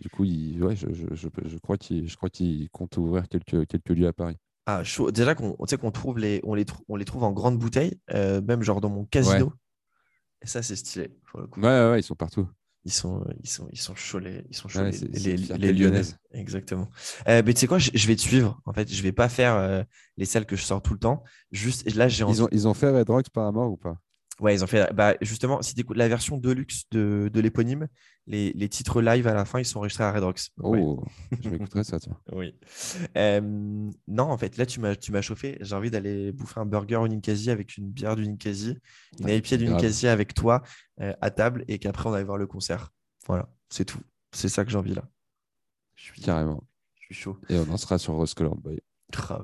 [0.00, 3.90] du coup, ils- ouais, je, je, crois qu'ils je crois qu'ils comptent ouvrir quelques, quelques
[3.90, 4.36] lieux à Paris.
[4.66, 5.12] Ah, chaud.
[5.12, 8.40] Déjà qu'on qu'on trouve les, on les, trou- on les trouve en grande bouteille, euh,
[8.42, 9.52] même genre dans mon casino.
[10.42, 11.08] Et ça, c'est stylé.
[11.30, 11.60] pour le coup.
[11.60, 12.48] Ouais, ouais, ouais, ils sont partout.
[12.86, 15.30] Ils sont, ils sont, ils sont chauds, les, ils sont chauds, Ouais, les, les- c'est
[15.32, 15.80] une les fierté Lyonnais.
[15.82, 16.18] lyonnaise.
[16.32, 16.88] Exactement.
[17.28, 18.60] Euh, mais tu sais quoi, je, je vais te suivre.
[18.64, 19.82] En fait, je vais pas faire euh,
[20.16, 21.24] les salles que je sors tout le temps.
[21.50, 22.24] Juste, là, j'ai.
[22.28, 23.98] Ils ont, ils ont fait Red Rocks Paramore ou pas?
[24.40, 24.92] Ouais, ils ont fait.
[24.92, 27.88] Bah, justement, si tu écoutes la version deluxe de, de l'éponyme,
[28.26, 30.40] les, les titres live à la fin, ils sont enregistrés à Red Rocks.
[30.58, 30.80] Donc, ouais.
[30.82, 31.04] Oh,
[31.40, 32.18] je m'écouterai ça, tiens.
[32.32, 32.54] Oui.
[33.16, 33.40] Euh,
[34.08, 35.56] non, en fait, là, tu m'as, chauffé.
[35.62, 38.76] J'ai envie d'aller bouffer un burger au Ninkasi avec une bière du Ninkasi,
[39.18, 39.68] une Ouais, IPA du.
[39.68, 40.62] Ninkasi avec toi
[41.00, 42.90] euh, à table et qu'après, on aille voir le concert.
[43.26, 44.00] Voilà, c'est tout.
[44.32, 45.08] C'est ça que j'ai envie là.
[45.94, 46.62] Je suis, Carrément.
[47.00, 47.38] je suis chaud.
[47.48, 48.80] Et on en sera sur Rose Colored Boy.
[49.30, 49.42] Ah,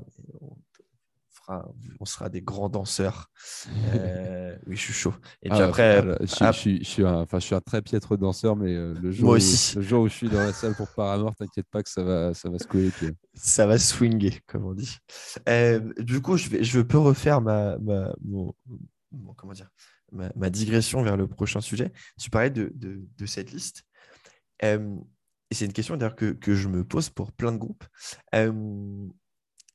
[1.43, 1.69] fera,
[2.01, 3.31] on sera des grands danseurs.
[3.95, 5.15] Euh, oui, je suis chaud.
[5.43, 7.61] Et puis Ah, après, voilà, je, suis- je suis, je, suis un, je suis un
[7.61, 9.77] très piètre danseur, mais euh, le, jour Moi où, aussi.
[9.77, 12.33] le jour où je suis dans la salle pour Paramore, t'inquiète pas que ça va,
[12.35, 13.13] ça va les pieds.
[13.35, 14.97] ça va swinger, comme on dit.
[15.49, 18.55] Euh, du coup, je, vais, je peux refaire ma, ma, mon-
[19.13, 19.69] mon- comment dire,
[20.13, 21.93] ma, ma digression vers le prochain sujet.
[22.19, 23.85] Tu parlais de, de, de cette liste.
[24.65, 24.97] Euh,
[25.51, 27.85] et c'est une question d'ailleurs que, que je me pose pour plein de groupes.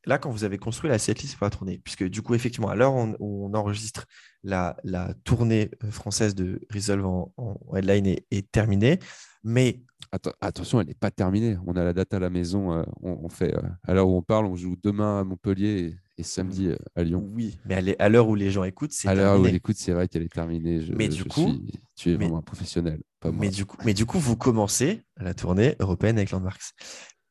[0.08, 2.76] Là, quand vous avez construit la setlist pour la tournée, puisque du coup, effectivement, à
[2.76, 4.06] l'heure où on, enregistre
[4.44, 9.00] la, la tournée euh, française de Resolve en, en headline est, est terminée,
[9.44, 9.82] mais
[10.14, 11.58] Atten- attention, elle n'est pas terminée.
[11.66, 12.72] On a la date à la maison.
[12.72, 15.98] euh, on, on fait, euh, à l'heure où on parle, on joue demain à Montpellier
[16.18, 17.28] et, et samedi euh, à Lyon.
[17.34, 19.50] oui, mais à l'heure où les gens écoutent, c'est À l'heure où terminé.
[19.50, 20.82] elle écoute, c'est vrai qu'elle est terminée.
[20.82, 23.42] Je, Mais du je coup- suis- tu es mais- vraiment un professionnel, pas moi.
[23.42, 26.74] Mais du, coup, mais du coup, vous commencez la tournée européenne avec Landmarks.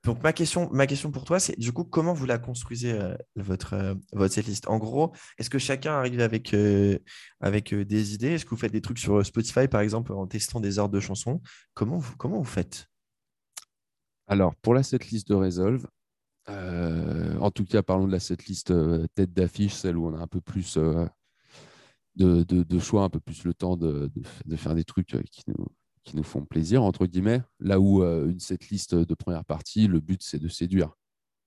[0.06, 3.16] Donc, ma question, ma question pour toi, c'est du coup, comment vous la construisez, euh,
[3.34, 4.68] votre, euh, votre setlist?
[4.68, 6.96] En gros, est-ce que chacun arrive avec, euh,
[7.40, 8.34] avec des idées?
[8.34, 11.00] Est-ce que vous faites des trucs sur Spotify, par exemple, en testant des ordres de
[11.00, 11.42] chansons?
[11.74, 12.86] Comment vous, comment vous faites?
[14.28, 15.88] Alors, pour la setlist de Resolve,
[16.46, 18.72] en tout cas, parlons de la setlist
[19.16, 20.78] tête d'affiche, celle où on a un peu plus
[22.14, 24.08] de, de- choix, un peu plus le temps de,
[24.44, 25.66] de- faire des trucs qui nous,
[26.06, 27.42] qui nous font plaisir, entre guillemets.
[27.60, 30.92] Là où euh, une setlist de première partie, le but, c'est de séduire.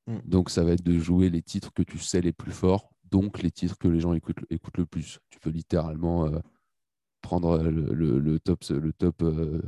[0.06, 0.18] Mm.
[0.26, 3.41] Donc, ça va être de jouer les titres que tu sais les plus forts, donc
[3.41, 5.19] les titres que les gens écoutent, écoutent le plus.
[5.30, 6.40] Tu peux littéralement euh,
[7.22, 9.61] prendre le, le- le top, le top euh,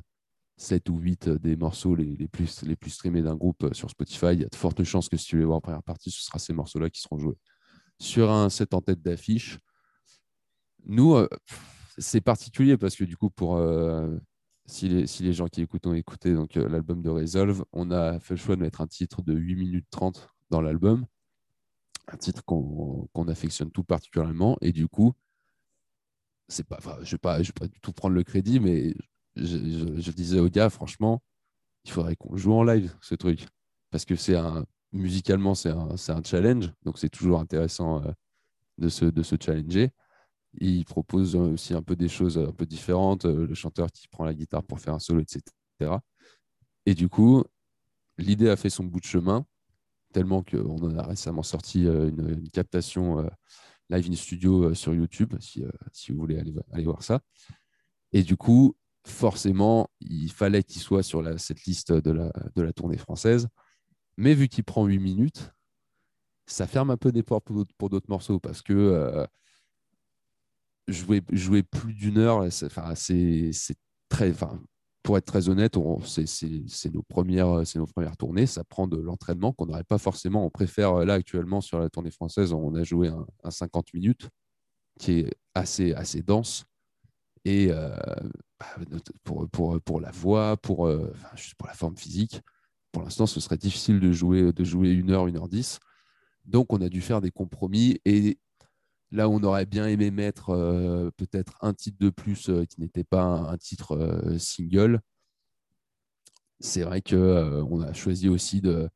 [0.57, 3.89] 7 ou 8 des morceaux les, les plus, les plus streamés d'un groupe euh, sur
[3.89, 4.27] Spotify.
[4.33, 6.21] Il y a de fortes chances que si tu les vois en première partie, ce
[6.21, 7.37] sera ces morceaux-là qui seront joués.
[7.99, 9.57] Sur un set en tête d'affiche,
[10.85, 11.27] nous, euh,
[11.97, 14.17] c'est particulier parce que du coup, pour euh,
[14.71, 18.35] si, les, gens qui écoutent ont écouté donc, euh, l'album de Resolve, on a fait
[18.35, 21.05] le choix de mettre un titre de 8 minutes 30 dans l'album,
[22.07, 24.57] un titre qu'on affectionne tout particulièrement.
[24.61, 25.13] Et du coup,
[26.47, 28.93] c'est pas, je ne vais, pas- vais pas du tout prendre le crédit, mais
[29.35, 31.21] je, disais aux gars, franchement,
[31.85, 33.47] il faudrait qu'on joue en live ce truc.
[33.89, 36.71] Parce que c'est un, musicalement, c'est un, un challenge.
[36.83, 38.11] Donc, c'est toujours intéressant euh,
[38.77, 39.91] de, se, de se challenger.
[40.59, 43.25] Il propose aussi un peu des choses un peu différentes.
[43.25, 45.43] euh, Le chanteur qui prend la guitare pour faire un solo, etc.
[46.85, 47.43] Et du coup,
[48.17, 49.45] l'idée a fait son bout de chemin,
[50.13, 53.29] tellement qu'on en a récemment sorti euh, une, captation euh,
[53.89, 57.21] live in studio sur YouTube, si, si vous voulez aller, aller voir ça.
[58.13, 58.75] Et du coup,
[59.05, 63.47] forcément, il fallait qu'il soit sur cette liste de la, de la tournée française.
[64.17, 65.51] Mais vu qu'il prend 8 minutes,
[66.45, 67.47] ça ferme un peu des portes
[67.77, 69.27] pour d'autres morceaux parce que
[70.91, 72.69] jouer, jouer plus d'une heure, c'est
[74.09, 74.33] très.
[75.03, 78.45] Pour être très honnête, c'est nos, premières, nos premières tournées.
[78.45, 80.45] Ça prend de l'entraînement qu'on n'aurait pas forcément.
[80.45, 84.29] On préfère, là, actuellement, sur la tournée française, on a joué un, 50 minutes
[84.99, 86.65] qui est assez, assez dense.
[87.45, 87.95] Et euh,
[88.59, 88.67] bah,
[89.23, 91.11] pour, pour, pour, la voix, pour, euh,
[91.57, 92.39] pour la forme physique,
[92.91, 95.79] pour l'instant, ce serait difficile de jouer, de jouer une heure, une heure dix.
[96.45, 97.99] Donc, on a dû faire des compromis.
[98.05, 98.37] Et
[99.11, 102.79] Là où on aurait bien aimé mettre euh, peut-être un titre de plus euh, qui
[102.79, 105.01] n'était pas un, titre euh, single,
[106.61, 108.89] c'est vrai qu'on on a choisi aussi de.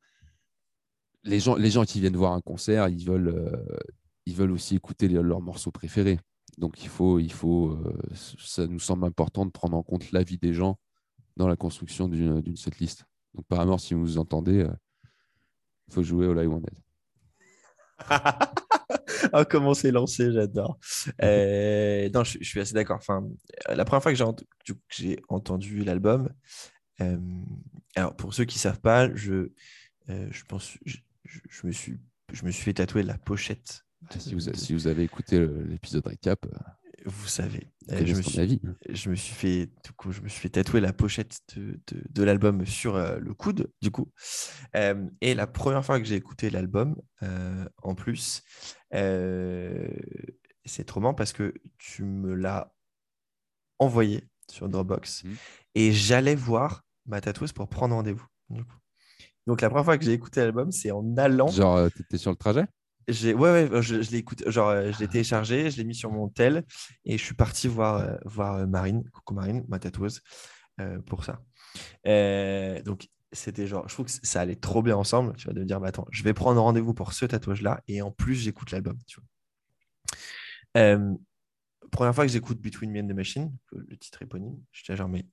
[1.24, 6.20] Les gens, qui viennent voir un concert, ils veulent, aussi écouter leurs morceaux préférés.
[6.60, 7.80] Donc il faut, il faut,
[8.14, 10.78] ça nous semble important de prendre en compte l'avis des gens
[11.36, 13.06] dans la construction d'une setlist.
[13.34, 14.68] Donc par si vous nous entendez,
[15.88, 16.64] il faut jouer au Live One
[19.34, 20.78] oh, comment c'est lancé, j'adore.
[21.22, 22.98] Euh, non, je, suis assez d'accord.
[22.98, 23.26] Enfin,
[23.68, 24.20] la première fois que
[24.90, 26.30] j'ai entendu l'album,
[27.02, 27.18] euh,
[27.96, 29.50] alors pour ceux qui ne savent pas, je,
[30.10, 30.98] euh, je pense, je,
[31.64, 31.98] me suis,
[32.34, 33.82] je me suis fait tatouer la pochette.
[34.10, 36.46] Ah, si, vous, si vous avez écouté l'épisode récap,
[37.06, 37.68] vous savez.
[37.92, 40.82] Euh, je me, suis, je me, suis, fait, du coup, je me suis fait tatouer
[40.82, 44.12] la pochette de, de, l'album sur euh, le coude, du coup.
[44.76, 46.96] Euh, et la première fois que j'ai écouté l'album,
[47.84, 48.44] en plus,
[48.92, 52.74] c'est trop marrant parce que tu me l'as
[53.78, 55.34] envoyé sur Dropbox mmh.
[55.76, 58.26] et j'allais voir ma tatoueuse pour prendre rendez-vous.
[59.48, 61.48] Donc la première fois que j'ai écouté l'album, c'est en allant.
[61.48, 62.66] Genre, tu étais sur le trajet?
[63.08, 66.28] Ouais, ouais, je, l'ai écouté, genre, euh, je l'ai téléchargé, je l'ai mis sur mon
[66.28, 66.66] tel
[67.04, 70.22] et je suis parti voir, euh, voir euh, Marine, coucou Marine, ma tatoueuse,
[71.06, 71.42] pour ça.
[72.84, 75.66] donc, c'était genre, je trouve que ça allait trop bien ensemble, tu vois, de me
[75.66, 78.98] dire, bah, attends, je vais prendre rendez-vous pour ce tatouage-là et en plus, j'écoute l'album,
[79.06, 79.20] tu
[80.74, 80.98] vois.
[81.92, 85.10] première fois que j'écoute Between Me and the Machine, le titre éponyme, je dis genre,
[85.10, 85.28] mais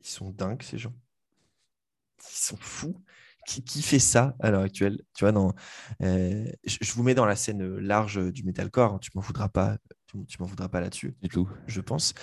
[0.00, 0.94] ils sont dingues, ces gens.
[2.20, 3.02] Ils sont fous
[3.58, 5.00] qui, fait ça à l'heure actuelle?
[5.14, 5.54] Tu vois, dans,
[6.02, 8.94] euh, je, vous mets dans la scène large du metalcore.
[8.94, 9.78] Hein, tu m'en voudras pas.
[10.06, 11.16] Tu, m'en voudras pas là-dessus.
[11.20, 11.48] Du tout.
[11.66, 12.14] Je pense.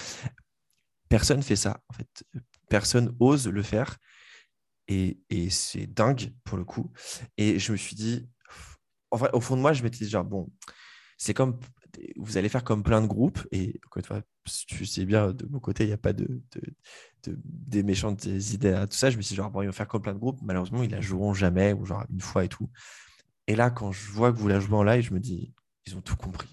[1.10, 1.82] Personne fait ça.
[1.90, 2.24] En fait,
[2.70, 3.98] personne ose le faire.
[4.88, 6.92] Et, et c'est dingue pour le coup.
[7.38, 8.30] Et je me suis dit,
[9.12, 10.50] en vrai, au fond de moi, je m'étais dit genre bon,
[11.18, 11.60] c'est comme
[12.18, 13.80] vous allez faire comme plein de groupes et
[14.68, 16.42] tu sais bien de mon côté il n'y a pas de,
[17.24, 19.10] des méchantes idées à tout ça.
[19.10, 20.40] Je me suis dit genre bon ils vont faire comme plein de groupes.
[20.42, 22.70] Malheureusement ils la joueront jamais ou genre une fois et tout.
[23.48, 25.54] Et là quand je vois que vous la jouez en live je me dis
[25.86, 26.50] ils ont tout compris.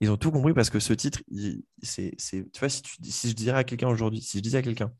[0.00, 1.22] Ils ont tout compris parce que ce titre
[1.82, 4.62] c'est tu vois si, tu, si je dirais à quelqu'un aujourd'hui si je disais à
[4.62, 4.92] quelqu'un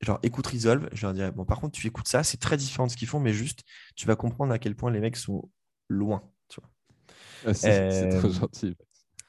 [0.00, 2.86] genre écoute Resolve je leur dirais bon par contre tu écoutes ça c'est très différent
[2.86, 3.64] de ce qu'ils font mais juste
[3.96, 5.50] tu vas comprendre à quel point les mecs sont
[5.88, 6.29] loin
[7.46, 8.76] ah, c'est trop euh, gentil.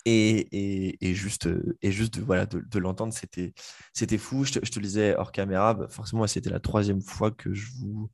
[0.06, 1.48] Et, et, juste,
[1.84, 3.54] et juste de, voilà, de, l'entendre, c'était,
[3.94, 4.44] c'était fou.
[4.46, 7.54] Je te, je te, le disais hors caméra, bah, forcément, c'était la troisième fois que
[7.54, 8.10] je vous,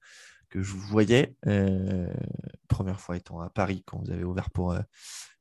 [0.49, 1.35] que je vous voyais.
[1.45, 2.13] Euh,
[2.67, 4.81] première fois étant à Paris, quand vous avez ouvert pour, euh,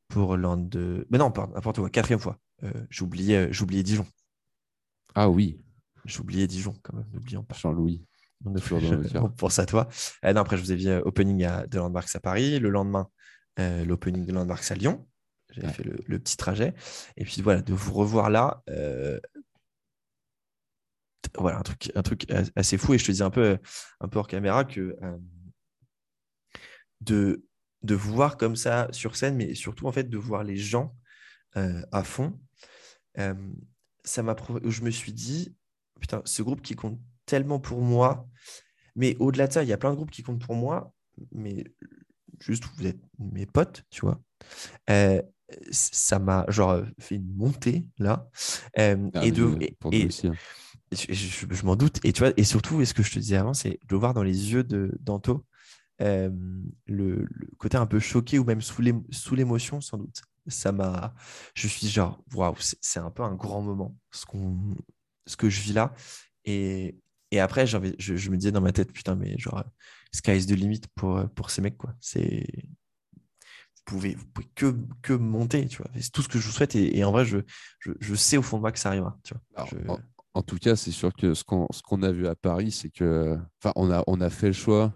[0.09, 1.07] pour l'an de.
[1.11, 2.39] Mais non, n'importe quoi, quatrième fois.
[2.91, 4.07] j'oubliais, j'oubliais Dijon.
[5.17, 5.61] Ah oui.
[6.05, 7.57] J'oubliais Dijon, quand même, n'oublions pas.
[7.57, 8.07] Jean-Louis.
[9.37, 9.89] Pour ça, toi.
[10.23, 12.59] non, après, je vous ai vu opening à, de Landmarks à Paris.
[12.59, 13.09] Le lendemain,
[13.59, 15.07] euh, l'opening de Landmarks à Lyon.
[15.51, 16.75] J'avais fait le, petit trajet.
[17.17, 19.19] Et puis voilà, de vous revoir là, euh,
[21.39, 22.27] voilà, un truc, un truc
[22.57, 22.95] assez fou.
[22.95, 23.59] Et je te dis un peu,
[24.01, 25.19] un peu hors caméra que euh,
[27.01, 27.47] de,
[27.83, 30.95] de vous voir comme ça sur scène, mais surtout en fait de voir les gens
[31.91, 32.39] à fond,
[34.05, 35.57] ça m'a je me suis dit,
[36.01, 38.29] putain, ce groupe qui compte tellement pour moi,
[38.95, 40.93] mais au-delà de ça, il y a plein de groupes qui comptent pour moi,
[41.33, 41.65] mais
[42.41, 44.21] juste vous êtes mes potes, tu vois.
[44.91, 45.21] Euh,
[45.71, 48.29] ça m'a genre fait une montée là.
[48.79, 49.45] Euh, ah, et de,
[50.25, 50.33] hein.
[50.93, 52.01] je, m'en doute.
[52.05, 54.23] Et tu vois, et surtout, ce que je te disais avant, c'est de voir dans
[54.23, 55.45] les yeux de d'Anto
[56.03, 56.31] euh,
[56.87, 57.27] le,
[57.59, 58.83] côté un peu choqué ou même sous
[59.35, 60.23] l'émotion, sans doute.
[60.47, 61.15] Ça m'a.
[61.55, 64.77] Je suis genre, waouh, c'est un peu un grand moment, ce, qu'on
[65.27, 65.93] ce que je vis là.
[66.45, 66.97] Et,
[67.37, 69.63] et après, je, je, me disais dans ma tête, putain, mais genre,
[70.11, 71.95] sky is the limit pour, euh, pour ces mecs, quoi.
[72.01, 72.47] C'est.
[73.15, 75.91] Vous pouvez, vous pouvez que, que monter, tu vois.
[76.01, 76.75] C'est tout ce que je vous souhaite.
[76.75, 77.39] Et, en vrai, je,
[77.79, 80.01] je, sais au fond de moi que ça arrivera, tu vois.
[80.33, 83.37] en, tout cas, c'est sûr que ce qu'on qu'on a vu à Paris, c'est que.
[83.63, 84.95] Enfin, on a, on a fait le choix.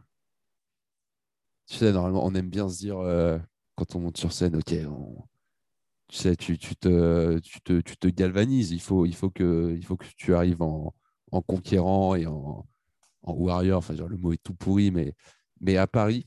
[1.67, 3.39] Tu sais, normalement, on aime bien se dire, euh,
[3.77, 4.75] quand on monte sur scène, OK,
[6.09, 8.73] tu sais, tu, tu, te, tu, te, tu te galvanises.
[8.73, 10.95] Il faut, il, faut que, il faut que tu arrives en,
[11.32, 12.66] en conquérant et en,
[13.23, 13.78] warrior.
[13.78, 15.15] Enfin, le mot est tout pourri, mais,
[15.61, 16.27] mais à Paris,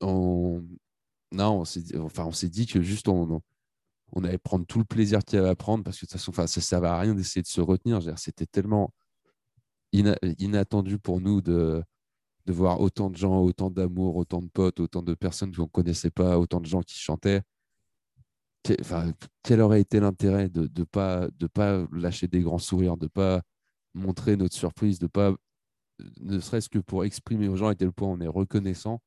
[0.00, 0.64] on,
[1.36, 3.40] on s'est dit, que juste on,
[4.12, 6.18] on allait prendre tout le plaisir qu'il y avait à prendre parce que de toute
[6.18, 8.00] façon, enfin, ça ne servait à rien d'essayer de se retenir.
[8.18, 8.92] C'était tellement
[9.92, 11.82] inattendu pour nous de,
[12.46, 15.68] de voir autant de gens, autant d'amour, autant de potes, autant de personnes qu'on ne
[15.68, 17.42] connaissait pas, autant de gens qui chantaient.
[18.80, 19.12] Enfin,
[19.42, 23.08] quel aurait été l'intérêt de ne pas, de pas lâcher des grands sourires, de ne
[23.08, 23.42] pas
[23.94, 25.34] montrer notre surprise, de pas,
[26.20, 29.00] ne serait-ce que pour exprimer aux gens à quel point on est reconnaissant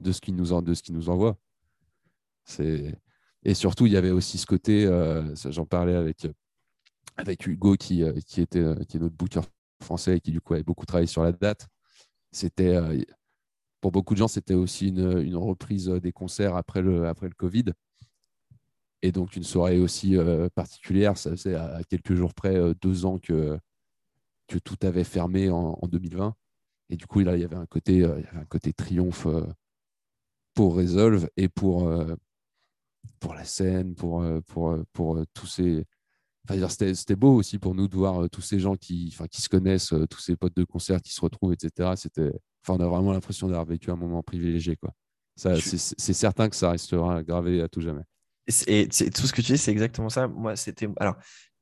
[0.00, 1.38] de ce qu'ils nous, en, de ce qui nous envoient.
[3.44, 6.26] Et surtout, il y avait aussi ce côté, euh, j'en parlais avec,
[7.16, 9.42] avec Hugo, qui, euh, qui, était, euh, qui est notre booker
[9.82, 11.68] français et qui, du coup, avait beaucoup travaillé sur la date.
[12.32, 12.76] C'était,
[13.80, 17.34] pour beaucoup de gens, c'était aussi une, une, reprise des concerts après le, après le
[17.34, 17.66] Covid.
[19.02, 20.16] Et donc, une soirée aussi
[20.54, 21.16] particulière.
[21.16, 23.58] Ça faisait à quelques jours près deux ans que,
[24.46, 26.34] que tout avait fermé en, en 2020.
[26.90, 29.26] Et du coup, là, il y avait un côté, il y avait un côté triomphe
[30.54, 31.90] pour Resolve et pour,
[33.20, 35.84] pour la scène, pour, euh, pour, euh, pour euh, tous ces.
[36.48, 39.48] Enfin, c'était beau aussi pour nous de voir tous ces gens qui, enfin, qui se
[39.48, 41.94] connaissent, tous ces potes de concert qui se retrouvent, etc.
[41.96, 42.30] C'était,
[42.62, 44.76] enfin, on a vraiment l'impression d'avoir vécu un moment privilégié.
[44.76, 44.92] Quoi.
[45.34, 48.04] Ça, c'est certain que ça restera gravé à tout jamais.
[48.68, 50.28] Et tout ce que tu dis, c'est exactement ça.
[50.28, 50.88] Moi, c'était.
[50.98, 51.16] Alors,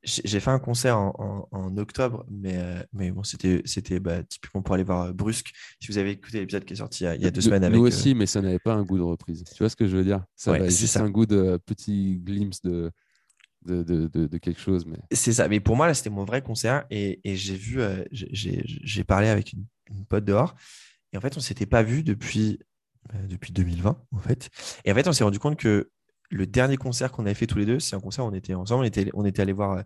[0.05, 4.85] j'ai fait un concert en, octobre, mais, euh, mais bon, c'était bah, typiquement pour aller
[4.85, 5.53] voir euh, Brusque.
[5.81, 7.77] Si vous avez écouté l'épisode qui est sorti il y a, deux semaines avec.
[7.77, 9.45] Nous aussi, euh, mais ça n'avait pas un goût de reprise.
[9.45, 10.25] Tu vois ce que je veux dire?
[10.37, 12.93] Ça avait juste un goût de petit glimpse de,
[13.65, 14.87] de, de, de, quelque chose.
[14.87, 14.99] Mais...
[15.13, 15.49] C'est ça.
[15.49, 16.85] Mais pour moi, là, c'était mon vrai concert.
[16.91, 17.81] Et, et j'ai vu,
[18.13, 19.65] j'ai parlé avec une,
[20.09, 20.55] pote dehors.
[21.13, 22.59] Et en fait, on ne s'était pas vu depuis,
[23.29, 24.51] depuis 2020, en fait.
[24.85, 25.91] Et en fait, on s'est rendu compte que
[26.35, 28.55] le dernier concert qu'on avait fait tous les deux, c'est un concert où on était
[28.55, 28.83] ensemble.
[28.83, 29.85] On était, on était allé voir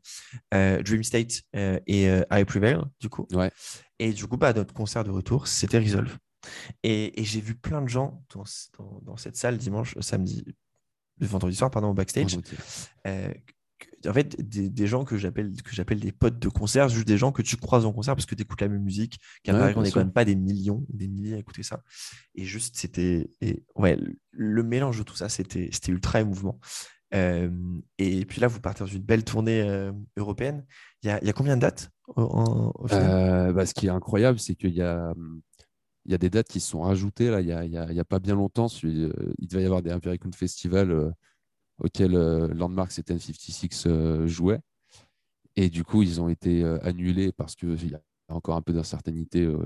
[0.55, 3.29] euh, Dream State euh, et euh, I Prevail, du coup.
[3.35, 3.51] Ouais.
[3.99, 6.17] Et du coup, bah, notre concert de retour, c'était Resolve.
[6.83, 8.45] Et, j'ai vu plein de gens dans,
[9.03, 10.43] dans, cette salle dimanche, samedi,
[11.21, 12.39] vendredi soir, pardon, au backstage,
[14.07, 17.33] en fait, des, gens que j'appelle que j'appelle des potes de concert, juste des gens
[17.33, 19.91] que tu croises en concert parce que tu écoutes la même musique, car on n'est
[19.91, 21.83] quand même pas des millions, des milliers à écouter ça.
[22.35, 23.31] Et juste, c'était.
[23.75, 23.99] Ouais,
[24.31, 26.61] le mélange de tout ça, c'était ultra émouvant.
[27.15, 27.51] Euh,
[27.99, 30.65] et puis là, vous partez dans une belle tournée euh, européenne.
[31.03, 34.39] Il y, a, y, a, combien de dates au, euh, bah, Ce qui est incroyable,
[34.39, 35.15] c'est qu'il y a,
[36.05, 37.31] il y a des dates qui se sont rajoutées.
[37.31, 40.31] Là, il n'y a, y a, pas bien longtemps, il devait y avoir des Impericon
[40.33, 41.15] Festival
[41.79, 44.61] auquel euh, Landmarks et 1056 euh, jouaient.
[45.57, 48.73] Et du coup, ils ont été euh, annulés parce qu'il y a encore un peu
[48.73, 49.57] d'incertitude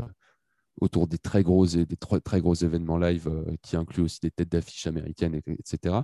[0.80, 1.86] autour des très gros, des
[2.24, 3.30] très, gros événements live
[3.60, 5.96] qui incluent aussi des têtes d'affiches américaines, etc.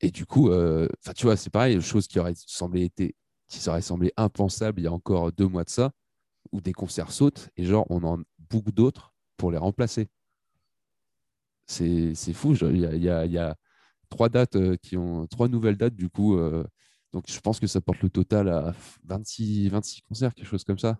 [0.00, 3.16] Et du coup, enfin tu vois, c'est pareil, chose qui aurait semblé été,
[3.48, 5.90] qui aurait semblé impensable il y a encore deux mois de ça,
[6.52, 10.08] où des concerts sautent et genre on en beaucoup d'autres pour les remplacer.
[11.66, 12.54] C'est fou.
[12.54, 13.56] Il y a,
[14.08, 16.36] trois dates euh, qui ont trois nouvelles dates du coup.
[16.36, 16.64] Euh,
[17.12, 18.74] donc je pense que ça porte le total à
[19.04, 20.98] 26, 26 concerts, quelque chose comme ça.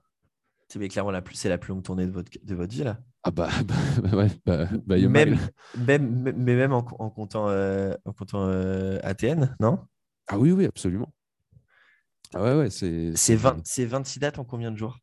[0.68, 2.98] C'est clairement la plus, c'est la plus longue tournée de votre, de votre vie là.
[3.22, 5.38] Ah bah, bah, ouais, bah, bah même,
[5.78, 8.48] même, mais même en, en comptant, euh, en comptant
[9.02, 9.78] ATN, non?
[10.26, 11.12] Ah oui, oui, absolument.
[12.34, 13.12] Ah ouais, ouais, c'est.
[13.16, 14.98] C'est 26 dates en combien de jours?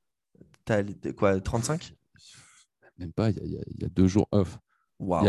[0.65, 0.84] T'as
[1.18, 1.95] quoi, 35
[2.98, 4.60] Même pas, il y, y, a deux jours off.
[4.99, 5.26] Wow.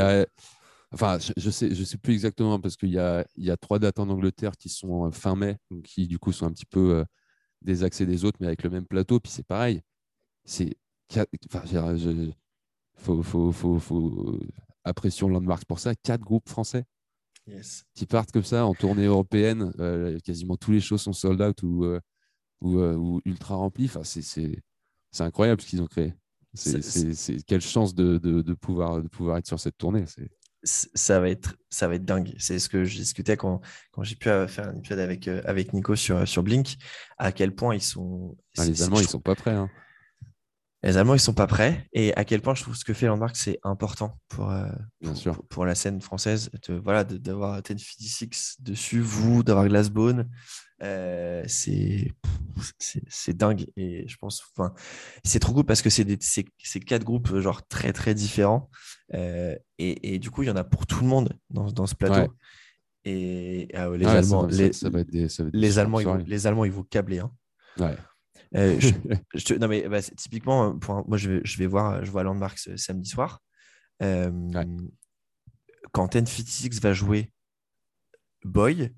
[0.92, 3.56] Enfin, je ne sais, je sais plus exactement parce qu'il y a, il y a
[3.56, 6.66] trois dates en Angleterre qui sont euh, fin mai, qui du coup sont un petit
[6.66, 7.04] peu euh,
[7.62, 9.18] des accès des autres, mais avec le même plateau.
[9.18, 9.82] Puis c'est pareil.
[10.44, 10.76] C'est,
[11.10, 11.64] enfin,
[12.94, 14.40] faut, faut, faut, faut
[14.84, 15.94] apprécier Landmarks pour ça.
[15.96, 16.84] Quatre groupes français
[17.94, 19.72] qui partent comme ça en tournée européenne.
[19.80, 21.84] Euh, quasiment tous les shows sont sold out ou,
[22.60, 23.86] ou, ultra remplis.
[23.86, 24.62] Enfin, c'est, c'est,
[25.10, 26.14] c'est incroyable ce qu'ils ont créé.
[26.54, 30.04] C'est, c'est, quelle chance de, de, de, pouvoir, de pouvoir être sur cette tournée.
[30.66, 32.34] Ça va être ça va être dingue.
[32.38, 33.60] C'est ce que je discutais quand,
[33.92, 36.76] quand j'ai pu euh, faire un épisode avec, euh, avec Nico sur, sur Blink,
[37.18, 38.36] à quel point ils sont.
[38.58, 39.52] Ah, les Allemands, ils sont pas prêts.
[39.52, 39.68] Hein.
[40.82, 41.86] Les Allemands, ils sont pas prêts.
[41.92, 44.66] Et à quel point je trouve ce que fait Landmark, c'est important pour, euh,
[45.00, 45.42] Bien pour, sûr.
[45.48, 46.50] Pour, la scène française.
[46.68, 50.28] De, voilà, d'avoir Ten Six dessus, vous, d'avoir Glassbone.
[50.82, 52.12] Euh, c'est
[53.28, 53.66] dingue.
[53.76, 54.74] Et je pense, enfin,
[55.24, 58.70] c'est trop cool parce que c'est quatre groupes genre très très différents.
[59.14, 61.86] Euh, et, et, du coup, il y en a pour tout le monde dans, dans
[61.86, 62.32] ce plateau.
[63.04, 64.72] Et ah les Allemands, les,
[65.52, 67.20] les, Allemands, ils vont, les Allemands, ils vont câbler.
[67.20, 67.30] Hein.
[67.78, 67.96] Ouais.
[68.56, 72.24] Euh, je, non mais bah, typiquement, pour moi, je vais, je vais voir, je vois
[72.24, 73.40] Landmarks samedi soir.
[74.02, 74.30] Euh,
[75.92, 77.32] Quand N56 va jouer
[78.44, 78.92] Boy,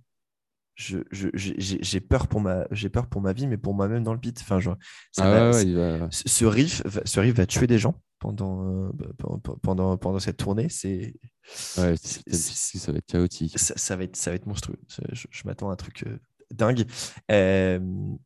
[0.78, 4.38] j'ai peur pour ma j'ai peur pour ma vie mais pour moi-même dans le pit
[4.40, 4.76] enfin genre
[5.18, 8.90] ah ce riff ce riff va tuer des gens pendant euh,
[9.62, 11.14] pendant pendant cette tournée c'est
[11.78, 13.58] Ouais, ça va être chaotique.
[13.58, 14.78] Ça, va, être, ça va être monstrueux.
[15.12, 16.18] Je, m'attends à un truc euh,
[16.50, 16.84] dingue.
[17.30, 17.80] Euh,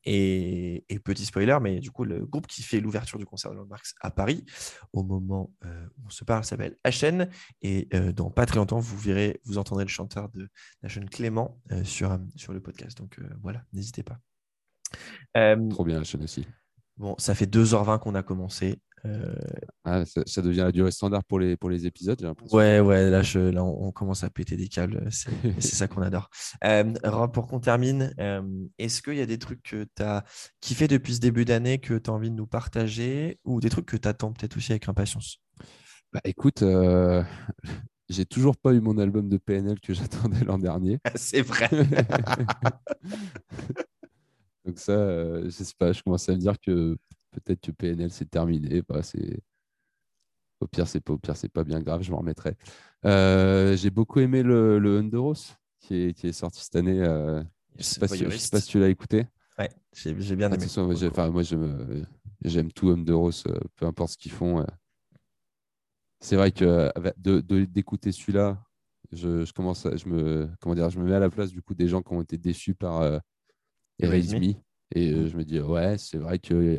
[0.04, 3.94] et, petit spoiler, mais du coup, le groupe qui fait l'ouverture du concert de Landmarks
[4.00, 4.44] à Paris,
[4.92, 7.28] au moment euh, où on se parle, s'appelle HN.
[7.60, 10.48] Et dans pas très longtemps, vous verrez, vous entendrez le chanteur de
[10.84, 12.96] HN Clément sur, sur le podcast.
[12.98, 14.18] Donc voilà, n'hésitez pas.
[15.70, 16.46] Trop bien, HN aussi.
[16.96, 18.80] Bon, ça fait 2h20 qu'on a commencé.
[19.04, 19.34] Euh,
[19.84, 22.56] ah, ça, devient la durée standard pour les, pour les épisodes, j'ai l'impression.
[22.56, 25.08] Ouais, ouais, là, je, là on, commence à péter des câbles.
[25.10, 26.30] C'est ça qu'on adore.
[26.64, 28.42] Euh, Rob, pour qu'on termine, euh,
[28.78, 30.24] est-ce qu'il y a des trucs que tu as
[30.60, 33.86] kiffé depuis ce début d'année que tu as envie de nous partager ou des trucs
[33.86, 35.38] que tu attends peut-être aussi avec impatience?
[36.12, 36.62] Bah, Écoute,
[38.08, 40.98] j'ai toujours pas eu mon album de PNL que j'attendais l'an dernier.
[41.16, 41.68] C'est vrai.
[44.64, 46.96] Donc ça, je sais pas, je commence à me dire que
[47.32, 48.82] peut-être que PNL c'est terminé.
[48.88, 49.42] Bah, c'est
[50.60, 52.56] au pire, c'est pas au pire, c'est pas bien grave, je m'en remettrai.
[53.04, 57.00] Euh, j'ai beaucoup aimé le, le Underos qui est, qui est sorti cette année.
[57.00, 57.42] Euh,
[57.74, 59.26] je ne sais, pas si tu l'as écouté.
[59.58, 60.66] Ouais, j'ai bien aimé.
[61.30, 61.42] moi,
[62.44, 64.64] j'aime tout Underos, euh, peu importe ce qu'ils font.
[66.20, 66.92] C'est vrai que
[67.64, 68.62] d'écouter celui-là,
[69.10, 71.60] je, je, commence à, je me comment dire, je me mets à la place du
[71.60, 73.18] coup des gens qui ont été déçus par euh.
[74.94, 76.78] Et euh, je me dis, ouais, c'est vrai que euh,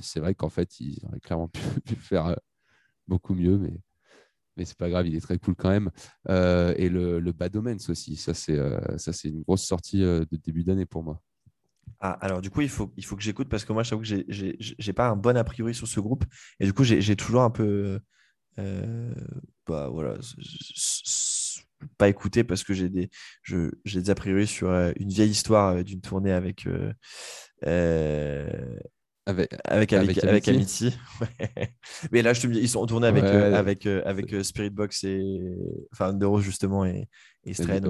[0.00, 1.60] c'est vrai qu'en fait, ils auraient clairement pu,
[1.96, 2.36] faire euh,
[3.08, 3.74] beaucoup mieux, mais,
[4.56, 5.90] mais c'est pas grave, il est très cool quand même.
[6.28, 8.58] et le, le Bad Omens aussi, ça c'est
[8.98, 11.22] ça c'est une grosse sortie de début d'année pour moi.
[12.00, 14.02] Ah, alors du coup, il faut, il faut que j'écoute parce que moi, je t'avoue
[14.02, 16.24] que j'ai pas un bon a priori sur ce groupe.
[16.60, 18.00] Et du coup, j'ai toujours un peu.
[19.66, 20.16] bah voilà.
[21.98, 23.10] Pas écouté parce que j'ai des,
[23.50, 26.66] des a priori sur une vieille histoire d'une tournée avec,
[27.66, 28.48] euh,
[29.24, 30.96] avec, avec, avec, avec, Amity.
[32.12, 35.04] Mais là, je te dis, ils sont tournés avec, euh, avec, euh, avec Spirit Box
[35.04, 35.40] et.
[35.92, 37.08] Enfin, Neuro, justement, et,
[37.44, 37.80] et Strain.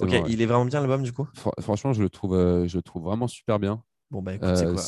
[0.00, 1.28] ok, il est vraiment bien l'album, du coup?
[1.60, 2.34] Franchement, je le, trouve,
[2.66, 3.82] je le trouve vraiment super bien.
[4.10, 4.82] Bon, bah écoute, c'est quoi?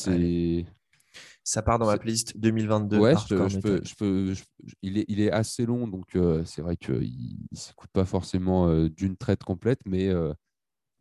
[1.45, 2.99] Ça part dans ma playlist 2022.
[2.99, 4.35] Ouais, je, peux, je peux,
[4.83, 6.17] il, est, il est assez long, donc
[6.47, 10.11] c'est vrai qu'il ne s'écoute pas forcément d'une traite complète, mais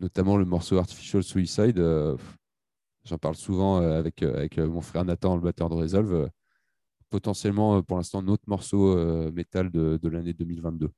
[0.01, 1.79] notamment le morceau Artificial Suicide
[3.05, 6.29] J'en parle souvent euh, avec, euh, avec euh, mon frère Nathan, le batteur de Resolve.
[7.09, 8.97] Potentiellement, pour l'instant, notre morceau
[9.31, 10.89] métal de, de l'année 2022.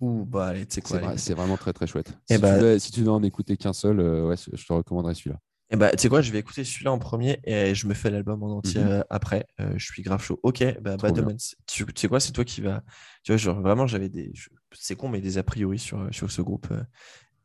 [0.00, 1.16] Ouh, bah allez, tu sais quoi.
[1.16, 2.18] C'est vraiment très très chouette.
[2.28, 4.72] Eh si, tu bah veux, si, tu veux, en écouter qu'un seul, ouais, je te
[4.72, 5.38] recommanderais celui-là.
[5.72, 7.94] Et eh bah, tu sais quoi, je vais écouter celui-là en premier et je me
[7.94, 9.04] fais l'album en entier mhm.
[9.08, 9.46] après.
[9.58, 10.38] je suis grave chaud.
[10.42, 11.36] Ok, bah, Bad
[11.66, 12.82] Tu, sais quoi, c'est toi qui vas.
[13.22, 14.32] Tu vois, genre, vraiment, j'avais des.
[14.74, 16.68] C'est con, mais des a priori sur, sur ce groupe.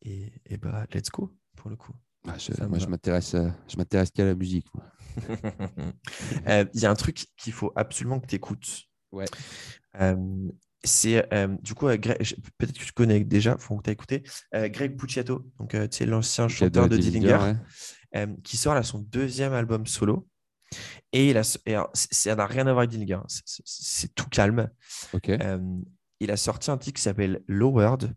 [0.01, 1.93] et, et bah, let's go pour le coup.
[2.27, 2.35] Ah,
[2.67, 3.35] moi, je m'intéresse,
[3.67, 4.67] je m'intéresse qu'à la musique.
[6.47, 8.83] Euh, il y a un truc qu'il faut absolument que tu écoutes.
[9.11, 9.25] Ouais.
[9.99, 10.15] Euh,
[10.83, 14.23] c'est euh, du coup, peut-être que tu connais déjà, faut que tu as écouté,
[14.53, 17.55] Greg Puciato, donc c'est l'ancien chanteur de, Dillinger,
[18.43, 20.27] qui sort là son deuxième album solo.
[21.13, 23.25] Et, il a, ça n'a rien à voir avec Dillinger, hein.
[23.27, 24.69] c'est tout calme.
[26.19, 28.13] il a sorti un titre qui s'appelle Lowered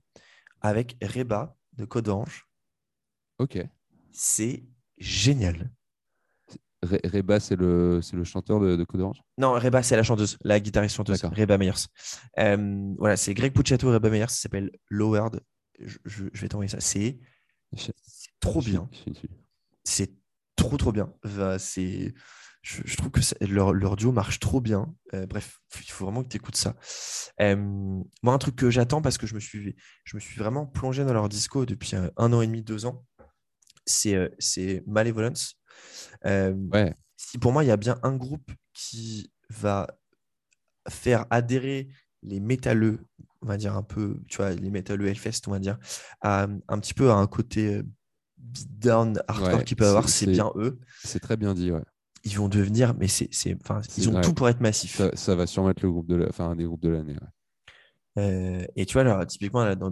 [0.61, 2.47] avec Reba de Code Orange.
[3.39, 3.59] Ok.
[4.13, 4.65] C'est
[4.99, 5.71] génial.
[6.83, 9.23] Reba, c'est le, le chanteur de, de Code Orange?
[9.39, 11.87] Non, Reba, c'est la chanteuse, la guitariste chanteuse, Reba Meyers.
[12.39, 15.41] Euh, voilà, c'est Greg Pucciato, Reba Meyers, ça s'appelle Lowered.
[15.79, 16.81] Je, je, vais t'envoyer ça.
[16.81, 17.19] C'est
[18.41, 18.89] trop bien.
[19.91, 20.13] C'est
[20.57, 21.13] trop, trop bien.
[21.59, 22.15] c'est
[22.63, 24.95] je, trouve que leur, leur, duo marche trop bien.
[25.15, 26.77] Euh, bref, il faut vraiment que tu écoutes ça.
[27.41, 30.67] Euh, moi, un truc que j'attends parce que je me, suis, je me suis vraiment
[30.67, 33.07] plongé dans leur disco depuis un an et demi, deux ans
[33.87, 35.57] c'est euh, Malevolence.
[36.27, 36.55] Euh,
[37.17, 39.87] si pour moi, il y a bien un groupe qui va
[40.89, 41.89] faire adhérer
[42.23, 43.07] les métalleux,
[43.43, 45.79] on va dire un peu, tu vois, les métalleux Hellfest, on va dire,
[46.21, 47.83] à, un petit peu à un côté
[48.41, 50.79] euh, down hardcore qu'ils peuvent avoir, c'est bien eux.
[51.05, 51.83] C'est très bien dit, ouais.
[52.25, 53.31] Ils vont devenir, mais c'est,
[53.63, 55.01] enfin, ils ont tout pour être massifs.
[55.15, 57.17] Ça, va sûrement être le groupe de, la, enfin, un des groupes de l'année.
[58.77, 59.91] et tu vois, alors, typiquement, dans,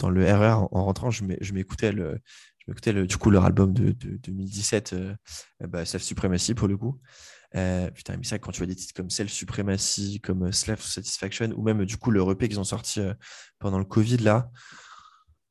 [0.00, 2.18] dans, le, RR, en, en rentrant, je m'écoutais le,
[2.70, 5.14] écouté le, du coup leur album de, 2017, euh,
[5.68, 7.00] bah, Self Supremacy pour le coup.
[7.56, 10.80] Euh, putain, mais ça, quand tu vois des titres comme Self Supremacy, comme euh, Slave
[10.80, 13.00] Satisfaction, ou même du coup le EP qu'ils ont sorti
[13.58, 14.50] pendant le Covid là,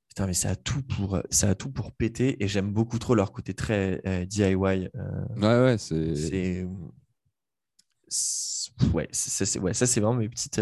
[0.09, 3.15] putain, mais ça a tout pour, ça a tout pour péter et j'aime beaucoup trop
[3.15, 4.55] leur côté très DIY.
[4.55, 4.89] ouais,
[5.37, 6.65] ouais, c'est.
[8.93, 10.61] Ouais, c'est, ouais, ça c'est vraiment mes petites,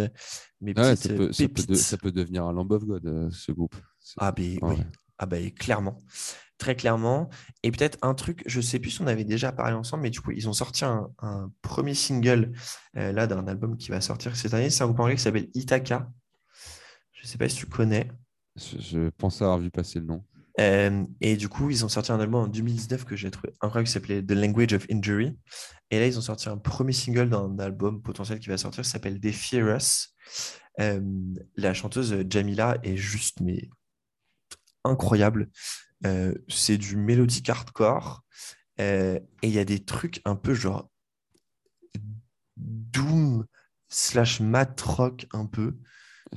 [0.60, 3.76] mes petites ça, peut, ça, peut devenir un Lamb of God, ce groupe.
[4.18, 4.76] Ah, ben oui.
[5.20, 6.04] Ah ben clairement
[6.58, 7.30] très clairement.
[7.64, 10.10] Et peut-être un truc, je ne sais plus si on avait déjà parlé ensemble, mais
[10.10, 11.12] du coup, ils ont sorti un,
[11.62, 12.54] premier single
[12.98, 14.70] euh, là d'un album qui va sortir cette année.
[14.70, 16.10] C'est un groupe anglais qui s'appelle Itaka.
[17.14, 18.10] Je ne Je sais pas si tu connais.
[18.58, 20.24] Je, pense avoir vu passer le nom.
[20.60, 23.86] Euh, et du coup, ils ont sorti un album en 2019 que j'ai trouvé incroyable
[23.86, 25.38] qui s'appelait The Language of Injury.
[25.92, 28.90] Et là, ils ont sorti un premier single d'un album potentiel qui va sortir qui
[28.90, 30.16] s'appelle They Fear Us.
[30.80, 31.02] Euh,
[31.56, 33.70] la chanteuse Jamila est juste mais
[34.84, 35.50] incroyable.
[36.06, 38.24] Euh, c'est du mélodique hardcore.
[38.80, 40.90] et il y a des trucs un peu genre
[42.56, 43.46] doom
[43.90, 45.78] slash mat rock un peu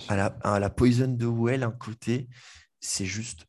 [0.08, 2.28] à la, à la Poison de Well un côté
[2.80, 3.46] c'est juste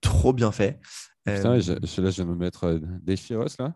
[0.00, 0.80] trop bien fait
[1.24, 3.74] Putain, Euh, je, je- là, je de me mettre euh, des Chiros, là.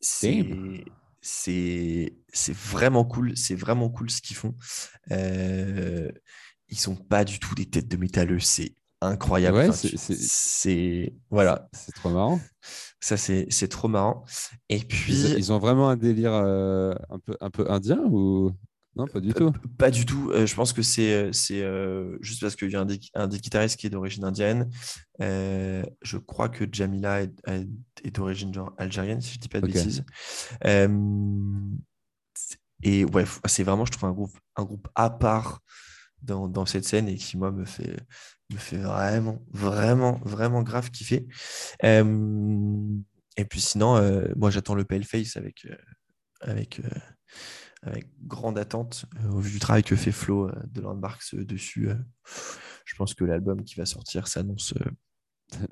[0.00, 0.84] c'est
[2.52, 4.54] vraiment cool c'est vraiment cool ce qu'ils font
[5.10, 6.10] Euh,
[6.68, 11.68] ils sont pas du tout des têtes de métalleux c'est incroyable Ouais, Enfin, c'est- voilà
[11.72, 12.40] C'est trop marrant.
[13.00, 14.24] ça c'est c'est trop marrant
[14.68, 18.52] et puis Ils, ils ont vraiment un délire euh, un, peu, un peu indien ou.
[18.96, 19.52] Non, pas du tout.
[19.76, 20.30] Pas du tout.
[20.32, 23.26] Euh, je pense que c'est euh, euh, juste parce qu'il y a un des, un
[23.26, 24.70] des guitaristes qui est d'origine indienne.
[25.20, 30.04] Euh, je crois que Jamila est, d'origine genre algérienne, si je dis pas de bêtises.
[32.82, 35.60] Et ouais, c'est vraiment, je trouve, un groupe, un groupe à part
[36.20, 37.96] dans, dans cette scène et qui, moi, me fait,
[38.52, 41.26] me fait vraiment, vraiment, vraiment grave kiffer.
[43.36, 44.00] Et puis sinon,
[44.36, 45.76] moi, j'attends le Paleface avec, euh,
[46.40, 46.88] avec, euh,
[47.84, 51.44] avec grande attente euh, au vu du travail que fait Flo euh, de Landmarks euh,
[51.44, 51.88] dessus.
[52.84, 54.74] je pense que l'album qui va sortir s'annonce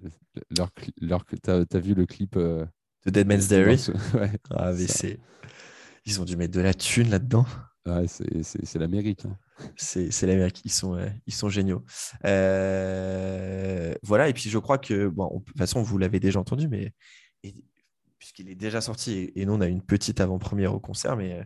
[0.57, 2.67] Leur, cli- leur, t'as, vu le clip de
[3.07, 3.87] Dead Man's Diary?
[4.15, 4.87] Ouais, Ah, ça.
[4.87, 5.19] c'est-
[6.05, 7.47] Ils ont dû mettre de la thune là-dedans.
[7.87, 9.25] ouais, c'est, l'Amérique.
[9.25, 9.37] hein.
[9.77, 11.85] C'est l'Amérique, ils sont, euh, ils sont géniaux.
[12.27, 16.39] Euh, voilà, et puis je crois que, bon, on- de toute façon, vous l'avez déjà
[16.41, 16.93] entendu, mais
[18.19, 21.45] puisqu'il est déjà sorti, et, et nous, on a une petite avant-première au concert, mais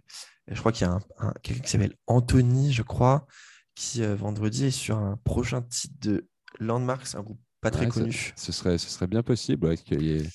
[0.49, 3.27] je crois qu'il y a un, un- quelqu'un qui s'appelle Anthony, je crois,
[3.75, 6.29] qui euh, vendredi est sur un prochain titre de
[6.61, 8.33] Landmark, c'est un groupe pas très Ouais, ça- connu.
[8.37, 10.29] Ce serait, ce serait bien possible ouais, qu'il y ait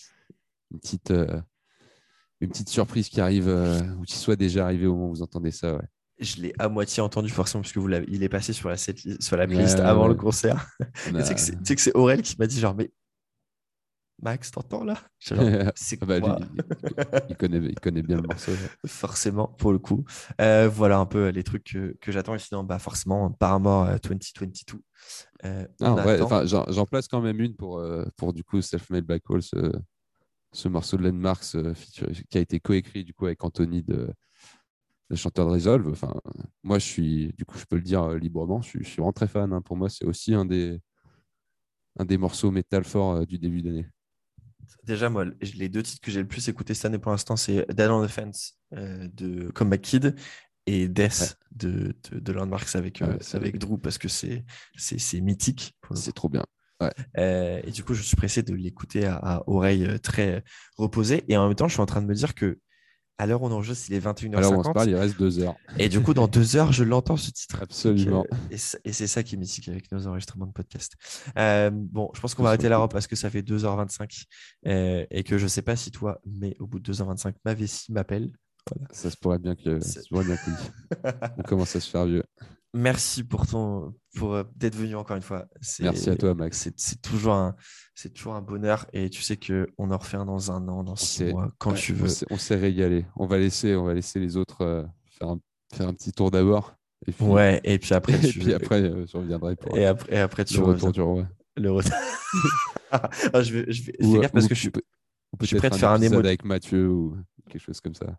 [0.71, 1.39] une petite, euh,
[2.39, 5.21] une petite surprise qui arrive euh, ou qui soit déjà arrivée au moment où vous
[5.21, 5.75] entendez ça.
[5.75, 5.85] Ouais.
[6.19, 9.21] Je l'ai à moitié entendu, forcément, parce que vous il est passé sur la, setlist-
[9.21, 10.67] sur la playlist avant le concert.
[11.09, 12.59] On Et a- Tu sais que c'est- tu sais que c'est Aurel qui m'a dit
[12.59, 12.91] genre, mais
[14.21, 14.95] Max, t'entends là?
[15.75, 16.45] C'est Ah bah, lui,
[17.29, 18.51] il, connaît, il connaît bien le morceau.
[18.85, 20.03] Forcément, pour le coup.
[20.39, 22.35] Euh, voilà un peu les trucs que, que j'attends.
[22.35, 24.81] Et sinon, bah, forcément, Paramore euh, 2022.
[25.45, 29.29] Euh, Ah, ouais, j'en, place quand même une pour, euh, pour du coup Self-Made Black
[29.29, 29.71] Hole, ce,
[30.53, 31.73] ce morceau de Landmarks euh,
[32.29, 34.13] qui a été coécrit du coup avec Anthony, de,
[35.11, 35.89] le chanteur de Resolve.
[35.89, 36.13] Enfin,
[36.63, 38.97] moi, je suis, du coup, je peux le dire euh, librement, je suis, je suis
[38.97, 39.51] vraiment très fan.
[39.51, 39.61] hein.
[39.61, 40.79] Pour moi, c'est aussi un des,
[41.99, 43.87] un des morceaux métal fort euh, du début d'année.
[44.83, 45.25] Déjà, moi,
[45.55, 48.05] les deux titres que j'ai le plus écouté cette année pour l'instant, c'est Dead on
[48.05, 50.15] the Fence euh, de Comeback Kid
[50.67, 54.43] et Death de, de, de Landmarks avec, euh, Ouais, c'est- avec Drew parce que c'est
[55.21, 55.75] mythique.
[55.95, 56.45] C'est trop bien.
[57.17, 60.43] Euh, et du coup, je suis pressé de l'écouter à, à oreille très
[60.77, 61.23] reposée.
[61.27, 62.59] Et en même temps, je suis en train de me dire que
[63.21, 64.37] à l'heure où on enregistre, il est 21h50.
[64.37, 65.55] Alors, on se parle, il reste deux heures.
[65.77, 67.61] Et du coup, dans deux heures, je l'entends ce titre.
[67.61, 68.25] Absolument.
[68.31, 70.93] Euh, et c'est ça qui est mythique avec nos enregistrements de podcast.
[71.37, 72.87] Euh, bon, je pense qu'on va arrêter là coup.
[72.87, 74.23] parce que ça fait 2h25
[74.65, 77.91] euh, et que je sais pas si toi, mais au bout de 2h25, ma vessie
[77.91, 78.31] m'appelle.
[78.91, 80.49] Ça se pourrait bien que, ça se pourrait bien que.
[81.37, 82.23] On commence à se faire vieux.
[82.73, 85.45] Merci pour ton pour euh, d'être venu encore une fois.
[85.81, 86.69] Merci à toi, Max.
[86.77, 87.55] C'est toujours un
[87.95, 90.83] c'est toujours un bonheur et tu sais que on en refait un dans un an,
[90.83, 92.07] dans six s'est- mois, quand Ouais, tu on veux.
[92.07, 93.05] s'est- On s'est régalé.
[93.17, 94.83] On va laisser, on va laisser les autres euh,
[95.19, 95.39] faire, un,
[95.73, 96.73] faire un petit tour d'abord.
[97.07, 99.85] Et puis, Ouais, et puis après, et tu puis après, euh, je reviendrai pour et
[99.85, 100.91] après, et après tu le retour reviens.
[100.91, 101.27] du roi.
[101.57, 101.93] Le retour.
[103.33, 104.69] Ah, je vais, je vais, Ou, gaffe parce ou que je suis.
[104.69, 107.15] ou je suis prêt de faire un émo- avec Mathieu ou
[107.49, 108.17] quelque chose comme ça.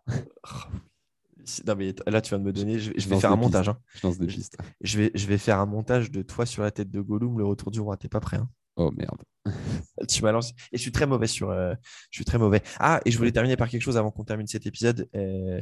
[1.67, 2.79] Non, mais là, tu viens de me donner.
[2.79, 3.69] Je vais, je faire un montage.
[3.69, 3.77] hein.
[3.95, 4.57] Je lance des pistes.
[4.81, 7.45] Je, vais, je vais faire un montage de toi sur la tête de Gollum, le
[7.45, 7.97] retour du roi.
[7.97, 8.37] T'es pas prêt.
[8.37, 9.21] hein Oh merde.
[10.09, 10.53] tu m'as lancé.
[10.71, 11.49] Et je suis très mauvais sur.
[11.51, 11.73] euh,
[12.09, 12.61] je suis très mauvais.
[12.79, 15.07] Ah, et je voulais terminer par quelque chose avant qu'on termine cet épisode.
[15.15, 15.61] Euh,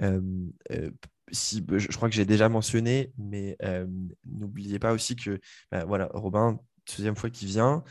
[0.00, 0.90] euh,
[1.32, 3.56] si, je, crois que j'ai déjà mentionné, mais
[4.24, 6.58] n'oubliez pas aussi que bah, voilà, Robin,
[6.96, 7.82] deuxième fois qu'il vient,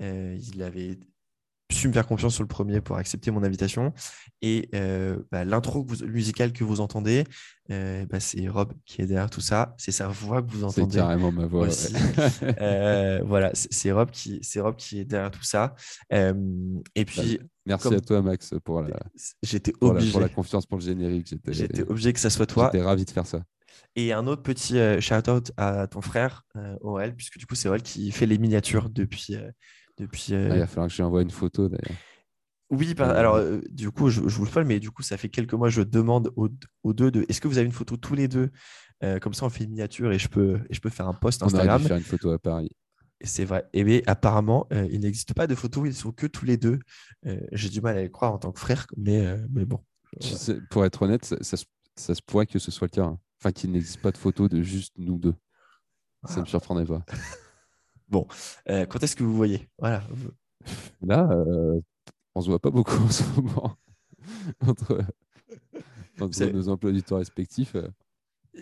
[0.00, 0.98] il avait
[1.74, 3.92] su me faire confiance sur le premier pour accepter mon invitation.
[4.42, 7.24] Et euh, bah, l'intro musicale que vous entendez,
[7.70, 9.74] euh, bah, c'est Rob qui est derrière tout ça.
[9.78, 10.96] C'est sa voix que vous C'est entendez.
[10.96, 11.66] carrément ma voix.
[11.66, 11.92] aussi.
[11.92, 12.00] ouais.
[12.60, 15.74] Euh, voilà, c'est c'est Rob qui, c'est Rob qui est derrière tout ça.
[16.10, 18.98] Et puis, Merci comme- à toi, Max, pour la,
[19.42, 21.34] j'étais pour la, obligé, pour la confiance pour le générique.
[21.48, 22.70] J'étais obligé que ça soit toi.
[22.72, 23.42] j'étais ravi de faire ça.
[23.96, 26.44] Et un autre petit shout-out à ton frère,
[26.80, 29.36] Aurel, puisque du coup, c'est Aurel qui fait les miniatures depuis.
[30.00, 31.98] Euh, depuis euh, Ah, il va falloir que je lui envoie une photo d'ailleurs.
[32.70, 35.02] Oui, par- Euh, alors euh, du coup, je, je vous le fais, mais du coup,
[35.02, 36.48] ça fait quelques mois, je demande aux,
[36.82, 38.50] aux deux de est-ce que vous avez une photo tous les deux
[39.02, 41.12] Euh, comme ça, on fait une miniature et je peux, et je peux faire un
[41.12, 41.82] post On Instagram.
[41.82, 42.70] dû faire une photo à Paris.
[43.22, 43.64] C'est vrai.
[43.72, 46.78] Et mais apparemment, euh, il n'existe pas de photos, ils sont que tous les deux.
[47.52, 49.80] J'ai du mal à les croire en tant que frère, mais, mais bon.
[50.20, 50.38] Je Voilà.
[50.38, 51.64] sais- pour être honnête, ça, ça se-
[51.96, 53.04] ça se pourrait que ce soit le cas.
[53.04, 53.18] hein.
[53.40, 55.34] Enfin, qu'il n'existe pas de photo de juste nous deux.
[56.26, 56.40] Ça Ah.
[56.40, 57.04] me surprendrait pas.
[58.68, 59.68] Euh, quand est-ce que vous voyez?
[59.78, 60.02] Voilà.
[61.02, 61.80] Là, euh,
[62.34, 63.76] on se voit pas beaucoup en ce moment.
[64.66, 65.04] entre
[66.20, 67.74] entre nos emplois du temps respectifs.
[67.74, 67.88] euh.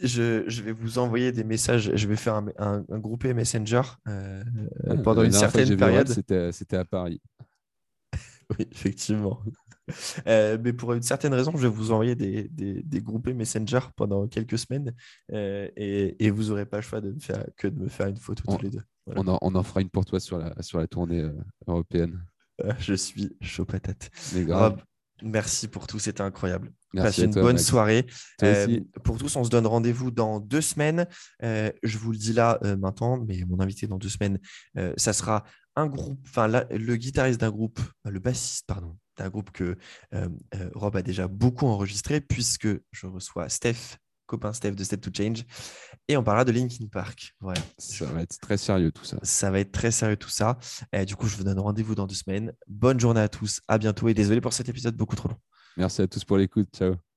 [0.02, 1.94] Je, je vais vous envoyer des messages.
[1.94, 4.42] Je vais faire un, un, un groupé Messenger euh,
[4.88, 6.08] Ah, pendant une certaine période.
[6.08, 7.20] C'était c'était à Paris.
[8.58, 9.40] Oui, effectivement.
[10.26, 13.80] Euh, mais pour une certaine raison, je vais vous envoyer des, des, des groupés Messenger
[13.96, 14.92] pendant quelques semaines
[15.32, 18.08] euh, et, et vous n'aurez pas le choix de me faire, que de me faire
[18.08, 18.82] une photo On- tous les deux.
[19.06, 19.20] Voilà.
[19.22, 21.32] On, en, on en fera une pour toi sur la, sur la tournée euh,
[21.66, 22.24] européenne.
[22.64, 24.10] Euh, Je suis chaud patate.
[24.34, 24.72] Mais grave.
[24.72, 24.82] Rob,
[25.22, 26.70] merci pour tout, c'était incroyable.
[26.94, 27.66] Merci Passez à une toi, bonne Max.
[27.66, 28.06] soirée.
[28.42, 31.06] Euh, pour tous, on se donne rendez-vous dans deux semaines.
[31.42, 34.38] Euh, je vous le dis là euh, maintenant, mais mon invité dans deux semaines,
[34.96, 39.78] ça sera un groupe, enfin le guitariste d'un groupe, le bassiste, pardon, d'un groupe que
[40.74, 43.96] Rob a déjà beaucoup enregistré, puisque je reçois Steph,
[44.32, 45.44] copain Steph de Step to Change,
[46.08, 47.34] et on parlera de Linkin Park.
[47.40, 47.60] Voilà.
[47.78, 49.18] Ça va être très sérieux tout ça.
[49.22, 50.58] Ça va être très sérieux tout ça.
[51.06, 52.52] Du coup, je vous donne rendez-vous dans deux semaines.
[52.66, 55.38] Bonne journée à tous, à bientôt et désolé pour cet épisode beaucoup trop long.
[55.76, 56.68] Merci à tous pour l'écoute.
[56.74, 57.11] Ciao.